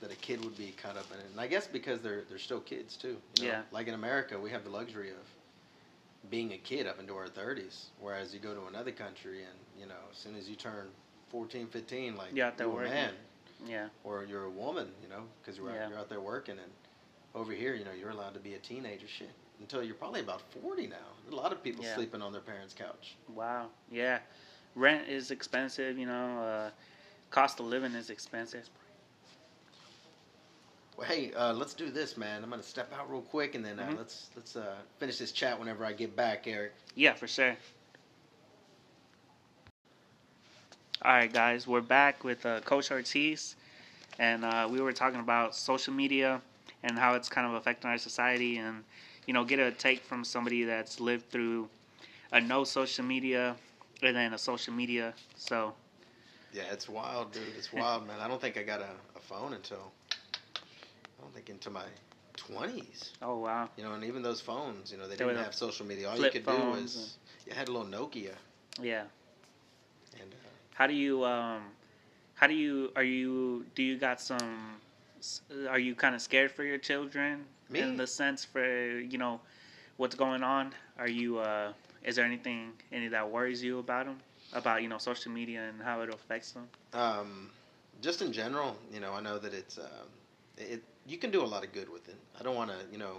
that 0.00 0.12
a 0.12 0.16
kid 0.16 0.42
would 0.44 0.56
be 0.56 0.74
caught 0.82 0.96
up 0.96 1.06
in 1.12 1.18
it. 1.18 1.26
And 1.30 1.40
I 1.40 1.46
guess 1.46 1.66
because 1.66 2.00
they're 2.00 2.22
they're 2.28 2.38
still 2.38 2.60
kids 2.60 2.96
too. 2.96 3.16
You 3.38 3.44
know? 3.44 3.48
Yeah. 3.48 3.62
Like 3.72 3.88
in 3.88 3.94
America, 3.94 4.38
we 4.38 4.50
have 4.50 4.64
the 4.64 4.70
luxury 4.70 5.10
of 5.10 6.30
being 6.30 6.52
a 6.52 6.58
kid 6.58 6.86
up 6.86 7.00
into 7.00 7.14
our 7.16 7.28
30s, 7.28 7.86
whereas 7.98 8.34
you 8.34 8.40
go 8.40 8.54
to 8.54 8.66
another 8.66 8.92
country 8.92 9.38
and 9.38 9.58
you 9.78 9.86
know, 9.86 9.94
as 10.10 10.18
soon 10.18 10.36
as 10.36 10.48
you 10.48 10.54
turn 10.54 10.88
14, 11.30 11.66
15, 11.66 12.16
like 12.16 12.38
out 12.38 12.58
there 12.58 12.66
you're 12.66 12.84
a 12.84 12.88
man 12.88 13.14
Yeah, 13.66 13.88
or 14.04 14.24
you're 14.24 14.44
a 14.44 14.50
woman, 14.50 14.88
you 15.02 15.08
know, 15.08 15.24
because 15.40 15.58
you're, 15.58 15.68
out- 15.70 15.74
Yeah. 15.74 15.88
you're 15.90 15.98
out 15.98 16.08
there 16.08 16.20
working 16.20 16.58
and 16.58 16.70
over 17.34 17.52
here, 17.52 17.74
you 17.74 17.84
know, 17.84 17.92
you're 17.92 18.10
allowed 18.10 18.34
to 18.34 18.40
be 18.40 18.54
a 18.54 18.58
teenager 18.58 19.06
shit 19.06 19.30
until 19.60 19.82
you're 19.82 19.94
probably 19.94 20.20
about 20.20 20.40
40 20.62 20.86
now. 20.86 20.96
A 21.30 21.34
lot 21.34 21.52
of 21.52 21.62
people 21.62 21.84
Yeah. 21.84 21.94
sleeping 21.94 22.22
on 22.22 22.32
their 22.32 22.40
parents' 22.40 22.74
couch. 22.74 23.14
Wow. 23.28 23.68
Yeah. 23.90 24.18
Rent 24.74 25.08
is 25.08 25.30
expensive. 25.30 25.98
You 25.98 26.06
know, 26.06 26.38
uh, 26.42 26.70
cost 27.30 27.60
of 27.60 27.66
living 27.66 27.92
is 27.94 28.10
expensive. 28.10 28.68
Well, 30.96 31.06
hey, 31.06 31.32
uh, 31.34 31.52
let's 31.54 31.74
do 31.74 31.90
this, 31.90 32.16
man. 32.16 32.42
I'm 32.44 32.50
gonna 32.50 32.62
step 32.62 32.92
out 32.92 33.10
real 33.10 33.22
quick, 33.22 33.54
and 33.54 33.64
then 33.64 33.78
uh, 33.78 33.86
Mhm. 33.88 33.98
let's 33.98 34.30
let's 34.36 34.56
uh, 34.56 34.76
finish 34.98 35.18
this 35.18 35.32
chat 35.32 35.58
whenever 35.58 35.84
I 35.84 35.92
get 35.92 36.14
back, 36.14 36.46
Eric. 36.46 36.72
Yeah, 36.94 37.14
for 37.14 37.26
sure. 37.26 37.56
All 41.02 41.12
right, 41.12 41.32
guys, 41.32 41.66
we're 41.66 41.80
back 41.80 42.24
with 42.24 42.44
uh, 42.44 42.60
Coach 42.60 42.90
Ortiz, 42.90 43.56
and 44.18 44.44
uh, 44.44 44.68
we 44.70 44.80
were 44.82 44.92
talking 44.92 45.20
about 45.20 45.54
social 45.54 45.94
media 45.94 46.42
and 46.82 46.98
how 46.98 47.14
it's 47.14 47.28
kind 47.28 47.46
of 47.46 47.54
affecting 47.54 47.90
our 47.90 47.96
society, 47.98 48.58
and 48.58 48.84
you 49.26 49.32
know, 49.32 49.44
get 49.44 49.58
a 49.58 49.70
take 49.72 50.00
from 50.02 50.24
somebody 50.24 50.64
that's 50.64 51.00
lived 51.00 51.30
through 51.30 51.70
a 52.32 52.40
no 52.40 52.64
social 52.64 53.04
media 53.04 53.56
and 54.02 54.14
then 54.14 54.34
a 54.34 54.38
social 54.38 54.74
media. 54.74 55.14
So 55.36 55.74
Yeah, 56.52 56.64
it's 56.70 56.88
wild, 56.88 57.32
dude. 57.32 57.44
It's 57.56 57.72
wild, 57.72 58.06
man. 58.06 58.20
I 58.20 58.28
don't 58.28 58.40
think 58.40 58.58
I 58.58 58.62
got 58.62 58.80
a, 58.80 58.90
a 59.16 59.20
phone 59.20 59.54
until 59.54 59.92
I 60.56 61.22
don't 61.22 61.32
think 61.32 61.48
into 61.48 61.70
my 61.70 61.84
20s. 62.36 63.12
Oh 63.22 63.38
wow. 63.38 63.70
You 63.76 63.84
know, 63.84 63.92
and 63.92 64.04
even 64.04 64.22
those 64.22 64.40
phones, 64.42 64.92
you 64.92 64.98
know, 64.98 65.04
they 65.08 65.16
They 65.16 65.24
didn't 65.24 65.38
have 65.44 65.54
social 65.54 65.86
media. 65.86 66.10
All 66.10 66.18
you 66.18 66.30
could 66.30 66.44
do 66.44 66.50
was 66.72 67.16
you 67.46 67.54
had 67.54 67.68
a 67.68 67.72
little 67.72 67.86
Nokia, 67.88 68.34
Yeah. 68.82 69.04
How 70.80 70.86
do 70.86 70.94
you 70.94 71.26
um 71.26 71.64
how 72.36 72.46
do 72.46 72.54
you 72.54 72.90
are 72.96 73.04
you 73.04 73.66
do 73.74 73.82
you 73.82 73.98
got 73.98 74.18
some 74.18 74.76
are 75.68 75.78
you 75.78 75.94
kind 75.94 76.14
of 76.14 76.22
scared 76.22 76.50
for 76.50 76.64
your 76.64 76.78
children 76.78 77.44
Me? 77.68 77.80
in 77.80 77.98
the 77.98 78.06
sense 78.06 78.46
for 78.46 78.98
you 78.98 79.18
know 79.18 79.42
what's 79.98 80.14
going 80.14 80.42
on? 80.42 80.72
Are 80.98 81.06
you 81.06 81.38
uh 81.38 81.74
is 82.02 82.16
there 82.16 82.24
anything 82.24 82.72
any 82.92 83.08
that 83.08 83.30
worries 83.30 83.62
you 83.62 83.78
about 83.78 84.06
them 84.06 84.20
about 84.54 84.80
you 84.80 84.88
know 84.88 84.96
social 84.96 85.30
media 85.30 85.68
and 85.68 85.82
how 85.82 86.00
it 86.00 86.08
affects 86.08 86.52
them? 86.52 86.66
Um, 86.94 87.50
just 88.00 88.22
in 88.22 88.32
general, 88.32 88.74
you 88.90 89.00
know, 89.00 89.12
I 89.12 89.20
know 89.20 89.38
that 89.38 89.52
it's 89.52 89.76
um, 89.76 90.08
it. 90.56 90.82
You 91.06 91.18
can 91.18 91.30
do 91.30 91.42
a 91.42 91.50
lot 91.54 91.62
of 91.62 91.74
good 91.74 91.90
with 91.92 92.08
it. 92.08 92.16
I 92.38 92.42
don't 92.42 92.56
want 92.56 92.70
to, 92.70 92.78
you 92.90 92.96
know, 92.96 93.18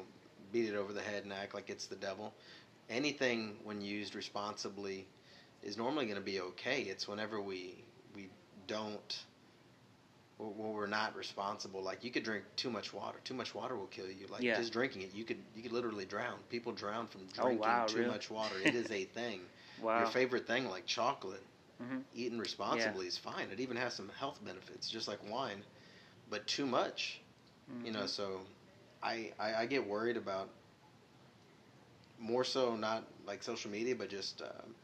beat 0.52 0.68
it 0.68 0.76
over 0.76 0.94
the 0.94 1.02
head 1.02 1.26
and 1.26 1.32
act 1.32 1.54
like 1.54 1.70
it's 1.70 1.86
the 1.86 1.96
devil. 1.98 2.34
Anything 2.90 3.58
when 3.64 3.82
used 3.82 4.16
responsibly 4.16 5.06
is 5.64 5.78
normally 5.78 6.06
going 6.06 6.18
to 6.18 6.22
be 6.24 6.40
okay. 6.42 6.82
It's 6.82 7.08
whenever 7.08 7.42
we 7.42 7.84
we 8.16 8.30
don't 8.68 9.24
when 10.38 10.74
we're 10.74 10.88
not 10.88 11.16
responsible. 11.16 11.82
Like 11.82 12.04
you 12.04 12.12
could 12.12 12.24
drink 12.24 12.44
too 12.56 12.70
much 12.70 12.94
water. 12.94 13.20
Too 13.24 13.34
much 13.34 13.54
water 13.54 13.76
will 13.76 13.88
kill 13.88 14.08
you. 14.08 14.28
Like 14.30 14.44
Yeah. 14.44 14.56
just 14.56 14.74
drinking 14.74 15.04
it, 15.04 15.14
you 15.14 15.24
could 15.24 15.38
you 15.56 15.64
could 15.64 15.72
literally 15.72 16.06
drown. 16.06 16.40
People 16.50 16.72
drown 16.72 17.08
from 17.08 17.22
Oh, 17.40 17.44
drinking 17.44 17.60
wow, 17.60 17.86
too 17.88 17.96
really? 17.96 18.08
much 18.08 18.30
water. 18.30 18.56
It 18.64 18.76
is 18.76 18.90
a 18.92 19.06
thing. 19.06 19.42
Wow. 19.82 19.98
Your 19.98 20.08
favorite 20.08 20.48
thing, 20.48 20.68
like 20.70 20.86
chocolate, 20.86 21.44
Mhm. 21.82 22.04
eaten 22.16 22.40
responsibly 22.40 23.08
is 23.08 23.18
fine. 23.18 23.50
It 23.52 23.60
even 23.60 23.78
has 23.78 23.94
some 23.94 24.10
health 24.20 24.40
benefits, 24.44 24.90
just 24.90 25.08
like 25.08 25.20
wine. 25.30 25.64
But 26.30 26.48
too 26.48 26.66
much, 26.66 27.22
you 27.84 27.92
know. 27.92 28.04
Mhm. 28.04 28.08
So, 28.08 28.42
I, 29.04 29.32
I 29.40 29.56
I 29.56 29.66
get 29.66 29.86
worried 29.88 30.18
about 30.18 30.50
more 32.20 32.44
so 32.44 32.76
not 32.76 33.04
like 33.26 33.44
social 33.44 33.72
media, 33.72 33.96
but 33.96 34.10
just 34.10 34.42
um, 34.42 34.76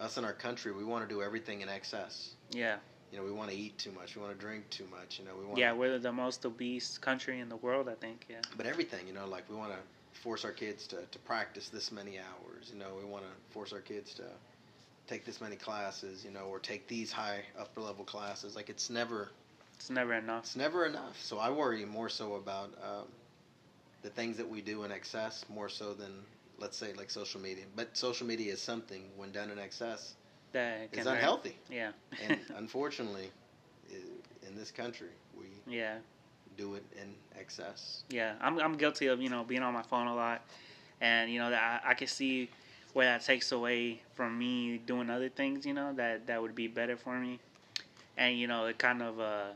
us 0.00 0.16
in 0.18 0.24
our 0.24 0.32
country. 0.32 0.72
We 0.72 0.84
want 0.84 1.08
to 1.08 1.12
do 1.14 1.22
everything 1.22 1.60
in 1.60 1.68
excess. 1.68 2.34
Yeah. 2.50 2.76
You 3.12 3.18
know, 3.18 3.24
we 3.24 3.32
want 3.32 3.50
to 3.50 3.56
eat 3.56 3.78
too 3.78 3.90
much. 3.92 4.16
We 4.16 4.22
want 4.22 4.34
to 4.34 4.38
drink 4.38 4.68
too 4.70 4.86
much. 4.90 5.18
You 5.18 5.24
know, 5.24 5.32
we 5.38 5.44
want 5.46 5.58
Yeah, 5.58 5.72
we're 5.72 5.98
the 5.98 6.12
most 6.12 6.44
obese 6.44 6.98
country 6.98 7.40
in 7.40 7.48
the 7.48 7.56
world, 7.56 7.88
I 7.88 7.94
think. 7.94 8.26
Yeah. 8.28 8.36
but 8.56 8.66
everything. 8.66 9.06
You 9.06 9.14
know, 9.14 9.26
like 9.26 9.48
we 9.48 9.56
want 9.56 9.72
to 9.72 9.78
force 10.20 10.44
our 10.44 10.52
kids 10.52 10.86
to, 10.88 10.96
to 11.10 11.18
practice 11.20 11.68
this 11.68 11.90
many 11.90 12.18
hours. 12.18 12.70
You 12.72 12.78
know, 12.78 12.88
we 12.98 13.04
want 13.04 13.24
to 13.24 13.30
force 13.52 13.72
our 13.72 13.80
kids 13.80 14.12
to 14.14 14.24
take 15.06 15.24
this 15.24 15.40
many 15.40 15.56
classes. 15.56 16.24
You 16.24 16.30
know, 16.32 16.44
or 16.44 16.58
take 16.58 16.86
these 16.86 17.10
high 17.10 17.40
upper 17.58 17.80
level 17.80 18.04
classes. 18.04 18.54
Like 18.54 18.68
it's 18.68 18.90
never 18.90 19.30
It's 19.76 19.88
never 19.90 20.12
enough. 20.14 20.44
it's 20.44 20.56
never 20.56 20.84
enough. 20.84 21.18
So 21.22 21.38
I 21.38 21.50
worry 21.50 21.84
more 21.86 22.10
so 22.10 22.34
about 22.34 22.70
um, 22.84 23.06
the 24.02 24.10
things 24.10 24.36
that 24.36 24.48
we 24.48 24.60
do 24.60 24.84
in 24.84 24.92
excess 24.92 25.44
more 25.48 25.68
so 25.70 25.94
than 25.94 26.12
let's 26.58 26.76
say 26.76 26.92
like 26.94 27.10
social 27.10 27.40
media. 27.40 27.64
But 27.76 27.96
social 27.96 28.26
media 28.26 28.52
is 28.52 28.60
something 28.60 29.02
when 29.16 29.32
done 29.32 29.50
in 29.50 29.58
excess 29.58 30.14
That 30.52 30.90
can 30.92 31.00
is 31.00 31.06
unhealthy. 31.06 31.56
Yeah. 31.70 31.92
and 32.26 32.38
unfortunately, 32.56 33.30
in 34.46 34.56
this 34.56 34.70
country, 34.70 35.08
we 35.38 35.46
yeah. 35.66 35.96
do 36.56 36.74
it 36.74 36.84
in 37.00 37.14
excess. 37.38 38.02
Yeah, 38.10 38.34
I'm 38.40 38.58
I'm 38.58 38.76
guilty 38.76 39.06
of 39.06 39.20
you 39.20 39.28
know 39.28 39.44
being 39.44 39.62
on 39.62 39.72
my 39.74 39.82
phone 39.82 40.06
a 40.06 40.14
lot, 40.14 40.42
and 41.00 41.30
you 41.30 41.38
know 41.38 41.50
that 41.50 41.82
I, 41.84 41.90
I 41.90 41.94
can 41.94 42.06
see 42.08 42.50
where 42.94 43.06
that 43.06 43.24
takes 43.24 43.52
away 43.52 44.00
from 44.14 44.38
me 44.38 44.78
doing 44.78 45.10
other 45.10 45.28
things. 45.28 45.66
You 45.66 45.74
know 45.74 45.92
that 45.94 46.26
that 46.26 46.40
would 46.40 46.54
be 46.54 46.66
better 46.66 46.96
for 46.96 47.18
me, 47.18 47.38
and 48.16 48.38
you 48.38 48.46
know 48.46 48.66
it 48.66 48.78
kind 48.78 49.02
of 49.02 49.20
uh, 49.20 49.48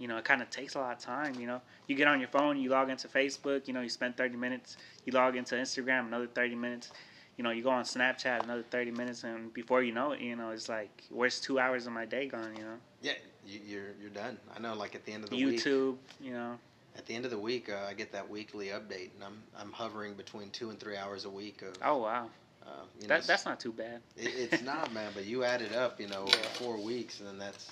you 0.00 0.08
know 0.08 0.16
it 0.16 0.24
kind 0.24 0.42
of 0.42 0.50
takes 0.50 0.74
a 0.74 0.78
lot 0.80 0.92
of 0.96 0.98
time. 0.98 1.34
You 1.38 1.46
know, 1.46 1.60
you 1.86 1.94
get 1.94 2.08
on 2.08 2.18
your 2.18 2.28
phone, 2.28 2.58
you 2.58 2.70
log 2.70 2.90
into 2.90 3.06
Facebook. 3.06 3.68
You 3.68 3.74
know, 3.74 3.82
you 3.82 3.88
spend 3.88 4.16
30 4.16 4.36
minutes. 4.36 4.76
You 5.04 5.12
log 5.12 5.36
into 5.36 5.54
Instagram, 5.54 6.06
another 6.08 6.26
30 6.26 6.56
minutes. 6.56 6.90
You 7.36 7.44
know, 7.44 7.50
you 7.50 7.62
go 7.62 7.70
on 7.70 7.84
Snapchat, 7.84 8.42
another 8.44 8.64
30 8.70 8.90
minutes, 8.90 9.24
and 9.24 9.52
before 9.54 9.82
you 9.82 9.92
know 9.92 10.12
it, 10.12 10.20
you 10.20 10.34
know 10.36 10.50
it's 10.50 10.68
like 10.68 11.04
where's 11.10 11.40
two 11.40 11.58
hours 11.60 11.86
of 11.86 11.92
my 11.92 12.04
day 12.06 12.26
gone? 12.26 12.54
You 12.56 12.64
know, 12.64 12.76
Yeah, 13.02 13.12
you, 13.46 13.60
you're 13.66 13.90
you're 14.00 14.10
done. 14.10 14.38
I 14.56 14.58
know. 14.60 14.74
Like 14.74 14.94
at 14.94 15.04
the 15.04 15.12
end 15.12 15.24
of 15.24 15.30
the 15.30 15.36
week, 15.36 15.60
YouTube. 15.62 15.96
You 16.20 16.32
know, 16.32 16.58
at 16.96 17.06
the 17.06 17.14
end 17.14 17.24
of 17.24 17.30
the 17.30 17.38
week, 17.38 17.70
uh, 17.70 17.86
I 17.88 17.94
get 17.94 18.12
that 18.12 18.28
weekly 18.28 18.68
update, 18.68 19.10
and 19.14 19.24
I'm 19.24 19.42
I'm 19.58 19.72
hovering 19.72 20.14
between 20.14 20.50
two 20.50 20.70
and 20.70 20.78
three 20.80 20.96
hours 20.96 21.24
a 21.24 21.30
week 21.30 21.62
of. 21.62 21.76
oh 21.84 21.98
wow, 21.98 22.28
Uh, 22.66 22.68
you 23.00 23.08
know, 23.08 23.20
that's 23.20 23.46
not 23.46 23.60
too 23.60 23.72
bad. 23.72 24.00
It, 24.16 24.32
it's 24.52 24.62
not, 24.62 24.92
man. 24.92 25.12
But 25.14 25.24
you 25.24 25.44
add 25.44 25.62
it 25.62 25.72
up, 25.74 26.00
you 26.00 26.08
know, 26.08 26.24
Yeah. 26.28 26.34
four 26.58 26.76
weeks, 26.78 27.20
and 27.20 27.28
then 27.28 27.38
that's, 27.38 27.70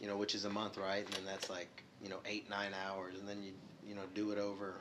you 0.00 0.06
know, 0.06 0.16
which 0.16 0.34
is 0.34 0.44
a 0.44 0.50
month, 0.50 0.78
right? 0.78 1.04
And 1.04 1.14
then 1.14 1.24
that's 1.26 1.50
like, 1.50 1.82
you 2.02 2.08
know, 2.08 2.18
eight 2.26 2.48
nine 2.48 2.72
hours, 2.86 3.14
and 3.18 3.28
then 3.28 3.42
you, 3.42 3.52
you 3.86 3.94
know, 3.94 4.02
do 4.14 4.32
it 4.32 4.38
over, 4.38 4.74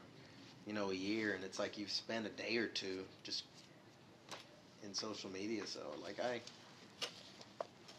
you 0.65 0.73
know, 0.73 0.91
a 0.91 0.95
year, 0.95 1.33
and 1.33 1.43
it's 1.43 1.59
like 1.59 1.77
you've 1.77 1.91
spent 1.91 2.25
a 2.25 2.29
day 2.29 2.57
or 2.57 2.67
two 2.67 3.03
just 3.23 3.43
in 4.83 4.93
social 4.93 5.29
media. 5.29 5.65
So, 5.65 5.81
like, 6.01 6.17
I, 6.19 6.41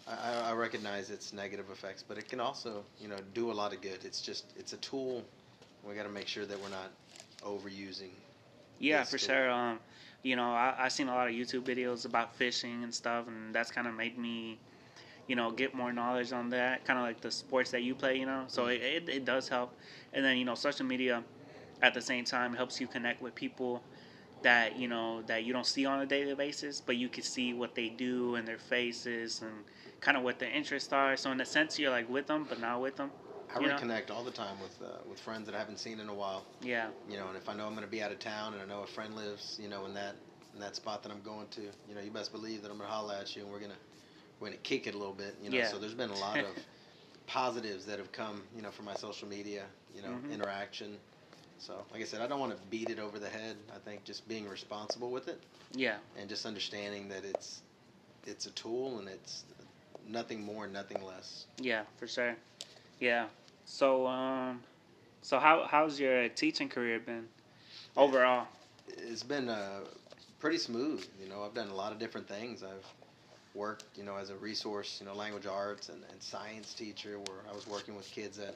I, 0.09 0.51
I 0.51 0.53
recognize 0.55 1.11
its 1.11 1.33
negative 1.33 1.67
effects, 1.71 2.03
but 2.07 2.19
it 2.19 2.29
can 2.29 2.41
also, 2.41 2.85
you 3.01 3.09
know, 3.09 3.17
do 3.35 3.51
a 3.51 3.55
lot 3.55 3.75
of 3.75 3.81
good. 3.81 4.05
It's 4.05 4.21
just, 4.21 4.45
it's 4.59 4.73
a 4.73 4.79
tool. 4.79 5.23
We 5.87 5.95
got 5.95 6.05
to 6.05 6.09
make 6.09 6.27
sure 6.27 6.47
that 6.47 6.61
we're 6.61 6.69
not 6.71 6.91
overusing. 7.43 8.11
Yeah, 8.79 9.03
for 9.05 9.19
tool. 9.19 9.29
sure. 9.29 9.51
Um, 9.51 9.79
you 10.23 10.37
know, 10.37 10.51
I 10.51 10.75
I 10.79 10.89
seen 10.89 11.09
a 11.09 11.15
lot 11.15 11.29
of 11.29 11.35
YouTube 11.35 11.63
videos 11.63 12.05
about 12.05 12.35
fishing 12.35 12.83
and 12.83 12.95
stuff, 12.95 13.27
and 13.29 13.55
that's 13.55 13.71
kind 13.71 13.87
of 13.87 13.95
made 13.95 14.19
me, 14.19 14.59
you 15.31 15.37
know, 15.37 15.53
get 15.53 15.75
more 15.75 15.93
knowledge 15.93 16.33
on 16.33 16.51
that. 16.51 16.85
Kind 16.85 16.99
of 16.99 17.05
like 17.05 17.21
the 17.21 17.31
sports 17.31 17.71
that 17.71 17.85
you 17.85 17.95
play, 17.95 18.19
you 18.19 18.27
know. 18.27 18.45
So 18.49 18.67
it, 18.67 18.83
it 18.83 19.09
it 19.09 19.25
does 19.25 19.49
help, 19.49 19.73
and 20.13 20.25
then 20.25 20.37
you 20.37 20.45
know, 20.45 20.57
social 20.57 20.85
media, 20.85 21.23
at 21.81 21.95
the 21.95 22.01
same 22.03 22.25
time, 22.25 22.53
helps 22.53 22.81
you 22.81 22.89
connect 22.89 23.23
with 23.23 23.37
people 23.37 23.81
that 24.43 24.77
you 24.77 24.89
know 24.89 25.23
that 25.29 25.45
you 25.45 25.53
don't 25.53 25.67
see 25.67 25.87
on 25.87 26.01
a 26.01 26.07
daily 26.07 26.35
basis, 26.35 26.81
but 26.81 26.97
you 26.97 27.09
can 27.09 27.23
see 27.23 27.55
what 27.55 27.77
they 27.77 27.91
do 27.91 28.35
and 28.35 28.49
their 28.49 28.59
faces 28.59 29.41
and 29.41 29.53
kind 30.01 30.17
of 30.17 30.25
what 30.25 30.41
their 30.41 30.51
interests 30.51 30.93
are. 30.93 31.17
So 31.17 31.31
in 31.31 31.41
a 31.41 31.47
sense, 31.47 31.79
you're 31.79 31.93
like 31.93 32.11
with 32.11 32.27
them, 32.27 32.45
but 32.49 32.61
not 32.61 32.81
with 32.81 32.97
them. 32.97 33.13
I 33.55 33.61
You 33.61 33.69
know? 33.69 33.77
reconnect 33.77 34.11
all 34.11 34.25
the 34.25 34.33
time 34.33 34.57
with 34.61 34.83
uh, 34.83 34.99
with 35.09 35.21
friends 35.21 35.47
that 35.47 35.55
I 35.55 35.59
haven't 35.61 35.79
seen 35.79 36.01
in 36.01 36.09
a 36.09 36.15
while. 36.15 36.45
Yeah, 36.61 36.89
you 37.09 37.19
know, 37.19 37.29
and 37.29 37.37
if 37.37 37.49
I 37.49 37.55
know 37.55 37.67
I'm 37.69 37.75
going 37.75 37.87
to 37.87 37.91
be 37.91 38.03
out 38.03 38.11
of 38.11 38.19
town 38.19 38.55
and 38.55 38.63
I 38.63 38.67
know 38.67 38.83
a 38.83 38.87
friend 38.89 39.15
lives, 39.15 39.61
you 39.63 39.69
know, 39.69 39.87
in 39.87 39.95
that 39.95 40.17
in 40.55 40.61
that 40.61 40.75
spot 40.75 41.05
that 41.05 41.13
I'm 41.13 41.23
going 41.23 41.47
to, 41.53 41.61
you 41.89 41.95
know, 41.95 42.01
you 42.01 42.11
best 42.11 42.33
believe 42.33 42.63
that 42.63 42.73
I'm 42.73 42.79
going 42.79 42.89
to 42.89 42.93
holla 42.93 43.21
at 43.21 43.37
you 43.37 43.43
and 43.43 43.53
we're 43.53 43.61
going 43.61 43.71
to 43.71 43.77
going 44.41 44.53
to 44.53 44.59
kick 44.59 44.87
it 44.87 44.95
a 44.95 44.99
little 44.99 45.13
bit, 45.13 45.37
you 45.43 45.51
know. 45.51 45.59
Yeah. 45.59 45.67
So 45.67 45.79
there's 45.79 45.95
been 45.95 46.11
a 46.11 46.19
lot 46.19 46.41
of 46.41 46.57
positives 47.27 47.85
that 47.87 47.99
have 47.99 48.11
come, 48.13 48.43
you 48.57 48.63
know, 48.63 48.71
from 48.71 48.87
my 48.87 48.95
social 48.95 49.29
media, 49.29 49.65
you 49.95 50.03
know, 50.03 50.09
Mhm. 50.09 50.33
interaction. 50.33 50.99
So, 51.59 51.75
like 51.93 52.01
I 52.01 52.05
said, 52.05 52.23
I 52.23 52.27
don't 52.27 52.41
want 52.41 52.53
to 52.53 52.59
beat 52.71 52.89
it 52.89 52.99
over 52.99 53.19
the 53.19 53.29
head. 53.29 53.57
I 53.75 53.79
think 53.79 54.05
just 54.05 54.27
being 54.29 54.49
responsible 54.49 55.11
with 55.11 55.29
it 55.29 55.41
yeah, 55.75 55.97
and 56.19 56.29
just 56.29 56.47
understanding 56.47 57.09
that 57.11 57.25
it's 57.25 57.63
it's 58.27 58.47
a 58.47 58.51
tool 58.51 58.99
and 58.99 59.09
it's 59.09 59.45
nothing 60.09 60.43
more, 60.43 60.67
nothing 60.67 61.05
less. 61.05 61.47
Yeah, 61.61 61.83
for 61.99 62.07
sure. 62.07 62.35
Yeah. 62.99 63.27
So 63.67 64.07
um 64.07 64.63
so 65.23 65.39
how 65.39 65.67
how's 65.71 66.01
your 66.01 66.29
teaching 66.31 66.69
career 66.69 66.99
been 66.99 67.29
overall? 67.97 68.47
it's 68.89 69.23
been 69.23 69.49
uh, 69.49 69.81
pretty 70.41 70.59
smooth. 70.59 71.05
You 71.23 71.29
know, 71.29 71.43
I've 71.45 71.55
done 71.55 71.69
a 71.69 71.75
lot 71.75 71.93
of 71.93 71.99
different 71.99 72.27
things. 72.29 72.63
I've 72.63 72.87
worked, 73.55 73.97
you 73.97 74.05
know, 74.05 74.17
as 74.17 74.31
a 74.31 74.37
resource, 74.37 74.99
you 75.01 75.07
know, 75.07 75.15
language 75.15 75.47
arts 75.47 75.89
and, 75.89 76.03
and 76.11 76.23
science 76.23 76.75
teacher, 76.75 77.19
where 77.19 77.41
I 77.51 77.55
was 77.55 77.67
working 77.67 77.97
with 77.97 78.11
kids 78.11 78.37
that, 78.39 78.55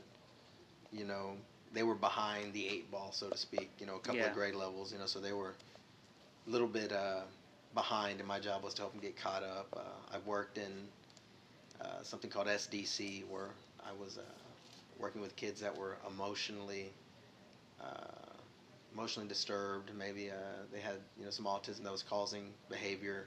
you 0.92 1.04
know, 1.04 1.36
they 1.72 1.82
were 1.82 1.94
behind 1.94 2.52
the 2.52 2.66
eight 2.66 2.90
ball, 2.90 3.12
so 3.12 3.28
to 3.30 3.36
speak. 3.36 3.70
You 3.80 3.86
know, 3.86 3.96
a 3.96 4.00
couple 4.00 4.20
Yeah. 4.22 4.28
of 4.28 4.34
grade 4.34 4.54
levels. 4.54 4.92
You 4.92 4.98
know, 4.98 5.06
so 5.06 5.20
they 5.20 5.32
were 5.32 5.54
a 6.46 6.50
little 6.50 6.68
bit 6.68 6.92
uh, 6.92 7.22
behind, 7.74 8.18
and 8.20 8.28
my 8.28 8.38
job 8.40 8.62
was 8.64 8.74
to 8.74 8.82
help 8.82 8.92
them 8.92 9.00
get 9.00 9.16
caught 9.16 9.42
up. 9.42 9.68
Uh, 9.76 10.14
I've 10.16 10.26
worked 10.26 10.58
in 10.58 10.88
uh, 11.80 12.02
something 12.02 12.30
called 12.30 12.48
SDC, 12.48 13.22
where 13.22 13.50
I 13.86 13.92
was 13.92 14.18
uh, 14.18 14.22
working 14.98 15.20
with 15.20 15.36
kids 15.36 15.60
that 15.60 15.76
were 15.76 15.98
emotionally 16.08 16.92
uh, 17.80 17.86
emotionally 18.92 19.28
disturbed. 19.28 19.90
Maybe 19.96 20.30
uh, 20.30 20.34
they 20.72 20.80
had 20.80 20.96
you 21.18 21.24
know 21.24 21.30
some 21.30 21.46
autism 21.46 21.82
that 21.84 21.92
was 21.92 22.02
causing 22.02 22.52
behavior 22.68 23.26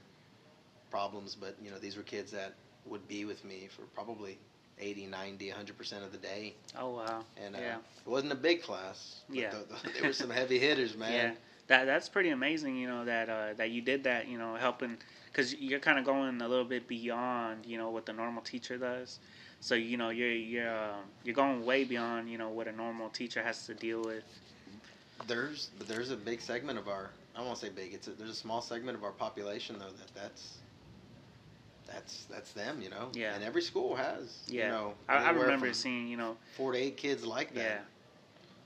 problems. 0.90 1.34
But 1.34 1.56
you 1.62 1.70
know 1.70 1.78
these 1.78 1.96
were 1.96 2.02
kids 2.02 2.30
that 2.32 2.54
would 2.86 3.06
be 3.08 3.24
with 3.24 3.44
me 3.44 3.68
for 3.70 3.82
probably 3.94 4.38
80, 4.78 5.06
90, 5.06 5.48
100 5.48 5.76
percent 5.76 6.04
of 6.04 6.12
the 6.12 6.18
day. 6.18 6.54
Oh 6.78 6.90
wow. 6.96 7.24
And 7.42 7.54
uh, 7.56 7.58
Yeah. 7.60 7.76
it 7.76 8.08
wasn't 8.08 8.32
a 8.32 8.36
big 8.36 8.62
class. 8.62 9.20
But 9.28 9.38
Yeah. 9.38 9.50
th- 9.50 9.68
th- 9.82 9.94
there 9.94 10.04
were 10.04 10.12
some 10.12 10.30
heavy 10.30 10.58
hitters, 10.58 10.96
man. 11.04 11.12
Yeah, 11.12 11.34
that 11.68 11.84
that's 11.84 12.08
pretty 12.08 12.30
amazing. 12.30 12.76
You 12.76 12.88
know 12.88 13.04
that 13.04 13.28
uh, 13.28 13.54
that 13.56 13.70
you 13.70 13.80
did 13.82 14.04
that. 14.04 14.28
You 14.28 14.38
know, 14.38 14.54
helping 14.56 14.96
because 15.30 15.54
you're 15.54 15.80
kind 15.80 15.98
of 15.98 16.04
going 16.04 16.40
a 16.40 16.48
little 16.48 16.64
bit 16.64 16.86
beyond 16.88 17.66
you 17.66 17.78
know 17.78 17.90
what 17.90 18.06
the 18.06 18.12
normal 18.12 18.42
teacher 18.42 18.76
does. 18.78 19.18
So 19.60 19.74
you 19.74 19.96
know 19.96 20.10
you're 20.10 20.30
you're 20.30 20.68
uh, 20.70 20.96
you're 21.24 21.34
going 21.34 21.64
way 21.64 21.84
beyond 21.84 22.28
you 22.30 22.38
know 22.38 22.48
what 22.48 22.68
a 22.68 22.72
normal 22.72 23.08
teacher 23.10 23.42
has 23.42 23.66
to 23.66 23.74
deal 23.74 24.02
with. 24.02 24.24
There's 25.26 25.70
there's 25.86 26.10
a 26.10 26.16
big 26.16 26.40
segment 26.40 26.78
of 26.78 26.88
our 26.88 27.10
I 27.36 27.42
won't 27.42 27.58
say 27.58 27.68
big. 27.68 27.92
It's 27.92 28.06
a, 28.06 28.10
there's 28.12 28.30
a 28.30 28.34
small 28.34 28.60
segment 28.62 28.96
of 28.96 29.04
our 29.04 29.12
population 29.12 29.78
though 29.78 29.90
that 29.98 30.14
that's 30.14 30.58
that's 31.88 32.24
that's 32.26 32.52
them, 32.52 32.80
you 32.82 32.90
know. 32.90 33.08
Yeah. 33.14 33.34
And 33.34 33.42
every 33.42 33.62
school 33.62 33.96
has. 33.96 34.42
Yeah, 34.46 34.66
You 34.66 34.72
know, 34.72 34.94
I, 35.08 35.16
I 35.16 35.30
remember 35.30 35.72
seeing 35.72 36.08
you 36.08 36.16
know 36.16 36.36
four 36.54 36.72
to 36.72 36.78
eight 36.78 36.96
kids 36.96 37.24
like 37.24 37.54
that. 37.54 37.60
yeah 37.60 37.78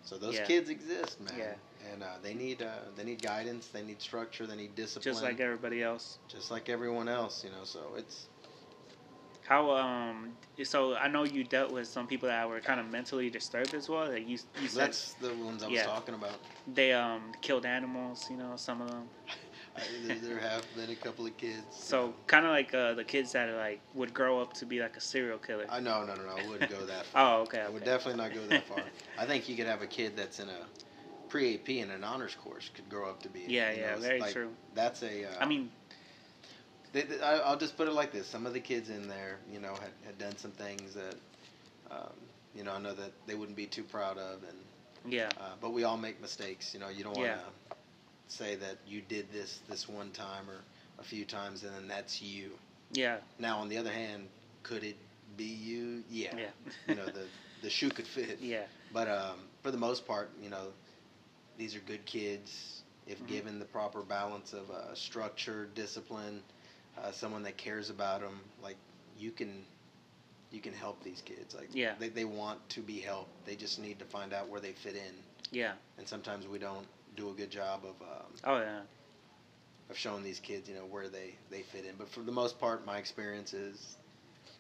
So 0.05 0.19
those 0.19 0.37
Yeah. 0.37 0.45
kids 0.45 0.69
exist, 0.71 1.21
man. 1.21 1.35
Yeah. 1.39 1.55
And 1.93 2.03
uh, 2.03 2.07
they 2.23 2.35
need 2.35 2.63
uh, 2.63 2.91
they 2.97 3.05
need 3.05 3.23
guidance. 3.23 3.69
They 3.69 3.83
need 3.83 4.01
structure. 4.01 4.47
They 4.47 4.57
need 4.57 4.75
discipline. 4.75 5.13
just 5.15 5.23
like 5.23 5.41
everybody 5.41 5.83
else. 5.83 6.19
just 6.29 6.51
like 6.51 6.69
everyone 6.69 7.09
else, 7.09 7.45
you 7.45 7.51
know. 7.51 7.65
So 7.65 7.81
it's 7.97 8.29
How 9.47 9.71
um 9.73 10.33
so 10.63 10.95
I 10.97 11.09
know 11.09 11.25
you 11.25 11.45
dealt 11.45 11.73
with 11.73 11.89
some 11.89 12.07
people 12.07 12.29
that 12.29 12.49
were 12.49 12.61
kind 12.61 12.79
of 12.81 12.87
mentally 12.91 13.31
disturbed 13.31 13.75
as 13.75 13.89
well. 13.89 14.07
That 14.11 14.23
you 14.27 14.39
you 14.61 14.69
said 14.69 14.83
that's 14.83 15.15
the 15.15 15.35
ones 15.35 15.63
I 15.63 15.67
was 15.69 15.75
Yeah. 15.79 15.85
talking 15.85 16.15
about. 16.15 16.39
they 16.73 16.93
um 16.93 17.33
killed 17.41 17.67
animals. 17.67 18.29
You 18.31 18.37
know 18.37 18.53
some 18.57 18.81
of 18.81 18.89
them. 18.91 19.09
I, 19.77 19.81
there, 20.07 20.17
there 20.19 20.39
have 20.39 20.65
been 20.77 20.91
a 20.91 20.95
couple 20.95 21.27
of 21.27 21.37
kids. 21.37 21.65
So 21.71 22.15
kind 22.27 22.45
of 22.45 22.51
like 22.53 22.75
uh, 22.75 22.95
the 22.95 23.05
kids 23.05 23.33
that 23.33 23.53
like 23.55 23.81
would 23.95 24.13
grow 24.13 24.41
up 24.41 24.53
to 24.55 24.67
be 24.67 24.81
like 24.81 24.97
a 24.97 25.01
serial 25.01 25.39
killer. 25.39 25.67
I 25.69 25.81
no 25.81 26.05
no 26.05 26.15
no 26.15 26.23
no. 26.25 26.37
I 26.37 26.49
wouldn't 26.49 26.71
go 26.71 26.85
that 26.87 27.07
far. 27.07 27.39
Oh, 27.39 27.43
okay. 27.43 27.61
I 27.61 27.69
would 27.69 27.85
definitely 27.85 28.23
not 28.23 28.35
go 28.35 28.47
that 28.47 28.65
far. 28.67 28.83
I 29.19 29.25
think 29.27 29.49
you 29.49 29.57
could 29.57 29.67
have 29.67 29.83
a 29.83 29.87
kid 29.87 30.17
that's 30.17 30.41
in 30.41 30.49
a 30.49 30.67
pre 31.29 31.55
AP 31.55 31.69
and 31.83 31.91
an 31.91 32.05
honors 32.05 32.35
course 32.35 32.71
could 32.75 32.89
grow 32.89 33.09
up 33.09 33.23
to 33.23 33.29
be. 33.29 33.45
Yeah, 33.49 33.71
you 33.71 33.81
know, 33.81 33.87
yeah, 33.89 33.97
very 33.97 34.21
like- 34.21 34.33
true. 34.33 34.51
That's 34.75 35.03
a. 35.03 35.25
Uh, 35.25 35.29
I 35.41 35.47
mean, 35.47 35.71
They, 36.93 37.03
they- 37.03 37.21
I, 37.21 37.39
I'll 37.39 37.57
just 37.57 37.77
put 37.77 37.89
it 37.89 37.93
like 37.93 38.13
this: 38.13 38.27
some 38.27 38.45
of 38.47 38.53
the 38.53 38.61
kids 38.61 38.91
in 38.91 39.09
there, 39.09 39.39
you 39.51 39.61
know, 39.61 39.73
had, 39.75 39.93
had 40.05 40.19
done 40.19 40.37
some 40.37 40.51
things 40.51 40.95
that, 40.95 41.15
um, 41.91 42.13
you 42.55 42.65
know, 42.65 42.73
I 42.75 42.79
know 42.79 42.93
that 42.95 43.13
they 43.27 43.35
wouldn't 43.35 43.57
be 43.57 43.67
too 43.67 43.83
proud 43.85 44.19
of, 44.19 44.43
and 44.43 45.13
yeah, 45.13 45.31
uh, 45.41 45.53
but 45.61 45.73
we 45.73 45.85
all 45.85 45.97
make 45.97 46.21
mistakes. 46.21 46.75
You 46.75 46.81
know, 46.81 46.89
you 46.91 47.03
don't 47.05 47.17
want 47.17 47.29
to 47.31 47.35
Yeah. 47.37 47.62
Say 48.33 48.57
that 48.57 48.79
you 48.87 49.03
did 49.03 49.31
this 49.33 49.61
this 49.69 49.89
one 49.89 50.11
time 50.11 50.49
or 50.49 50.61
a 50.99 51.05
few 51.05 51.25
times, 51.25 51.63
and 51.65 51.75
then 51.75 51.89
that's 51.89 52.23
you. 52.23 52.51
yeah, 52.93 53.19
Now, 53.39 53.59
on 53.59 53.69
the 53.69 53.79
other 53.79 53.93
hand, 53.93 54.29
could 54.63 54.85
it 54.85 54.97
be 55.37 55.45
you? 55.45 56.05
Yeah. 56.11 56.37
yeah, 56.37 56.51
you 56.87 56.95
know, 56.97 57.09
the 57.09 57.27
the 57.63 57.71
shoe 57.71 57.91
could 57.91 58.07
fit. 58.07 58.39
yeah, 58.43 58.67
But 58.93 59.09
um, 59.09 59.39
for 59.63 59.71
the 59.71 59.79
most 59.79 60.07
part, 60.07 60.31
you 60.43 60.51
know, 60.51 60.69
these 61.59 61.75
are 61.77 61.81
good 61.81 62.05
kids 62.07 62.83
if 63.07 63.19
Mhm. 63.21 63.27
given 63.29 63.59
the 63.59 63.65
proper 63.67 64.03
balance 64.03 64.53
of 64.53 64.71
uh, 64.71 64.95
structure, 64.95 65.67
discipline, 65.75 66.43
uh, 66.99 67.11
someone 67.13 67.43
that 67.45 67.57
cares 67.57 67.91
about 67.91 68.21
them. 68.21 68.41
Like 68.63 68.77
you 69.19 69.31
can, 69.33 69.65
you 70.51 70.61
can 70.61 70.73
help 70.73 71.03
these 71.03 71.23
kids. 71.23 71.55
Like 71.55 71.71
Yeah. 71.73 71.95
they 71.99 72.09
they 72.09 72.25
want 72.25 72.67
to 72.71 72.83
be 72.83 73.01
helped. 73.01 73.45
They 73.45 73.57
just 73.57 73.79
need 73.79 73.99
to 73.99 74.05
find 74.05 74.33
out 74.33 74.49
where 74.49 74.61
they 74.61 74.73
fit 74.73 74.97
in. 74.97 75.15
yeah. 75.51 75.73
And 75.99 76.09
sometimes 76.09 76.47
we 76.49 76.59
don't 76.59 76.87
do 77.17 77.31
a 77.31 77.33
good 77.33 77.51
job 77.51 77.85
of 77.85 78.01
um, 78.03 78.33
Oh 78.45 78.59
yeah, 78.59 78.81
of 79.91 79.97
showing 79.97 80.23
these 80.23 80.41
kids, 80.41 80.69
you 80.69 80.75
know, 80.75 80.83
where 80.83 81.09
they 81.09 81.35
they 81.51 81.63
fit 81.63 81.85
in. 81.85 81.95
But 81.97 82.09
for 82.09 82.21
the 82.21 82.33
most 82.33 82.59
part, 82.59 82.87
my 82.87 82.99
experience 82.99 83.53
is, 83.55 83.97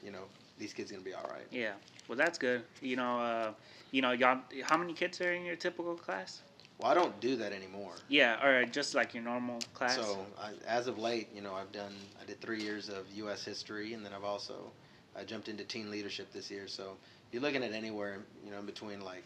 you 0.03 0.11
know, 0.11 0.25
these 0.59 0.73
kids 0.73 0.91
are 0.91 0.95
gonna 0.95 1.05
be 1.05 1.15
all 1.15 1.29
right. 1.31 1.47
yeah. 1.51 1.73
Well, 2.09 2.19
that's 2.19 2.39
good. 2.39 2.65
You 2.81 2.97
know, 2.97 3.21
uh, 3.21 3.53
you 3.93 4.03
know, 4.03 4.13
y'all. 4.13 4.41
How 4.65 4.77
many 4.77 4.93
kids 4.93 5.21
are 5.21 5.33
in 5.33 5.45
your 5.45 5.57
typical 5.57 5.95
class? 5.95 6.43
Well, 6.79 6.91
I 6.91 6.95
don't 6.95 7.19
do 7.21 7.37
that 7.37 7.53
anymore. 7.53 7.95
Yeah, 8.09 8.45
or 8.45 8.65
just 8.65 8.95
like 8.95 9.15
your 9.15 9.23
normal 9.23 9.61
class. 9.73 9.95
So 9.97 10.27
I, 10.41 10.51
as 10.67 10.89
of 10.89 10.99
late, 10.99 11.29
you 11.35 11.41
know, 11.41 11.55
I've 11.55 11.71
done 11.73 11.95
I 12.21 12.27
did 12.27 12.41
three 12.41 12.63
years 12.63 12.89
of 12.89 13.05
U.S. 13.15 13.45
history, 13.45 13.95
and 13.95 14.05
then 14.05 14.13
I've 14.13 14.25
also 14.25 14.73
I 15.17 15.25
jumped 15.25 15.49
into 15.49 15.65
teen 15.65 15.91
leadership 15.91 16.33
this 16.33 16.51
year. 16.51 16.67
So 16.67 16.97
you're 17.31 17.43
looking 17.43 17.63
at 17.63 17.73
anywhere, 17.73 18.19
you 18.45 18.51
know, 18.51 18.59
in 18.59 18.67
between 18.67 19.01
like 19.01 19.23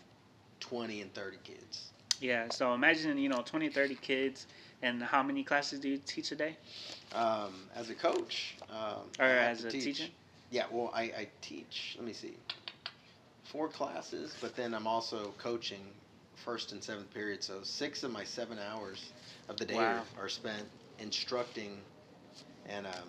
20 0.61 1.01
and 1.03 1.15
30 1.15 1.39
kids. 1.45 1.91
Yeah. 2.21 2.49
So 2.51 2.75
imagine 2.75 3.19
you 3.19 3.29
know 3.29 3.43
20, 3.43 3.69
30 3.69 3.95
kids, 3.97 4.47
and 4.83 5.03
how 5.03 5.23
many 5.23 5.43
classes 5.45 5.81
do 5.81 5.89
you 5.89 5.99
teach 5.99 6.33
a 6.33 6.37
day? 6.37 6.57
Um, 7.15 7.53
as 7.75 7.91
a 7.91 7.95
coach, 7.95 8.57
um, 8.71 9.11
Or 9.19 9.27
as 9.27 9.65
a 9.65 9.71
teach- 9.71 9.85
teacher? 9.99 10.11
Yeah, 10.51 10.65
well, 10.71 10.93
I, 10.95 11.03
I 11.03 11.29
teach. 11.41 11.95
Let 11.99 12.07
me 12.07 12.13
see, 12.13 12.37
four 13.45 13.69
classes, 13.69 14.37
but 14.41 14.55
then 14.55 14.75
I'm 14.75 14.87
also 14.87 15.35
coaching 15.39 15.81
first 16.37 16.73
and 16.73 16.83
seventh 16.83 17.13
period. 17.13 17.43
So 17.43 17.63
six 17.63 18.05
of 18.05 18.13
my 18.13 18.23
seven 18.25 18.59
hours 18.59 19.11
of 19.49 19.57
the 19.57 19.65
day 19.65 19.75
Wow. 19.75 20.03
are, 20.19 20.25
are 20.25 20.29
spent 20.29 20.69
instructing, 21.01 21.79
and 22.67 22.87
um, 22.87 23.09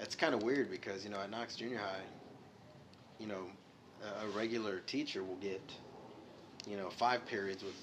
it's 0.00 0.14
kind 0.14 0.34
of 0.34 0.42
weird 0.42 0.70
because 0.70 1.04
you 1.04 1.10
know 1.10 1.20
at 1.20 1.30
Knox 1.30 1.56
Junior 1.56 1.78
High, 1.78 2.04
you 3.18 3.26
know, 3.26 3.46
a, 4.02 4.24
a 4.26 4.28
regular 4.30 4.78
teacher 4.80 5.22
will 5.22 5.36
get, 5.36 5.62
you 6.66 6.76
know, 6.76 6.88
five 6.90 7.26
periods 7.26 7.62
with 7.62 7.76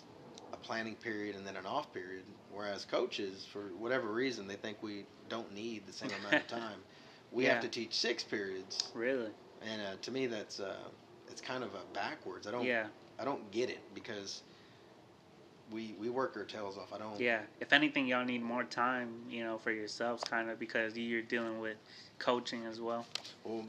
planning 0.63 0.95
period 0.95 1.35
and 1.35 1.45
then 1.45 1.55
an 1.55 1.65
off 1.65 1.93
period, 1.93 2.23
whereas 2.53 2.85
coaches, 2.85 3.45
for 3.51 3.61
whatever 3.79 4.07
reason, 4.11 4.47
they 4.47 4.55
think 4.55 4.81
we 4.81 5.05
don't 5.29 5.53
need 5.53 5.85
the 5.87 5.93
same 5.93 6.11
amount 6.19 6.41
of 6.41 6.47
time. 6.59 6.79
We 7.31 7.43
Yeah. 7.45 7.53
have 7.53 7.61
to 7.61 7.67
teach 7.69 7.93
six 7.95 8.23
periods, 8.23 8.91
Really? 8.93 9.31
and 9.61 9.81
uh, 9.81 9.95
to 10.01 10.11
me 10.11 10.27
that's 10.27 10.59
uh, 10.59 10.75
it's 11.29 11.41
kind 11.41 11.63
of 11.63 11.73
a 11.73 11.81
backwards. 11.93 12.47
I 12.47 12.51
don't 12.51 12.65
Yeah, 12.65 12.87
I 13.19 13.25
don't 13.25 13.49
get 13.51 13.69
it 13.69 13.79
because 13.93 14.41
we 15.71 15.93
we 15.99 16.09
work 16.09 16.35
our 16.37 16.43
tails 16.43 16.77
off. 16.77 16.91
I 16.93 16.97
don't. 16.97 17.19
yeah. 17.19 17.39
If 17.59 17.73
anything, 17.73 18.07
y'all 18.07 18.25
need 18.25 18.41
more 18.41 18.63
time, 18.63 19.09
you 19.29 19.43
know, 19.43 19.57
for 19.57 19.71
yourselves, 19.71 20.23
kind 20.23 20.49
of, 20.49 20.59
because 20.59 20.97
you're 20.97 21.21
dealing 21.21 21.59
with 21.61 21.77
coaching 22.19 22.65
as 22.65 22.81
well. 22.81 23.05
Well, 23.43 23.65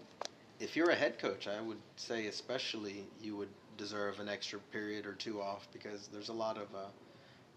if 0.60 0.76
you're 0.76 0.90
a 0.90 0.94
head 0.96 1.18
coach, 1.18 1.46
I 1.46 1.60
would 1.60 1.78
say 1.96 2.26
especially 2.26 3.04
you 3.22 3.36
would 3.36 3.48
deserve 3.76 4.20
an 4.20 4.28
extra 4.28 4.58
period 4.70 5.06
or 5.06 5.12
two 5.12 5.40
off 5.40 5.66
because 5.72 6.08
there's 6.08 6.28
a 6.28 6.34
lot 6.34 6.56
of 6.56 6.74
uh, 6.74 6.88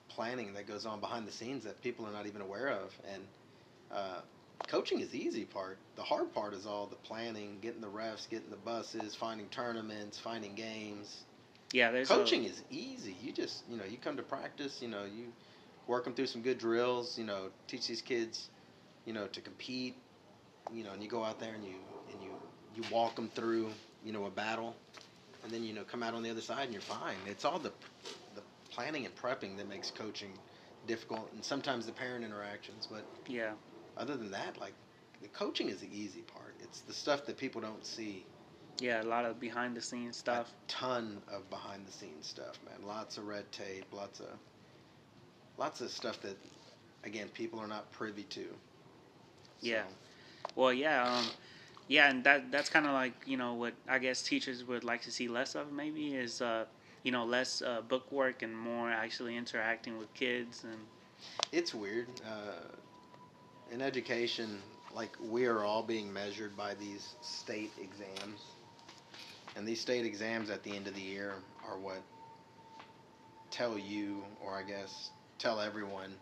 planning 0.09 0.53
that 0.53 0.68
goes 0.68 0.86
on 0.86 0.99
behind 0.99 1.27
the 1.27 1.31
scenes 1.31 1.64
that 1.64 1.81
people 1.81 2.06
are 2.06 2.11
not 2.11 2.26
even 2.27 2.41
aware 2.41 2.69
of. 2.69 2.94
And 3.14 3.23
uh, 3.91 4.22
coaching 4.68 4.99
is 4.99 5.10
the 5.10 5.23
easy 5.23 5.45
part. 5.45 5.77
The 5.95 6.03
hard 6.03 6.34
part 6.34 6.53
is 6.53 6.65
all 6.65 6.88
the 6.88 6.95
planning, 6.95 7.57
getting 7.61 7.81
the 7.81 7.88
refs, 7.88 8.30
getting 8.30 8.49
the 8.49 8.57
buses, 8.57 9.15
finding 9.15 9.48
tournaments, 9.48 10.18
finding 10.18 10.56
games. 10.56 11.23
Yeah, 11.72 11.91
there's 11.91 12.07
Coaching 12.07 12.44
A, 12.45 12.48
is 12.48 12.64
easy. 12.69 13.15
You 13.22 13.31
just 13.31 13.64
you 13.69 13.77
know 13.77 13.84
you 13.84 13.98
come 13.98 14.15
to 14.18 14.23
practice. 14.23 14.81
You 14.81 14.88
know 14.88 15.03
you 15.03 15.26
work 15.88 16.03
them 16.06 16.14
through 16.14 16.27
some 16.27 16.41
good 16.41 16.57
drills. 16.57 17.18
You 17.18 17.26
know 17.26 17.49
teach 17.68 17.88
these 17.88 18.02
kids, 18.02 18.49
you 19.06 19.14
know 19.14 19.27
to 19.27 19.41
compete. 19.41 19.95
You 20.73 20.84
know 20.84 20.91
and 20.91 21.03
you 21.03 21.10
go 21.10 21.23
out 21.23 21.39
there 21.39 21.53
and 21.53 21.64
you 21.64 21.76
and 22.11 22.23
you 22.23 22.30
you 22.76 22.84
walk 22.91 23.15
them 23.15 23.30
through 23.35 23.69
you 24.06 24.14
know 24.14 24.26
a 24.26 24.30
battle, 24.30 24.76
and 25.45 25.53
then 25.53 25.63
you 25.63 25.73
know 25.73 25.85
come 25.85 26.03
out 26.03 26.13
on 26.15 26.23
the 26.23 26.31
other 26.31 26.41
side 26.41 26.65
and 26.65 26.73
you're 26.73 26.81
fine. 26.81 27.17
It's 27.27 27.45
all 27.45 27.59
the 27.59 27.72
the 28.35 28.43
planning 28.72 29.05
and 29.05 29.15
prepping 29.15 29.57
that 29.57 29.69
makes 29.69 29.91
coaching 29.91 30.34
difficult, 30.88 31.31
and 31.34 31.45
sometimes 31.45 31.85
the 31.85 31.93
parent 31.93 32.26
interactions. 32.26 32.88
But 32.91 33.05
yeah, 33.27 33.53
other 33.97 34.17
than 34.17 34.31
that, 34.31 34.59
like 34.59 34.73
the 35.22 35.30
coaching 35.30 35.69
is 35.69 35.80
the 35.81 35.89
easy 35.97 36.23
part. 36.23 36.55
It's 36.59 36.81
the 36.81 36.93
stuff 36.93 37.26
that 37.27 37.38
people 37.38 37.61
don't 37.61 37.85
see. 37.85 38.27
yeah. 38.80 39.01
A 39.01 39.05
lot 39.05 39.26
of 39.26 39.39
behind 39.39 39.77
the 39.77 39.81
scenes 39.81 40.17
stuff. 40.17 40.51
A 40.51 40.72
ton 40.72 41.22
of 41.27 41.49
behind 41.49 41.88
the 41.88 41.91
scenes 41.93 42.27
stuff, 42.27 42.59
man. 42.65 42.85
Lots 42.85 43.17
of 43.17 43.27
red 43.27 43.51
tape, 43.51 43.85
lots 43.93 44.19
of 44.19 44.27
lots 45.57 45.81
of 45.81 45.91
stuff 45.91 46.22
that 46.22 46.38
again 47.03 47.30
people 47.30 47.59
are 47.59 47.67
not 47.67 47.91
privy 47.91 48.23
to. 48.26 48.59
Yeah. 49.61 49.85
Well, 50.55 50.73
yeah, 50.73 51.03
um, 51.17 51.26
yeah, 51.88 52.10
and 52.10 52.24
that 52.24 52.52
that's 52.52 52.70
kind 52.70 52.86
of 52.86 52.94
like 52.94 53.14
you 53.26 53.38
know 53.38 53.53
what 53.53 53.74
I 53.88 53.99
guess 53.99 54.24
teachers 54.24 54.64
would 54.64 54.84
like 54.84 55.02
to 55.03 55.12
see 55.12 55.28
less 55.28 55.56
of 55.56 55.72
maybe 55.72 56.16
is 56.16 56.41
uh, 56.41 56.66
you 57.03 57.12
know 57.12 57.26
less 57.26 57.62
uh, 57.62 57.82
book 57.82 58.12
work 58.12 58.41
and 58.41 58.57
more 58.57 58.90
actually 58.90 59.38
interacting 59.38 59.98
with 59.98 60.14
kids 60.14 60.64
and 60.64 60.80
It's 61.52 61.74
weird. 61.74 62.07
Uh, 62.26 62.76
in 63.72 63.82
education, 63.82 64.62
like 64.94 65.16
we 65.30 65.45
are 65.45 65.64
all 65.64 65.84
being 65.84 66.12
measured 66.12 66.56
by 66.57 66.74
these 66.76 67.16
state 67.22 67.72
exams. 67.82 68.41
And 69.56 69.66
these 69.68 69.80
state 69.80 70.06
exams 70.06 70.49
at 70.49 70.64
the 70.64 70.76
end 70.76 70.88
of 70.88 70.95
the 70.95 71.02
year 71.02 71.36
are 71.68 71.78
what 71.78 72.02
tell 73.52 73.78
you, 73.78 74.24
or 74.44 74.53
I 74.53 74.64
guess 74.64 75.12
tell 75.40 75.62
everyone, 75.62 76.14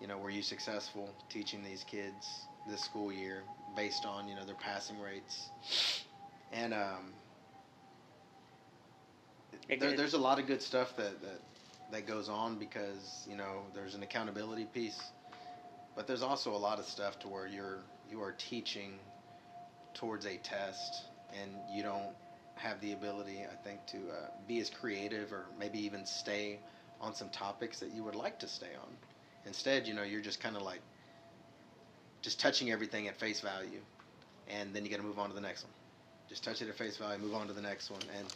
you 0.00 0.06
know, 0.06 0.16
were 0.18 0.30
you 0.30 0.42
successful 0.42 1.10
teaching 1.28 1.62
these 1.62 1.84
kids 1.84 2.46
this 2.66 2.80
school 2.80 3.12
year 3.12 3.42
based 3.76 4.06
on, 4.06 4.28
you 4.28 4.34
know, 4.34 4.44
their 4.44 4.54
passing 4.56 5.00
rates. 5.00 5.50
And 6.52 6.74
um, 6.74 7.12
there, 9.78 9.96
there's 9.96 10.14
a 10.14 10.18
lot 10.18 10.38
of 10.38 10.46
good 10.46 10.62
stuff 10.62 10.96
that, 10.96 11.20
that 11.22 11.40
that 11.92 12.06
goes 12.06 12.28
on 12.28 12.56
because 12.56 13.26
you 13.28 13.36
know 13.36 13.62
there's 13.74 13.94
an 13.94 14.02
accountability 14.02 14.64
piece, 14.64 15.00
but 15.96 16.06
there's 16.06 16.22
also 16.22 16.54
a 16.54 16.58
lot 16.58 16.78
of 16.78 16.84
stuff 16.84 17.18
to 17.20 17.28
where 17.28 17.46
you're 17.46 17.78
you 18.10 18.22
are 18.22 18.32
teaching 18.32 18.98
towards 19.94 20.26
a 20.26 20.36
test 20.38 21.04
and 21.40 21.50
you 21.72 21.82
don't 21.82 22.14
have 22.56 22.80
the 22.80 22.92
ability, 22.92 23.38
I 23.50 23.56
think, 23.66 23.84
to 23.86 23.96
uh, 23.96 24.28
be 24.46 24.60
as 24.60 24.68
creative 24.68 25.32
or 25.32 25.46
maybe 25.58 25.78
even 25.84 26.04
stay 26.04 26.58
on 27.00 27.14
some 27.14 27.28
topics 27.30 27.80
that 27.80 27.92
you 27.94 28.04
would 28.04 28.14
like 28.14 28.38
to 28.40 28.48
stay 28.48 28.74
on. 28.82 28.88
Instead, 29.46 29.86
you 29.86 29.94
know, 29.94 30.02
you're 30.02 30.20
just 30.20 30.40
kind 30.40 30.56
of 30.56 30.62
like 30.62 30.80
just 32.22 32.40
touching 32.40 32.70
everything 32.70 33.08
at 33.08 33.18
face 33.18 33.40
value, 33.40 33.80
and 34.48 34.74
then 34.74 34.84
you 34.84 34.90
got 34.90 34.98
to 34.98 35.02
move 35.02 35.18
on 35.18 35.28
to 35.28 35.34
the 35.34 35.40
next 35.40 35.64
one. 35.64 35.72
Just 36.28 36.44
touch 36.44 36.62
it 36.62 36.68
at 36.68 36.76
face 36.76 36.96
value, 36.96 37.18
move 37.18 37.34
on 37.34 37.46
to 37.48 37.52
the 37.52 37.62
next 37.62 37.90
one, 37.90 38.00
and 38.18 38.26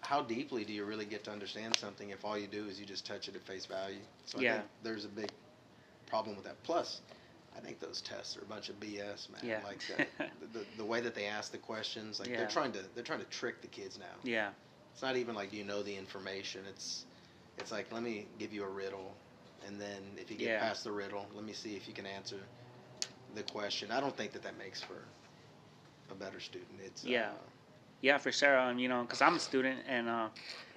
how 0.00 0.22
deeply 0.22 0.64
do 0.64 0.72
you 0.72 0.84
really 0.84 1.04
get 1.04 1.24
to 1.24 1.30
understand 1.30 1.76
something 1.76 2.10
if 2.10 2.24
all 2.24 2.38
you 2.38 2.46
do 2.46 2.66
is 2.66 2.78
you 2.78 2.86
just 2.86 3.06
touch 3.06 3.28
it 3.28 3.34
at 3.34 3.42
face 3.42 3.66
value? 3.66 3.98
So 4.26 4.40
Yeah. 4.40 4.54
I 4.54 4.56
think 4.58 4.68
there's 4.82 5.04
a 5.04 5.08
big 5.08 5.30
problem 6.06 6.36
with 6.36 6.44
that. 6.44 6.62
Plus, 6.62 7.00
I 7.56 7.60
think 7.60 7.80
those 7.80 8.00
tests 8.00 8.36
are 8.36 8.42
a 8.42 8.46
bunch 8.46 8.68
of 8.68 8.78
BS, 8.78 9.30
man. 9.30 9.40
Yeah. 9.42 9.60
Like 9.64 9.80
the, 9.86 10.24
the, 10.58 10.64
the 10.76 10.84
way 10.84 11.00
that 11.00 11.14
they 11.14 11.26
ask 11.26 11.50
the 11.50 11.58
questions, 11.58 12.20
like 12.20 12.28
Yeah. 12.28 12.38
they're 12.38 12.48
trying 12.48 12.72
to 12.72 12.80
they're 12.94 13.04
trying 13.04 13.20
to 13.20 13.26
trick 13.26 13.60
the 13.60 13.68
kids 13.68 13.98
now. 13.98 14.06
yeah, 14.22 14.50
It's 14.92 15.02
not 15.02 15.16
even 15.16 15.34
like 15.34 15.50
do 15.50 15.56
you 15.56 15.64
know 15.64 15.82
the 15.82 15.96
information. 15.96 16.62
It's 16.68 17.04
it's 17.56 17.72
like 17.72 17.90
let 17.92 18.02
me 18.02 18.26
give 18.38 18.52
you 18.52 18.64
a 18.64 18.68
riddle, 18.68 19.14
and 19.66 19.80
then 19.80 20.02
if 20.16 20.30
you 20.30 20.36
get 20.36 20.48
Yeah. 20.48 20.60
past 20.60 20.84
the 20.84 20.92
riddle, 20.92 21.26
let 21.34 21.44
me 21.44 21.52
see 21.52 21.74
if 21.76 21.88
you 21.88 21.94
can 21.94 22.06
answer 22.06 22.36
the 23.38 23.52
question. 23.52 23.90
I 23.90 24.00
don't 24.00 24.16
think 24.16 24.32
that 24.32 24.42
that 24.42 24.58
makes 24.58 24.80
for 24.82 25.02
a 26.10 26.14
better 26.14 26.40
student. 26.40 26.70
It's 26.84 27.04
Yeah. 27.04 27.28
Uh, 27.28 27.32
yeah, 28.00 28.18
for 28.18 28.30
sure. 28.30 28.58
Um, 28.58 28.78
you 28.78 28.88
know, 28.88 29.02
because 29.02 29.20
I'm 29.22 29.36
a 29.36 29.40
student, 29.40 29.80
and 29.88 30.08
uh, 30.08 30.28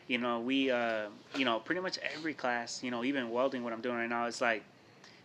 you 0.08 0.18
know, 0.18 0.40
we, 0.40 0.72
uh, 0.72 1.06
you 1.36 1.46
know, 1.46 1.60
pretty 1.60 1.82
much 1.82 2.00
every 2.16 2.34
class, 2.34 2.84
you 2.84 2.92
know, 2.92 3.04
even 3.04 3.30
welding, 3.30 3.64
what 3.64 3.74
I'm 3.74 3.82
doing 3.82 3.98
right 3.98 4.10
now, 4.10 4.26
it's 4.26 4.42
like, 4.42 4.64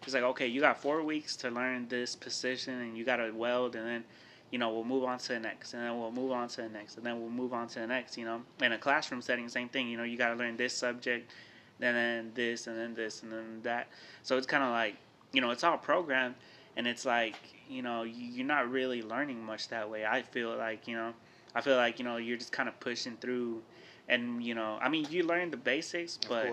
it's 0.03 0.15
like, 0.15 0.23
okay, 0.23 0.47
you 0.47 0.61
got 0.61 0.81
four 0.81 1.03
weeks 1.03 1.37
to 1.37 1.51
learn 1.51 1.89
this 1.89 2.15
position, 2.15 2.81
and 2.81 2.97
you 2.97 3.05
got 3.05 3.17
to 3.17 3.31
weld, 3.33 3.75
and 3.77 3.87
then, 3.87 4.05
you 4.51 4.59
know, 4.59 4.71
we'll 4.73 4.85
move 4.85 5.05
on 5.05 5.19
to 5.19 5.29
the 5.29 5.41
next, 5.41 5.75
and 5.75 5.83
then 5.83 5.99
we'll 5.99 6.13
move 6.13 6.31
on 6.33 6.49
to 6.49 6.63
the 6.63 6.69
next, 6.69 6.97
and 6.97 7.05
then 7.05 7.19
we'll 7.19 7.31
move 7.31 7.53
on 7.53 7.67
to 7.69 7.81
the 7.81 7.87
next. 7.87 8.17
You 8.17 8.27
know, 8.27 8.43
in 8.63 8.73
a 8.73 8.79
classroom 8.79 9.23
setting, 9.23 9.49
same 9.49 9.69
thing. 9.69 9.89
You 9.89 9.97
know, 9.97 10.05
you 10.05 10.17
got 10.17 10.29
to 10.29 10.35
learn 10.37 10.57
this 10.57 10.75
subject, 10.75 11.33
then 11.79 11.95
then 11.95 12.31
this, 12.35 12.67
and 12.67 12.79
then 12.79 12.95
this, 12.95 13.23
and 13.23 13.33
then 13.33 13.61
that. 13.63 13.89
So 14.23 14.37
it's 14.37 14.47
kind 14.47 14.63
of 14.63 14.71
like, 14.71 14.97
you 15.33 15.41
know, 15.41 15.51
it's 15.51 15.65
all 15.65 15.79
programmed, 15.79 16.35
and 16.77 16.87
it's 16.87 17.05
like, 17.05 17.37
you 17.69 17.83
know, 17.83 18.03
you- 18.03 18.27
you're 18.37 18.47
not 18.47 18.71
really 18.71 19.03
learning 19.03 19.43
much 19.45 19.69
that 19.69 19.89
way. 19.91 20.05
I 20.07 20.23
feel 20.23 20.55
like, 20.57 20.87
you 20.87 20.97
know, 20.97 21.15
I 21.55 21.61
feel 21.63 21.77
like 21.77 21.99
you 21.99 22.05
know 22.05 22.17
you're 22.19 22.37
just 22.37 22.53
kind 22.53 22.69
of 22.69 22.79
pushing 22.81 23.17
through, 23.17 23.63
and 24.09 24.45
you 24.45 24.55
know, 24.55 24.79
I 24.81 24.89
mean, 24.89 25.07
you 25.11 25.23
learn 25.23 25.51
the 25.51 25.57
basics, 25.57 26.19
but 26.29 26.47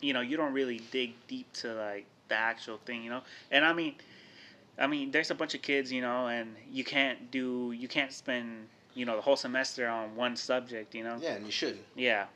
you 0.00 0.12
know, 0.12 0.20
you 0.22 0.36
don't 0.36 0.52
really 0.52 0.80
dig 0.90 1.14
deep 1.28 1.52
to 1.54 1.74
like 1.74 2.06
the 2.28 2.34
actual 2.36 2.78
thing, 2.78 3.02
you 3.04 3.10
know. 3.10 3.22
And 3.50 3.64
I 3.64 3.72
mean, 3.72 3.94
I 4.78 4.86
mean, 4.86 5.10
there's 5.10 5.30
a 5.30 5.34
bunch 5.34 5.54
of 5.54 5.62
kids, 5.62 5.92
you 5.92 6.00
know, 6.00 6.26
and 6.28 6.56
you 6.70 6.84
can't 6.84 7.30
do, 7.30 7.72
you 7.76 7.88
can't 7.88 8.12
spend, 8.12 8.68
you 8.94 9.04
know, 9.06 9.16
the 9.16 9.22
whole 9.22 9.36
semester 9.36 9.86
on 9.88 10.16
one 10.16 10.36
subject, 10.36 10.94
you 10.94 11.04
know. 11.04 11.18
Yeah, 11.20 11.34
and 11.34 11.46
you 11.46 11.52
shouldn't. 11.52 11.84
Yeah, 11.94 12.26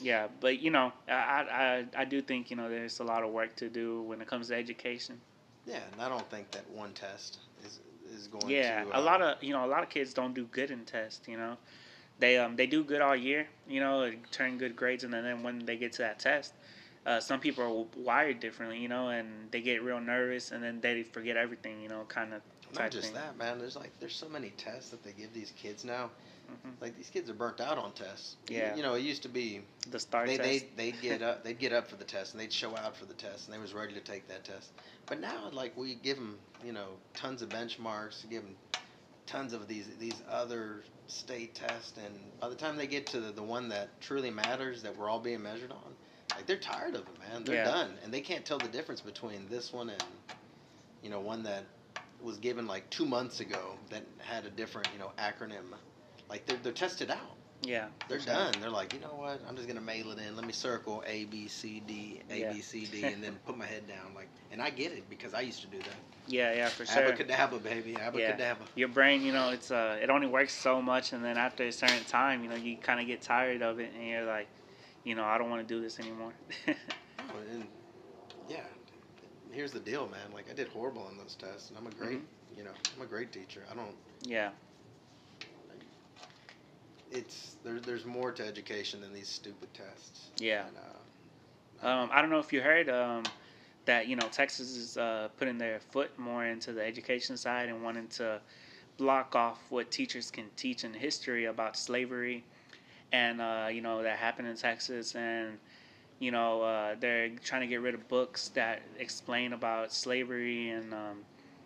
yeah, 0.00 0.28
but 0.40 0.60
you 0.60 0.70
know, 0.70 0.92
I 1.08 1.82
I 1.92 2.02
I 2.02 2.04
do 2.04 2.22
think 2.22 2.50
you 2.50 2.56
know 2.56 2.68
there's 2.68 3.00
a 3.00 3.04
lot 3.04 3.22
of 3.22 3.30
work 3.30 3.56
to 3.56 3.68
do 3.68 4.02
when 4.02 4.20
it 4.22 4.26
comes 4.28 4.48
to 4.48 4.54
education. 4.54 5.20
Yeah, 5.68 5.82
and 5.92 6.02
I 6.02 6.08
don't 6.08 6.30
think 6.30 6.52
that 6.52 6.70
one 6.70 6.94
test 6.94 7.40
is 7.64 7.80
is 8.14 8.28
going 8.28 8.58
Yeah, 8.58 8.84
to. 8.84 8.92
a 8.92 9.00
lot 9.00 9.20
uh, 9.20 9.22
of 9.22 9.42
you 9.42 9.52
know 9.52 9.64
a 9.64 9.68
lot 9.68 9.82
of 9.84 9.90
kids 9.90 10.14
don't 10.14 10.34
do 10.34 10.46
good 10.46 10.70
in 10.70 10.84
tests. 10.84 11.28
You 11.28 11.36
know, 11.38 11.58
they 12.18 12.38
um 12.38 12.56
they 12.56 12.66
do 12.66 12.84
good 12.84 13.00
all 13.02 13.16
year. 13.16 13.48
You 13.68 13.80
know, 13.80 14.10
turn 14.30 14.58
good 14.58 14.76
grades, 14.76 15.04
and 15.04 15.12
then 15.12 15.42
when 15.42 15.66
they 15.66 15.76
get 15.76 15.92
to 15.94 16.02
that 16.02 16.18
test, 16.20 16.54
uh, 17.06 17.20
some 17.20 17.40
people 17.40 17.64
are 17.64 18.00
wired 18.00 18.40
differently. 18.40 18.80
You 18.80 18.88
know, 18.88 19.08
and 19.08 19.50
they 19.52 19.60
get 19.62 19.82
real 19.82 20.00
nervous, 20.00 20.52
and 20.52 20.62
then 20.62 20.80
they 20.80 21.02
forget 21.04 21.36
everything. 21.36 21.80
You 21.82 21.88
know, 21.88 22.04
kind 22.08 22.34
of 22.34 22.42
Not 22.74 22.90
just 22.90 23.12
thing. 23.12 23.14
that, 23.14 23.36
man. 23.36 23.58
There's 23.58 23.76
like 23.76 23.92
there's 24.00 24.14
so 24.16 24.28
many 24.28 24.50
tests 24.50 24.90
that 24.90 25.02
they 25.02 25.12
give 25.12 25.32
these 25.32 25.50
kids 25.52 25.84
now. 25.84 26.10
Mhm. 26.50 26.80
Like 26.80 26.96
these 26.96 27.10
kids 27.10 27.28
are 27.28 27.34
burnt 27.34 27.60
out 27.60 27.78
on 27.78 27.92
tests. 27.92 28.36
Yeah. 28.48 28.74
You 28.74 28.82
know, 28.82 28.94
it 28.94 29.00
used 29.02 29.22
to 29.22 29.28
be 29.28 29.62
The 29.90 29.98
STAAR 30.00 30.26
they 30.26 30.36
test. 30.38 30.48
they 30.76 30.90
they'd 30.90 31.00
get 31.00 31.22
up 31.28 31.44
they'd 31.44 31.58
get 31.58 31.72
up 31.72 31.88
for 31.88 31.96
the 31.96 32.04
test 32.04 32.32
and 32.32 32.40
they'd 32.40 32.52
show 32.52 32.76
out 32.76 32.96
for 32.96 33.04
the 33.04 33.14
test 33.14 33.46
and 33.46 33.54
they 33.54 33.58
was 33.60 33.74
ready 33.74 33.94
to 33.94 34.00
take 34.00 34.28
that 34.28 34.44
test. 34.44 34.70
But 35.06 35.20
now 35.20 35.50
like 35.52 35.76
we 35.76 35.94
give 35.94 36.16
them 36.16 36.38
you 36.64 36.72
know 36.72 36.88
tons 37.14 37.42
of 37.42 37.48
benchmarks, 37.50 38.28
give 38.30 38.42
them 38.42 38.56
tons 39.26 39.52
of 39.52 39.68
these 39.68 39.86
these 39.98 40.22
other 40.30 40.84
state 41.06 41.54
tests, 41.54 41.94
and 42.04 42.14
by 42.40 42.48
the 42.48 42.54
time 42.54 42.76
they 42.76 42.86
get 42.86 43.06
to 43.08 43.20
the, 43.20 43.32
the 43.32 43.42
one 43.42 43.68
that 43.70 44.00
truly 44.00 44.30
matters 44.30 44.82
that 44.82 44.96
we're 44.96 45.08
all 45.08 45.20
being 45.20 45.42
measured 45.42 45.70
on, 45.70 45.96
like 46.36 46.46
they're 46.46 46.56
tired 46.58 46.94
of 46.94 47.02
it, 47.02 47.18
man. 47.18 47.44
They're 47.44 47.56
Yeah. 47.56 47.64
done 47.64 47.98
and 48.04 48.12
they 48.12 48.20
can't 48.20 48.44
tell 48.44 48.58
the 48.58 48.68
difference 48.68 49.00
between 49.00 49.48
this 49.48 49.72
one 49.72 49.90
and 49.90 50.02
you 51.02 51.10
know 51.10 51.20
one 51.20 51.42
that 51.44 51.64
was 52.20 52.38
given 52.38 52.66
like 52.66 52.88
two 52.90 53.06
months 53.06 53.40
ago 53.40 53.76
that 53.90 54.02
had 54.18 54.44
a 54.46 54.50
different 54.50 54.88
you 54.92 54.98
know 54.98 55.12
acronym. 55.18 55.74
Like 56.28 56.46
they're 56.46 56.56
they're 56.62 56.72
tested 56.72 57.10
out. 57.10 57.36
yeah, 57.62 57.86
They're 58.08 58.20
sure. 58.20 58.34
done. 58.34 58.52
They're 58.60 58.70
like, 58.70 58.92
you 58.92 59.00
know 59.00 59.14
what? 59.14 59.40
I'm 59.48 59.56
just 59.56 59.66
gonna 59.68 59.80
mail 59.80 60.10
it 60.12 60.18
in. 60.18 60.36
Let 60.36 60.44
me 60.46 60.52
circle 60.52 61.02
A 61.06 61.24
B 61.24 61.48
C 61.48 61.80
D 61.86 62.20
A 62.30 62.40
Yeah. 62.40 62.52
B 62.52 62.60
C 62.60 62.86
D 62.86 63.04
and 63.04 63.22
then 63.22 63.38
put 63.46 63.56
my 63.56 63.64
head 63.66 63.88
down. 63.88 64.14
Like, 64.14 64.28
and 64.52 64.60
I 64.60 64.70
get 64.70 64.92
it 64.92 65.08
because 65.08 65.34
I 65.34 65.40
used 65.40 65.62
to 65.62 65.66
do 65.68 65.78
that. 65.78 65.96
Yeah, 66.26 66.52
yeah, 66.54 66.68
for 66.68 66.84
sure. 66.84 67.02
Abracadabra, 67.02 67.58
baby. 67.58 67.96
Abracadabra. 67.96 68.66
Your 68.74 68.88
brain, 68.88 69.22
you 69.22 69.32
know, 69.32 69.48
it's 69.50 69.70
uh, 69.70 69.98
it 70.02 70.10
only 70.10 70.26
works 70.26 70.52
so 70.52 70.82
much, 70.82 71.12
and 71.14 71.24
then 71.24 71.38
after 71.38 71.64
a 71.64 71.72
certain 71.72 72.04
time, 72.04 72.42
you 72.44 72.50
know, 72.50 72.56
you 72.56 72.76
kind 72.76 73.00
of 73.00 73.06
get 73.06 73.22
tired 73.22 73.62
of 73.62 73.80
it, 73.80 73.90
and 73.98 74.06
you're 74.06 74.24
like, 74.26 74.48
you 75.04 75.14
know, 75.14 75.24
I 75.24 75.38
don't 75.38 75.48
want 75.48 75.66
to 75.66 75.74
do 75.74 75.80
this 75.80 75.98
anymore. 75.98 76.32
Oh, 77.20 77.34
and 77.52 77.66
yeah, 78.48 78.60
here's 79.52 79.72
the 79.72 79.80
deal, 79.80 80.08
man. 80.08 80.32
Like, 80.32 80.50
I 80.50 80.54
did 80.54 80.68
horrible 80.68 81.02
on 81.02 81.18
those 81.18 81.34
tests, 81.34 81.68
and 81.70 81.78
I'm 81.78 81.86
a 81.86 81.90
great, 81.90 82.18
Mm-hmm. 82.18 82.58
you 82.58 82.64
know, 82.64 82.70
I'm 82.96 83.02
a 83.02 83.06
great 83.06 83.32
teacher. 83.32 83.64
I 83.70 83.74
don't. 83.74 83.94
yeah, 84.22 84.50
It's 87.10 87.56
there, 87.64 87.80
There's 87.80 88.04
more 88.04 88.32
to 88.32 88.46
education 88.46 89.00
than 89.00 89.12
these 89.12 89.28
stupid 89.28 89.72
tests. 89.74 90.28
yeah. 90.38 90.66
And, 90.66 90.76
uh, 90.76 91.88
Um, 91.88 92.10
I 92.12 92.20
don't 92.20 92.30
know 92.30 92.38
if 92.40 92.52
you 92.52 92.60
heard 92.60 92.88
um, 92.88 93.22
that 93.86 94.08
you 94.08 94.16
know 94.16 94.28
Texas 94.30 94.76
is 94.76 94.96
uh, 94.96 95.28
putting 95.38 95.58
their 95.58 95.80
foot 95.80 96.18
more 96.18 96.44
into 96.44 96.72
the 96.72 96.84
education 96.84 97.36
side 97.36 97.68
and 97.68 97.82
wanting 97.82 98.08
to 98.08 98.40
block 98.98 99.36
off 99.36 99.58
what 99.70 99.90
teachers 99.90 100.30
can 100.30 100.46
teach 100.56 100.84
in 100.84 100.92
history 100.92 101.44
about 101.46 101.76
slavery, 101.76 102.44
and 103.12 103.40
uh, 103.40 103.68
you 103.70 103.80
know 103.80 104.02
that 104.02 104.18
happened 104.18 104.48
in 104.48 104.56
Texas, 104.56 105.14
and 105.14 105.58
you 106.18 106.30
know 106.30 106.62
uh, 106.62 106.94
they're 106.98 107.30
trying 107.44 107.62
to 107.62 107.66
get 107.66 107.80
rid 107.80 107.94
of 107.94 108.08
books 108.08 108.48
that 108.50 108.82
explain 108.98 109.52
about 109.52 109.92
slavery 109.92 110.70
and 110.70 110.92
um, 110.94 111.18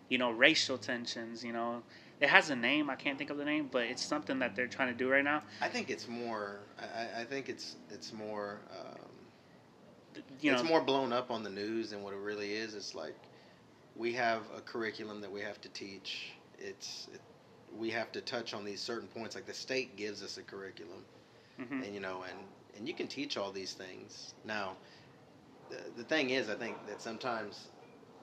you 0.09 0.17
know 0.17 0.31
racial 0.31 0.77
tensions. 0.77 1.43
You 1.43 1.53
know, 1.53 1.83
it 2.21 2.29
has 2.29 2.49
a 2.49 2.55
name 2.55 2.89
I 2.89 2.95
can't 2.95 3.17
think 3.17 3.29
of 3.29 3.37
the 3.37 3.45
name, 3.45 3.69
but 3.71 3.83
it's 3.83 4.03
something 4.03 4.39
that 4.39 4.55
they're 4.55 4.67
trying 4.67 4.89
to 4.89 4.97
do 4.97 5.09
right 5.09 5.23
now. 5.23 5.43
I 5.61 5.67
think 5.67 5.89
it's 5.89 6.07
more. 6.07 6.59
I, 6.79 7.21
I- 7.21 7.25
think 7.25 7.49
it's 7.49 7.75
it's 7.89 8.13
more. 8.13 8.59
Um, 8.71 10.21
You 10.41 10.51
know, 10.51 10.59
it's 10.59 10.67
more 10.67 10.81
blown 10.81 11.11
up 11.11 11.31
on 11.31 11.43
the 11.43 11.49
news 11.49 11.89
than 11.89 12.03
what 12.03 12.13
it 12.13 12.19
really 12.19 12.53
is. 12.53 12.75
It's 12.75 12.93
like 12.95 13.15
we 13.95 14.13
have 14.13 14.41
a 14.55 14.61
curriculum 14.61 15.21
that 15.21 15.31
we 15.31 15.41
have 15.41 15.59
to 15.61 15.69
teach. 15.69 16.31
It's 16.59 17.07
it, 17.13 17.21
we 17.75 17.89
have 17.89 18.11
to 18.11 18.21
touch 18.21 18.53
on 18.53 18.63
these 18.63 18.79
certain 18.81 19.07
points. 19.07 19.35
Like 19.35 19.45
the 19.45 19.53
state 19.53 19.95
gives 19.97 20.21
us 20.23 20.37
a 20.37 20.43
curriculum, 20.43 21.03
mhm. 21.59 21.83
and 21.83 21.93
you 21.93 21.99
know, 21.99 22.23
and 22.29 22.39
and 22.77 22.87
you 22.87 22.93
can 22.93 23.07
teach 23.07 23.37
all 23.37 23.51
these 23.51 23.73
things. 23.73 24.33
Now, 24.45 24.75
the 25.69 25.77
the 25.97 26.03
thing 26.03 26.29
is, 26.29 26.49
I 26.49 26.55
think 26.55 26.77
that 26.87 27.01
sometimes 27.01 27.67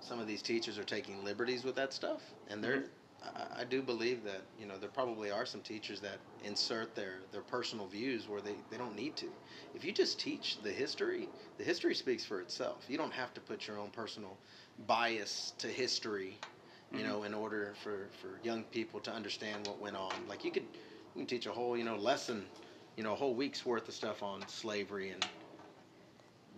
some 0.01 0.19
of 0.21 0.27
these 0.27 0.43
teachers 0.43 0.79
are 0.79 0.85
taking 0.85 1.25
liberties 1.25 1.65
with 1.65 1.75
that 1.77 1.93
stuff, 1.93 2.23
and 2.49 2.63
they're. 2.65 2.85
I, 3.23 3.49
I 3.61 3.65
do 3.65 3.83
believe 3.83 4.23
that 4.25 4.51
you 4.57 4.67
know 4.67 4.79
there 4.79 4.89
probably 4.89 5.31
are 5.31 5.47
some 5.47 5.63
teachers 5.63 6.01
that 6.03 6.27
insert 6.39 6.95
their, 6.95 7.27
their 7.27 7.43
personal 7.43 7.87
views 7.87 8.29
where 8.29 8.41
they, 8.43 8.63
they 8.63 8.77
don't 8.79 8.95
need 8.97 9.17
to. 9.19 9.39
If 9.73 9.85
you 9.85 9.93
just 9.93 10.21
teach 10.21 10.57
the 10.59 10.73
history, 10.73 11.33
the 11.57 11.65
history 11.65 11.95
speaks 11.95 12.25
for 12.25 12.41
itself. 12.41 12.89
You 12.89 12.97
don't 12.99 13.13
have 13.13 13.35
to 13.35 13.41
put 13.41 13.67
your 13.67 13.79
own 13.79 13.91
personal 13.91 14.43
bias 14.79 15.53
to 15.59 15.69
history, 15.69 16.45
you 16.93 17.03
Mhm. 17.03 17.05
know, 17.05 17.23
in 17.23 17.35
order 17.35 17.75
for, 17.75 18.11
for 18.11 18.39
young 18.41 18.65
people 18.65 19.01
to 19.03 19.13
understand 19.13 19.65
what 19.65 19.79
went 19.81 19.97
on. 19.97 20.27
Like 20.27 20.45
you 20.45 20.53
could 20.53 20.77
you 21.15 21.21
can 21.23 21.27
teach 21.27 21.47
a 21.47 21.53
whole, 21.53 21.77
you 21.77 21.85
know, 21.85 21.97
lesson, 21.97 22.53
you 22.97 23.03
know, 23.03 23.13
a 23.13 23.17
whole 23.17 23.35
week's 23.35 23.65
worth 23.67 23.89
of 23.89 23.95
stuff 23.95 24.23
on 24.23 24.47
slavery 24.47 25.11
and 25.11 25.31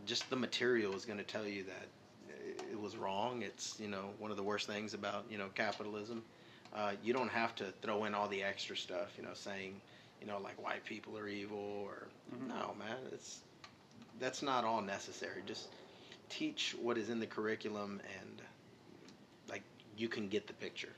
just 0.04 0.30
the 0.30 0.36
material 0.36 0.94
is 0.94 1.04
going 1.04 1.18
to 1.18 1.24
tell 1.24 1.46
you 1.46 1.64
that 1.64 1.92
it 2.28 2.78
was 2.78 2.96
wrong. 2.96 3.42
It's, 3.42 3.78
you 3.78 3.88
know, 3.88 4.14
one 4.18 4.30
of 4.30 4.36
the 4.36 4.44
worst 4.44 4.66
things 4.66 4.94
about, 4.94 5.30
you 5.30 5.38
know, 5.38 5.50
capitalism. 5.50 6.28
Uh, 6.74 6.92
you 7.02 7.12
don't 7.12 7.30
have 7.30 7.54
to 7.56 7.64
throw 7.82 8.04
in 8.04 8.14
all 8.14 8.28
the 8.28 8.42
extra 8.42 8.76
stuff, 8.76 9.12
you 9.18 9.22
know, 9.24 9.34
saying, 9.34 9.80
you 10.20 10.26
know, 10.26 10.38
like 10.38 10.62
white 10.62 10.84
people 10.84 11.18
are 11.18 11.28
evil 11.28 11.58
or 11.58 12.08
Mhm. 12.34 12.48
no, 12.48 12.74
man, 12.78 12.96
it's 13.12 13.40
that's 14.18 14.42
not 14.42 14.64
all 14.64 14.80
necessary. 14.80 15.42
Just 15.46 15.68
teach 16.28 16.74
what 16.80 16.96
is 16.96 17.08
in 17.10 17.18
the 17.20 17.26
curriculum 17.26 18.00
and 18.20 18.42
like 19.48 19.62
you 19.96 20.08
can 20.08 20.28
get 20.28 20.46
the 20.46 20.54
picture. 20.54 20.92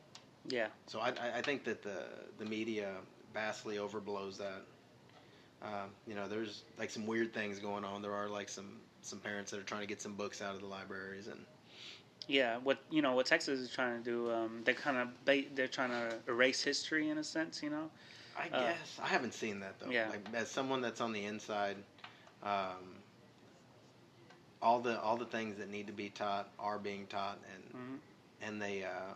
yeah, 0.47 0.69
So 0.87 1.01
I, 1.01 1.09
I- 1.11 1.39
I 1.39 1.43
think 1.43 1.65
that 1.65 1.83
the 1.83 2.05
the 2.39 2.45
media 2.45 2.95
vastly 3.33 3.77
overblows 3.77 4.37
that. 4.39 4.63
Um, 5.63 5.91
you 6.07 6.15
know, 6.15 6.29
there's 6.29 6.63
like 6.79 6.91
some 6.91 7.07
weird 7.07 7.33
things 7.33 7.59
going 7.59 7.85
on. 7.85 8.03
There 8.03 8.13
are 8.15 8.29
like 8.29 8.49
some 8.49 8.81
some 9.03 9.19
parents 9.21 9.51
that 9.51 9.59
are 9.61 9.65
trying 9.65 9.81
to 9.81 9.87
get 9.87 10.01
some 10.03 10.15
books 10.15 10.41
out 10.43 10.55
of 10.55 10.61
the 10.61 10.67
libraries 10.67 11.27
and 11.27 11.45
Yeah, 12.27 12.59
what 12.59 12.79
you 12.91 13.03
know, 13.03 13.15
what 13.15 13.27
Texas 13.27 13.61
is 13.61 13.71
trying 13.71 14.03
to 14.03 14.05
do, 14.11 14.31
um, 14.33 14.63
they're 14.65 14.75
kind 14.75 14.97
of 14.97 15.25
ba- 15.25 15.45
they're 15.55 15.69
trying 15.69 15.91
to 15.91 16.19
erase 16.29 16.63
history 16.63 17.09
in 17.09 17.19
a 17.19 17.25
sense, 17.25 17.63
you 17.63 17.71
know. 17.71 17.91
I 18.37 18.49
Uh, 18.51 18.61
guess 18.61 18.99
I 19.03 19.07
haven't 19.09 19.35
seen 19.35 19.61
that 19.61 19.79
though. 19.79 19.91
yeah. 19.91 20.09
Like, 20.09 20.21
as 20.35 20.51
someone 20.51 20.81
that's 20.81 21.01
on 21.01 21.13
the 21.13 21.25
inside, 21.25 21.77
um, 22.43 23.03
all 24.63 24.81
the 24.81 25.01
all 25.01 25.17
the 25.17 25.25
things 25.27 25.57
that 25.59 25.69
need 25.69 25.87
to 25.87 25.93
be 25.93 26.09
taught 26.11 26.49
are 26.59 26.79
being 26.79 27.07
taught, 27.07 27.39
and 27.55 27.63
hmm 27.73 27.97
and 28.43 28.61
they 28.61 28.85
uh, 28.85 29.15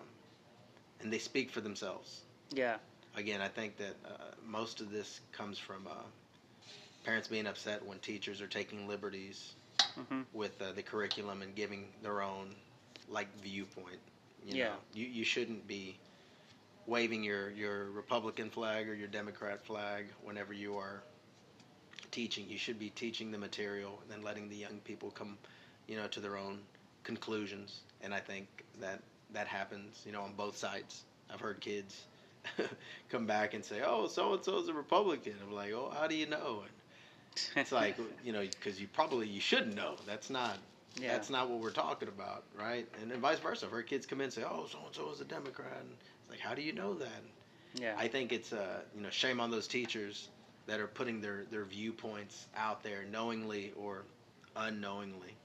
and 1.01 1.13
they 1.13 1.19
speak 1.19 1.51
for 1.51 1.61
themselves. 1.61 2.23
Yeah, 2.53 2.77
Again, 3.17 3.41
I 3.41 3.49
think 3.49 3.77
that 3.79 3.97
uh, 4.05 4.35
most 4.45 4.81
of 4.81 4.91
this 4.91 5.21
comes 5.33 5.59
from 5.59 5.87
uh, 5.87 6.05
parents 7.05 7.29
being 7.29 7.47
upset 7.47 7.85
when 7.85 7.99
teachers 7.99 8.41
are 8.41 8.47
taking 8.47 8.87
liberties 8.89 9.55
hmm 9.95 10.23
with 10.33 10.61
uh, 10.61 10.73
the 10.73 10.83
curriculum 10.83 11.43
and 11.43 11.55
giving 11.55 11.89
their 12.03 12.23
own 12.23 12.55
like 13.11 13.29
viewpoint. 13.43 13.99
You 14.47 14.57
Yeah. 14.57 14.69
know, 14.69 14.77
you 14.95 15.07
you 15.07 15.25
shouldn't 15.25 15.67
be 15.67 15.99
waving 16.87 17.23
your 17.25 17.51
your 17.51 17.91
Republican 17.91 18.51
flag 18.51 18.89
or 18.89 18.95
your 18.95 19.09
Democrat 19.09 19.65
flag 19.65 20.07
whenever 20.23 20.53
you 20.53 20.77
are 20.77 21.03
teaching. 22.11 22.47
You 22.49 22.59
should 22.59 22.79
be 22.79 22.91
teaching 22.91 23.31
the 23.31 23.39
material 23.39 23.99
and 24.03 24.11
then 24.11 24.23
letting 24.23 24.49
the 24.49 24.57
young 24.57 24.81
people 24.85 25.11
come, 25.11 25.37
you 25.87 25.97
know, 25.97 26.07
to 26.09 26.21
their 26.21 26.37
own 26.37 26.61
conclusions. 27.05 27.81
And 28.03 28.15
I 28.15 28.21
think 28.21 28.47
that 28.81 29.01
that 29.33 29.47
happens, 29.47 30.03
you 30.07 30.13
know, 30.13 30.23
on 30.23 30.33
both 30.35 30.57
sides. 30.57 31.05
I've 31.33 31.41
heard 31.41 31.61
kids 31.61 32.07
come 33.11 33.27
back 33.27 33.55
and 33.55 33.65
say, 33.65 33.83
"Oh, 33.85 34.07
so 34.09 34.35
and 34.35 34.45
so 34.45 34.59
is 34.59 34.69
a 34.69 34.73
Republican." 34.75 35.35
I'm 35.43 35.53
like, 35.53 35.73
"Oh, 35.73 35.93
how 35.95 36.07
do 36.07 36.15
you 36.15 36.27
know?" 36.27 36.63
And 36.65 36.73
it's 37.57 37.73
like, 37.73 37.97
you 38.25 38.33
know, 38.33 38.41
because 38.43 38.81
you 38.81 38.89
probably 38.89 39.27
you 39.29 39.41
shouldn't 39.41 39.75
know. 39.75 39.97
That's 40.07 40.31
not 40.31 40.59
yeah, 41.01 41.13
that's 41.13 41.31
not 41.31 41.49
what 41.49 41.61
we're 41.61 41.71
talking 41.71 42.09
about, 42.09 42.45
right? 42.59 42.87
And 43.01 43.11
then 43.11 43.21
vice 43.21 43.39
versa. 43.39 43.67
I've 43.67 43.73
heard 43.73 43.87
kids 43.87 44.07
come 44.07 44.21
in 44.21 44.25
and 44.25 44.33
say, 44.33 44.43
"Oh, 44.45 44.67
so 44.71 44.79
and 44.87 44.95
so 44.95 45.11
is 45.11 45.21
a 45.21 45.25
Democrat." 45.25 45.79
And 45.81 45.91
it's 46.21 46.31
like, 46.31 46.41
how 46.41 46.55
do 46.55 46.63
you 46.63 46.73
know 46.73 46.95
that? 46.95 47.23
yeah, 47.75 47.95
I 47.97 48.09
think 48.09 48.33
it's 48.33 48.53
uh, 48.53 48.81
you 48.95 49.03
know, 49.03 49.11
shame 49.11 49.41
on 49.41 49.51
those 49.51 49.69
teachers 49.69 50.29
that 50.67 50.81
are 50.81 50.87
putting 50.87 51.21
their 51.21 51.45
their 51.51 51.65
viewpoints 51.65 52.47
out 52.57 52.83
there 52.83 53.05
knowingly 53.11 53.73
or 53.77 54.05
unknowingly. 54.57 55.37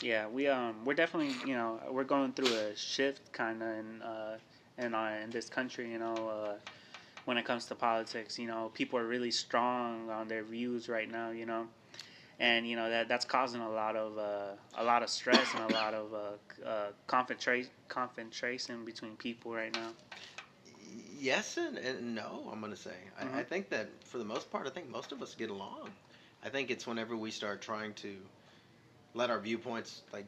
yeah. 0.00 0.26
We 0.26 0.48
um, 0.48 0.84
we're 0.84 0.94
definitely 0.94 1.34
you 1.48 1.54
know 1.54 1.80
we're 1.90 2.04
going 2.04 2.32
through 2.32 2.54
a 2.54 2.76
shift 2.76 3.32
kind 3.32 3.62
of 3.62 3.68
in 3.68 4.02
uh, 4.02 4.38
in 4.78 4.94
uh, 4.94 5.18
in 5.22 5.30
this 5.30 5.48
country, 5.48 5.90
you 5.90 5.98
know. 5.98 6.14
Uh, 6.14 6.54
when 7.24 7.36
it 7.36 7.44
comes 7.44 7.66
to 7.66 7.74
politics, 7.74 8.38
you 8.38 8.46
know, 8.46 8.70
people 8.72 8.98
are 8.98 9.06
really 9.06 9.32
strong 9.32 10.08
on 10.10 10.28
their 10.28 10.44
views 10.44 10.88
right 10.88 11.10
now, 11.10 11.30
you 11.30 11.44
know, 11.44 11.66
and 12.38 12.66
you 12.68 12.76
know 12.76 12.88
that 12.90 13.08
that's 13.08 13.24
causing 13.24 13.60
a 13.60 13.70
lot 13.70 13.96
of 13.96 14.18
uh, 14.18 14.54
a 14.76 14.84
lot 14.84 15.02
of 15.02 15.08
stress 15.10 15.54
and 15.54 15.62
a 15.62 15.68
lot 15.68 15.94
of 15.94 16.12
uh, 16.14 16.66
uh, 16.66 16.92
confrontation 17.06 17.70
confrontation 17.88 18.84
between 18.84 19.16
people 19.16 19.52
right 19.54 19.72
now. 19.74 19.90
Yes 21.18 21.56
and, 21.56 21.78
and 21.78 22.14
no. 22.14 22.48
I'm 22.52 22.60
gonna 22.60 22.76
say. 22.76 22.96
I, 23.18 23.40
I 23.40 23.42
Mhm. 23.42 23.46
think 23.46 23.68
that 23.70 24.04
for 24.04 24.18
the 24.18 24.24
most 24.24 24.50
part, 24.50 24.66
I 24.66 24.70
think 24.70 24.88
most 24.88 25.12
of 25.12 25.22
us 25.22 25.34
get 25.34 25.50
along. 25.50 25.94
I 26.42 26.48
think 26.50 26.70
it's 26.70 26.86
whenever 26.86 27.16
we 27.16 27.30
start 27.30 27.60
trying 27.62 27.94
to 27.94 28.16
let 29.14 29.30
our 29.30 29.40
viewpoints 29.40 30.02
like 30.12 30.26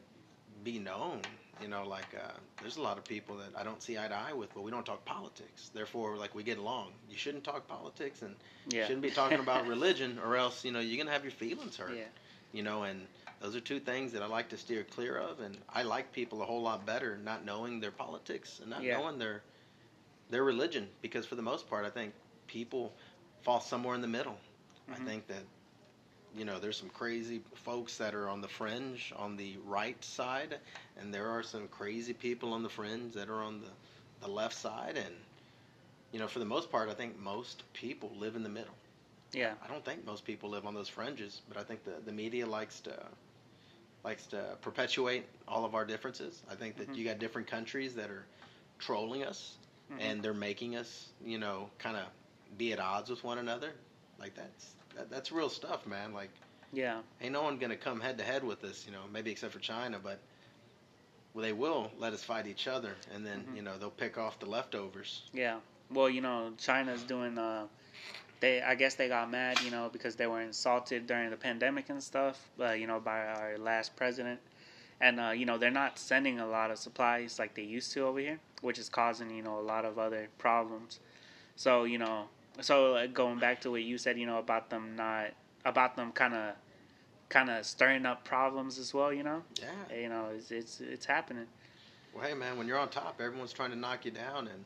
be 0.63 0.79
known. 0.79 1.38
You 1.61 1.67
know, 1.67 1.85
like 1.87 2.15
uh, 2.15 2.31
there's 2.59 2.77
a 2.77 2.81
lot 2.81 2.97
of 2.97 3.05
people 3.05 3.37
that 3.37 3.49
I 3.57 3.63
don't 3.63 3.81
see 3.81 3.97
eye 3.97 4.07
to 4.07 4.15
eye 4.15 4.33
with, 4.33 4.53
but 4.53 4.61
we 4.63 4.71
don't 4.71 4.85
talk 4.85 5.05
politics. 5.05 5.69
Therefore, 5.73 6.17
like 6.17 6.33
we 6.35 6.43
get 6.43 6.57
along. 6.57 6.93
You 7.09 7.17
shouldn't 7.17 7.43
talk 7.43 7.67
politics 7.67 8.21
and 8.21 8.35
Yeah, 8.67 8.85
shouldn't 8.85 9.01
be 9.03 9.11
talking 9.11 9.39
about 9.39 9.67
religion, 9.67 10.19
or 10.23 10.35
else 10.37 10.63
you 10.65 10.71
know 10.71 10.79
you're 10.79 10.97
gonna 10.97 11.11
have 11.11 11.23
your 11.23 11.31
feelings 11.31 11.77
hurt. 11.77 11.91
Yeah, 11.95 12.05
You 12.53 12.63
know, 12.63 12.83
and 12.83 13.07
those 13.39 13.55
are 13.55 13.59
two 13.61 13.79
things 13.79 14.11
that 14.13 14.21
I 14.23 14.27
like 14.27 14.49
to 14.49 14.57
steer 14.57 14.83
clear 14.83 15.17
of. 15.17 15.39
And 15.39 15.57
I 15.69 15.83
like 15.83 16.11
people 16.11 16.41
a 16.41 16.45
whole 16.45 16.61
lot 16.61 16.85
better 16.85 17.17
not 17.17 17.45
knowing 17.45 17.79
their 17.79 17.91
politics 17.91 18.59
and 18.59 18.69
not 18.69 18.83
Yeah. 18.83 18.97
knowing 18.97 19.17
their 19.19 19.43
their 20.29 20.43
religion, 20.43 20.87
because 21.01 21.25
for 21.25 21.35
the 21.35 21.41
most 21.41 21.69
part, 21.69 21.85
I 21.85 21.89
think 21.89 22.13
people 22.47 22.93
fall 23.41 23.59
somewhere 23.59 23.95
in 23.95 24.01
the 24.01 24.07
middle. 24.07 24.37
I 24.91 24.95
Mhm. 24.95 25.05
think 25.05 25.27
that 25.27 25.43
you 26.35 26.45
know 26.45 26.59
there's 26.59 26.77
some 26.77 26.89
crazy 26.89 27.41
folks 27.55 27.97
that 27.97 28.13
are 28.13 28.29
on 28.29 28.41
the 28.41 28.47
fringe 28.47 29.13
on 29.15 29.35
the 29.37 29.57
right 29.65 30.03
side, 30.03 30.57
and 30.97 31.13
there 31.13 31.29
are 31.29 31.43
some 31.43 31.67
crazy 31.67 32.13
people 32.13 32.53
on 32.53 32.63
the 32.63 32.69
fringe 32.69 33.13
that 33.13 33.29
are 33.29 33.41
on 33.43 33.61
the 33.61 33.71
the 34.21 34.31
left 34.31 34.55
side, 34.55 34.97
and 34.97 35.15
you 36.11 36.19
know 36.19 36.27
for 36.27 36.39
the 36.39 36.45
most 36.45 36.71
part, 36.71 36.89
I 36.89 36.93
think 36.93 37.17
most 37.19 37.63
people 37.73 38.11
live 38.17 38.35
in 38.35 38.43
the 38.43 38.49
middle. 38.49 38.75
yeah, 39.33 39.53
I 39.63 39.67
don't 39.67 39.83
think 39.83 40.05
most 40.05 40.25
people 40.25 40.49
live 40.49 40.65
on 40.65 40.73
those 40.73 40.89
fringes, 40.89 41.41
but 41.47 41.57
I 41.57 41.63
think 41.63 41.83
the, 41.83 41.95
the 42.05 42.11
media 42.11 42.45
likes 42.45 42.79
to 42.81 43.07
likes 44.03 44.27
to 44.27 44.57
perpetuate 44.61 45.25
all 45.47 45.65
of 45.65 45.75
our 45.75 45.85
differences. 45.85 46.43
I 46.49 46.55
think 46.55 46.77
that 46.77 46.87
Mhm. 46.87 46.97
you 46.97 47.05
got 47.05 47.19
different 47.19 47.47
countries 47.47 47.95
that 47.95 48.09
are 48.09 48.25
trolling 48.79 49.23
us 49.23 49.57
Mhm. 49.89 49.99
and 49.99 50.23
they're 50.23 50.33
making 50.33 50.75
us, 50.75 51.11
you 51.23 51.37
know, 51.37 51.69
kind 51.79 51.97
of 51.97 52.05
be 52.57 52.71
at 52.73 52.79
odds 52.79 53.09
with 53.09 53.23
one 53.23 53.37
another. 53.37 53.71
Like 54.19 54.35
that's 54.35 54.75
that, 54.99 55.09
that's 55.09 55.31
real 55.31 55.49
stuff, 55.49 55.87
man. 55.87 56.13
Like 56.13 56.29
yeah, 56.71 56.99
ain't 57.21 57.33
no 57.33 57.41
one 57.41 57.57
gonna 57.57 57.75
come 57.77 57.99
head 57.99 58.17
to 58.17 58.23
head 58.23 58.43
with 58.43 58.63
us, 58.63 58.85
you 58.85 58.91
know, 58.91 59.01
maybe 59.11 59.31
except 59.31 59.53
for 59.53 59.59
China, 59.59 59.97
but 60.01 60.19
well, 61.33 61.43
they 61.43 61.53
will 61.53 61.91
let 61.97 62.13
us 62.13 62.23
fight 62.23 62.47
each 62.47 62.67
other, 62.67 62.95
and 63.13 63.25
then 63.25 63.45
Mhm. 63.49 63.55
you 63.55 63.61
know 63.61 63.77
they'll 63.77 63.89
pick 63.89 64.17
off 64.17 64.39
the 64.39 64.45
leftovers. 64.45 65.23
yeah. 65.33 65.59
Well, 65.91 66.07
you 66.07 66.21
know, 66.21 66.53
China's 66.59 67.01
doing. 67.01 67.37
Uh, 67.39 67.65
they, 68.41 68.61
I 68.61 68.75
guess, 68.75 68.93
they 68.93 69.07
got 69.09 69.29
mad, 69.31 69.57
you 69.65 69.71
know, 69.71 69.89
because 69.91 70.15
they 70.15 70.27
were 70.27 70.39
insulted 70.39 71.07
during 71.07 71.31
the 71.31 71.35
pandemic 71.35 71.89
and 71.89 72.01
stuff. 72.01 72.47
Uh, 72.59 72.73
you 72.73 72.85
know, 72.85 72.99
by 72.99 73.25
our 73.25 73.57
last 73.57 73.95
president, 73.95 74.39
and 75.01 75.19
uh, 75.19 75.31
you 75.31 75.47
know, 75.47 75.57
they're 75.57 75.71
not 75.71 75.97
sending 75.97 76.39
a 76.39 76.45
lot 76.47 76.69
of 76.69 76.77
supplies 76.77 77.39
like 77.39 77.55
they 77.55 77.63
used 77.63 77.91
to 77.93 78.01
over 78.05 78.19
here, 78.19 78.39
which 78.61 78.77
is 78.77 78.87
causing 78.87 79.31
you 79.35 79.41
know 79.41 79.57
a 79.59 79.65
lot 79.73 79.83
of 79.83 79.97
other 79.97 80.27
problems. 80.37 80.99
So 81.55 81.85
you 81.85 81.97
know, 81.97 82.27
so 82.61 82.95
uh, 82.95 83.07
going 83.07 83.39
back 83.39 83.61
to 83.61 83.71
what 83.71 83.81
you 83.83 83.97
said, 83.97 84.17
you 84.17 84.25
know, 84.25 84.37
about 84.39 84.69
them 84.69 84.95
not, 84.95 85.31
about 85.65 85.95
them 85.95 86.11
kind 86.11 86.33
of, 86.33 86.55
kind 87.29 87.49
of 87.49 87.65
stirring 87.65 88.05
up 88.05 88.23
problems 88.25 88.77
as 88.79 88.93
well. 88.93 89.13
You 89.13 89.23
know, 89.23 89.43
Yeah. 89.61 89.95
you 89.97 90.09
know, 90.09 90.29
it's 90.35 90.51
it's 90.51 90.81
it's 90.81 91.05
happening. 91.05 91.47
Well, 92.13 92.25
hey, 92.27 92.33
man, 92.33 92.57
when 92.57 92.67
you're 92.67 92.79
on 92.79 92.89
top, 92.89 93.21
everyone's 93.21 93.53
trying 93.53 93.71
to 93.71 93.75
knock 93.77 94.05
you 94.05 94.11
down, 94.11 94.47
and 94.47 94.65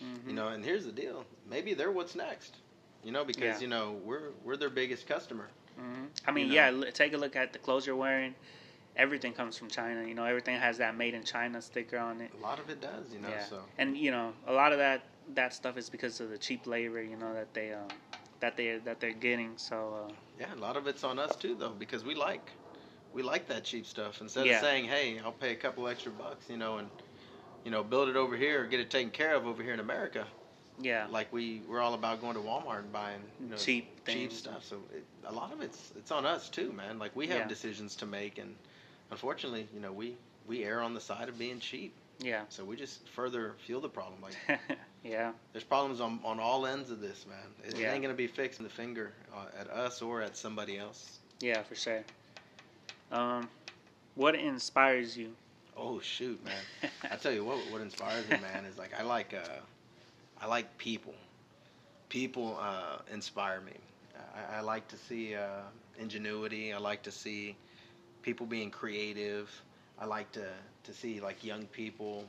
hmm 0.00 0.28
You 0.28 0.34
know, 0.34 0.48
and 0.48 0.64
here's 0.64 0.84
the 0.84 0.92
deal: 0.92 1.24
maybe 1.48 1.74
they're 1.74 1.90
what's 1.92 2.14
next. 2.14 2.56
You 3.04 3.12
know, 3.12 3.24
because 3.24 3.58
Yeah. 3.58 3.60
you 3.60 3.68
know 3.68 3.96
we're 4.04 4.30
we're 4.44 4.56
their 4.56 4.70
biggest 4.70 5.06
customer. 5.06 5.48
hmm 5.76 6.06
I 6.26 6.30
mean, 6.32 6.48
know. 6.48 6.54
yeah. 6.54 6.90
Take 6.92 7.12
a 7.12 7.18
look 7.18 7.36
at 7.36 7.52
the 7.52 7.58
clothes 7.58 7.86
you're 7.86 7.96
wearing. 7.96 8.34
Everything 8.96 9.32
comes 9.32 9.58
from 9.58 9.68
China. 9.68 10.06
You 10.06 10.14
know, 10.14 10.24
everything 10.24 10.56
has 10.58 10.78
that 10.78 10.96
"Made 10.96 11.14
in 11.14 11.24
China" 11.24 11.60
sticker 11.60 11.98
on 11.98 12.20
it. 12.20 12.30
A 12.38 12.42
lot 12.42 12.58
of 12.60 12.70
it 12.70 12.80
does, 12.80 13.12
you 13.12 13.20
know. 13.20 13.28
yeah. 13.28 13.44
So 13.44 13.62
And 13.78 13.96
you 13.96 14.10
know, 14.10 14.32
a 14.46 14.52
lot 14.52 14.72
of 14.72 14.78
that 14.78 15.02
that 15.28 15.52
stuff 15.54 15.76
is 15.76 15.88
because 15.90 16.20
of 16.20 16.30
the 16.30 16.38
cheap 16.38 16.66
labor. 16.66 17.02
You 17.02 17.16
know 17.16 17.34
that 17.34 17.54
they 17.54 17.72
um, 17.72 17.88
that 18.40 18.56
they 18.56 18.78
that 18.78 19.00
they're 19.00 19.12
getting. 19.12 19.56
So 19.58 20.08
uh, 20.10 20.12
yeah, 20.38 20.54
a 20.54 20.56
lot 20.56 20.76
of 20.76 20.86
it's 20.86 21.04
on 21.04 21.18
us 21.18 21.36
too, 21.36 21.54
though, 21.54 21.70
because 21.70 22.04
we 22.04 22.14
like 22.14 22.52
we 23.12 23.22
like 23.22 23.46
that 23.48 23.64
cheap 23.64 23.86
stuff. 23.86 24.20
Instead 24.20 24.46
Yeah. 24.46 24.54
of 24.56 24.60
saying, 24.60 24.84
"Hey, 24.86 25.18
I'll 25.20 25.32
pay 25.32 25.52
a 25.52 25.56
couple 25.56 25.86
extra 25.88 26.12
bucks," 26.12 26.48
you 26.48 26.56
know, 26.56 26.78
and 26.78 26.90
you 27.64 27.70
know, 27.70 27.82
build 27.82 28.08
it 28.08 28.16
over 28.16 28.36
here, 28.36 28.62
or 28.62 28.66
get 28.66 28.80
it 28.80 28.90
taken 28.90 29.10
care 29.10 29.34
of 29.34 29.46
over 29.46 29.62
here 29.62 29.74
in 29.74 29.80
America. 29.80 30.26
yeah, 30.80 31.06
Like 31.10 31.32
we 31.32 31.62
we're 31.68 31.80
all 31.80 31.94
about 31.94 32.20
going 32.20 32.34
to 32.34 32.40
Walmart 32.40 32.80
and 32.80 32.92
buying 32.92 33.22
you 33.40 33.46
know, 33.48 33.56
cheap 33.56 33.86
cheap 34.06 34.32
stuff. 34.32 34.64
So 34.64 34.82
it, 34.94 35.04
a 35.26 35.32
lot 35.32 35.52
of 35.52 35.60
it's 35.60 35.92
it's 35.96 36.10
on 36.10 36.26
us 36.26 36.48
too, 36.50 36.72
man. 36.72 36.98
Like 36.98 37.14
we 37.16 37.26
have 37.28 37.38
Yeah. 37.38 37.48
decisions 37.48 37.96
to 37.96 38.06
make, 38.06 38.38
and 38.38 38.56
unfortunately, 39.10 39.68
you 39.72 39.80
know, 39.80 39.92
we 39.92 40.16
we 40.46 40.64
err 40.64 40.80
on 40.82 40.94
the 40.94 41.00
side 41.00 41.28
of 41.28 41.38
being 41.38 41.60
cheap. 41.60 41.94
Yeah. 42.18 42.42
So 42.48 42.64
we 42.64 42.76
just 42.76 43.08
further 43.08 43.54
fuel 43.64 43.80
the 43.80 43.88
problem. 43.88 44.20
Like 44.20 44.36
yeah. 45.04 45.32
there's 45.52 45.64
problems 45.64 46.00
on, 46.00 46.18
on 46.24 46.40
all 46.40 46.66
ends 46.66 46.90
of 46.90 47.00
this, 47.00 47.26
man. 47.28 47.38
It, 47.66 47.78
Yeah. 47.78 47.92
ain't 47.92 48.02
gonna 48.02 48.14
be 48.14 48.26
fixing 48.26 48.64
the 48.64 48.70
finger 48.72 49.12
uh, 49.34 49.60
at 49.60 49.68
us 49.70 50.02
or 50.02 50.22
at 50.22 50.36
somebody 50.36 50.78
else. 50.78 51.18
Yeah, 51.40 51.62
for 51.62 51.74
sure. 51.74 52.02
Um, 53.12 53.48
what 54.14 54.34
inspires 54.34 55.16
you? 55.16 55.32
Oh 55.76 56.00
shoot, 56.00 56.42
man! 56.44 56.90
I 57.10 57.16
tell 57.16 57.32
you 57.32 57.44
what, 57.44 57.58
what 57.70 57.80
inspires 57.80 58.28
me, 58.28 58.38
man, 58.38 58.64
is 58.64 58.78
like 58.78 58.92
I 58.98 59.02
like 59.02 59.34
uh, 59.34 59.60
I 60.40 60.46
like 60.46 60.76
people. 60.78 61.14
People 62.08 62.56
uh, 62.60 62.98
inspire 63.12 63.60
me. 63.60 63.72
I, 64.34 64.58
I 64.58 64.60
like 64.60 64.86
to 64.88 64.96
see 64.96 65.34
uh, 65.34 65.62
ingenuity. 65.98 66.72
I 66.72 66.78
like 66.78 67.02
to 67.02 67.10
see 67.10 67.56
people 68.22 68.46
being 68.46 68.70
creative. 68.70 69.50
I 69.98 70.06
like 70.06 70.30
to 70.32 70.46
to 70.84 70.92
see 70.92 71.20
like 71.20 71.42
young 71.44 71.66
people 71.66 72.24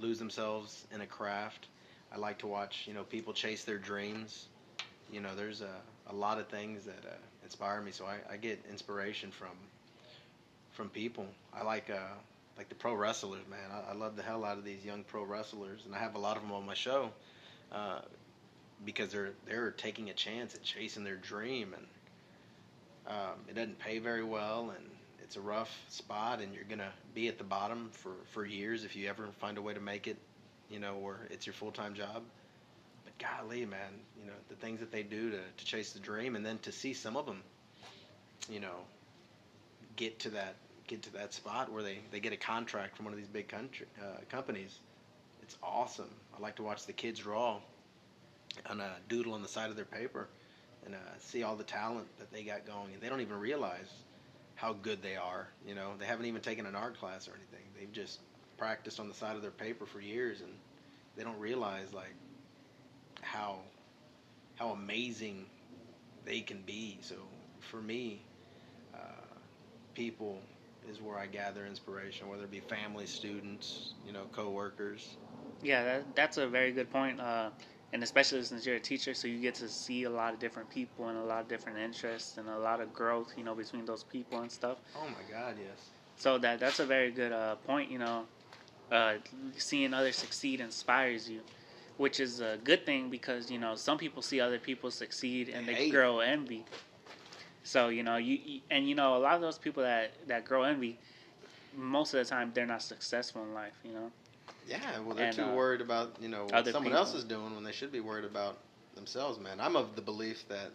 lose 0.00 0.18
themselves 0.18 0.86
in 0.92 1.00
a 1.02 1.06
craft. 1.06 1.68
I 2.12 2.18
like 2.18 2.38
to 2.40 2.46
watch 2.46 2.84
you 2.86 2.94
know 2.94 3.04
people 3.04 3.32
chase 3.34 3.64
their 3.64 3.78
dreams. 3.78 4.48
You 5.12 5.20
know, 5.20 5.34
there's 5.36 5.62
a, 5.62 5.74
a 6.08 6.14
lot 6.14 6.38
of 6.38 6.48
things 6.48 6.84
that 6.86 7.04
uh, 7.06 7.14
inspire 7.44 7.80
me. 7.82 7.92
So 7.92 8.06
I, 8.06 8.18
I 8.32 8.36
get 8.36 8.64
inspiration 8.70 9.30
from 9.32 9.56
from 10.72 10.90
people. 10.90 11.26
I 11.54 11.64
like 11.64 11.90
uh, 11.90 12.14
like 12.56 12.68
the 12.68 12.74
pro 12.76 12.94
wrestlers, 12.94 13.46
man. 13.50 13.70
I, 13.72 13.92
I 13.92 13.94
love 13.94 14.16
the 14.16 14.22
hell 14.22 14.44
out 14.44 14.58
of 14.58 14.64
these 14.64 14.84
young 14.84 15.04
pro 15.04 15.24
wrestlers, 15.24 15.82
and 15.86 15.94
I 15.94 15.98
have 15.98 16.14
a 16.16 16.18
lot 16.18 16.36
of 16.36 16.42
them 16.42 16.52
on 16.52 16.66
my 16.66 16.74
show 16.74 17.10
uh, 17.72 18.00
because 18.84 19.10
they're 19.12 19.32
they're 19.46 19.70
taking 19.72 20.10
a 20.10 20.14
chance 20.14 20.54
at 20.54 20.62
chasing 20.62 21.04
their 21.04 21.16
dream, 21.16 21.74
and 21.74 21.86
Um, 23.06 23.40
it 23.48 23.54
doesn't 23.54 23.78
pay 23.78 23.98
very 23.98 24.24
well, 24.24 24.70
and 24.76 24.97
it's 25.28 25.36
a 25.36 25.40
rough 25.42 25.78
spot, 25.90 26.40
and 26.40 26.54
you're 26.54 26.64
gonna 26.64 26.90
be 27.14 27.28
at 27.28 27.36
the 27.36 27.44
bottom 27.44 27.90
for 27.92 28.12
for 28.32 28.46
years 28.46 28.84
if 28.84 28.96
you 28.96 29.10
ever 29.10 29.28
find 29.40 29.58
a 29.58 29.62
way 29.62 29.74
to 29.74 29.80
make 29.80 30.06
it, 30.06 30.16
you 30.70 30.80
know, 30.80 30.96
where 30.96 31.18
it's 31.28 31.46
your 31.46 31.52
full 31.52 31.70
time 31.70 31.92
job. 31.92 32.22
But 33.04 33.12
golly, 33.18 33.66
man, 33.66 33.92
you 34.18 34.26
know 34.26 34.32
the 34.48 34.54
things 34.54 34.80
that 34.80 34.90
they 34.90 35.02
do 35.02 35.30
to 35.30 35.36
to 35.36 35.64
chase 35.66 35.92
the 35.92 35.98
dream, 35.98 36.34
and 36.34 36.46
then 36.46 36.58
to 36.60 36.72
see 36.72 36.94
some 36.94 37.14
of 37.14 37.26
them, 37.26 37.42
you 38.48 38.58
know, 38.58 38.86
get 39.96 40.18
to 40.20 40.30
that 40.30 40.54
get 40.86 41.02
to 41.02 41.12
that 41.12 41.34
spot 41.34 41.70
where 41.70 41.82
they 41.82 41.98
they 42.10 42.20
get 42.20 42.32
a 42.32 42.38
contract 42.38 42.96
from 42.96 43.04
one 43.04 43.12
of 43.12 43.18
these 43.18 43.28
big 43.28 43.48
country 43.48 43.86
uh, 44.00 44.20
companies. 44.30 44.78
It's 45.42 45.58
awesome. 45.62 46.10
I 46.34 46.40
like 46.40 46.56
to 46.56 46.62
watch 46.62 46.86
the 46.86 46.94
kids 46.94 47.20
draw 47.20 47.60
on 48.64 48.80
a 48.80 48.92
doodle 49.10 49.34
on 49.34 49.42
the 49.42 49.48
side 49.48 49.68
of 49.68 49.76
their 49.76 49.84
paper 49.84 50.26
and 50.86 50.94
uh, 50.94 50.98
see 51.18 51.42
all 51.42 51.54
the 51.54 51.64
talent 51.64 52.06
that 52.18 52.32
they 52.32 52.44
got 52.44 52.66
going. 52.66 52.94
And 52.94 53.02
they 53.02 53.10
don't 53.10 53.20
even 53.20 53.38
realize 53.38 53.92
how 54.58 54.74
good 54.74 55.02
they 55.02 55.16
are. 55.16 55.50
You 55.66 55.76
know, 55.76 55.96
they 55.98 56.06
haven't 56.06 56.26
even 56.26 56.42
taken 56.42 56.66
an 56.66 56.76
art 56.76 56.98
class 56.98 57.28
or 57.28 57.34
anything. 57.36 57.72
They've 57.78 57.92
just 57.92 58.20
practiced 58.58 59.00
on 59.00 59.08
the 59.08 59.14
side 59.14 59.36
of 59.36 59.42
their 59.42 59.52
paper 59.52 59.86
for 59.86 60.00
years, 60.00 60.42
and 60.42 60.60
they 61.16 61.24
don't 61.24 61.40
realize 61.40 61.94
like 61.94 62.16
how 63.22 63.62
how 64.56 64.70
amazing 64.70 65.50
they 66.24 66.40
can 66.42 66.62
be. 66.62 66.98
So 67.02 67.16
for 67.60 67.82
me, 67.82 68.26
uh, 68.94 68.98
people 69.94 70.42
is 70.88 71.00
where 71.00 71.18
I 71.18 71.26
gather 71.26 71.66
inspiration, 71.66 72.28
whether 72.28 72.44
it 72.44 72.50
be 72.50 72.60
family, 72.60 73.06
students, 73.06 73.94
you 74.06 74.12
know, 74.12 74.26
coworkers. 74.32 75.18
Yeah, 75.62 75.84
that, 75.84 76.14
that's 76.16 76.38
a 76.38 76.48
very 76.48 76.72
good 76.72 76.90
point. 76.90 77.20
Uh, 77.20 77.50
and 77.92 78.02
especially 78.02 78.42
since 78.44 78.66
you're 78.66 78.76
a 78.76 78.80
teacher, 78.80 79.14
so 79.14 79.28
you 79.28 79.40
get 79.40 79.54
to 79.56 79.68
see 79.68 80.04
a 80.04 80.10
lot 80.10 80.34
of 80.34 80.40
different 80.40 80.68
people 80.68 81.08
and 81.08 81.18
a 81.18 81.22
lot 81.22 81.40
of 81.40 81.48
different 81.48 81.78
interests 81.78 82.36
and 82.36 82.48
a 82.48 82.58
lot 82.58 82.80
of 82.80 82.92
growth, 82.92 83.32
you 83.36 83.44
know, 83.44 83.54
between 83.54 83.84
those 83.86 84.04
people 84.04 84.40
and 84.40 84.50
stuff. 84.52 84.78
Oh 84.96 85.06
my 85.08 85.22
God, 85.30 85.56
yes. 85.62 85.90
So 86.16 86.36
that 86.38 86.60
that's 86.60 86.80
a 86.80 86.86
very 86.86 87.10
good 87.10 87.32
uh, 87.32 87.56
point. 87.56 87.90
You 87.90 87.98
know, 87.98 88.24
uh, 88.90 89.14
seeing 89.56 89.94
others 89.94 90.16
succeed 90.16 90.60
inspires 90.60 91.30
you, 91.30 91.40
which 91.96 92.20
is 92.20 92.40
a 92.40 92.58
good 92.62 92.84
thing 92.84 93.08
because 93.08 93.50
you 93.50 93.58
know 93.58 93.74
some 93.74 93.98
people 93.98 94.20
see 94.22 94.40
other 94.40 94.58
people 94.58 94.90
succeed 94.90 95.48
and 95.48 95.66
they 95.66 95.74
Hey. 95.74 95.90
grow 95.90 96.18
envy. 96.20 96.64
So 97.62 97.88
you 97.88 98.02
know 98.02 98.16
you 98.16 98.36
you- 98.44 98.60
and 98.70 98.88
you 98.88 98.94
know 98.94 99.16
a 99.16 99.20
lot 99.20 99.34
of 99.36 99.40
those 99.40 99.58
people 99.58 99.82
that 99.82 100.12
that 100.26 100.44
grow 100.44 100.64
envy, 100.64 100.98
most 101.76 102.14
of 102.14 102.18
the 102.18 102.28
time 102.28 102.50
they're 102.52 102.66
not 102.66 102.82
successful 102.82 103.42
in 103.44 103.54
life. 103.54 103.74
You 103.84 103.92
know. 103.92 104.12
Yeah, 104.68 105.00
well, 105.00 105.16
they're 105.16 105.26
And, 105.28 105.36
too 105.36 105.42
uh, 105.44 105.54
worried 105.54 105.80
about 105.80 106.10
you 106.20 106.28
know 106.28 106.44
what 106.44 106.64
someone 106.66 106.84
people. 106.84 106.98
else 106.98 107.14
is 107.14 107.24
doing 107.24 107.54
when 107.54 107.64
they 107.64 107.72
should 107.72 107.90
be 107.90 108.00
worried 108.00 108.24
about 108.24 108.58
themselves. 108.94 109.38
Man, 109.40 109.60
I'm 109.60 109.76
of 109.76 109.96
the 109.96 110.02
belief 110.02 110.36
that 110.48 110.70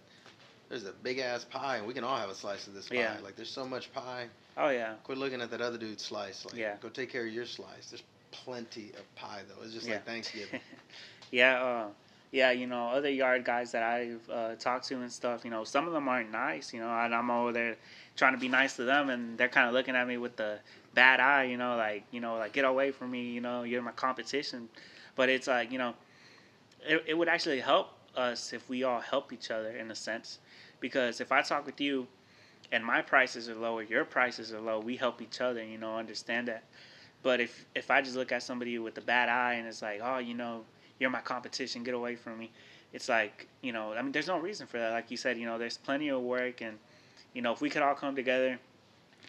there's 0.70 0.86
a 0.86 0.94
big 1.04 1.20
ass 1.20 1.46
pie 1.46 1.78
and 1.78 1.88
we 1.88 1.94
can 1.94 2.04
all 2.04 2.18
have 2.18 2.30
a 2.30 2.36
slice 2.36 2.66
of 2.68 2.74
this 2.74 2.90
pie. 2.90 2.96
Yeah. 2.96 3.18
Like 3.24 3.36
there's 3.36 3.52
so 3.52 3.66
much 3.66 3.94
pie. 3.94 4.28
Oh 4.58 4.70
yeah. 4.70 4.94
Quit 5.04 5.18
looking 5.18 5.42
at 5.42 5.52
that 5.52 5.62
other 5.62 5.78
dude's 5.78 6.04
slice. 6.04 6.46
Like, 6.46 6.56
Yeah. 6.56 6.76
go 6.82 6.90
take 6.90 7.12
care 7.12 7.26
of 7.28 7.32
your 7.34 7.46
slice. 7.46 7.90
There's 7.92 8.04
plenty 8.32 8.90
of 8.98 9.16
pie 9.16 9.42
though. 9.48 9.64
It's 9.64 9.74
just 9.74 9.86
Yeah. 9.88 9.96
like 9.96 10.06
Thanksgiving. 10.06 10.60
yeah, 11.32 11.64
uh, 11.64 11.88
yeah, 12.34 12.50
you 12.50 12.66
know, 12.66 12.88
other 12.88 13.12
yard 13.12 13.46
guys 13.46 13.72
that 13.74 13.84
I've 13.84 14.28
uh, 14.28 14.56
talked 14.56 14.88
to 14.88 14.96
and 14.96 15.12
stuff, 15.12 15.46
you 15.46 15.52
know, 15.52 15.64
some 15.64 15.86
of 15.86 15.94
them 15.94 16.08
aren't 16.08 16.32
nice, 16.32 16.74
you 16.74 16.80
know, 16.80 16.90
and 16.90 17.14
I'm 17.14 17.30
over 17.30 17.54
there 17.54 17.76
trying 18.16 18.34
to 18.34 18.40
be 18.40 18.48
nice 18.48 18.76
to 18.78 18.84
them, 18.86 19.12
and 19.12 19.38
they're 19.38 19.48
kind 19.48 19.68
of 19.68 19.74
looking 19.76 19.96
at 19.96 20.08
me 20.08 20.18
with 20.18 20.36
the 20.36 20.58
bad 20.96 21.20
eye, 21.20 21.44
you 21.44 21.58
know, 21.58 21.78
like, 21.78 22.06
you 22.10 22.20
know, 22.20 22.38
like, 22.38 22.52
get 22.52 22.66
away 22.66 22.90
from 22.90 23.12
me, 23.12 23.22
you 23.22 23.40
know, 23.40 23.62
you're 23.62 23.84
my 23.84 23.92
competition. 23.92 24.68
But 25.16 25.30
it's 25.30 25.46
like, 25.46 25.72
you 25.72 25.78
know, 25.78 25.94
it, 26.82 27.04
it 27.06 27.14
would 27.14 27.28
actually 27.28 27.60
help 27.60 27.92
us 28.18 28.52
if 28.52 28.68
we 28.68 28.84
all 28.84 29.00
help 29.00 29.32
each 29.32 29.52
other 29.52 29.70
in 29.70 29.92
a 29.92 29.96
sense. 29.96 30.40
Because 30.80 31.22
if 31.22 31.32
I 31.32 31.44
talk 31.44 31.68
with 31.68 31.80
you 31.80 32.08
and 32.72 32.84
my 32.84 33.04
prices 33.04 33.48
are 33.48 33.54
low 33.54 33.78
or 33.78 33.84
your 33.84 34.06
prices 34.06 34.52
are 34.52 34.60
low, 34.60 34.80
we 34.80 34.98
help 34.98 35.22
each 35.22 35.40
other, 35.40 35.64
you 35.64 35.78
know, 35.78 35.98
understand 35.98 36.48
that. 36.48 36.64
But 37.22 37.40
if 37.40 37.66
if 37.76 37.92
I 37.92 38.02
just 38.02 38.16
look 38.16 38.32
at 38.32 38.42
somebody 38.42 38.78
with 38.80 38.98
a 38.98 39.02
bad 39.02 39.30
eye 39.30 39.54
and 39.54 39.68
it's 39.68 39.82
like, 39.84 40.02
oh, 40.04 40.18
you 40.18 40.34
know, 40.34 40.66
you're 41.04 41.12
my 41.12 41.20
competition, 41.22 41.84
get 41.84 41.94
away 41.94 42.16
from 42.16 42.40
me. 42.40 42.50
It's 42.94 43.10
like, 43.10 43.48
you 43.62 43.74
know, 43.74 43.94
I 43.94 44.02
mean, 44.02 44.14
there's 44.14 44.28
no 44.28 44.38
reason 44.40 44.66
for 44.68 44.80
that. 44.80 44.92
Like 44.94 45.12
you 45.12 45.18
said, 45.18 45.38
you 45.38 45.46
know, 45.46 45.58
there's 45.58 45.78
plenty 45.78 46.08
of 46.10 46.22
work, 46.22 46.62
and 46.62 46.80
you 47.34 47.42
know, 47.42 47.52
if 47.52 47.60
we 47.62 47.70
could 47.70 47.82
all 47.82 47.94
come 47.96 48.16
together 48.16 48.58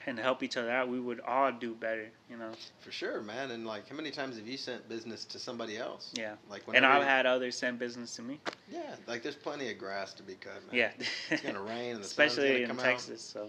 and 0.06 0.18
help 0.18 0.42
each 0.42 0.56
other 0.56 0.70
out, 0.70 0.86
we 0.88 1.01
would 1.01 1.18
all 1.20 1.51
do 1.51 1.74
better. 1.74 2.09
You 2.30 2.36
know, 2.36 2.52
For 2.78 2.92
sure, 2.92 3.22
man. 3.22 3.51
And 3.51 3.66
like, 3.66 3.88
how 3.88 3.96
many 3.96 4.10
times 4.12 4.36
have 4.36 4.46
you 4.46 4.56
sent 4.56 4.88
business 4.88 5.24
to 5.24 5.38
somebody 5.38 5.76
else? 5.78 6.12
yeah. 6.14 6.34
Like, 6.48 6.62
And 6.74 6.86
I've 6.86 7.02
had 7.05 7.26
others 7.26 7.56
send 7.56 7.78
business 7.80 8.14
to 8.16 8.22
me. 8.22 8.38
yeah, 8.70 8.94
like 9.09 9.22
there's 9.22 9.34
plenty 9.34 9.70
of 9.72 9.78
grass 9.78 10.14
to 10.14 10.22
be 10.22 10.34
cut, 10.34 10.62
man. 10.70 10.72
Yeah, 10.72 10.90
It's 11.30 11.42
gonna 11.42 11.60
rain 11.62 11.92
and 11.94 12.01
the 12.02 12.06
especially 12.06 12.62
in 12.62 12.76
Texas. 12.76 13.22
So 13.22 13.48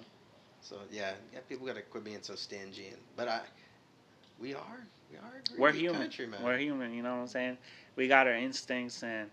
So 0.62 0.78
yeah, 0.92 1.12
yeah, 1.34 1.40
people 1.48 1.68
gotta 1.68 1.82
quit 1.84 2.04
being 2.06 2.24
so 2.24 2.34
stingy. 2.36 2.88
And, 2.88 3.02
but 3.18 3.28
I, 3.28 3.42
we 4.40 4.54
are, 4.54 4.86
we 5.12 5.18
are. 5.18 5.22
A 5.58 5.62
we're 5.62 5.72
human. 5.72 6.02
Country, 6.02 6.28
man. 6.28 6.44
We're 6.44 6.58
human. 6.58 6.94
You 6.94 7.04
know 7.04 7.16
what 7.16 7.22
I'm 7.22 7.28
saying? 7.28 7.58
We 7.96 8.08
got 8.08 8.28
our 8.28 8.36
instincts 8.36 9.04
and 9.04 9.30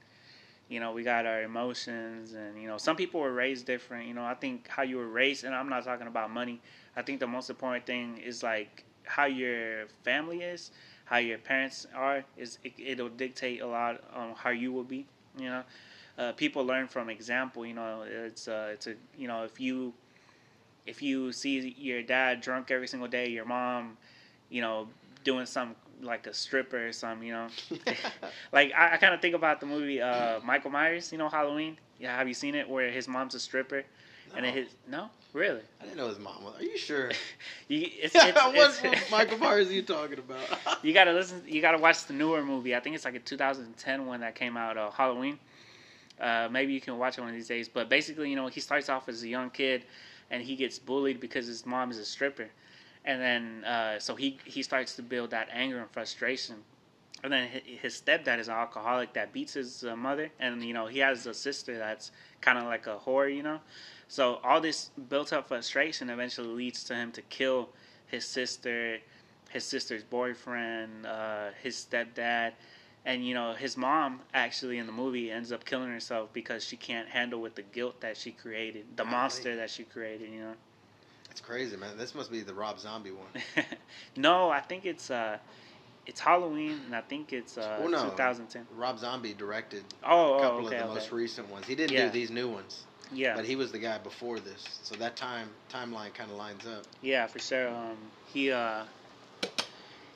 you 0.69 0.81
know 0.81 0.93
we 0.93 1.03
got 1.03 1.27
our 1.27 1.43
emotions 1.43 2.33
and 2.33 2.61
you 2.61 2.69
know 2.69 2.79
some 2.79 2.97
people 2.97 3.21
were 3.21 3.33
raised 3.33 3.67
different. 3.67 4.07
You 4.07 4.15
know 4.15 4.25
I 4.25 4.35
think 4.35 4.69
how 4.69 4.83
you 4.83 4.97
were 4.97 5.09
raised, 5.09 5.45
and 5.45 5.55
I'm 5.55 5.69
not 5.69 5.85
talking 5.85 6.07
about 6.07 6.31
money. 6.31 6.61
I 6.97 7.03
think 7.03 7.21
the 7.21 7.27
most 7.27 7.51
important 7.51 7.87
thing 7.87 8.19
is 8.19 8.43
like 8.43 8.85
how 9.05 9.25
your 9.27 9.87
family 10.05 10.43
is, 10.43 10.71
how 11.05 11.19
your 11.19 11.39
parents 11.39 11.87
are. 11.95 12.25
Is 12.37 12.59
it, 12.65 12.75
it'll 12.79 13.09
dictate 13.09 13.61
a 13.61 13.67
lot 13.67 14.03
on 14.15 14.35
how 14.37 14.51
you 14.51 14.73
will 14.73 14.85
be. 14.85 15.07
You 15.39 15.49
know, 15.49 15.63
uh, 16.19 16.33
people 16.33 16.65
learn 16.65 16.87
from 16.89 17.11
example. 17.11 17.67
You 17.67 17.75
know, 17.75 18.05
it's 18.07 18.47
uh, 18.47 18.71
it's 18.73 18.87
a 18.87 18.95
you 19.19 19.27
know 19.27 19.45
if 19.45 19.59
you 19.61 19.93
if 20.87 21.03
you 21.03 21.33
see 21.33 21.75
your 21.79 22.03
dad 22.03 22.41
drunk 22.41 22.71
every 22.71 22.89
single 22.89 23.09
day, 23.09 23.29
your 23.29 23.45
mom, 23.45 23.97
you 24.53 24.61
know, 24.61 24.89
doing 25.25 25.47
some 25.47 25.75
like 26.03 26.27
a 26.27 26.35
stripper 26.35 26.89
or 26.89 26.93
something, 26.93 27.27
you 27.27 27.33
know. 27.33 27.49
like 28.53 28.73
I, 28.77 28.95
I 28.95 28.97
kind 28.99 29.15
of 29.15 29.21
think 29.21 29.35
about 29.35 29.61
the 29.61 29.67
movie 29.67 30.01
uh, 30.01 30.41
Michael 30.45 30.71
Myers, 30.71 31.11
you 31.13 31.19
know, 31.19 31.29
Halloween. 31.29 31.79
Yeah, 31.99 32.17
have 32.17 32.29
you 32.29 32.35
seen 32.35 32.55
it 32.55 32.69
where 32.69 32.91
his 32.91 33.09
mom's 33.09 33.35
a 33.35 33.41
stripper 33.41 33.85
and 34.37 34.45
No. 34.45 34.53
his 34.53 34.69
no, 34.91 35.11
really? 35.33 35.61
I 35.81 35.85
didn't 35.85 35.97
know 35.99 36.09
his 36.09 36.19
mom 36.19 36.45
was. 36.45 36.55
Are 36.59 36.65
you 36.65 36.79
sure? 36.79 37.11
You, 37.69 37.89
it's, 37.91 38.15
what, 38.15 38.29
it's, 38.55 38.83
what 38.83 38.93
it's, 38.93 39.11
Michael 39.11 39.39
Myers 39.39 39.69
are 39.69 39.73
you 39.73 39.83
talking 39.83 40.19
about? 40.19 40.45
you 40.83 40.93
gotta 40.93 41.13
listen. 41.13 41.43
You 41.47 41.63
gotta 41.63 41.79
watch 41.79 42.05
the 42.07 42.13
newer 42.13 42.43
movie. 42.45 42.77
I 42.77 42.81
think 42.81 42.95
it's 42.97 43.05
like 43.05 43.15
a 43.15 43.21
2010 43.21 44.07
one 44.07 44.21
that 44.21 44.35
came 44.35 44.57
out, 44.59 44.77
uh, 44.77 44.91
Halloween. 44.91 45.39
Uh, 46.21 46.49
maybe 46.51 46.73
you 46.73 46.81
can 46.81 46.99
watch 46.99 47.17
it 47.19 47.23
one 47.23 47.31
of 47.31 47.35
these 47.37 47.49
days. 47.49 47.69
But 47.69 47.89
basically, 47.89 48.29
you 48.31 48.37
know, 48.37 48.49
he 48.49 48.61
starts 48.61 48.89
off 48.89 49.09
as 49.09 49.23
a 49.23 49.29
young 49.29 49.51
kid, 49.51 49.85
and 50.31 50.43
he 50.43 50.55
gets 50.57 50.79
bullied 50.79 51.21
because 51.21 51.47
his 51.47 51.65
mom 51.65 51.91
is 51.91 51.99
a 51.99 52.05
stripper, 52.05 52.49
and 53.05 53.21
then 53.21 53.65
uh, 53.65 53.99
so 53.99 54.15
he 54.15 54.39
he 54.45 54.63
starts 54.63 54.95
to 54.97 55.03
build 55.03 55.31
that 55.31 55.49
anger 55.53 55.79
and 55.81 55.91
frustration. 55.91 56.57
And 57.25 57.33
then 57.33 57.49
his 57.81 58.01
stepdad 58.01 58.41
is 58.41 58.49
an 58.49 58.55
alcoholic 58.55 59.13
that 59.13 59.33
beats 59.33 59.55
his 59.55 59.85
uh, 59.85 59.95
mother, 59.95 60.31
and 60.41 60.63
you 60.63 60.75
know 60.75 60.87
he 60.87 60.99
has 61.01 61.27
a 61.27 61.35
sister 61.35 61.79
that's 61.79 62.11
kind 62.41 62.59
of 62.59 62.65
like 62.65 62.87
a 62.87 62.99
whore, 62.99 63.35
you 63.35 63.43
know. 63.43 63.61
So 64.09 64.41
all 64.43 64.61
this 64.61 64.91
built 65.09 65.33
up 65.33 65.49
frustration 65.49 66.11
eventually 66.11 66.49
leads 66.49 66.85
to 66.85 66.95
him 66.95 67.13
to 67.13 67.23
kill 67.23 67.71
his 68.07 68.25
sister, 68.25 68.99
his 69.51 69.65
sister's 69.65 70.03
boyfriend, 70.03 71.07
uh, 71.07 71.51
his 71.63 71.77
stepdad, 71.77 72.53
and 73.05 73.25
you 73.27 73.35
know 73.35 73.53
his 73.53 73.77
mom 73.77 74.21
actually 74.35 74.79
in 74.79 74.87
the 74.87 74.93
movie 74.93 75.31
ends 75.31 75.53
up 75.53 75.65
killing 75.65 75.91
herself 75.91 76.33
because 76.33 76.65
she 76.65 76.77
can't 76.77 77.09
handle 77.09 77.41
with 77.41 77.55
the 77.55 77.63
guilt 77.63 78.01
that 78.01 78.17
she 78.17 78.33
created, 78.33 78.85
the 78.97 79.05
monster 79.05 79.55
that 79.57 79.71
she 79.71 79.85
created. 79.85 80.31
You 80.31 80.41
know. 80.41 80.55
That's 81.33 81.41
crazy, 81.41 81.79
man. 81.79 81.97
This 81.97 82.15
must 82.15 82.31
be 82.31 82.43
the 82.43 82.53
Rob 82.53 82.79
Zombie 82.79 83.11
one. 83.11 83.65
no, 84.19 84.51
I 84.51 84.61
think 84.61 84.85
it's 84.85 85.11
uh, 85.11 85.39
it's 86.07 86.21
Halloween, 86.21 86.79
and 86.85 86.95
I 86.95 87.01
think 87.01 87.33
it's 87.33 87.57
uh, 87.57 87.79
Well, 87.81 87.89
no. 87.89 88.11
2010. 88.11 88.67
Rob 88.77 88.99
Zombie 88.99 89.33
directed 89.33 89.83
Oh, 90.05 90.35
a 90.35 90.37
oh, 90.37 90.41
couple 90.43 90.57
okay, 90.59 90.65
of 90.67 90.71
the 90.73 90.85
okay. 90.85 90.95
most 90.95 91.11
recent 91.11 91.49
ones. 91.49 91.67
He 91.67 91.75
didn't 91.75 91.93
Yeah. 91.93 92.05
do 92.05 92.11
these 92.11 92.31
new 92.31 92.51
ones, 92.51 92.85
Yeah, 93.11 93.35
but 93.35 93.47
he 93.47 93.57
was 93.57 93.73
the 93.73 93.79
guy 93.79 93.97
before 93.97 94.41
this. 94.41 94.81
So 94.83 94.95
that 94.97 95.17
time 95.17 95.49
timeline 95.73 96.13
kind 96.13 96.31
of 96.31 96.37
lines 96.37 96.67
up. 96.67 96.85
Yeah, 97.01 97.27
for 97.27 97.39
sure. 97.39 97.71
Um, 97.71 97.97
he, 98.27 98.53
uh, 98.53 98.85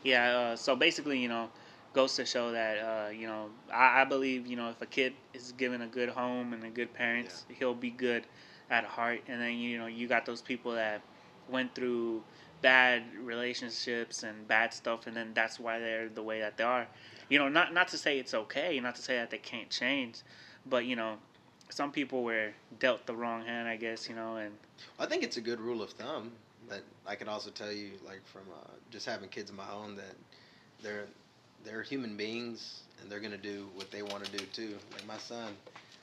yeah. 0.02 0.36
Uh, 0.36 0.56
so 0.56 0.76
basically, 0.76 1.18
you 1.18 1.28
know, 1.28 1.48
goes 1.94 2.14
to 2.16 2.26
show 2.26 2.52
that 2.52 2.76
uh, 2.78 3.09
you 3.09 3.26
know, 3.26 3.48
I, 3.72 4.02
I 4.02 4.05
believe 4.05 4.47
you 4.47 4.56
know, 4.56 4.68
if 4.68 4.82
a 4.82 4.86
kid 4.86 5.14
is 5.32 5.52
given 5.52 5.80
a 5.80 5.86
good 5.86 6.10
home 6.10 6.52
and 6.52 6.62
a 6.62 6.68
good 6.68 6.93
parents, 6.93 7.47
he'll 7.59 7.72
be 7.72 7.88
good 7.88 8.24
at 8.70 8.84
heart. 8.84 9.20
And 9.28 9.40
then 9.40 9.55
you 9.55 9.78
know, 9.78 9.86
you 9.86 10.06
got 10.06 10.26
those 10.26 10.43
people 10.43 10.72
that 10.72 11.02
went 11.48 11.74
through 11.74 12.22
bad 12.62 13.02
relationships 13.22 14.22
and 14.22 14.47
bad 14.48 14.72
stuff, 14.72 15.06
and 15.06 15.16
then 15.16 15.32
that's 15.34 15.60
why 15.60 15.78
they're 15.78 16.09
the 16.09 16.22
way 16.22 16.40
that 16.40 16.56
they 16.56 16.64
are. 16.64 16.86
You 17.28 17.38
know, 17.38 17.48
not 17.48 17.72
not 17.72 17.88
to 17.88 17.98
say 17.98 18.18
it's 18.18 18.34
okay, 18.34 18.78
not 18.80 18.97
to 18.97 19.02
say 19.02 19.16
that 19.16 19.30
they 19.30 19.38
can't 19.38 19.70
change, 19.70 20.22
but 20.68 20.84
you 20.84 20.97
know, 20.97 21.16
some 21.68 21.93
people 21.93 22.22
were 22.22 22.52
dealt 22.78 23.06
the 23.06 23.14
wrong 23.14 23.44
hand, 23.44 23.68
I 23.68 23.76
guess. 23.76 24.09
You 24.09 24.14
know, 24.14 24.36
and 24.36 24.55
I 24.98 25.06
think 25.06 25.22
it's 25.22 25.36
a 25.36 25.40
good 25.40 25.60
rule 25.60 25.82
of 25.82 25.90
thumb, 25.90 26.32
but 26.68 26.82
I 27.06 27.14
can 27.14 27.28
also 27.28 27.51
tell 27.51 27.72
you, 27.72 27.93
like 28.05 28.26
from 28.26 28.43
uh, 28.52 28.70
just 28.90 29.06
having 29.06 29.28
kids 29.28 29.51
of 29.51 29.56
my 29.56 29.70
own, 29.72 29.97
that 29.97 30.14
they're 30.82 31.06
they're 31.64 31.82
human 31.82 32.16
beings 32.16 32.82
and 33.01 33.10
they're 33.10 33.20
gonna 33.20 33.36
do 33.36 33.68
what 33.74 33.90
they 33.90 34.02
want 34.02 34.24
to 34.24 34.32
do 34.32 34.44
too. 34.52 34.76
Like 34.93 35.06
my 35.06 35.18
son, 35.18 35.52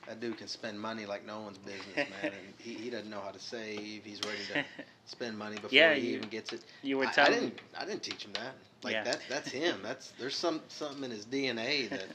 that 0.06 0.20
dude 0.20 0.36
can 0.36 0.48
spend 0.48 0.80
money 0.80 1.06
like 1.06 1.24
no 1.26 1.40
one's 1.40 1.58
business, 1.58 1.96
man. 2.08 2.32
And 2.38 2.54
he, 2.58 2.74
he 2.74 2.90
doesn't 2.90 3.10
know 3.10 3.20
how 3.20 3.30
to 3.30 3.38
save. 3.38 4.04
He's 4.04 4.22
ready 4.22 4.44
to 4.46 4.58
spend 5.06 5.36
money 5.38 5.56
before 5.56 5.70
Yeah, 5.72 5.94
he 5.94 6.08
you- 6.08 6.16
even 6.16 6.28
gets 6.28 6.52
it. 6.52 6.62
You 6.82 6.98
were 6.98 7.06
telling. 7.06 7.32
I, 7.32 7.36
I 7.36 7.40
didn't 7.40 7.60
I 7.80 7.84
didn't 7.84 8.02
teach 8.02 8.24
him 8.24 8.32
that. 8.34 8.54
Like 8.82 8.92
Yeah. 8.94 9.04
that 9.04 9.28
that's 9.28 9.50
him. 9.50 9.80
That's 9.82 10.10
there's 10.12 10.36
some 10.36 10.62
something 10.68 11.04
in 11.04 11.10
his 11.10 11.24
DNA 11.24 11.86
that 11.88 12.08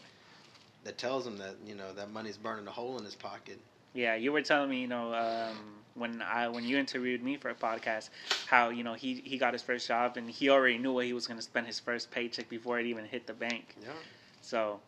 that 0.84 0.98
tells 0.98 1.26
him 1.26 1.38
that 1.38 1.56
you 1.66 1.76
know 1.76 1.94
that 1.94 2.12
money's 2.12 2.38
burning 2.38 2.68
a 2.68 2.72
hole 2.72 2.98
in 2.98 3.04
his 3.06 3.16
pocket. 3.16 3.60
Yeah, 3.94 4.16
you 4.16 4.32
were 4.32 4.42
telling 4.42 4.70
me, 4.70 4.82
you 4.82 4.88
know, 4.88 5.14
um, 5.14 5.84
when 5.96 6.22
I 6.22 6.48
when 6.48 6.64
you 6.64 6.78
interviewed 6.78 7.24
me 7.24 7.38
for 7.38 7.50
a 7.50 7.56
podcast, 7.56 8.10
how 8.46 8.70
you 8.70 8.84
know 8.84 8.94
he 8.94 9.16
he 9.26 9.38
got 9.38 9.54
his 9.54 9.62
first 9.64 9.88
job 9.88 10.18
and 10.18 10.30
he 10.30 10.50
already 10.50 10.78
knew 10.78 10.94
what 10.94 11.06
he 11.06 11.14
was 11.14 11.28
going 11.28 11.38
to 11.38 11.44
spend 11.44 11.66
his 11.68 11.80
first 11.80 12.12
paycheck 12.12 12.50
before 12.50 12.80
it 12.80 12.86
even 12.86 13.06
hit 13.06 13.26
the 13.28 13.34
bank. 13.34 13.76
Yeah. 13.82 13.90
So, 14.42 14.80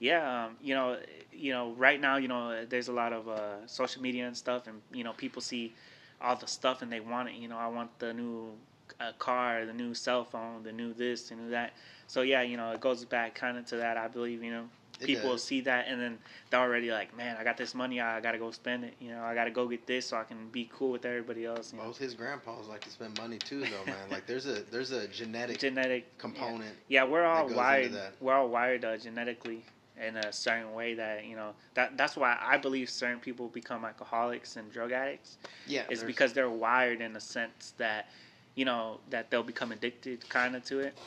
yeah, 0.00 0.44
um, 0.44 0.56
you 0.62 0.74
know, 0.74 0.98
you 1.32 1.52
know, 1.52 1.72
right 1.72 2.00
now, 2.00 2.16
you 2.16 2.28
know, 2.28 2.64
there's 2.64 2.88
a 2.88 2.92
lot 2.92 3.12
of 3.12 3.28
uh, 3.28 3.66
social 3.66 4.02
media 4.02 4.26
and 4.26 4.36
stuff, 4.36 4.66
and 4.66 4.80
you 4.92 5.04
know, 5.04 5.12
people 5.12 5.42
see 5.42 5.74
all 6.20 6.36
the 6.36 6.46
stuff 6.46 6.82
and 6.82 6.90
they 6.90 7.00
want 7.00 7.28
it. 7.28 7.34
You 7.34 7.48
know, 7.48 7.58
I 7.58 7.68
want 7.68 7.96
the 7.98 8.12
new 8.12 8.52
uh, 9.00 9.12
car, 9.18 9.64
the 9.64 9.72
new 9.72 9.94
cell 9.94 10.24
phone, 10.24 10.62
the 10.62 10.72
new 10.72 10.92
this, 10.92 11.28
the 11.28 11.36
new 11.36 11.50
that. 11.50 11.72
So 12.06 12.22
yeah, 12.22 12.42
you 12.42 12.56
know, 12.56 12.72
it 12.72 12.80
goes 12.80 13.04
back 13.04 13.34
kind 13.34 13.58
of 13.58 13.66
to 13.66 13.76
that. 13.76 13.96
I 13.96 14.08
believe, 14.08 14.42
you 14.42 14.50
know, 14.50 14.64
people 15.00 15.38
see 15.38 15.60
that 15.60 15.86
and 15.88 16.00
then 16.00 16.18
they're 16.50 16.60
already 16.60 16.90
like, 16.90 17.16
man, 17.16 17.36
I 17.38 17.44
got 17.44 17.56
this 17.56 17.74
money, 17.74 18.00
I 18.00 18.20
gotta 18.20 18.38
go 18.38 18.50
spend 18.50 18.84
it. 18.84 18.94
You 19.00 19.10
know, 19.10 19.22
I 19.22 19.34
gotta 19.34 19.50
go 19.50 19.68
get 19.68 19.86
this 19.86 20.06
so 20.06 20.16
I 20.16 20.24
can 20.24 20.48
be 20.48 20.68
cool 20.72 20.90
with 20.90 21.04
everybody 21.04 21.44
else. 21.44 21.72
You 21.72 21.78
know, 21.78 21.84
Both 21.84 21.98
his 21.98 22.14
grandpas 22.14 22.66
like 22.68 22.80
to 22.82 22.90
spend 22.90 23.16
money 23.18 23.38
too, 23.38 23.60
though, 23.60 23.84
man. 23.86 24.10
Like 24.10 24.26
there's 24.26 24.46
a 24.46 24.62
there's 24.70 24.90
a 24.90 25.06
genetic 25.08 25.58
genetic 25.60 26.18
component. 26.18 26.74
Yeah, 26.88 27.04
we're 27.04 27.24
all 27.24 27.48
wired. 27.48 27.92
that. 27.92 28.14
We're 28.20 28.34
all 28.34 28.48
wired 28.48 28.84
uh, 28.84 28.96
genetically 28.96 29.62
in 30.06 30.16
a 30.16 30.32
certain 30.32 30.74
way 30.74 30.94
that 30.94 31.24
you 31.24 31.36
know 31.36 31.52
that 31.74 31.96
that's 31.96 32.16
why 32.16 32.36
I 32.40 32.58
believe 32.58 32.88
certain 32.90 33.20
people 33.20 33.48
become 33.48 33.84
alcoholics 33.84 34.56
and 34.56 34.70
drug 34.70 34.92
addicts. 34.92 35.38
Yeah, 35.66 35.84
It's 35.88 36.02
because 36.02 36.32
they're 36.32 36.50
wired 36.50 37.00
in 37.00 37.16
a 37.16 37.20
sense 37.20 37.74
that 37.78 38.08
you 38.54 38.64
know 38.64 39.00
that 39.10 39.30
they'll 39.30 39.42
become 39.42 39.72
addicted 39.72 40.28
kind 40.28 40.56
of 40.56 40.64
to 40.64 40.80
it. 40.80 40.98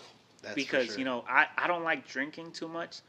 that's 0.42 0.56
because 0.56 0.88
sure. 0.88 1.00
you 1.00 1.06
know 1.06 1.24
I, 1.28 1.48
I 1.58 1.68
don't 1.68 1.84
like 1.84 2.08
drinking 2.08 2.52
too 2.52 2.68
much. 2.68 3.00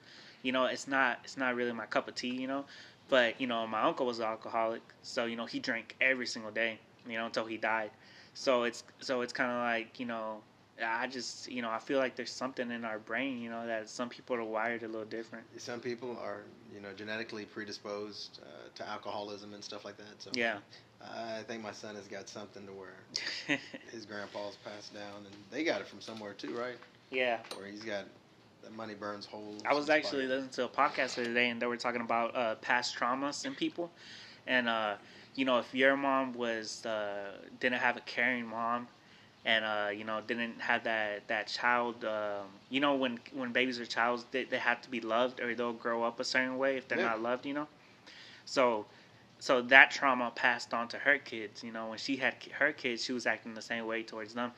You 0.42 0.52
know, 0.52 0.64
it's 0.66 0.88
not 0.88 1.20
it's 1.24 1.36
not 1.36 1.54
really 1.54 1.72
my 1.72 1.86
cup 1.86 2.08
of 2.08 2.14
tea. 2.14 2.34
You 2.34 2.46
know, 2.48 2.64
but 3.08 3.40
you 3.40 3.46
know 3.46 3.66
my 3.66 3.82
uncle 3.82 4.06
was 4.06 4.18
an 4.18 4.26
alcoholic, 4.26 4.82
so 5.02 5.26
you 5.26 5.36
know 5.36 5.46
he 5.46 5.60
drank 5.60 5.96
every 6.00 6.26
single 6.26 6.50
day. 6.50 6.78
You 7.08 7.18
know 7.18 7.26
until 7.26 7.46
he 7.46 7.56
died. 7.56 7.90
So 8.34 8.64
it's 8.64 8.82
so 9.00 9.20
it's 9.20 9.32
kind 9.32 9.50
of 9.50 9.58
like 9.58 10.00
you 10.00 10.06
know 10.06 10.40
I 10.84 11.06
just 11.06 11.50
you 11.50 11.62
know 11.62 11.70
I 11.70 11.78
feel 11.78 11.98
like 11.98 12.16
there's 12.16 12.32
something 12.32 12.70
in 12.70 12.84
our 12.84 12.98
brain 12.98 13.40
you 13.40 13.50
know 13.50 13.66
that 13.66 13.88
some 13.88 14.08
people 14.08 14.36
are 14.36 14.44
wired 14.44 14.82
a 14.82 14.86
little 14.88 15.04
different. 15.04 15.44
some 15.58 15.80
people 15.80 16.16
are 16.22 16.42
you 16.74 16.80
know 16.80 16.92
genetically 16.96 17.44
predisposed 17.44 18.40
uh, 18.42 18.68
to 18.74 18.88
alcoholism 18.88 19.54
and 19.54 19.62
stuff 19.62 19.84
like 19.84 19.96
that. 19.98 20.20
So 20.20 20.30
Yeah. 20.34 20.58
I 21.04 21.42
think 21.42 21.62
my 21.62 21.72
son 21.72 21.96
has 21.96 22.06
got 22.06 22.28
something 22.28 22.64
to 22.64 22.72
where 22.72 22.94
his 23.90 24.06
grandpa's 24.06 24.56
passed 24.64 24.94
down, 24.94 25.26
and 25.26 25.34
they 25.50 25.64
got 25.64 25.80
it 25.80 25.88
from 25.88 26.00
somewhere 26.00 26.32
too, 26.32 26.56
right? 26.56 26.76
yeah. 27.10 27.38
Where 27.56 27.66
he's 27.66 27.82
got 27.82 28.04
the 28.62 28.70
money 28.70 28.94
burns 28.94 29.26
holes. 29.26 29.62
I 29.66 29.74
was 29.74 29.90
actually 29.90 30.26
listening 30.26 30.50
to 30.50 30.64
a 30.64 30.68
podcast 30.68 31.16
the 31.16 31.22
other 31.22 31.34
day, 31.34 31.50
and 31.50 31.60
they 31.60 31.66
were 31.66 31.76
talking 31.76 32.00
about 32.00 32.36
uh, 32.36 32.54
past 32.56 32.96
traumas 32.96 33.44
in 33.44 33.54
people, 33.54 33.90
and 34.46 34.68
uh, 34.68 34.94
you 35.34 35.44
know, 35.44 35.58
if 35.58 35.74
your 35.74 35.96
mom 35.96 36.32
was 36.32 36.86
uh, 36.86 37.32
didn't 37.60 37.80
have 37.80 37.96
a 37.96 38.00
caring 38.00 38.46
mom, 38.46 38.88
and 39.44 39.64
uh, 39.64 39.88
you 39.94 40.04
know, 40.04 40.20
didn't 40.26 40.60
have 40.60 40.84
that 40.84 41.26
that 41.28 41.48
child, 41.48 42.04
um, 42.04 42.46
you 42.70 42.80
know, 42.80 42.94
when 42.94 43.18
when 43.32 43.52
babies 43.52 43.80
are 43.80 43.86
childs, 43.86 44.24
they 44.30 44.44
they 44.44 44.58
have 44.58 44.80
to 44.82 44.90
be 44.90 45.00
loved, 45.00 45.40
or 45.40 45.54
they'll 45.54 45.72
grow 45.72 46.04
up 46.04 46.20
a 46.20 46.24
certain 46.24 46.58
way 46.58 46.76
if 46.76 46.88
they're 46.88 46.98
Yeah. 46.98 47.08
not 47.08 47.22
loved, 47.22 47.46
you 47.46 47.54
know. 47.54 47.66
So, 48.44 48.86
so 49.38 49.62
that 49.62 49.90
trauma 49.90 50.32
passed 50.34 50.72
on 50.74 50.88
to 50.88 50.98
her 50.98 51.18
kids. 51.18 51.62
You 51.64 51.72
know, 51.72 51.88
when 51.88 51.98
she 51.98 52.16
had 52.16 52.36
her 52.58 52.72
kids, 52.72 53.04
she 53.04 53.12
was 53.12 53.26
acting 53.26 53.54
the 53.54 53.62
same 53.62 53.86
way 53.86 54.02
towards 54.02 54.34
them. 54.34 54.52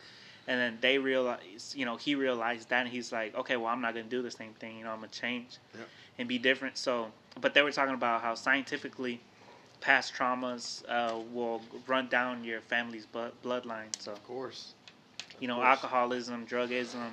And 0.46 0.60
then 0.60 0.78
they 0.82 0.98
realized, 0.98 1.74
you 1.74 1.86
know, 1.86 1.96
he 1.96 2.14
realized 2.14 2.68
that, 2.68 2.80
and 2.82 2.88
he's 2.90 3.12
like, 3.12 3.34
okay, 3.34 3.56
well, 3.56 3.68
I'm 3.68 3.80
not 3.80 3.94
gonna 3.94 4.06
do 4.06 4.20
the 4.22 4.30
same 4.30 4.52
thing. 4.54 4.76
You 4.78 4.84
know, 4.84 4.90
I'm 4.90 4.98
gonna 4.98 5.08
change 5.08 5.58
and 6.18 6.28
be 6.28 6.38
different. 6.38 6.76
So, 6.76 7.12
but 7.40 7.54
they 7.54 7.62
were 7.62 7.72
talking 7.72 7.94
about 7.94 8.20
how 8.22 8.34
scientifically, 8.34 9.20
past 9.84 10.14
traumas 10.14 10.82
uh, 10.88 11.14
will 11.32 11.60
run 11.86 12.08
down 12.08 12.42
your 12.42 12.60
family's 12.60 13.04
blood 13.04 13.32
bloodline. 13.44 13.90
So, 13.98 14.12
Of 14.12 14.24
course. 14.24 14.72
you 15.38 15.46
know, 15.46 15.56
course. 15.56 15.66
alcoholism, 15.66 16.46
drugism, 16.46 17.10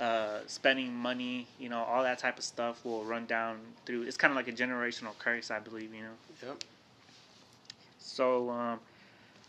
uh, 0.00 0.40
spending 0.46 0.92
money, 0.92 1.46
you 1.60 1.68
know, 1.68 1.78
all 1.84 2.02
that 2.02 2.18
type 2.18 2.38
of 2.38 2.44
stuff 2.44 2.84
will 2.84 3.04
run 3.04 3.24
down 3.26 3.60
through. 3.86 4.02
It's 4.02 4.16
kind 4.16 4.32
of 4.32 4.36
like 4.36 4.48
a 4.48 4.52
generational 4.52 5.16
curse, 5.18 5.50
I 5.50 5.60
believe. 5.60 5.94
You 5.94 6.02
know. 6.02 6.48
Yep. 6.48 6.64
So, 7.98 8.50
um, 8.50 8.80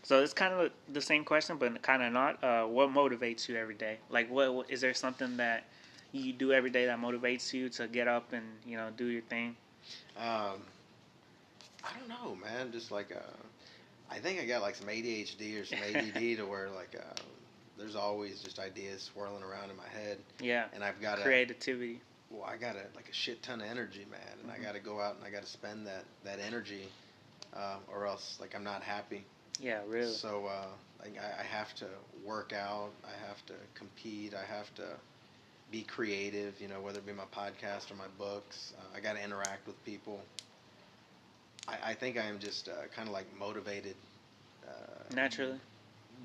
so 0.03 0.21
it's 0.21 0.33
kind 0.33 0.53
of 0.53 0.71
the 0.87 1.01
same 1.01 1.23
question, 1.25 1.57
but 1.57 1.81
kind 1.81 2.03
of 2.03 2.13
not. 2.13 2.43
Uh, 2.43 2.65
what 2.65 2.89
motivates 2.89 3.49
you 3.49 3.55
every 3.55 3.73
day? 3.75 3.97
Like, 4.09 4.29
what- 4.29 4.69
is 4.69 4.81
there 4.81 4.93
something 4.93 5.37
that 5.37 5.63
you 6.11 6.31
do 6.33 6.53
every 6.53 6.69
day 6.69 6.85
that 6.85 6.99
motivates 6.99 7.51
you 7.51 7.69
to 7.69 7.87
get 7.87 8.07
up 8.07 8.31
and 8.31 8.45
you 8.63 8.77
know 8.77 8.91
do 8.95 9.05
your 9.07 9.23
thing? 9.23 9.55
Um, 10.15 10.61
I 11.83 11.89
don't 11.99 12.07
know, 12.09 12.35
man. 12.35 12.71
Just 12.71 12.91
like 12.91 13.11
uh, 13.15 13.19
I 14.09 14.19
think 14.19 14.39
I 14.39 14.45
got 14.45 14.61
like 14.61 14.75
some 14.75 14.87
ADHD 14.87 15.61
or 15.61 15.65
some 15.65 15.79
ADD 15.83 16.37
to 16.37 16.43
where 16.43 16.69
like 16.69 16.95
uh, 16.97 17.21
there's 17.77 17.95
always 17.95 18.41
just 18.41 18.59
ideas 18.59 19.01
swirling 19.13 19.43
around 19.43 19.69
in 19.69 19.77
my 19.77 19.87
head, 19.87 20.17
Yeah, 20.39 20.65
and 20.73 20.83
I've 20.83 21.01
got 21.01 21.19
creativity. 21.21 21.99
well, 22.29 22.43
I 22.43 22.57
got 22.57 22.75
a 22.75 22.83
like 22.95 23.09
a 23.09 23.13
shit 23.13 23.41
ton 23.43 23.61
of 23.61 23.67
energy, 23.67 24.05
man, 24.09 24.19
and 24.41 24.49
Mhm. 24.51 24.59
I 24.59 24.63
got 24.63 24.73
to 24.73 24.79
go 24.79 25.01
out 25.01 25.15
and 25.15 25.25
I 25.25 25.29
got 25.29 25.41
to 25.43 25.49
spend 25.49 25.87
that 25.87 26.05
that 26.23 26.39
energy, 26.39 26.87
uh, 27.55 27.77
or 27.91 28.05
else 28.07 28.37
like 28.39 28.55
I'm 28.55 28.63
not 28.63 28.83
happy. 28.83 29.25
Yeah, 29.59 29.81
really. 29.87 30.11
So 30.13 30.45
uh, 30.47 30.65
like, 31.03 31.15
I, 31.19 31.41
I 31.41 31.43
have 31.43 31.73
to 31.75 31.85
work 32.25 32.53
out. 32.53 32.91
I 33.05 33.27
have 33.27 33.45
to 33.47 33.53
compete. 33.75 34.33
I 34.33 34.43
have 34.51 34.73
to 34.75 34.87
be 35.71 35.83
creative. 35.83 36.59
You 36.61 36.67
know, 36.69 36.79
whether 36.81 36.99
it 36.99 37.05
be 37.05 37.13
my 37.13 37.25
podcast 37.35 37.91
or 37.91 37.95
my 37.95 38.07
books. 38.17 38.73
Uh, 38.77 38.97
I 38.97 38.99
got 38.99 39.15
to 39.15 39.23
interact 39.23 39.67
with 39.67 39.83
people. 39.85 40.21
I, 41.67 41.91
I 41.91 41.93
think 41.93 42.17
I 42.17 42.25
am 42.25 42.39
just 42.39 42.67
uh, 42.69 42.73
kind 42.95 43.07
of 43.07 43.13
like 43.13 43.25
motivated. 43.37 43.95
Uh, 44.67 45.13
Naturally. 45.13 45.59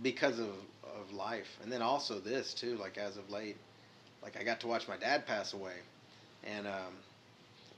because 0.02 0.38
of, 0.38 0.48
of 0.84 1.12
life 1.12 1.58
and 1.62 1.72
then 1.72 1.82
also 1.82 2.20
this 2.20 2.54
too 2.54 2.76
like 2.76 2.96
as 2.96 3.16
of 3.16 3.28
late 3.30 3.56
like 4.22 4.38
i 4.38 4.44
got 4.44 4.60
to 4.60 4.68
watch 4.68 4.86
my 4.88 4.96
dad 4.96 5.26
pass 5.26 5.52
away 5.54 5.74
and 6.44 6.66
um, 6.68 6.94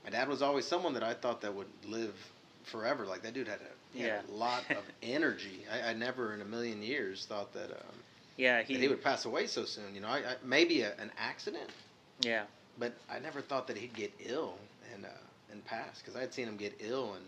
my 0.03 0.11
dad 0.11 0.29
was 0.29 0.41
always 0.43 0.65
someone 0.65 0.93
that 0.93 1.03
i 1.03 1.13
thought 1.15 1.41
that 1.41 1.53
would 1.53 1.67
live 1.87 2.13
forever 2.63 3.05
like 3.07 3.23
that 3.23 3.33
dude 3.33 3.47
had 3.47 3.57
a, 3.59 3.97
had 3.99 4.07
Yeah. 4.07 4.21
a 4.29 4.31
lot 4.31 4.63
of 4.69 4.83
energy 5.03 5.65
I, 5.71 5.89
I 5.89 5.93
never 5.93 6.33
in 6.35 6.41
a 6.41 6.45
million 6.45 6.81
years 6.83 7.25
thought 7.25 7.51
that, 7.53 7.71
um, 7.71 7.95
Yeah, 8.37 8.61
he. 8.61 8.75
that 8.75 8.81
he 8.81 8.87
would 8.87 9.03
pass 9.03 9.25
away 9.25 9.47
so 9.47 9.65
soon 9.65 9.95
you 9.95 10.01
know 10.01 10.07
I, 10.09 10.17
I, 10.19 10.35
maybe 10.45 10.81
a, 10.81 10.93
an 10.99 11.11
accident 11.17 11.69
yeah, 12.21 12.43
but 12.77 12.93
i 13.09 13.17
never 13.19 13.41
thought 13.41 13.65
that 13.67 13.77
he'd 13.77 13.95
get 13.95 14.13
ill 14.19 14.53
and 14.93 15.05
uh, 15.05 15.09
and 15.51 15.65
pass 15.65 15.99
because 15.99 16.15
i 16.15 16.21
had 16.21 16.33
seen 16.33 16.47
him 16.47 16.55
get 16.57 16.75
ill 16.79 17.13
and 17.15 17.25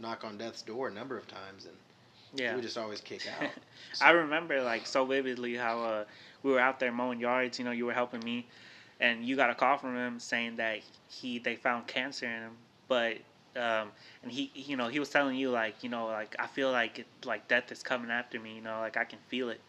knock 0.00 0.24
on 0.24 0.38
death's 0.38 0.62
door 0.62 0.88
a 0.88 0.92
number 0.92 1.16
of 1.16 1.26
times 1.28 1.66
and 1.66 1.74
yeah. 2.34 2.54
would 2.54 2.62
just 2.62 2.78
always 2.78 3.00
kick 3.00 3.22
out 3.40 3.50
I 4.00 4.10
remember 4.10 4.62
like 4.62 4.86
so 4.86 5.04
vividly 5.04 5.56
how 5.56 5.82
uh, 5.82 6.04
we 6.42 6.52
were 6.52 6.60
out 6.60 6.78
there 6.80 6.92
mowing 6.92 7.20
yards. 7.20 7.58
You 7.58 7.64
know, 7.64 7.70
you 7.72 7.86
were 7.86 7.92
helping 7.92 8.20
me, 8.20 8.46
and 9.00 9.24
you 9.24 9.36
got 9.36 9.50
a 9.50 9.54
call 9.54 9.78
from 9.78 9.96
him 9.96 10.18
saying 10.20 10.56
that 10.56 10.78
he 11.08 11.38
they 11.38 11.56
found 11.56 11.86
cancer 11.86 12.26
in 12.26 12.42
him, 12.42 12.52
but 12.88 13.16
um, 13.56 13.90
and 14.22 14.30
he 14.30 14.50
you 14.54 14.76
know 14.76 14.88
he 14.88 14.98
was 15.00 15.10
telling 15.10 15.36
you 15.36 15.50
like 15.50 15.82
you 15.82 15.90
know 15.90 16.06
like 16.06 16.36
I 16.38 16.46
feel 16.46 16.70
like 16.70 17.00
it, 17.00 17.06
like 17.24 17.48
death 17.48 17.72
is 17.72 17.82
coming 17.82 18.10
after 18.10 18.38
me. 18.38 18.54
You 18.54 18.62
know, 18.62 18.78
like 18.80 18.96
I 18.96 19.04
can 19.04 19.18
feel 19.28 19.48
it, 19.48 19.60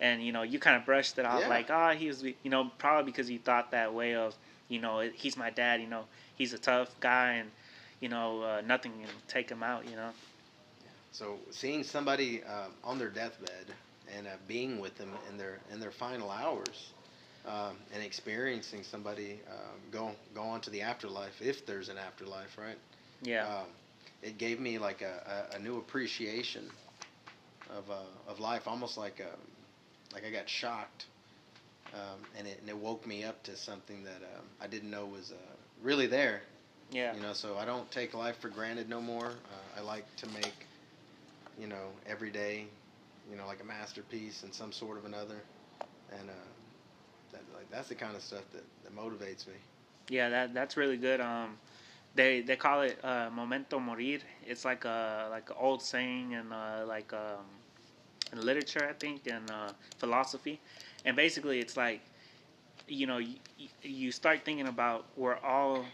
and 0.00 0.22
you 0.22 0.32
know 0.32 0.42
you 0.42 0.58
kind 0.58 0.76
of 0.76 0.84
brushed 0.84 1.18
it 1.18 1.26
off 1.26 1.40
Yeah. 1.40 1.48
like 1.48 1.70
oh 1.70 1.90
he 1.90 2.06
was 2.06 2.22
you 2.22 2.34
know 2.50 2.70
probably 2.78 3.10
because 3.10 3.28
you 3.30 3.38
thought 3.38 3.72
that 3.72 3.92
way 3.92 4.14
of 4.14 4.34
you 4.68 4.80
know 4.80 5.00
he's 5.12 5.36
my 5.36 5.50
dad. 5.50 5.80
You 5.80 5.88
know 5.88 6.04
he's 6.36 6.52
a 6.52 6.58
tough 6.58 6.94
guy 7.00 7.32
and 7.34 7.50
you 8.00 8.08
know 8.08 8.42
uh, 8.42 8.60
nothing 8.60 8.92
can 8.92 9.10
take 9.28 9.48
them 9.48 9.62
out. 9.62 9.88
You 9.88 9.96
know. 9.96 10.10
So 11.12 11.38
seeing 11.50 11.82
somebody 11.82 12.42
um, 12.44 12.72
on 12.84 12.98
their 12.98 13.08
deathbed 13.08 13.72
and 14.14 14.26
uh, 14.26 14.30
being 14.46 14.78
with 14.80 14.96
them 14.96 15.10
in 15.30 15.38
their 15.38 15.60
in 15.72 15.80
their 15.80 15.90
final 15.90 16.30
hours, 16.30 16.92
um, 17.46 17.76
and 17.94 18.02
experiencing 18.02 18.82
somebody 18.82 19.40
um, 19.50 19.80
go 19.90 20.10
go 20.34 20.42
on 20.42 20.60
to 20.62 20.70
the 20.70 20.82
afterlife, 20.82 21.40
if 21.40 21.64
there's 21.66 21.88
an 21.88 21.98
afterlife, 21.98 22.58
right? 22.58 22.78
Yeah. 23.22 23.46
Um, 23.46 23.66
it 24.22 24.38
gave 24.38 24.60
me 24.60 24.78
like 24.78 25.02
a, 25.02 25.48
a, 25.52 25.56
a 25.56 25.58
new 25.58 25.78
appreciation 25.78 26.70
of 27.70 27.90
uh, 27.90 27.94
of 28.28 28.40
life, 28.40 28.68
almost 28.68 28.98
like 28.98 29.20
um, 29.20 29.40
like 30.12 30.24
I 30.24 30.30
got 30.30 30.48
shocked, 30.48 31.06
um, 31.94 32.20
and 32.36 32.46
it 32.46 32.60
and 32.60 32.68
it 32.68 32.76
woke 32.76 33.06
me 33.06 33.24
up 33.24 33.42
to 33.44 33.56
something 33.56 34.04
that 34.04 34.22
um, 34.36 34.44
I 34.60 34.66
didn't 34.66 34.90
know 34.90 35.06
was 35.06 35.32
uh, 35.32 35.56
really 35.82 36.06
there. 36.06 36.42
Yeah. 36.90 37.14
You 37.14 37.20
know, 37.22 37.32
so 37.32 37.56
I 37.58 37.64
don't 37.64 37.90
take 37.90 38.14
life 38.14 38.38
for 38.38 38.48
granted 38.48 38.88
no 38.88 39.00
more. 39.00 39.26
Uh, 39.26 39.80
I 39.80 39.82
like 39.82 40.04
to 40.16 40.26
make, 40.28 40.66
you 41.60 41.66
know, 41.66 41.88
every 42.06 42.30
day, 42.30 42.66
you 43.30 43.36
know, 43.36 43.46
like 43.46 43.60
a 43.60 43.64
masterpiece 43.64 44.42
in 44.44 44.52
some 44.52 44.72
sort 44.72 44.98
of 44.98 45.04
another, 45.04 45.42
and 46.10 46.28
uh, 46.30 46.32
that, 47.32 47.42
like 47.54 47.70
that's 47.70 47.88
the 47.88 47.94
kind 47.94 48.14
of 48.14 48.22
stuff 48.22 48.44
that, 48.52 48.64
that 48.84 48.96
motivates 48.96 49.46
me. 49.46 49.54
Yeah, 50.08 50.28
that 50.28 50.54
that's 50.54 50.76
really 50.76 50.96
good. 50.96 51.20
Um, 51.20 51.58
they 52.14 52.40
they 52.40 52.56
call 52.56 52.82
it 52.82 52.98
uh, 53.04 53.30
momento 53.32 53.78
morir. 53.78 54.20
It's 54.46 54.64
like 54.64 54.84
a 54.84 55.28
like 55.30 55.50
an 55.50 55.56
old 55.58 55.82
saying 55.82 56.34
and 56.34 56.52
uh, 56.52 56.84
like 56.86 57.12
um, 57.12 57.44
in 58.32 58.44
literature, 58.44 58.86
I 58.88 58.92
think, 58.92 59.26
and 59.26 59.50
uh, 59.50 59.72
philosophy, 59.98 60.60
and 61.04 61.16
basically 61.16 61.60
it's 61.60 61.76
like 61.76 62.00
you 62.88 63.06
know 63.06 63.18
you, 63.18 63.36
you 63.82 64.12
start 64.12 64.44
thinking 64.44 64.68
about 64.68 65.06
we're 65.16 65.36
all 65.38 65.84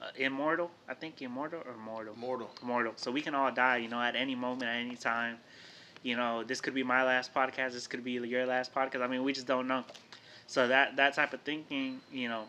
uh, 0.00 0.06
immortal. 0.16 0.70
I 0.88 0.94
think 0.94 1.20
immortal 1.22 1.62
or 1.66 1.76
mortal. 1.76 2.14
Mortal. 2.16 2.50
Mortal. 2.62 2.92
So 2.96 3.10
we 3.10 3.22
can 3.22 3.34
all 3.34 3.50
die. 3.52 3.78
You 3.78 3.88
know, 3.88 4.00
at 4.00 4.16
any 4.16 4.34
moment, 4.34 4.64
at 4.64 4.76
any 4.76 4.96
time. 4.96 5.38
You 6.02 6.16
know, 6.16 6.44
this 6.44 6.60
could 6.60 6.74
be 6.74 6.82
my 6.84 7.02
last 7.02 7.34
podcast. 7.34 7.72
This 7.72 7.86
could 7.86 8.04
be 8.04 8.12
your 8.12 8.46
last 8.46 8.72
podcast. 8.74 9.02
I 9.02 9.06
mean, 9.08 9.24
we 9.24 9.32
just 9.32 9.46
don't 9.46 9.66
know. 9.66 9.84
So 10.46 10.68
that 10.68 10.96
that 10.96 11.14
type 11.14 11.32
of 11.32 11.42
thinking, 11.42 12.00
you 12.12 12.28
know, 12.28 12.44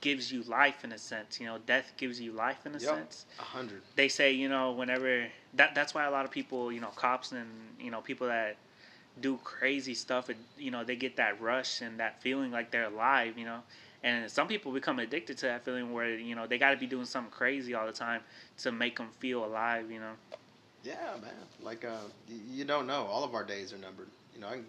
gives 0.00 0.32
you 0.32 0.42
life 0.42 0.84
in 0.84 0.92
a 0.92 0.98
sense. 0.98 1.40
You 1.40 1.46
know, 1.46 1.58
death 1.58 1.92
gives 1.96 2.20
you 2.20 2.32
life 2.32 2.66
in 2.66 2.74
a 2.74 2.80
Yep. 2.80 2.88
sense. 2.90 3.26
A 3.38 3.42
hundred. 3.42 3.82
They 3.96 4.08
say, 4.08 4.32
you 4.32 4.48
know, 4.48 4.72
whenever 4.72 5.26
that 5.54 5.74
that's 5.74 5.94
why 5.94 6.04
a 6.04 6.10
lot 6.10 6.24
of 6.24 6.30
people, 6.30 6.72
you 6.72 6.80
know, 6.80 6.88
cops 6.88 7.32
and 7.32 7.48
you 7.78 7.90
know 7.90 8.00
people 8.00 8.26
that 8.28 8.56
do 9.20 9.38
crazy 9.44 9.94
stuff, 9.94 10.28
and 10.28 10.38
you 10.58 10.70
know, 10.70 10.84
they 10.84 10.96
get 10.96 11.16
that 11.16 11.40
rush 11.40 11.80
and 11.80 12.00
that 12.00 12.22
feeling 12.22 12.50
like 12.50 12.70
they're 12.70 12.84
alive. 12.84 13.36
You 13.38 13.44
know, 13.44 13.60
and 14.02 14.30
some 14.30 14.48
people 14.48 14.72
become 14.72 14.98
addicted 14.98 15.36
to 15.38 15.46
that 15.46 15.64
feeling 15.64 15.92
where 15.92 16.10
you 16.16 16.34
know 16.34 16.46
they 16.46 16.58
got 16.58 16.70
to 16.70 16.76
be 16.76 16.86
doing 16.86 17.04
something 17.04 17.30
crazy 17.30 17.74
all 17.74 17.86
the 17.86 17.92
time 17.92 18.22
to 18.58 18.72
make 18.72 18.96
them 18.96 19.08
feel 19.18 19.44
alive. 19.44 19.90
You 19.90 20.00
know. 20.00 20.12
Yeah, 20.84 20.94
man. 21.20 21.32
Like 21.62 21.84
uh, 21.84 21.96
you 22.28 22.64
don't 22.64 22.86
know. 22.86 23.04
All 23.06 23.24
of 23.24 23.34
our 23.34 23.44
days 23.44 23.72
are 23.72 23.78
numbered. 23.78 24.08
You 24.34 24.40
know, 24.40 24.48
I 24.48 24.52
can 24.54 24.64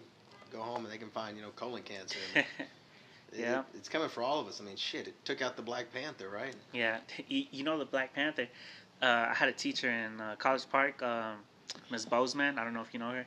go 0.52 0.60
home 0.60 0.84
and 0.84 0.92
they 0.92 0.98
can 0.98 1.08
find 1.10 1.36
you 1.36 1.42
know 1.42 1.50
colon 1.56 1.82
cancer. 1.82 2.18
And 2.34 2.44
it- 2.58 3.38
Yeah. 3.38 3.62
it's 3.74 3.88
coming 3.88 4.10
for 4.10 4.22
all 4.22 4.38
of 4.40 4.46
us. 4.46 4.60
I 4.60 4.64
mean, 4.64 4.76
shit. 4.76 5.08
It 5.08 5.14
took 5.24 5.40
out 5.40 5.56
the 5.56 5.62
Black 5.62 5.90
Panther, 5.92 6.28
right? 6.28 6.54
Yeah, 6.72 6.98
you, 7.28 7.44
you 7.50 7.64
know 7.64 7.78
the 7.78 7.86
Black 7.86 8.12
Panther. 8.14 8.46
Uh, 9.00 9.28
I 9.30 9.34
had 9.34 9.48
a 9.48 9.52
teacher 9.52 9.90
in 9.90 10.20
uh, 10.20 10.36
College 10.38 10.68
Park, 10.70 11.02
um, 11.02 11.36
Miss 11.90 12.04
Bozeman. 12.04 12.58
I 12.58 12.62
don't 12.64 12.74
know 12.74 12.82
if 12.82 12.92
you 12.92 13.00
know 13.00 13.10
her. 13.10 13.26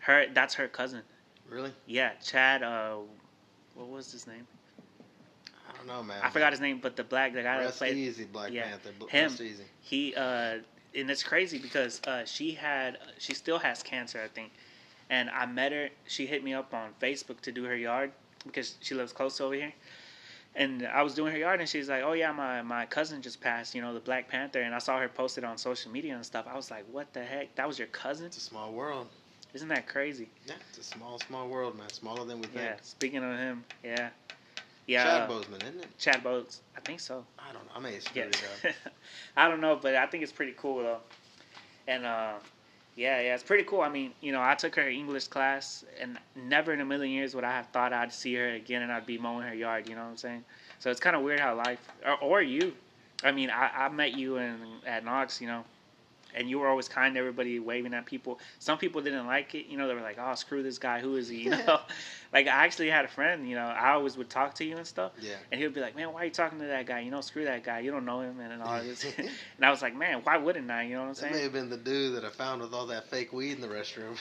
Her 0.00 0.26
that's 0.34 0.52
her 0.54 0.68
cousin. 0.68 1.00
Really? 1.48 1.72
Yeah, 1.86 2.10
Chad. 2.22 2.62
Uh, 2.62 2.98
what 3.74 3.88
was 3.88 4.12
his 4.12 4.26
name? 4.26 4.46
I 5.88 5.94
know, 5.94 6.02
man. 6.02 6.20
I 6.22 6.30
forgot 6.30 6.52
his 6.52 6.60
name, 6.60 6.80
but 6.82 6.96
the 6.96 7.04
black 7.04 7.32
the 7.32 7.42
guy 7.42 7.58
that 7.58 7.64
Rest 7.64 7.78
played 7.78 7.96
easy, 7.96 8.24
Black 8.24 8.52
yeah, 8.52 8.68
Panther. 8.68 8.90
Him. 9.08 9.32
He 9.80 10.14
uh 10.14 10.58
and 10.94 11.10
it's 11.10 11.22
crazy 11.22 11.58
because 11.58 12.00
uh 12.06 12.24
she 12.24 12.52
had 12.52 12.98
she 13.18 13.34
still 13.34 13.58
has 13.58 13.82
cancer 13.82 14.20
I 14.22 14.28
think 14.28 14.52
and 15.10 15.30
I 15.30 15.46
met 15.46 15.72
her 15.72 15.88
she 16.06 16.26
hit 16.26 16.42
me 16.44 16.54
up 16.54 16.74
on 16.74 16.90
Facebook 17.00 17.40
to 17.42 17.52
do 17.52 17.64
her 17.64 17.76
yard 17.76 18.12
because 18.44 18.76
she 18.80 18.94
lives 18.94 19.12
close 19.12 19.40
over 19.40 19.54
here 19.54 19.72
and 20.54 20.86
I 20.86 21.02
was 21.02 21.14
doing 21.14 21.32
her 21.32 21.38
yard 21.38 21.60
and 21.60 21.68
she's 21.68 21.88
like 21.88 22.02
oh 22.02 22.12
yeah 22.12 22.32
my 22.32 22.62
my 22.62 22.86
cousin 22.86 23.20
just 23.22 23.40
passed 23.40 23.74
you 23.74 23.82
know 23.82 23.92
the 23.94 24.00
Black 24.00 24.28
Panther 24.28 24.60
and 24.62 24.74
I 24.74 24.78
saw 24.78 24.98
her 24.98 25.08
posted 25.08 25.44
on 25.44 25.58
social 25.58 25.90
media 25.90 26.14
and 26.14 26.24
stuff 26.24 26.46
I 26.50 26.56
was 26.56 26.70
like 26.70 26.84
what 26.90 27.12
the 27.12 27.22
heck 27.22 27.54
that 27.56 27.66
was 27.66 27.78
your 27.78 27.88
cousin 27.88 28.26
It's 28.26 28.38
a 28.38 28.40
small 28.40 28.72
world. 28.72 29.08
isn't 29.54 29.68
that 29.68 29.86
crazy 29.86 30.28
Yeah, 30.46 30.54
it's 30.70 30.78
a 30.78 30.82
small, 30.82 31.18
small 31.20 31.48
world, 31.48 31.76
man. 31.76 31.88
Smaller 31.90 32.24
than 32.24 32.38
we 32.38 32.44
think. 32.44 32.56
yeah 32.56 32.76
speaking 32.82 33.22
of 33.22 33.36
him 33.38 33.64
yeah 33.84 34.08
yeah 34.88 35.04
Chad 35.04 35.30
Boseman, 35.30 35.62
isn't 35.62 35.80
it? 35.80 35.98
Chad 35.98 36.24
Boats 36.24 36.62
I 36.76 36.80
think 36.80 36.98
so 36.98 37.24
I 37.38 37.52
don't 37.52 37.64
know. 37.66 37.72
I 37.76 37.78
may 37.78 37.94
have 37.94 38.10
Yeah. 38.14 38.24
it 38.24 38.42
up. 38.64 38.74
I 39.36 39.48
don't 39.48 39.60
know, 39.60 39.76
but 39.80 39.94
I 39.94 40.06
think 40.06 40.24
it's 40.24 40.32
pretty 40.32 40.54
cool 40.56 40.78
though. 40.82 40.98
And 41.86 42.04
uh, 42.04 42.34
yeah, 42.96 43.20
yeah, 43.20 43.34
it's 43.34 43.44
pretty 43.44 43.62
cool. 43.62 43.80
I 43.82 43.88
mean, 43.88 44.12
you 44.20 44.32
know, 44.32 44.42
I 44.42 44.54
took 44.56 44.74
her 44.74 44.88
English 44.88 45.28
class, 45.28 45.84
and 46.00 46.18
never 46.34 46.72
in 46.72 46.80
a 46.80 46.84
million 46.84 47.12
years 47.14 47.34
would 47.36 47.44
I 47.44 47.52
have 47.52 47.68
thought 47.68 47.92
I'd 47.92 48.12
see 48.12 48.34
her 48.34 48.48
again 48.54 48.82
and 48.82 48.90
I'd 48.90 49.06
be 49.06 49.18
mowing 49.18 49.46
her 49.46 49.54
yard. 49.54 49.88
You 49.88 49.94
know 49.94 50.02
what 50.02 50.10
I'm 50.10 50.16
saying? 50.16 50.44
So 50.80 50.90
it's 50.90 50.98
kind 51.00 51.14
of 51.14 51.22
weird 51.22 51.38
how 51.40 51.54
life, 51.54 51.78
or, 52.04 52.16
or 52.18 52.42
you. 52.42 52.74
I 53.22 53.30
mean, 53.32 53.50
I, 53.50 53.70
I 53.84 53.88
met 53.88 54.14
you 54.14 54.36
in 54.38 54.58
at 54.86 55.04
Knox, 55.04 55.40
you 55.40 55.46
know, 55.46 55.64
and 56.34 56.48
you 56.48 56.58
were 56.58 56.68
always 56.68 56.88
kind 56.88 57.14
to 57.14 57.20
everybody, 57.20 57.58
waving 57.58 57.94
at 57.94 58.06
people. 58.06 58.38
Some 58.58 58.78
people 58.78 59.00
didn't 59.00 59.26
like 59.26 59.54
it, 59.54 59.66
you 59.66 59.76
know. 59.78 59.88
They 59.88 59.94
were 59.94 60.00
like, 60.00 60.18
"Oh, 60.20 60.34
screw 60.34 60.62
this 60.62 60.78
guy. 60.78 61.00
Who 61.00 61.16
is 61.16 61.28
he?" 61.28 61.38
You 61.44 61.50
know. 61.50 61.80
like 62.32 62.46
I 62.46 62.64
actually 62.64 62.90
had 62.90 63.04
a 63.04 63.08
friend, 63.08 63.48
you 63.48 63.54
know. 63.54 63.64
I 63.66 63.90
always 63.92 64.16
would 64.16 64.28
talk 64.28 64.54
to 64.56 64.64
you 64.64 64.76
and 64.76 64.86
stuff. 64.86 65.12
Yeah. 65.20 65.34
And 65.50 65.58
he 65.60 65.66
would 65.66 65.74
be 65.74 65.80
like, 65.80 65.96
"Man, 65.96 66.12
why 66.12 66.22
are 66.22 66.24
you 66.26 66.30
talking 66.30 66.58
to 66.60 66.66
that 66.66 66.86
guy? 66.86 67.00
You 67.00 67.10
know, 67.10 67.20
screw 67.22 67.44
that 67.44 67.64
guy. 67.64 67.80
You 67.80 67.90
don't 67.90 68.04
know 68.04 68.20
him 68.20 68.38
and 68.40 68.62
all 68.62 68.82
this." 68.82 69.04
and 69.16 69.64
I 69.64 69.70
was 69.70 69.80
like, 69.82 69.96
"Man, 69.96 70.20
why 70.24 70.36
wouldn't 70.36 70.70
I? 70.70 70.82
You 70.84 70.94
know 70.94 71.00
what 71.02 71.08
I'm 71.08 71.14
saying? 71.14 71.32
That 71.32 71.38
may 71.38 71.42
have 71.44 71.52
been 71.52 71.70
the 71.70 71.76
dude 71.76 72.14
that 72.16 72.24
I 72.24 72.30
found 72.30 72.60
with 72.60 72.74
all 72.74 72.86
that 72.86 73.06
fake 73.08 73.32
weed 73.32 73.52
in 73.52 73.60
the 73.60 73.68
restroom. 73.68 74.16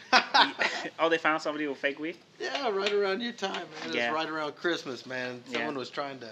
oh, 0.99 1.09
they 1.09 1.17
found 1.17 1.41
somebody 1.41 1.67
with 1.67 1.77
fake 1.77 1.99
weed. 1.99 2.17
yeah, 2.39 2.69
right 2.69 2.91
around 2.93 3.21
your 3.21 3.33
time, 3.33 3.53
man. 3.53 3.89
It 3.89 3.95
Yeah. 3.95 4.11
was 4.11 4.15
right 4.23 4.29
around 4.31 4.55
Christmas, 4.55 5.05
man. 5.05 5.43
Yeah. 5.49 5.57
Someone 5.59 5.77
was 5.77 5.89
trying 5.89 6.19
to, 6.19 6.29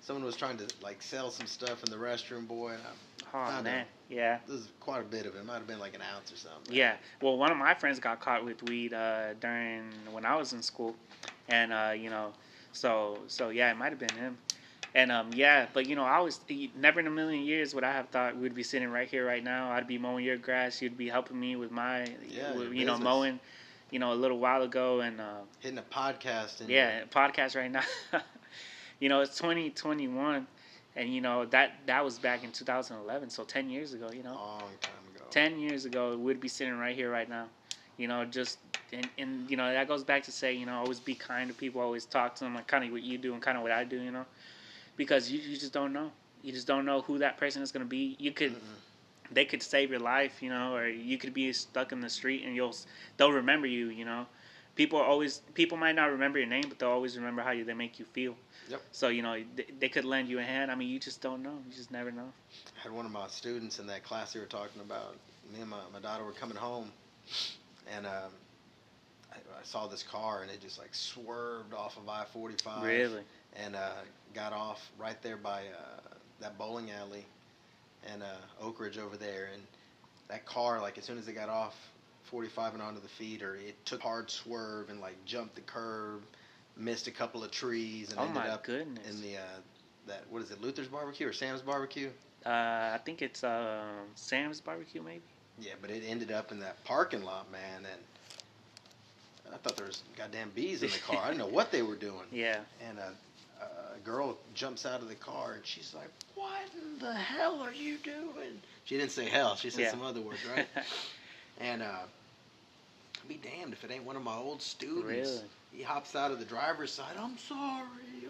someone 0.00 0.24
was 0.24 0.36
trying 0.36 0.56
to 0.58 0.66
like 0.82 1.00
sell 1.02 1.30
some 1.30 1.46
stuff 1.46 1.84
in 1.84 1.90
the 1.90 1.96
restroom, 1.96 2.46
boy. 2.48 2.70
And 2.72 2.82
I, 2.82 3.58
Oh 3.58 3.62
know. 3.62 3.82
Yeah, 4.08 4.38
this 4.46 4.60
is 4.60 4.68
quite 4.80 5.00
a 5.00 5.04
bit 5.04 5.26
of 5.26 5.34
it. 5.34 5.38
It 5.38 5.46
might 5.46 5.54
have 5.54 5.66
been 5.66 5.78
like 5.78 5.94
an 5.94 6.02
ounce 6.14 6.32
or 6.32 6.36
something. 6.36 6.74
yeah. 6.74 6.96
Well, 7.20 7.36
one 7.36 7.50
of 7.50 7.56
my 7.56 7.74
friends 7.74 7.98
got 7.98 8.20
caught 8.20 8.44
with 8.44 8.62
weed 8.68 8.94
uh, 8.94 9.34
during 9.34 9.90
when 10.10 10.24
I 10.24 10.36
was 10.36 10.52
in 10.52 10.62
school, 10.62 10.94
and 11.48 11.72
uh, 11.72 11.92
you 11.96 12.10
know, 12.10 12.32
so 12.72 13.18
so 13.26 13.50
yeah, 13.50 13.70
it 13.70 13.76
might 13.76 13.90
have 13.90 13.98
been 13.98 14.16
him. 14.16 14.38
And 14.94 15.12
um, 15.12 15.30
yeah, 15.34 15.66
but 15.74 15.86
you 15.86 15.94
know, 15.96 16.04
I 16.04 16.18
was 16.20 16.40
never 16.74 17.00
in 17.00 17.06
a 17.06 17.10
million 17.10 17.44
years 17.44 17.74
would 17.74 17.84
I 17.84 17.92
have 17.92 18.08
thought 18.08 18.36
we'd 18.36 18.54
be 18.54 18.62
sitting 18.62 18.88
right 18.88 19.06
here 19.06 19.26
right 19.26 19.44
now. 19.44 19.70
I'd 19.70 19.86
be 19.86 19.98
mowing 19.98 20.24
your 20.24 20.38
grass. 20.38 20.80
You'd 20.80 20.96
be 20.96 21.08
helping 21.08 21.38
me 21.38 21.56
with 21.56 21.70
my, 21.70 22.06
Yeah, 22.28 22.54
with, 22.56 22.72
you 22.72 22.86
know, 22.86 22.96
mowing, 22.96 23.38
you 23.90 23.98
know, 23.98 24.12
a 24.12 24.16
little 24.16 24.38
while 24.38 24.62
ago, 24.62 25.00
and 25.00 25.20
uh, 25.20 25.40
Hitting 25.60 25.78
a 25.78 25.82
podcast. 25.82 26.60
And 26.60 26.70
yeah, 26.70 27.04
podcast 27.10 27.54
right 27.54 27.70
now. 27.70 27.82
you 28.98 29.10
know, 29.10 29.20
it's 29.20 29.36
2021, 29.36 30.46
and 30.96 31.12
you 31.12 31.20
know 31.20 31.44
that 31.46 31.72
that 31.86 32.04
was 32.04 32.18
back 32.18 32.44
in 32.44 32.52
2011, 32.52 33.30
so 33.30 33.44
10 33.44 33.70
years 33.70 33.92
ago. 33.94 34.10
You 34.12 34.22
know, 34.22 34.34
long 34.34 34.60
time 34.80 35.14
ago. 35.14 35.24
10 35.30 35.58
years 35.58 35.84
ago, 35.84 36.16
we'd 36.16 36.40
be 36.40 36.48
sitting 36.48 36.76
right 36.78 36.94
here 36.94 37.10
right 37.10 37.28
now. 37.28 37.46
You 37.96 38.08
know, 38.08 38.24
just 38.24 38.58
and, 38.92 39.08
and 39.18 39.50
you 39.50 39.56
know 39.56 39.72
that 39.72 39.88
goes 39.88 40.04
back 40.04 40.22
to 40.24 40.32
say 40.32 40.54
you 40.54 40.66
know 40.66 40.78
always 40.78 41.00
be 41.00 41.14
kind 41.14 41.48
to 41.48 41.54
people, 41.54 41.80
always 41.80 42.04
talk 42.06 42.34
to 42.36 42.44
them, 42.44 42.54
like 42.54 42.66
kind 42.66 42.84
of 42.84 42.92
what 42.92 43.02
you 43.02 43.18
do 43.18 43.32
and 43.34 43.42
kind 43.42 43.56
of 43.56 43.62
what 43.62 43.72
I 43.72 43.84
do. 43.84 44.00
You 44.00 44.10
know, 44.10 44.24
because 44.96 45.30
you 45.30 45.40
you 45.40 45.56
just 45.56 45.72
don't 45.72 45.92
know. 45.92 46.10
You 46.42 46.52
just 46.52 46.66
don't 46.66 46.84
know 46.84 47.02
who 47.02 47.18
that 47.18 47.36
person 47.36 47.62
is 47.62 47.72
gonna 47.72 47.84
be. 47.84 48.16
You 48.18 48.32
could. 48.32 48.52
Mm-mm. 48.52 48.82
They 49.30 49.44
could 49.44 49.62
save 49.62 49.90
your 49.90 50.00
life, 50.00 50.42
you 50.42 50.48
know, 50.48 50.74
or 50.74 50.88
you 50.88 51.18
could 51.18 51.34
be 51.34 51.52
stuck 51.52 51.92
in 51.92 52.00
the 52.00 52.08
street 52.08 52.44
and 52.46 52.56
you'll 52.56 52.74
they'll 53.18 53.30
remember 53.30 53.66
you, 53.66 53.88
you 53.88 54.06
know. 54.06 54.24
People 54.78 55.00
always 55.00 55.38
people 55.54 55.76
might 55.76 55.96
not 55.96 56.12
remember 56.12 56.38
your 56.38 56.46
name, 56.46 56.62
but 56.68 56.78
they'll 56.78 56.90
always 56.90 57.16
remember 57.16 57.42
how 57.42 57.50
you 57.50 57.64
they 57.64 57.74
make 57.74 57.98
you 57.98 58.04
feel. 58.04 58.36
Yep. 58.68 58.80
So 58.92 59.08
you 59.08 59.22
know 59.22 59.36
they, 59.56 59.66
they 59.80 59.88
could 59.88 60.04
lend 60.04 60.28
you 60.28 60.38
a 60.38 60.42
hand. 60.42 60.70
I 60.70 60.76
mean, 60.76 60.88
you 60.88 61.00
just 61.00 61.20
don't 61.20 61.42
know. 61.42 61.58
You 61.68 61.74
just 61.74 61.90
never 61.90 62.12
know. 62.12 62.28
I 62.78 62.82
had 62.84 62.92
one 62.92 63.04
of 63.04 63.10
my 63.10 63.26
students 63.26 63.80
in 63.80 63.88
that 63.88 64.04
class 64.04 64.32
they 64.32 64.38
were 64.38 64.46
talking 64.46 64.80
about. 64.80 65.16
Me 65.52 65.62
and 65.62 65.68
my, 65.68 65.80
my 65.92 65.98
daughter 65.98 66.22
were 66.24 66.30
coming 66.30 66.56
home, 66.56 66.92
and 67.92 68.06
um, 68.06 68.30
I, 69.32 69.38
I 69.38 69.64
saw 69.64 69.88
this 69.88 70.04
car, 70.04 70.42
and 70.42 70.50
it 70.52 70.60
just 70.60 70.78
like 70.78 70.94
swerved 70.94 71.74
off 71.74 71.96
of 71.96 72.08
I 72.08 72.24
forty 72.32 72.54
five. 72.62 72.84
Really? 72.84 73.22
And 73.56 73.74
uh, 73.74 74.02
got 74.32 74.52
off 74.52 74.92
right 74.96 75.20
there 75.22 75.38
by 75.38 75.62
uh, 75.62 76.14
that 76.38 76.56
bowling 76.56 76.92
alley, 76.92 77.24
and 78.12 78.22
uh, 78.22 78.62
Oak 78.62 78.78
Ridge 78.78 78.98
over 78.98 79.16
there, 79.16 79.48
and 79.52 79.62
that 80.28 80.46
car 80.46 80.80
like 80.80 80.98
as 80.98 81.04
soon 81.04 81.18
as 81.18 81.26
it 81.26 81.32
got 81.32 81.48
off 81.48 81.74
forty 82.30 82.48
five 82.48 82.74
and 82.74 82.82
onto 82.82 83.00
the 83.00 83.08
feeder, 83.08 83.56
it 83.56 83.84
took 83.84 84.00
hard 84.02 84.30
swerve 84.30 84.90
and 84.90 85.00
like 85.00 85.22
jumped 85.24 85.54
the 85.54 85.60
curb, 85.62 86.22
missed 86.76 87.06
a 87.06 87.10
couple 87.10 87.42
of 87.44 87.50
trees, 87.50 88.10
and 88.10 88.18
Oh 88.20 88.24
ended 88.24 88.42
up 88.46 88.64
goodness. 88.64 89.08
in 89.08 89.20
the 89.22 89.36
uh, 89.38 89.60
that 90.06 90.24
what 90.30 90.42
is 90.42 90.50
it 90.50 90.60
Luther's 90.60 90.88
barbecue 90.88 91.26
or 91.28 91.32
Sam's 91.32 91.62
barbecue? 91.62 92.10
Uh, 92.46 92.50
I 92.94 93.00
think 93.04 93.20
it's 93.22 93.42
uh, 93.42 93.82
Sam's 94.14 94.60
barbecue, 94.60 95.02
maybe. 95.02 95.22
Yeah, 95.60 95.72
but 95.82 95.90
it 95.90 96.04
ended 96.06 96.30
up 96.30 96.52
in 96.52 96.60
that 96.60 96.82
parking 96.84 97.24
lot, 97.24 97.50
man, 97.50 97.84
and 97.92 98.02
I 99.52 99.56
thought 99.56 99.76
there 99.76 99.86
was 99.86 100.02
goddamn 100.16 100.50
bees 100.54 100.82
in 100.82 100.90
the 100.90 100.98
car. 100.98 101.18
I 101.22 101.26
didn't 101.28 101.38
know 101.38 101.46
what 101.48 101.72
they 101.72 101.82
were 101.82 101.96
doing. 101.96 102.22
Yeah. 102.32 102.60
And 102.88 102.98
a, 102.98 103.12
a 103.64 103.98
girl 104.04 104.38
jumps 104.54 104.86
out 104.86 105.02
of 105.02 105.08
the 105.08 105.14
car 105.16 105.54
and 105.54 105.66
she's 105.66 105.92
like, 105.94 106.10
"What 106.36 106.62
in 106.80 106.98
the 107.00 107.12
hell 107.14 107.60
are 107.60 107.72
you 107.72 107.96
doing?" 107.98 108.60
She 108.84 108.96
didn't 108.96 109.10
say 109.10 109.28
hell. 109.28 109.56
She 109.56 109.70
said 109.70 109.80
Yeah. 109.82 109.90
some 109.90 110.02
other 110.02 110.20
words, 110.20 110.38
right? 110.54 110.68
and 111.60 111.82
uh, 111.82 112.02
be 113.28 113.36
damned 113.42 113.72
if 113.72 113.84
it 113.84 113.90
ain't 113.90 114.04
one 114.04 114.16
of 114.16 114.22
my 114.22 114.36
old 114.36 114.62
students. 114.62 115.04
Really? 115.06 115.40
He 115.72 115.82
hops 115.82 116.16
out 116.16 116.30
of 116.30 116.38
the 116.38 116.44
driver's 116.44 116.92
side. 116.92 117.14
I'm 117.18 117.36
sorry. 117.38 117.84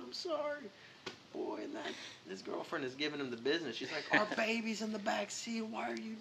I'm 0.05 0.13
sorry. 0.13 0.65
Boy, 1.33 1.61
and 1.65 1.75
that 1.75 1.93
his 2.29 2.43
girlfriend 2.43 2.85
is 2.85 2.95
giving 2.95 3.21
him 3.21 3.31
the 3.31 3.37
business. 3.37 3.77
She's 3.77 3.91
like, 3.93 4.05
"Our 4.21 4.27
baby's 4.37 4.83
in 4.83 4.93
the 4.93 4.99
back 4.99 5.31
seat. 5.31 5.63
Why 5.63 5.91
are 5.91 5.97
you?" 5.97 6.17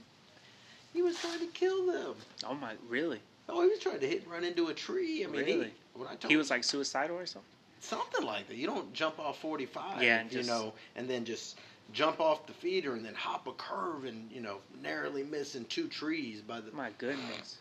He 0.94 1.02
was 1.02 1.18
trying 1.20 1.40
to 1.40 1.46
kill 1.48 1.86
them. 1.88 2.16
oh 2.46 2.54
my, 2.56 2.74
really? 2.88 3.20
Oh, 3.50 3.62
he 3.64 3.70
was 3.70 3.80
trying 3.80 4.00
to 4.00 4.08
hit 4.08 4.24
and 4.24 4.32
run 4.32 4.44
into 4.44 4.68
a 4.68 4.74
tree. 4.74 5.24
I 5.24 5.28
mean, 5.28 5.46
Really? 5.46 5.66
he, 5.66 5.72
when 6.00 6.08
I 6.08 6.16
told 6.16 6.30
He 6.32 6.38
was 6.38 6.50
like 6.50 6.64
suicidal 6.64 7.18
or 7.18 7.26
something. 7.26 7.50
something 7.80 8.26
like 8.26 8.48
that. 8.48 8.58
You 8.58 8.68
don't 8.68 8.92
jump 8.94 9.20
off 9.20 9.40
45, 9.40 10.02
Yeah, 10.04 10.20
and 10.20 10.32
you 10.32 10.40
just- 10.40 10.50
know, 10.50 10.74
and 10.96 11.10
then 11.10 11.24
just 11.24 11.58
jump 11.94 12.20
off 12.20 12.46
the 12.48 12.54
feeder 12.54 12.94
and 12.94 13.06
then 13.06 13.14
hop 13.14 13.48
a 13.48 13.54
curve 13.54 14.04
and 14.06 14.30
you 14.32 14.42
know 14.42 14.58
narrowly 14.84 15.24
missing 15.24 15.66
two 15.66 15.88
trees 15.88 16.42
by 16.42 16.60
the. 16.62 16.72
My 16.72 16.90
goodness. 16.98 17.58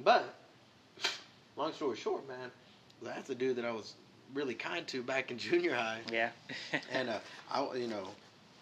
But 0.00 0.34
long 1.56 1.72
story 1.72 1.96
short, 1.96 2.26
man, 2.28 2.50
that's 3.02 3.30
a 3.30 3.34
dude 3.34 3.56
that 3.56 3.64
I 3.64 3.72
was 3.72 3.94
really 4.34 4.54
kind 4.54 4.86
to 4.88 5.02
back 5.02 5.30
in 5.30 5.38
junior 5.38 5.74
high, 5.74 6.00
Yeah. 6.10 6.30
and 6.92 7.08
uh, 7.08 7.18
I 7.50 7.74
you 7.76 7.88
know 7.88 8.08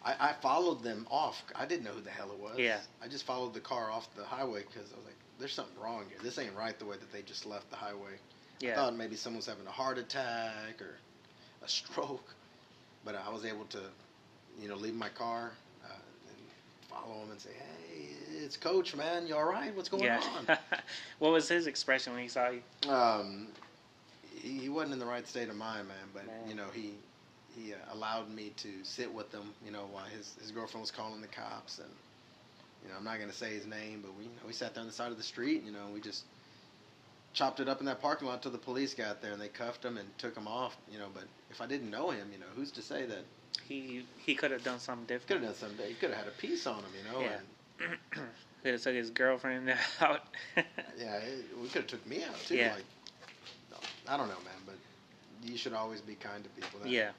I, 0.05 0.15
I 0.19 0.33
followed 0.35 0.83
them 0.83 1.07
off. 1.11 1.43
I 1.55 1.65
didn't 1.67 1.85
know 1.85 1.93
who 1.93 2.01
the 2.01 2.11
hell 2.11 2.31
it 2.33 2.39
was. 2.39 2.59
Yeah. 2.59 2.81
I 3.03 3.09
just 3.09 3.25
followed 3.25 3.55
the 3.55 3.61
car 3.61 3.91
off 3.91 4.13
the 4.17 4.25
highway 4.25 4.63
because 4.67 4.93
I 4.93 4.97
was 4.97 5.05
like, 5.07 5.17
"There's 5.39 5.53
something 5.55 5.81
wrong 5.83 6.05
here. 6.09 6.19
This 6.23 6.39
ain't 6.39 6.55
right 6.57 6.79
the 6.79 6.85
way 6.87 6.97
that 6.97 7.13
they 7.13 7.23
just 7.23 7.47
left 7.47 7.71
the 7.71 7.77
highway." 7.77 8.15
I 8.61 8.65
Yeah. 8.65 8.75
thought 8.77 8.95
maybe 8.97 9.17
someone's 9.17 9.47
having 9.47 9.67
a 9.67 9.71
heart 9.73 9.99
attack 9.99 10.81
or 10.81 10.97
a 11.65 11.69
stroke, 11.69 12.35
but 13.05 13.15
I 13.17 13.29
was 13.31 13.45
able 13.45 13.65
to, 13.67 13.81
you 14.61 14.69
know, 14.69 14.77
leave 14.77 14.95
my 14.95 15.09
car 15.09 15.53
uh, 15.85 15.89
and 16.29 16.37
follow 16.89 17.21
them 17.23 17.31
and 17.33 17.41
say, 17.41 17.51
"Hey, 17.51 18.12
it's 18.43 18.57
Coach, 18.57 18.95
man. 18.97 19.27
You 19.27 19.37
all 19.37 19.45
right? 19.45 19.75
What's 19.75 19.89
going 19.89 20.05
yeah. 20.05 20.21
on?" 20.49 20.59
what 21.19 21.33
was 21.33 21.49
his 21.49 21.67
expression 21.67 22.13
when 22.13 22.23
he 22.23 22.29
saw 22.29 22.49
you? 22.51 22.63
Um, 22.89 23.49
he, 24.31 24.59
he 24.59 24.69
wasn't 24.69 24.95
in 24.95 24.99
the 24.99 25.07
right 25.07 25.27
state 25.27 25.49
of 25.49 25.57
mind, 25.57 25.89
man. 25.89 26.09
But 26.13 26.27
Man. 26.27 26.49
you 26.49 26.55
know, 26.55 26.69
he 26.73 26.95
he 27.49 27.75
uh, 27.75 27.77
allowed 27.93 28.31
me 28.31 28.51
to 28.59 28.85
sit 28.85 29.13
with 29.13 29.33
him. 29.33 29.55
You 29.65 29.73
know, 29.73 29.87
while 29.91 30.05
his 30.05 30.37
his 30.41 30.51
girlfriend 30.53 30.83
was 30.83 30.91
calling 30.91 31.21
the 31.21 31.29
cops, 31.29 31.79
and 31.79 31.91
you 32.83 32.89
know, 32.91 32.97
I'm 32.97 33.05
not 33.05 33.19
gonna 33.19 33.33
say 33.33 33.55
his 33.55 33.67
name, 33.67 34.03
but 34.03 34.15
we 34.15 34.25
you 34.25 34.31
know, 34.37 34.47
we 34.47 34.53
sat 34.53 34.75
down 34.75 34.87
the 34.87 34.93
side 34.93 35.11
of 35.13 35.17
the 35.17 35.23
street. 35.25 35.63
You 35.65 35.73
know, 35.73 35.89
we 35.93 36.01
just 36.01 36.25
chopped 37.33 37.61
it 37.61 37.69
up 37.69 37.81
in 37.81 37.87
that 37.87 38.01
parking 38.01 38.29
lot 38.29 38.43
till 38.43 38.53
the 38.53 38.59
police 38.59 38.95
got 38.95 39.21
there, 39.23 39.33
and 39.33 39.41
they 39.41 39.49
cuffed 39.49 39.85
him 39.85 39.97
and 39.99 40.17
took 40.19 40.37
him 40.37 40.47
off. 40.49 40.77
You 40.91 40.99
know, 40.99 41.09
but 41.13 41.25
if 41.51 41.61
I 41.61 41.67
didn't 41.67 41.91
know 41.91 42.11
him, 42.11 42.31
you 42.33 42.39
know, 42.39 42.47
who's 42.55 42.73
to 42.73 42.83
say 42.83 43.07
that 43.07 43.25
He 43.63 44.07
he 44.17 44.35
could 44.35 44.51
have 44.51 44.63
done 44.65 44.79
something 44.81 45.07
different? 45.07 45.29
could 45.29 45.37
have 45.49 45.59
done 45.59 45.71
something? 45.71 45.87
He 45.89 45.95
could 45.95 46.11
have 46.11 46.19
had 46.21 46.29
a 46.29 46.37
piece 46.37 46.67
on 46.67 46.85
him. 46.85 46.93
You 46.97 47.13
know, 47.13 47.21
Yeah. 47.21 47.39
and 47.39 47.47
Could 48.63 48.73
have 48.73 48.83
took 48.83 48.95
his 48.95 49.11
girlfriend 49.11 49.69
out. 50.01 50.21
yeah, 50.99 51.17
it, 51.17 51.47
we 51.61 51.69
could 51.69 51.83
have 51.83 51.87
took 51.87 52.07
me 52.07 52.23
out 52.25 52.39
too. 52.47 52.57
Yeah. 52.57 52.75
Like, 52.75 53.83
I 54.09 54.17
don't 54.17 54.29
know, 54.29 54.35
man, 54.45 54.55
but 54.67 54.77
you 55.43 55.57
should 55.57 55.73
always 55.73 56.01
be 56.01 56.15
kind 56.15 56.45
to 56.45 56.51
people. 56.51 56.81
That, 56.81 56.89
yeah. 56.89 57.11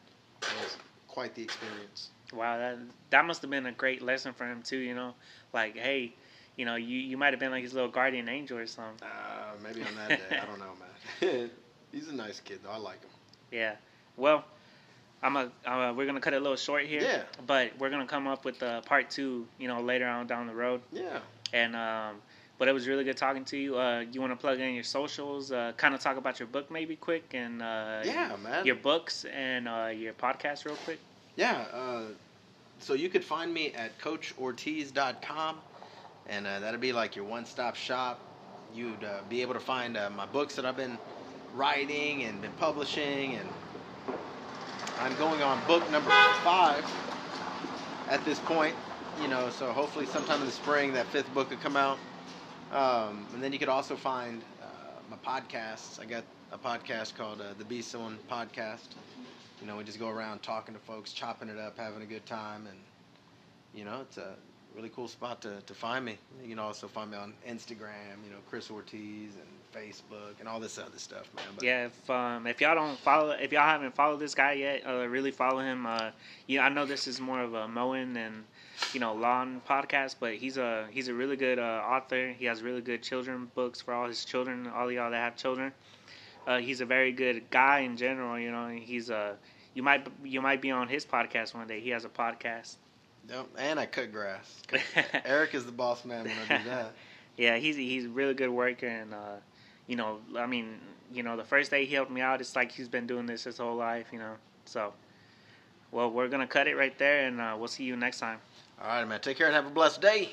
Was 0.42 0.78
quite 1.08 1.36
the 1.36 1.44
experience. 1.44 2.10
Wow, 2.34 2.58
that 2.58 2.78
that 3.10 3.26
must 3.26 3.42
have 3.42 3.52
been 3.52 3.66
a 3.66 3.72
great 3.72 4.02
lesson 4.02 4.34
for 4.34 4.46
him 4.46 4.62
too. 4.62 4.78
You 4.78 4.96
know, 4.96 5.14
like 5.54 5.78
hey, 5.78 6.14
you 6.56 6.66
know, 6.66 6.76
you 6.76 6.98
you 6.98 7.18
might 7.18 7.34
have 7.34 7.40
been 7.40 7.52
like 7.52 7.64
his 7.64 7.74
little 7.74 7.90
guardian 7.90 8.28
angel 8.30 8.58
or 8.58 8.68
something. 8.68 9.08
Uh, 9.08 9.54
maybe 9.62 9.82
on 9.84 9.96
that 9.96 10.10
day. 10.10 10.40
I 10.42 10.46
don't 10.46 10.60
know, 10.60 10.74
man. 10.80 11.50
He's 11.94 12.08
a 12.08 12.16
nice 12.16 12.40
kid, 12.40 12.60
though. 12.64 12.72
I 12.72 12.78
like 12.78 13.02
him. 13.02 13.10
Yeah. 13.52 13.76
Well, 14.18 14.46
I'm 15.24 15.36
a 15.38 15.50
uh, 15.66 15.94
we're 15.96 16.06
gonna 16.06 16.20
cut 16.20 16.34
it 16.34 16.38
a 16.38 16.40
little 16.40 16.58
short 16.58 16.84
here. 16.86 17.02
Yeah. 17.02 17.24
But 17.48 17.72
we're 17.80 17.90
gonna 17.90 18.06
come 18.06 18.28
up 18.28 18.46
with 18.46 18.62
uh, 18.62 18.82
part 18.82 19.10
two. 19.10 19.48
You 19.58 19.68
know, 19.68 19.82
later 19.82 20.06
on 20.08 20.28
down 20.28 20.46
the 20.48 20.54
road. 20.54 20.82
Yeah. 20.92 21.20
And 21.54 21.76
um, 21.76 22.16
but 22.60 22.68
it 22.68 22.74
was 22.74 22.88
really 22.88 23.04
good 23.04 23.18
talking 23.18 23.46
to 23.46 23.58
you. 23.58 23.78
Uh, 23.78 24.02
you 24.12 24.22
want 24.22 24.32
to 24.34 24.38
plug 24.38 24.60
in 24.60 24.74
your 24.74 24.84
socials? 24.84 25.52
Uh, 25.52 25.72
kind 25.78 25.96
of 25.96 26.02
talk 26.02 26.18
about 26.18 26.40
your 26.40 26.48
book 26.48 26.70
maybe 26.70 26.96
quick 26.96 27.32
and 27.34 27.62
uh, 27.62 28.02
Yeah, 28.06 28.36
man. 28.44 28.66
your 28.66 28.76
books 28.76 29.26
and 29.26 29.68
uh, 29.68 29.90
your 29.96 30.14
podcast 30.14 30.66
real 30.66 30.76
quick. 30.84 31.00
Yeah. 31.36 31.66
Uh, 31.74 32.02
so 32.80 32.94
you 32.94 33.10
could 33.10 33.24
find 33.24 33.54
me 33.54 33.72
at 33.74 33.98
CoachOrtiz.com, 34.00 35.58
and 36.28 36.46
uh, 36.48 36.60
that'd 36.60 36.82
be 36.82 36.92
like 36.94 37.16
your 37.16 37.26
one-stop 37.26 37.76
shop. 37.76 38.20
You'd 38.76 39.04
uh, 39.04 39.20
be 39.30 39.42
able 39.42 39.54
to 39.54 39.60
find 39.60 39.96
uh, 39.98 40.10
my 40.10 40.26
books 40.26 40.56
that 40.56 40.66
I've 40.66 40.78
been 40.78 40.98
writing 41.56 42.24
and 42.24 42.42
been 42.42 42.52
publishing, 42.54 43.36
and 43.36 43.48
I'm 45.04 45.18
going 45.18 45.42
on 45.42 45.60
book 45.68 45.84
number 45.92 46.10
five 46.46 46.86
at 48.08 48.24
this 48.24 48.40
point. 48.40 48.74
You 49.22 49.28
know, 49.28 49.50
so 49.50 49.70
hopefully 49.74 50.06
sometime 50.06 50.40
in 50.40 50.46
the 50.46 50.52
spring 50.52 50.94
that 50.94 51.06
fifth 51.08 51.32
book 51.34 51.50
could 51.50 51.60
come 51.60 51.76
out. 51.76 51.98
Um, 52.72 53.28
and 53.34 53.44
then 53.44 53.52
you 53.52 53.60
could 53.60 53.68
also 53.68 53.98
find 53.98 54.42
uh, 54.62 54.66
my 55.12 55.18
podcasts. 55.18 56.00
I 56.00 56.06
got 56.06 56.24
a 56.54 56.58
podcast 56.58 57.16
called 57.16 57.42
uh, 57.42 57.54
the 57.58 57.66
Be 57.66 57.82
Someone 57.82 58.18
Podcast. 58.32 58.88
You 59.60 59.68
know, 59.68 59.76
we 59.76 59.84
just 59.84 60.00
go 60.00 60.08
around 60.08 60.42
talking 60.42 60.74
to 60.74 60.80
folks, 60.80 61.12
chopping 61.12 61.50
it 61.50 61.60
up, 61.60 61.78
having 61.78 62.02
a 62.02 62.06
good 62.06 62.26
time, 62.26 62.66
and 62.68 62.78
you 63.76 63.84
know, 63.84 64.00
it's 64.04 64.18
a 64.18 64.36
really 64.74 64.90
cool 64.90 65.10
spot 65.10 65.42
to, 65.42 65.60
to 65.66 65.74
find 65.74 66.06
me. 66.06 66.18
You 66.42 66.48
can 66.48 66.60
also 66.60 66.88
find 66.88 67.12
me 67.12 67.18
on 67.18 67.34
Instagram, 67.46 68.24
you 68.24 68.32
know, 68.32 68.40
Chris 68.50 68.72
Ortiz, 68.72 69.34
and 69.36 69.63
Facebook, 69.74 70.40
and 70.40 70.48
all 70.48 70.60
this 70.60 70.78
other 70.78 70.98
stuff, 70.98 71.30
man. 71.36 71.46
But 71.56 71.64
Yeah, 71.64 71.86
if 71.88 72.10
um, 72.10 72.48
if 72.48 72.62
y'all 72.62 72.76
don't 72.76 72.98
follow, 73.00 73.32
if 73.32 73.52
y'all 73.52 73.64
haven't 73.64 73.96
followed 73.96 74.20
this 74.20 74.36
guy 74.36 74.54
yet, 74.54 74.84
uh, 74.88 75.08
really 75.08 75.32
follow 75.32 75.60
him. 75.60 75.86
Uh, 75.86 76.12
yeah, 76.48 76.66
I 76.66 76.70
know 76.70 76.86
this 76.86 77.08
is 77.08 77.20
more 77.20 77.42
of 77.42 77.54
a 77.54 77.68
mowing 77.68 78.16
and 78.18 78.44
you 78.94 79.00
know 79.00 79.14
lawn 79.14 79.62
podcast, 79.68 80.16
but 80.20 80.36
he's 80.36 80.58
a 80.58 80.88
he's 80.92 81.08
a 81.08 81.14
really 81.14 81.36
good 81.36 81.60
uh, 81.60 81.84
author. 81.86 82.34
He 82.38 82.46
has 82.46 82.62
really 82.62 82.82
good 82.82 83.02
children 83.02 83.52
books 83.56 83.82
for 83.82 83.94
all 83.94 84.08
his 84.08 84.24
children, 84.26 84.68
all 84.68 84.92
y'all 84.92 85.12
that 85.12 85.18
have 85.18 85.36
children. 85.36 85.72
Uh, 86.46 86.60
he's 86.60 86.82
a 86.82 86.86
very 86.86 87.12
good 87.12 87.50
guy 87.50 87.80
in 87.80 87.98
general. 87.98 88.38
You 88.38 88.52
know, 88.52 88.68
he's 88.68 89.10
a 89.10 89.36
you 89.74 89.84
might 89.84 90.08
you 90.24 90.42
might 90.42 90.62
be 90.62 90.72
on 90.72 90.88
his 90.88 91.06
podcast 91.06 91.56
one 91.56 91.68
day. 91.68 91.80
He 91.80 91.90
has 91.90 92.06
a 92.06 92.10
podcast. 92.10 92.76
Yep, 93.30 93.48
and 93.58 93.80
I 93.80 93.86
cut 93.86 94.12
grass. 94.12 94.62
Eric 95.26 95.56
is 95.56 95.66
the 95.66 95.72
boss 95.72 96.04
man 96.04 96.26
when 96.26 96.36
I 96.50 96.58
do 96.58 96.70
that. 96.70 96.92
Yeah, 97.36 97.58
he's 97.58 97.76
he's 97.76 98.06
a 98.06 98.10
really 98.10 98.36
good 98.36 98.52
worker, 98.52 98.86
and 98.86 99.12
uh, 99.12 99.38
you 99.88 99.96
know, 99.96 100.20
I 100.38 100.46
mean, 100.46 100.80
you 101.12 101.24
know, 101.24 101.38
the 101.38 101.44
first 101.44 101.72
day 101.72 101.86
he 101.86 101.94
helped 101.94 102.12
me 102.12 102.22
out, 102.22 102.42
it's 102.42 102.56
like 102.56 102.72
he's 102.72 102.88
been 102.88 103.08
doing 103.08 103.26
this 103.26 103.44
his 103.44 103.58
whole 103.58 103.76
life, 103.76 104.08
you 104.12 104.20
know. 104.20 104.36
So, 104.66 104.94
well, 105.92 106.10
we're 106.10 106.28
gonna 106.28 106.48
cut 106.48 106.68
it 106.68 106.76
right 106.76 106.98
there, 106.98 107.28
and 107.28 107.40
uh, 107.40 107.56
we'll 107.58 107.68
see 107.68 107.84
you 107.84 107.96
next 107.96 108.20
time. 108.20 108.40
All 108.82 108.88
right, 108.88 109.08
man. 109.08 109.22
Take 109.22 109.38
care 109.38 109.48
and 109.48 109.56
have 109.56 109.68
a 109.68 109.70
blessed 109.70 110.02
day. 110.02 110.32